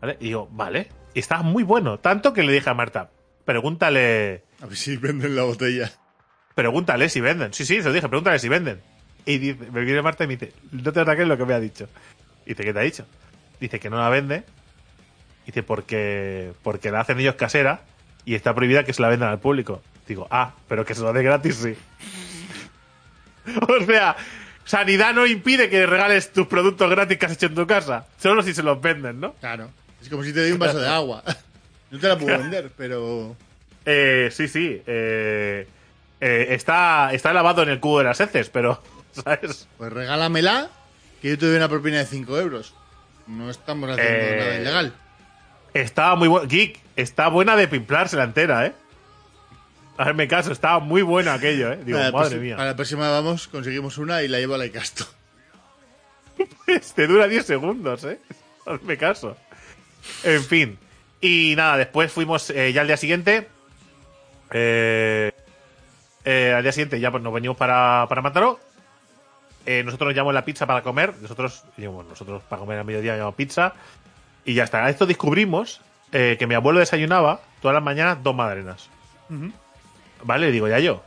¿Vale? 0.00 0.16
Y 0.20 0.26
digo, 0.26 0.48
vale. 0.50 0.88
Y 1.14 1.18
está 1.18 1.42
muy 1.42 1.62
bueno. 1.62 1.98
Tanto 1.98 2.32
que 2.32 2.42
le 2.42 2.52
dije 2.52 2.70
a 2.70 2.74
Marta, 2.74 3.10
pregúntale. 3.44 4.44
A 4.62 4.66
ver 4.66 4.76
si 4.76 4.96
venden 4.96 5.36
la 5.36 5.42
botella. 5.42 5.90
Pregúntale 6.54 7.08
si 7.08 7.20
venden. 7.20 7.52
Sí, 7.52 7.64
sí, 7.64 7.82
se 7.82 7.88
lo 7.88 7.92
dije, 7.92 8.08
pregúntale 8.08 8.38
si 8.38 8.48
venden. 8.48 8.80
Y 9.26 9.38
dice, 9.38 9.70
me 9.70 9.82
viene 9.82 10.02
Marta 10.02 10.24
y 10.24 10.26
me 10.26 10.36
dice, 10.36 10.52
no 10.72 10.92
te 10.92 11.00
ataques 11.00 11.26
lo 11.26 11.36
que 11.36 11.44
me 11.44 11.54
ha 11.54 11.60
dicho. 11.60 11.88
Dice, 12.46 12.64
¿qué 12.64 12.72
te 12.72 12.78
ha 12.78 12.82
dicho? 12.82 13.06
Dice 13.60 13.78
que 13.78 13.90
no 13.90 13.98
la 13.98 14.08
vende. 14.08 14.44
Dice, 15.46 15.62
porque, 15.62 16.52
porque 16.62 16.90
la 16.90 17.00
hacen 17.00 17.20
ellos 17.20 17.34
casera 17.34 17.82
y 18.24 18.34
está 18.34 18.54
prohibida 18.54 18.84
que 18.84 18.92
se 18.92 19.02
la 19.02 19.08
vendan 19.08 19.30
al 19.30 19.40
público. 19.40 19.82
Digo, 20.06 20.26
ah, 20.30 20.54
pero 20.68 20.84
que 20.84 20.94
se 20.94 21.02
lo 21.02 21.12
dé 21.12 21.22
gratis, 21.22 21.56
sí. 21.56 21.76
o 23.68 23.84
sea, 23.84 24.16
sanidad 24.70 25.12
no 25.14 25.26
impide 25.26 25.68
que 25.68 25.84
regales 25.84 26.32
tus 26.32 26.46
productos 26.46 26.88
gratis 26.88 27.18
que 27.18 27.26
has 27.26 27.32
hecho 27.32 27.46
en 27.46 27.54
tu 27.56 27.66
casa. 27.66 28.06
Solo 28.18 28.42
si 28.42 28.54
se 28.54 28.62
los 28.62 28.80
venden, 28.80 29.18
¿no? 29.20 29.34
Claro. 29.34 29.68
Es 30.00 30.08
como 30.08 30.22
si 30.22 30.32
te 30.32 30.40
doy 30.40 30.52
un 30.52 30.58
vaso 30.58 30.78
de 30.78 30.88
agua. 30.88 31.22
No 31.90 31.98
te 31.98 32.06
la 32.06 32.16
puedo 32.16 32.38
vender, 32.38 32.70
pero. 32.76 33.34
Eh, 33.84 34.28
sí, 34.30 34.46
sí. 34.46 34.80
eh, 34.86 35.66
eh, 36.20 36.46
está, 36.50 37.12
está 37.12 37.32
lavado 37.32 37.64
en 37.64 37.68
el 37.68 37.80
cubo 37.80 37.98
de 37.98 38.04
las 38.04 38.20
heces, 38.20 38.48
pero, 38.48 38.80
¿sabes? 39.12 39.66
Pues 39.76 39.92
regálamela, 39.92 40.70
que 41.20 41.30
yo 41.30 41.38
te 41.38 41.46
doy 41.46 41.56
una 41.56 41.68
propina 41.68 41.98
de 41.98 42.06
5 42.06 42.38
euros. 42.38 42.74
No 43.26 43.50
estamos 43.50 43.90
haciendo 43.90 44.12
Eh, 44.12 44.36
nada 44.38 44.54
ilegal. 44.60 44.92
Estaba 45.74 46.14
muy 46.14 46.28
buena. 46.28 46.46
Geek, 46.46 46.78
está 46.94 47.26
buena 47.26 47.56
de 47.56 47.66
pimplársela 47.66 48.22
entera, 48.22 48.66
¿eh? 48.66 48.72
Hazme 50.00 50.26
caso, 50.28 50.52
estaba 50.52 50.78
muy 50.78 51.02
bueno 51.02 51.30
aquello, 51.30 51.72
¿eh? 51.72 51.80
Digo, 51.84 51.98
la 51.98 52.10
madre 52.10 52.36
proxi- 52.36 52.40
mía. 52.40 52.56
Para 52.56 52.70
la 52.70 52.76
próxima 52.76 53.10
vamos, 53.10 53.48
conseguimos 53.48 53.98
una 53.98 54.22
y 54.22 54.28
la 54.28 54.38
llevo 54.38 54.54
a 54.54 54.58
la 54.58 54.64
Icasto. 54.66 55.04
Te 56.94 57.06
dura 57.06 57.28
10 57.28 57.44
segundos, 57.44 58.04
¿eh? 58.04 58.18
Hazme 58.66 58.96
caso. 58.96 59.36
En 60.24 60.42
fin. 60.42 60.78
Y 61.20 61.54
nada, 61.56 61.76
después 61.76 62.10
fuimos 62.10 62.48
eh, 62.50 62.72
ya 62.72 62.80
al 62.80 62.86
día 62.86 62.96
siguiente. 62.96 63.46
eh, 64.52 65.32
eh, 66.24 66.54
al 66.56 66.62
día 66.62 66.72
siguiente 66.72 66.98
ya 67.00 67.10
pues, 67.10 67.22
nos 67.22 67.32
venimos 67.34 67.56
para, 67.56 68.06
para 68.08 68.22
Mataró. 68.22 68.58
Eh, 69.66 69.82
nosotros 69.84 70.08
nos 70.08 70.14
llamamos 70.16 70.34
la 70.34 70.44
pizza 70.46 70.66
para 70.66 70.82
comer. 70.82 71.14
Nosotros, 71.20 71.64
digamos, 71.76 72.06
nosotros 72.06 72.42
para 72.48 72.60
comer 72.60 72.78
a 72.78 72.84
mediodía 72.84 73.14
llamamos 73.16 73.34
pizza. 73.34 73.74
Y 74.46 74.54
ya 74.54 74.64
está. 74.64 74.84
A 74.86 74.88
esto 74.90 75.04
descubrimos 75.04 75.82
eh, 76.12 76.36
que 76.38 76.46
mi 76.46 76.54
abuelo 76.54 76.78
desayunaba 76.80 77.42
todas 77.60 77.74
las 77.74 77.82
mañanas 77.82 78.22
dos 78.22 78.34
madrenas. 78.34 78.88
¿Vale? 80.22 80.46
Le 80.46 80.52
digo, 80.52 80.68
ya 80.68 80.78
yo. 80.78 81.02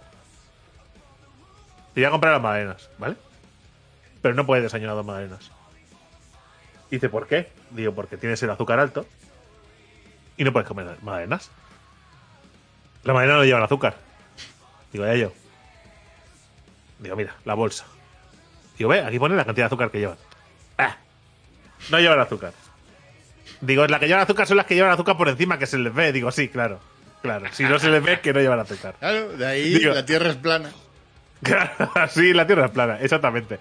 Te 1.94 2.02
voy 2.02 2.06
a 2.06 2.12
comprar 2.12 2.34
las 2.34 2.42
magdalenas, 2.42 2.90
¿vale? 2.98 3.16
Pero 4.22 4.34
no 4.34 4.46
puedes 4.46 4.64
desayunar 4.64 4.96
dos 4.96 5.06
magdalenas. 5.06 5.52
Dice, 6.90 7.10
¿por 7.10 7.28
qué? 7.28 7.52
Digo, 7.72 7.94
porque 7.94 8.18
tienes 8.18 8.42
el 8.44 8.50
azúcar 8.50 8.80
alto 8.80 9.06
y 10.38 10.44
no 10.44 10.54
puedes 10.54 10.68
comer 10.68 10.98
magdalenas. 11.02 11.52
La 13.04 13.14
magdalena 13.14 13.40
no 13.40 13.46
lleva 13.46 13.64
azúcar. 13.64 13.96
Digo, 14.92 15.06
ya 15.06 15.16
yo. 15.16 15.32
Digo, 17.00 17.16
mira, 17.16 17.36
la 17.46 17.54
bolsa. 17.54 17.86
Digo, 18.78 18.90
ve, 18.90 19.02
aquí 19.02 19.20
pone 19.20 19.36
la 19.36 19.46
cantidad 19.46 19.66
de 19.66 19.68
azúcar 19.68 19.92
que 19.92 20.00
llevan. 20.00 20.18
Ah, 20.78 20.98
no 21.90 22.00
llevan 22.00 22.20
azúcar. 22.20 22.54
Digo, 23.62 23.86
la 23.88 24.00
que 24.00 24.08
llevan 24.08 24.24
azúcar 24.24 24.48
son 24.48 24.58
las 24.58 24.66
que 24.66 24.76
llevan 24.76 24.92
azúcar 24.92 25.18
por 25.18 25.30
encima, 25.30 25.60
que 25.60 25.68
se 25.68 25.78
les 25.78 25.94
ve. 25.94 26.12
Digo, 26.12 26.32
sí, 26.32 26.48
claro. 26.48 26.80
Claro, 27.24 27.46
si 27.52 27.64
no 27.64 27.80
se 27.80 27.90
les 27.90 28.04
ve, 28.04 28.20
que 28.20 28.34
no 28.34 28.40
llevan 28.42 28.60
azúcar. 28.60 28.94
Claro, 29.00 29.30
de 29.30 29.48
ahí 29.48 29.74
Digo- 29.80 29.94
la 29.96 30.06
tierra 30.06 30.30
es 30.30 30.36
plana. 30.36 30.70
sí, 32.10 32.34
la 32.34 32.46
tierra 32.46 32.66
es 32.66 32.72
plana, 32.72 33.00
exactamente. 33.02 33.60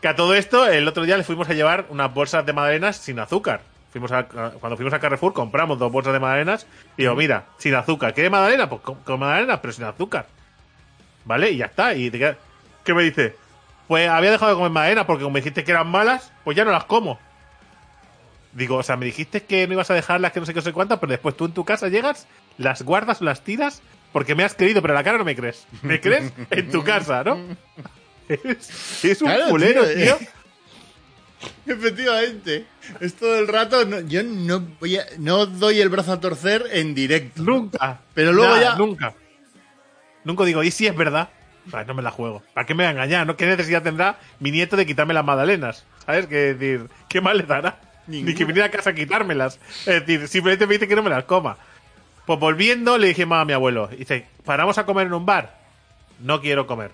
Que 0.00 0.08
a 0.08 0.14
todo 0.14 0.34
esto, 0.34 0.66
el 0.68 0.86
otro 0.88 1.02
día 1.04 1.16
le 1.16 1.24
fuimos 1.24 1.48
a 1.50 1.54
llevar 1.54 1.86
unas 1.88 2.12
bolsas 2.14 2.46
de 2.46 2.52
magdalenas 2.52 2.96
sin 2.96 3.18
azúcar. 3.18 3.62
Fuimos 3.92 4.12
a- 4.12 4.24
cuando 4.24 4.76
fuimos 4.76 4.94
a 4.94 5.00
Carrefour 5.00 5.32
compramos 5.32 5.78
dos 5.78 5.90
bolsas 5.90 6.12
de 6.12 6.20
magdalenas 6.20 6.66
y 6.96 7.02
digo, 7.02 7.14
mira, 7.16 7.44
sin 7.58 7.74
azúcar. 7.74 8.14
¿Quieres 8.14 8.30
magdalena? 8.30 8.68
Pues 8.68 8.82
con, 8.82 8.96
con 8.96 9.18
magdalenas, 9.18 9.58
pero 9.60 9.72
sin 9.72 9.84
azúcar. 9.84 10.26
¿Vale? 11.24 11.50
Y 11.50 11.56
ya 11.58 11.66
está. 11.66 11.94
Y 11.94 12.10
te 12.10 12.18
queda- 12.18 12.36
¿Qué 12.84 12.94
me 12.94 13.02
dice? 13.02 13.34
Pues 13.88 14.08
había 14.08 14.30
dejado 14.30 14.52
de 14.52 14.56
comer 14.56 14.70
magdalenas 14.70 15.04
porque 15.06 15.24
como 15.24 15.34
me 15.34 15.40
dijiste 15.40 15.64
que 15.64 15.72
eran 15.72 15.88
malas, 15.88 16.32
pues 16.44 16.56
ya 16.56 16.64
no 16.64 16.70
las 16.70 16.84
como. 16.84 17.18
Digo, 18.52 18.76
o 18.76 18.82
sea, 18.82 18.96
me 18.96 19.06
dijiste 19.06 19.42
que 19.44 19.66
no 19.66 19.74
ibas 19.74 19.90
a 19.90 19.94
dejarlas, 19.94 20.32
que 20.32 20.40
no 20.40 20.46
sé 20.46 20.52
qué, 20.52 20.58
no 20.58 20.64
sé 20.64 20.72
cuántas, 20.72 20.98
pero 20.98 21.10
después 21.12 21.36
tú 21.36 21.44
en 21.44 21.52
tu 21.52 21.64
casa 21.64 21.88
llegas, 21.88 22.26
las 22.58 22.82
guardas 22.82 23.20
o 23.22 23.24
las 23.24 23.42
tiras 23.44 23.80
porque 24.12 24.34
me 24.34 24.42
has 24.42 24.54
creído, 24.54 24.82
pero 24.82 24.92
la 24.94 25.04
cara 25.04 25.18
no 25.18 25.24
me 25.24 25.36
crees. 25.36 25.66
¿Me 25.82 26.00
crees? 26.00 26.32
En 26.50 26.70
tu 26.70 26.82
casa, 26.82 27.22
¿no? 27.24 27.38
Es, 28.28 29.04
es 29.04 29.22
un 29.22 29.28
Claro, 29.28 29.48
culero, 29.50 29.84
tío, 29.84 29.94
tío. 29.94 30.14
eh. 30.16 30.28
Efectivamente. 31.66 32.66
Es 33.00 33.14
todo 33.16 33.38
el 33.38 33.48
rato. 33.48 33.84
no- 33.84 34.00
yo 34.00 34.22
no 34.22 34.60
voy 34.78 34.98
a, 34.98 35.04
no 35.18 35.46
doy 35.46 35.80
el 35.80 35.88
brazo 35.88 36.12
a 36.12 36.20
torcer 36.20 36.64
en 36.72 36.94
directo. 36.94 37.42
Nunca. 37.42 38.00
Pero 38.14 38.32
luego 38.32 38.56
ya- 38.60 38.76
Nunca. 38.76 39.14
Nunca 40.24 40.44
digo, 40.44 40.62
¿y 40.62 40.70
si 40.70 40.86
es 40.86 40.94
verdad? 40.96 41.30
No 41.86 41.94
me 41.94 42.02
la 42.02 42.10
juego. 42.10 42.42
¿Para 42.54 42.66
qué 42.66 42.74
me 42.74 42.82
va 42.84 42.90
a 42.90 42.92
engañar? 42.92 43.26
¿no? 43.26 43.36
¿Qué 43.36 43.46
necesidad 43.46 43.82
tendrá 43.82 44.18
mi 44.38 44.50
nieto 44.50 44.76
de 44.76 44.86
quitarme 44.86 45.14
las 45.14 45.24
magdalenas? 45.24 45.84
¿Sabes? 46.04 46.26
Que 46.26 46.54
decir, 46.54 46.88
¿qué 47.08 47.20
mal 47.20 47.36
le 47.38 47.44
dará? 47.44 47.78
Ni 48.10 48.34
que 48.34 48.44
viniera 48.44 48.66
a 48.66 48.70
casa 48.70 48.90
a 48.90 48.94
quitármelas. 48.94 49.60
Es 49.86 50.06
decir, 50.06 50.26
simplemente 50.28 50.66
me 50.66 50.74
dice 50.74 50.88
que 50.88 50.96
no 50.96 51.02
me 51.02 51.10
las 51.10 51.24
coma. 51.24 51.56
Pues 52.26 52.38
volviendo, 52.38 52.98
le 52.98 53.08
dije 53.08 53.26
más 53.26 53.42
a 53.42 53.44
mi 53.44 53.52
abuelo. 53.52 53.88
Dice, 53.88 54.26
¿paramos 54.44 54.78
a 54.78 54.86
comer 54.86 55.06
en 55.06 55.14
un 55.14 55.26
bar? 55.26 55.58
No 56.18 56.40
quiero 56.40 56.66
comer. 56.66 56.90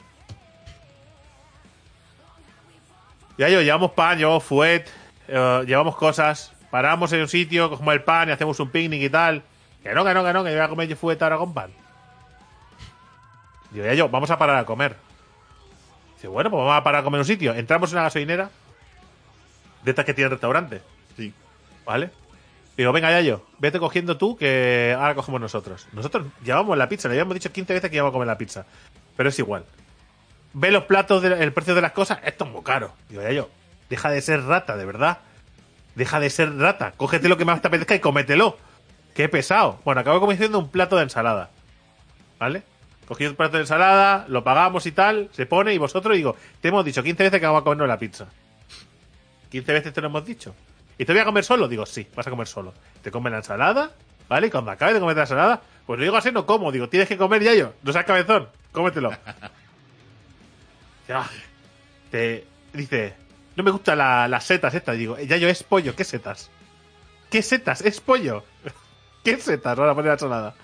Ya 3.38 3.48
yo, 3.48 3.60
llevamos 3.60 3.92
pan, 3.92 4.18
llevamos 4.18 4.44
fuet, 4.44 4.88
eh, 5.28 5.64
llevamos 5.66 5.96
cosas, 5.96 6.52
paramos 6.70 7.12
en 7.12 7.20
un 7.20 7.28
sitio, 7.28 7.68
cogemos 7.68 7.94
el 7.94 8.02
pan 8.02 8.28
y 8.28 8.32
hacemos 8.32 8.58
un 8.60 8.70
picnic 8.70 9.02
y 9.02 9.10
tal. 9.10 9.42
Que 9.82 9.92
no, 9.92 10.04
que 10.04 10.14
no, 10.14 10.24
que 10.24 10.32
no, 10.32 10.42
que 10.42 10.50
yo 10.50 10.56
voy 10.56 10.64
a 10.64 10.68
comer 10.68 10.88
yo 10.88 10.96
fuet 10.96 11.20
ahora 11.22 11.36
con 11.36 11.52
pan. 11.52 11.70
Digo, 13.70 13.84
ya 13.84 13.94
yo, 13.94 14.08
vamos 14.08 14.30
a 14.30 14.38
parar 14.38 14.56
a 14.56 14.64
comer. 14.64 14.96
Dice, 16.14 16.28
bueno, 16.28 16.50
pues 16.50 16.60
vamos 16.60 16.80
a 16.80 16.82
parar 16.82 17.02
a 17.02 17.04
comer 17.04 17.18
en 17.18 17.20
un 17.20 17.26
sitio. 17.26 17.54
Entramos 17.54 17.90
en 17.90 17.96
una 17.96 18.04
gasolinera 18.04 18.48
de 19.82 19.90
estas 19.90 20.04
que 20.04 20.14
tiene 20.14 20.30
restaurante, 20.30 20.80
Sí. 21.16 21.32
¿vale? 21.84 22.10
Digo, 22.76 22.92
venga, 22.92 23.10
ya 23.10 23.22
yo, 23.22 23.42
vete 23.58 23.78
cogiendo 23.78 24.18
tú 24.18 24.36
que 24.36 24.94
ahora 24.98 25.14
cogemos 25.14 25.40
nosotros. 25.40 25.86
Nosotros 25.92 26.26
llevamos 26.44 26.76
la 26.76 26.88
pizza, 26.88 27.08
le 27.08 27.14
habíamos 27.14 27.34
dicho 27.34 27.50
15 27.50 27.72
veces 27.72 27.90
que 27.90 27.96
íbamos 27.96 28.10
a 28.10 28.12
comer 28.12 28.26
la 28.26 28.36
pizza. 28.36 28.66
Pero 29.16 29.30
es 29.30 29.38
igual. 29.38 29.64
Ve 30.52 30.70
los 30.70 30.84
platos, 30.84 31.24
el 31.24 31.52
precio 31.52 31.74
de 31.74 31.80
las 31.80 31.92
cosas, 31.92 32.18
esto 32.24 32.44
es 32.44 32.50
muy 32.50 32.62
caro. 32.62 32.92
Digo, 33.08 33.22
ya 33.22 33.32
yo, 33.32 33.48
deja 33.88 34.10
de 34.10 34.20
ser 34.20 34.42
rata, 34.42 34.76
de 34.76 34.84
verdad. 34.84 35.18
Deja 35.94 36.20
de 36.20 36.28
ser 36.28 36.54
rata. 36.56 36.92
Cógete 36.96 37.30
lo 37.30 37.38
que 37.38 37.46
más 37.46 37.62
te 37.62 37.68
apetezca 37.68 37.94
y 37.94 38.00
cómetelo. 38.00 38.58
Qué 39.14 39.30
pesado. 39.30 39.80
Bueno, 39.84 40.02
acabo 40.02 40.20
comiendo 40.20 40.58
un 40.58 40.68
plato 40.68 40.96
de 40.96 41.04
ensalada. 41.04 41.48
¿Vale? 42.38 42.62
Cogí 43.08 43.24
un 43.24 43.36
plato 43.36 43.56
de 43.56 43.62
ensalada, 43.62 44.26
lo 44.28 44.44
pagamos 44.44 44.84
y 44.84 44.92
tal, 44.92 45.30
se 45.32 45.46
pone 45.46 45.72
y 45.72 45.78
vosotros 45.78 46.14
digo, 46.16 46.36
te 46.60 46.68
hemos 46.68 46.84
dicho 46.84 47.02
15 47.02 47.22
veces 47.22 47.40
que 47.40 47.46
vamos 47.46 47.60
a 47.60 47.64
comernos 47.64 47.88
la 47.88 47.98
pizza. 47.98 48.26
15 49.50 49.72
veces 49.72 49.92
te 49.92 50.00
lo 50.02 50.08
hemos 50.08 50.26
dicho. 50.26 50.54
¿Y 50.98 51.04
te 51.04 51.12
voy 51.12 51.20
a 51.20 51.24
comer 51.24 51.44
solo? 51.44 51.68
Digo, 51.68 51.84
sí, 51.86 52.06
vas 52.14 52.26
a 52.26 52.30
comer 52.30 52.46
solo. 52.46 52.72
Te 53.02 53.10
comes 53.10 53.30
la 53.30 53.38
ensalada, 53.38 53.90
¿vale? 54.28 54.46
Y 54.46 54.50
cuando 54.50 54.70
acabes 54.70 54.94
de 54.94 55.00
comer 55.00 55.16
la 55.16 55.22
ensalada, 55.22 55.60
pues 55.86 55.98
lo 55.98 56.04
digo 56.04 56.16
así, 56.16 56.32
no 56.32 56.46
como. 56.46 56.72
Digo, 56.72 56.88
tienes 56.88 57.08
que 57.08 57.16
comer 57.18 57.42
ya 57.42 57.54
yo. 57.54 57.74
No 57.82 57.92
seas 57.92 58.04
cabezón, 58.04 58.48
cómetelo. 58.72 59.10
Ya. 61.08 61.24
Te 62.10 62.44
dice, 62.72 63.14
no 63.54 63.62
me 63.62 63.70
gustan 63.70 63.98
la- 63.98 64.26
las 64.26 64.42
setas 64.44 64.74
estas. 64.74 64.96
Digo, 64.96 65.16
ya 65.20 65.36
yo 65.36 65.48
es 65.48 65.62
pollo, 65.62 65.94
¿qué 65.94 66.02
setas? 66.02 66.50
¿Qué 67.30 67.42
setas? 67.42 67.80
Es 67.82 68.00
pollo. 68.00 68.42
¿Qué 69.24 69.36
setas? 69.38 69.78
Ahora 69.78 69.94
poner 69.94 70.08
la 70.08 70.12
ensalada. 70.14 70.54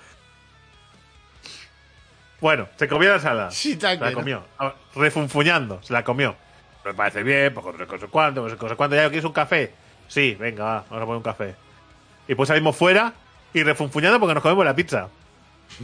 Bueno, 2.41 2.69
se 2.77 2.89
comió 2.89 3.11
la 3.11 3.17
ensalada. 3.17 3.51
Sí, 3.53 3.79
Se 3.81 3.97
la 3.97 4.13
comió. 4.13 4.45
Ah, 4.59 4.75
Refunfuñando, 4.97 5.81
se 5.83 5.93
la 5.93 6.03
comió. 6.03 6.35
Me 6.85 6.93
parece 6.93 7.23
bien, 7.23 7.55
pues 7.55 7.65
no 7.79 7.99
sé 7.99 8.07
cuánto, 8.09 8.43
no 8.43 8.49
sé 8.51 8.57
cuánto. 8.77 8.97
¿Ya 8.97 9.03
quieres 9.09 9.25
un 9.25 9.33
café? 9.33 9.73
Sí, 10.13 10.37
venga, 10.39 10.63
va, 10.63 10.85
vamos 10.91 11.03
a 11.03 11.07
poner 11.07 11.17
un 11.17 11.23
café. 11.23 11.55
Y 12.29 12.35
pues 12.35 12.47
salimos 12.47 12.77
fuera 12.77 13.15
y 13.55 13.63
refunfuñando 13.63 14.21
porque 14.21 14.35
nos 14.35 14.43
comemos 14.43 14.63
la 14.63 14.77
pizza. 14.77 15.09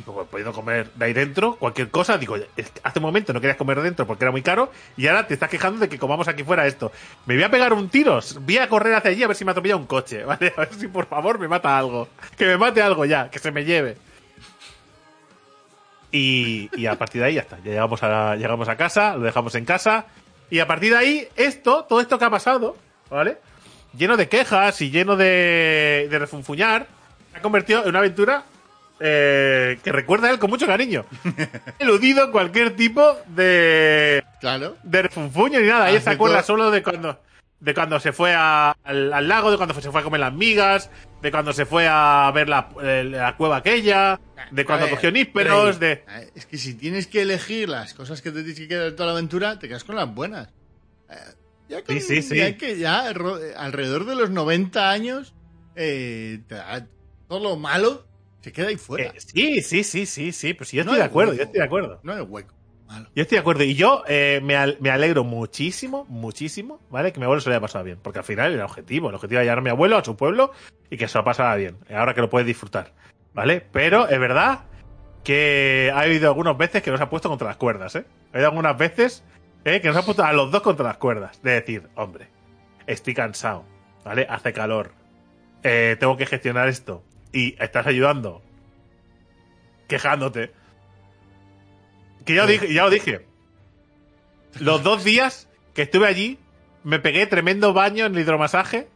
Pues 0.05 0.29
podido 0.29 0.53
comer 0.53 0.91
de 0.93 1.05
ahí 1.07 1.15
dentro 1.15 1.57
cualquier 1.57 1.89
cosa. 1.89 2.19
Digo, 2.19 2.37
hace 2.83 2.99
un 2.99 3.03
momento 3.03 3.33
no 3.33 3.41
querías 3.41 3.57
comer 3.57 3.81
dentro 3.81 4.07
porque 4.07 4.25
era 4.25 4.31
muy 4.31 4.43
caro 4.43 4.71
y 4.99 5.07
ahora 5.07 5.27
te 5.27 5.33
estás 5.33 5.49
quejando 5.49 5.81
de 5.81 5.89
que 5.89 5.99
comamos 5.99 6.29
aquí 6.29 6.45
fuera 6.45 6.67
esto. 6.67 6.93
Me 7.25 7.37
voy 7.37 7.45
a 7.45 7.51
pegar 7.51 7.73
un 7.73 7.89
tiro. 7.89 8.21
Voy 8.41 8.59
a 8.59 8.69
correr 8.69 8.97
hacia 8.97 9.13
allí 9.13 9.23
a 9.23 9.29
ver 9.29 9.37
si 9.37 9.47
me 9.47 9.53
atropella 9.53 9.77
un 9.77 9.87
coche. 9.87 10.25
¿Vale? 10.27 10.53
A 10.55 10.61
ver 10.61 10.75
si 10.75 10.89
por 10.89 11.07
favor 11.07 11.39
me 11.39 11.49
mata 11.49 11.79
algo. 11.79 12.09
Que 12.37 12.45
me 12.45 12.59
mate 12.59 12.83
algo 12.83 13.07
ya, 13.07 13.31
que 13.31 13.39
se 13.39 13.51
me 13.51 13.65
lleve. 13.65 13.97
Y, 16.13 16.69
y 16.79 16.85
a 16.85 16.99
partir 16.99 17.23
de 17.23 17.29
ahí 17.29 17.35
ya 17.37 17.41
está. 17.41 17.57
Ya 17.61 17.71
llegamos 17.71 18.03
a, 18.03 18.37
llegamos 18.37 18.69
a 18.69 18.77
casa, 18.77 19.17
lo 19.17 19.23
dejamos 19.23 19.55
en 19.55 19.65
casa. 19.65 20.05
Y 20.51 20.59
a 20.59 20.67
partir 20.67 20.91
de 20.93 20.99
ahí, 20.99 21.29
esto, 21.35 21.87
todo 21.89 22.03
esto 22.03 22.19
que 22.19 22.27
ha 22.27 22.31
pasado, 22.31 22.77
¿vale? 23.09 23.39
Lleno 23.97 24.17
de 24.17 24.29
quejas 24.29 24.81
y 24.83 24.91
lleno 24.91 25.17
de, 25.17 26.09
de 26.11 26.19
refunfuñar, 26.19 26.87
se 27.33 27.39
ha 27.39 27.43
convertido 27.43 27.83
en 27.83 27.89
una 27.89 27.99
aventura 28.01 28.45
eh, 29.01 29.79
que 29.83 29.93
recuerda 29.93 30.29
a 30.29 30.31
él 30.31 30.39
con 30.39 30.51
mucho 30.51 30.67
cariño. 30.67 31.05
Eludido 31.79 32.31
cualquier 32.31 32.77
tipo 32.77 33.17
de, 33.27 34.23
Claro. 34.41 34.77
de 34.83 35.03
refunfuño 35.03 35.61
ni 35.61 35.67
nada. 35.69 35.89
Ella 35.91 36.01
se 36.01 36.11
Hace 36.11 36.15
acuerda 36.17 36.43
solo 36.43 36.71
de 36.71 36.83
cuando, 36.83 37.19
de 37.61 37.75
cuando 37.75 37.99
se 37.99 38.13
fue 38.13 38.35
a- 38.35 38.77
al, 38.85 39.13
al 39.13 39.27
lago, 39.29 39.51
de 39.51 39.57
cuando 39.57 39.75
se 39.81 39.91
fue 39.91 40.01
a 40.01 40.05
comer 40.05 40.21
las 40.21 40.33
migas, 40.35 40.91
de 41.23 41.31
cuando 41.31 41.53
se 41.53 41.65
fue 41.65 41.87
a 41.89 42.31
ver 42.35 42.49
la, 42.49 42.69
la 43.05 43.37
cueva 43.37 43.57
aquella, 43.57 44.21
de 44.51 44.65
cuando 44.65 44.85
ver, 44.87 44.95
cogió 44.95 45.11
nísperos, 45.11 45.81
de... 45.81 46.05
eh, 46.09 46.31
Es 46.35 46.47
que 46.47 46.59
si 46.59 46.75
tienes 46.75 47.07
que 47.07 47.23
elegir 47.23 47.69
las 47.69 47.95
cosas 47.95 48.21
que 48.23 48.31
te 48.31 48.41
tienes 48.43 48.59
que 48.61 48.69
quedar 48.69 48.85
de 48.85 48.93
toda 48.93 49.07
la 49.07 49.13
aventura, 49.13 49.59
te 49.59 49.67
quedas 49.67 49.83
con 49.85 49.97
las 49.97 50.13
buenas. 50.15 50.49
Eh, 51.69 51.73
Ya 51.73 51.83
con- 51.85 51.95
Sí, 51.95 52.01
sí, 52.01 52.23
sí. 52.23 52.37
Ya 52.37 52.57
que 52.57 52.79
ya 52.79 53.11
eh, 53.11 53.15
alrededor 53.57 54.05
de 54.07 54.15
los 54.15 54.31
90 54.31 54.91
años, 54.91 55.35
eh, 55.77 56.41
todo 57.29 57.41
lo 57.41 57.57
malo 57.57 58.07
se 58.41 58.53
queda 58.53 58.69
ahí 58.69 58.77
fuera. 58.77 59.11
Eh, 59.11 59.21
sí, 59.21 59.61
sí, 59.63 59.85
sí, 59.85 60.07
sí, 60.07 60.33
sí, 60.33 60.55
pues 60.55 60.73
yo 60.73 60.85
No 60.85 60.91
estoy 60.93 60.99
de 61.01 61.05
acuerdo, 61.05 61.31
hueco. 61.33 61.39
yo 61.43 61.45
estoy 61.47 61.59
de 61.61 61.65
acuerdo. 61.67 62.01
No 62.03 62.13
hay 62.15 62.21
hueco. 62.23 62.55
Malo. 62.87 63.07
Yo 63.15 63.21
estoy 63.23 63.37
de 63.37 63.41
acuerdo. 63.41 63.65
Y 63.65 63.75
yo 63.75 64.03
eh, 64.09 64.41
me, 64.43 64.57
al- 64.57 64.79
me 64.81 64.89
alegro 64.91 65.23
muchísimo, 65.23 66.07
muchísimo, 66.09 66.81
¿vale? 66.91 67.13
Que 67.13 67.21
mi 67.21 67.25
abuelo 67.25 67.43
se 67.43 67.51
lo 67.51 67.55
haya 67.55 67.61
pasado 67.61 67.85
bien. 67.85 67.99
Porque 68.03 68.21
al 68.21 68.25
final 68.25 68.47
era 68.53 68.63
el 68.63 68.69
objetivo. 68.71 69.11
El 69.11 69.15
objetivo 69.17 69.37
era 69.41 69.45
llevar 69.45 69.59
a 69.59 69.63
mi 69.63 69.69
abuelo 69.69 69.99
a 69.99 70.05
su 70.05 70.17
pueblo 70.17 70.53
y 70.89 70.97
que 70.97 71.07
se 71.07 71.19
lo 71.19 71.25
pasara 71.25 71.55
bien. 71.57 71.77
Ahora 71.95 72.15
que 72.15 72.23
lo 72.23 72.31
puede 72.31 72.47
disfrutar, 72.47 72.95
¿vale? 73.35 73.61
Pero 73.73 74.09
es 74.09 74.19
verdad 74.19 74.61
que 75.23 75.93
ha 75.95 76.01
habido 76.01 76.29
algunas 76.29 76.57
veces 76.57 76.83
que 76.83 76.91
nos 76.91 77.01
ha 77.03 77.11
puesto 77.11 77.29
contra 77.29 77.49
las 77.49 77.59
cuerdas, 77.59 77.95
¿eh? 77.97 78.05
Ha 78.33 78.37
habido 78.37 78.49
algunas 78.49 78.79
veces 78.79 79.23
¿eh? 79.69 79.81
que 79.81 79.89
nos 79.89 79.97
ha 79.97 80.03
puesto 80.05 80.25
a 80.25 80.33
los 80.33 80.51
dos 80.51 80.63
contra 80.63 80.85
las 80.87 80.97
cuerdas. 80.99 81.41
De 81.43 81.53
decir, 81.53 81.89
hombre, 81.95 82.29
estoy 82.87 83.15
cansado, 83.15 83.65
¿vale? 84.05 84.27
Hace 84.29 84.53
calor. 84.53 84.93
eh, 85.63 85.97
tengo 85.99 86.17
que 86.17 86.27
gestionar 86.27 86.69
esto. 86.69 87.03
Y 87.33 87.57
estás 87.63 87.87
ayudando. 87.87 88.43
Quejándote. 89.87 90.53
Que 92.25 92.35
ya, 92.35 92.43
os 92.43 92.49
dije, 92.49 92.73
ya 92.73 92.85
os 92.85 92.91
dije. 92.91 93.27
Los 94.61 94.83
dos 94.83 95.05
días 95.05 95.49
que 95.75 95.83
estuve 95.83 96.07
allí, 96.07 96.39
me 96.85 96.99
pegué 96.99 97.27
tremendo 97.27 97.73
baño 97.73 98.07
en 98.07 98.15
el 98.15 98.21
hidromasaje. 98.21 98.89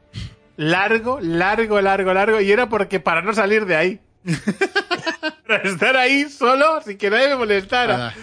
Largo, 0.57 1.19
largo, 1.21 1.81
largo, 1.81 2.13
largo. 2.13 2.41
Y 2.41 2.53
era 2.53 2.69
porque 2.69 3.01
para 3.01 3.23
no 3.23 3.33
salir 3.33 3.65
de 3.67 3.77
ahí. 3.77 4.01
para 5.47 5.63
estar 5.69 5.97
ahí 5.97 6.29
solo 6.29 6.81
sin 6.83 6.97
que 6.99 7.11
nadie 7.11 7.29
me 7.31 7.37
molestara. 7.37 8.15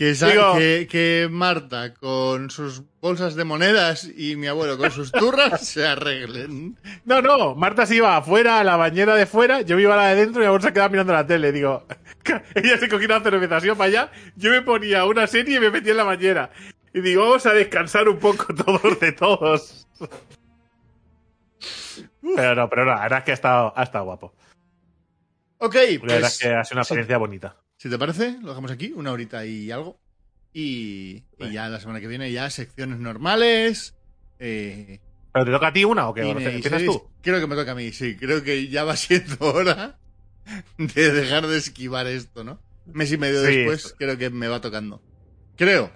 Que, 0.00 0.12
Digo- 0.14 0.56
que, 0.56 0.88
que 0.90 1.28
Marta 1.30 1.92
con 1.92 2.48
sus 2.48 2.82
bolsas 3.02 3.34
de 3.34 3.44
monedas 3.44 4.04
y 4.16 4.34
mi 4.34 4.46
abuelo 4.46 4.78
con 4.78 4.90
sus 4.90 5.12
turras 5.12 5.60
se 5.68 5.86
arreglen. 5.86 6.78
No, 7.04 7.20
no, 7.20 7.54
Marta 7.54 7.84
se 7.84 7.96
iba 7.96 8.16
afuera, 8.16 8.60
a 8.60 8.64
la 8.64 8.76
bañera 8.76 9.14
de 9.14 9.26
fuera, 9.26 9.60
yo 9.60 9.76
me 9.76 9.82
iba 9.82 9.92
a 9.92 9.98
la 9.98 10.06
de 10.08 10.14
dentro 10.14 10.40
y 10.40 10.44
mi 10.44 10.46
abuelo 10.46 10.64
se 10.66 10.72
quedaba 10.72 10.88
mirando 10.88 11.12
la 11.12 11.26
tele. 11.26 11.52
Digo, 11.52 11.86
ella 12.54 12.78
se 12.78 12.88
cogía 12.88 13.08
una 13.08 13.20
cerveza, 13.20 13.60
se 13.60 13.66
iba 13.66 13.74
para 13.74 13.88
allá, 13.88 14.12
yo 14.36 14.50
me 14.50 14.62
ponía 14.62 15.04
una 15.04 15.26
serie 15.26 15.58
y 15.58 15.60
me 15.60 15.70
metía 15.70 15.90
en 15.90 15.98
la 15.98 16.04
bañera. 16.04 16.50
Y 16.94 17.02
digo, 17.02 17.20
vamos 17.24 17.44
a 17.44 17.52
descansar 17.52 18.08
un 18.08 18.18
poco 18.18 18.54
todos 18.54 18.98
de 19.00 19.12
todos. 19.12 19.86
Pero 22.36 22.54
no, 22.54 22.70
pero 22.70 22.86
no, 22.86 22.94
la 22.94 23.02
verdad 23.02 23.18
es 23.18 23.24
que 23.26 23.30
ha 23.32 23.34
estado, 23.34 23.74
ha 23.76 23.82
estado 23.82 24.04
guapo. 24.06 24.32
Ok, 25.58 25.74
La 25.74 25.80
verdad 25.82 26.20
pues 26.20 26.32
es 26.32 26.38
que 26.38 26.48
ha 26.54 26.64
sido 26.64 26.76
una 26.78 26.84
sí. 26.84 26.94
experiencia 26.94 27.18
bonita. 27.18 27.56
Si 27.80 27.88
te 27.88 27.98
parece, 27.98 28.36
lo 28.42 28.48
dejamos 28.50 28.70
aquí, 28.70 28.92
una 28.94 29.10
horita 29.10 29.46
y 29.46 29.70
algo. 29.70 29.98
Y, 30.52 31.22
y 31.38 31.50
ya 31.50 31.70
la 31.70 31.80
semana 31.80 31.98
que 31.98 32.08
viene 32.08 32.30
ya 32.30 32.50
secciones 32.50 32.98
normales. 32.98 33.94
Eh, 34.38 35.00
¿Pero 35.32 35.46
te 35.46 35.50
toca 35.50 35.68
a 35.68 35.72
ti 35.72 35.84
una 35.84 36.06
o 36.06 36.12
qué? 36.12 36.22
¿O 36.24 36.38
¿Empiezas 36.38 36.84
tú? 36.84 37.08
Creo 37.22 37.40
que 37.40 37.46
me 37.46 37.56
toca 37.56 37.72
a 37.72 37.74
mí, 37.74 37.90
sí. 37.92 38.16
Creo 38.16 38.42
que 38.42 38.68
ya 38.68 38.84
va 38.84 38.96
siendo 38.98 39.36
hora 39.40 39.98
de 40.76 41.10
dejar 41.12 41.46
de 41.46 41.56
esquivar 41.56 42.06
esto, 42.06 42.44
¿no? 42.44 42.60
Mes 42.84 43.10
y 43.12 43.16
medio 43.16 43.42
Sí. 43.46 43.56
después 43.56 43.94
creo 43.96 44.18
que 44.18 44.28
me 44.28 44.48
va 44.48 44.60
tocando. 44.60 45.00
Creo. 45.56 45.90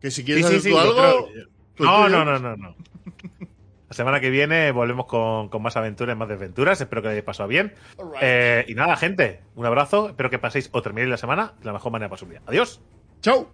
Que 0.00 0.12
si 0.12 0.22
quieres 0.22 0.44
Sí, 0.46 0.50
hacer 0.50 0.60
sí, 0.62 0.70
tú 0.70 0.78
algo... 0.78 0.94
creo- 0.94 1.48
tú 1.74 1.82
No, 1.84 2.08
no, 2.08 2.24
no, 2.24 2.38
no, 2.38 2.56
no. 2.56 2.76
La 3.88 3.94
semana 3.94 4.20
que 4.20 4.30
viene 4.30 4.70
volvemos 4.70 5.06
con, 5.06 5.48
con 5.48 5.62
más 5.62 5.76
aventuras, 5.76 6.16
más 6.16 6.28
desventuras. 6.28 6.80
Espero 6.80 7.00
que 7.02 7.08
hayáis 7.08 7.24
pasado 7.24 7.48
bien. 7.48 7.72
Eh, 8.20 8.64
y 8.68 8.74
nada, 8.74 8.96
gente, 8.96 9.40
un 9.54 9.64
abrazo. 9.64 10.10
Espero 10.10 10.28
que 10.28 10.38
paséis 10.38 10.68
o 10.72 10.82
terminéis 10.82 11.10
la 11.10 11.16
semana 11.16 11.54
de 11.58 11.64
la 11.66 11.72
mejor 11.72 11.92
manera 11.92 12.10
posible. 12.10 12.40
Adiós. 12.46 12.82
Chao. 13.22 13.48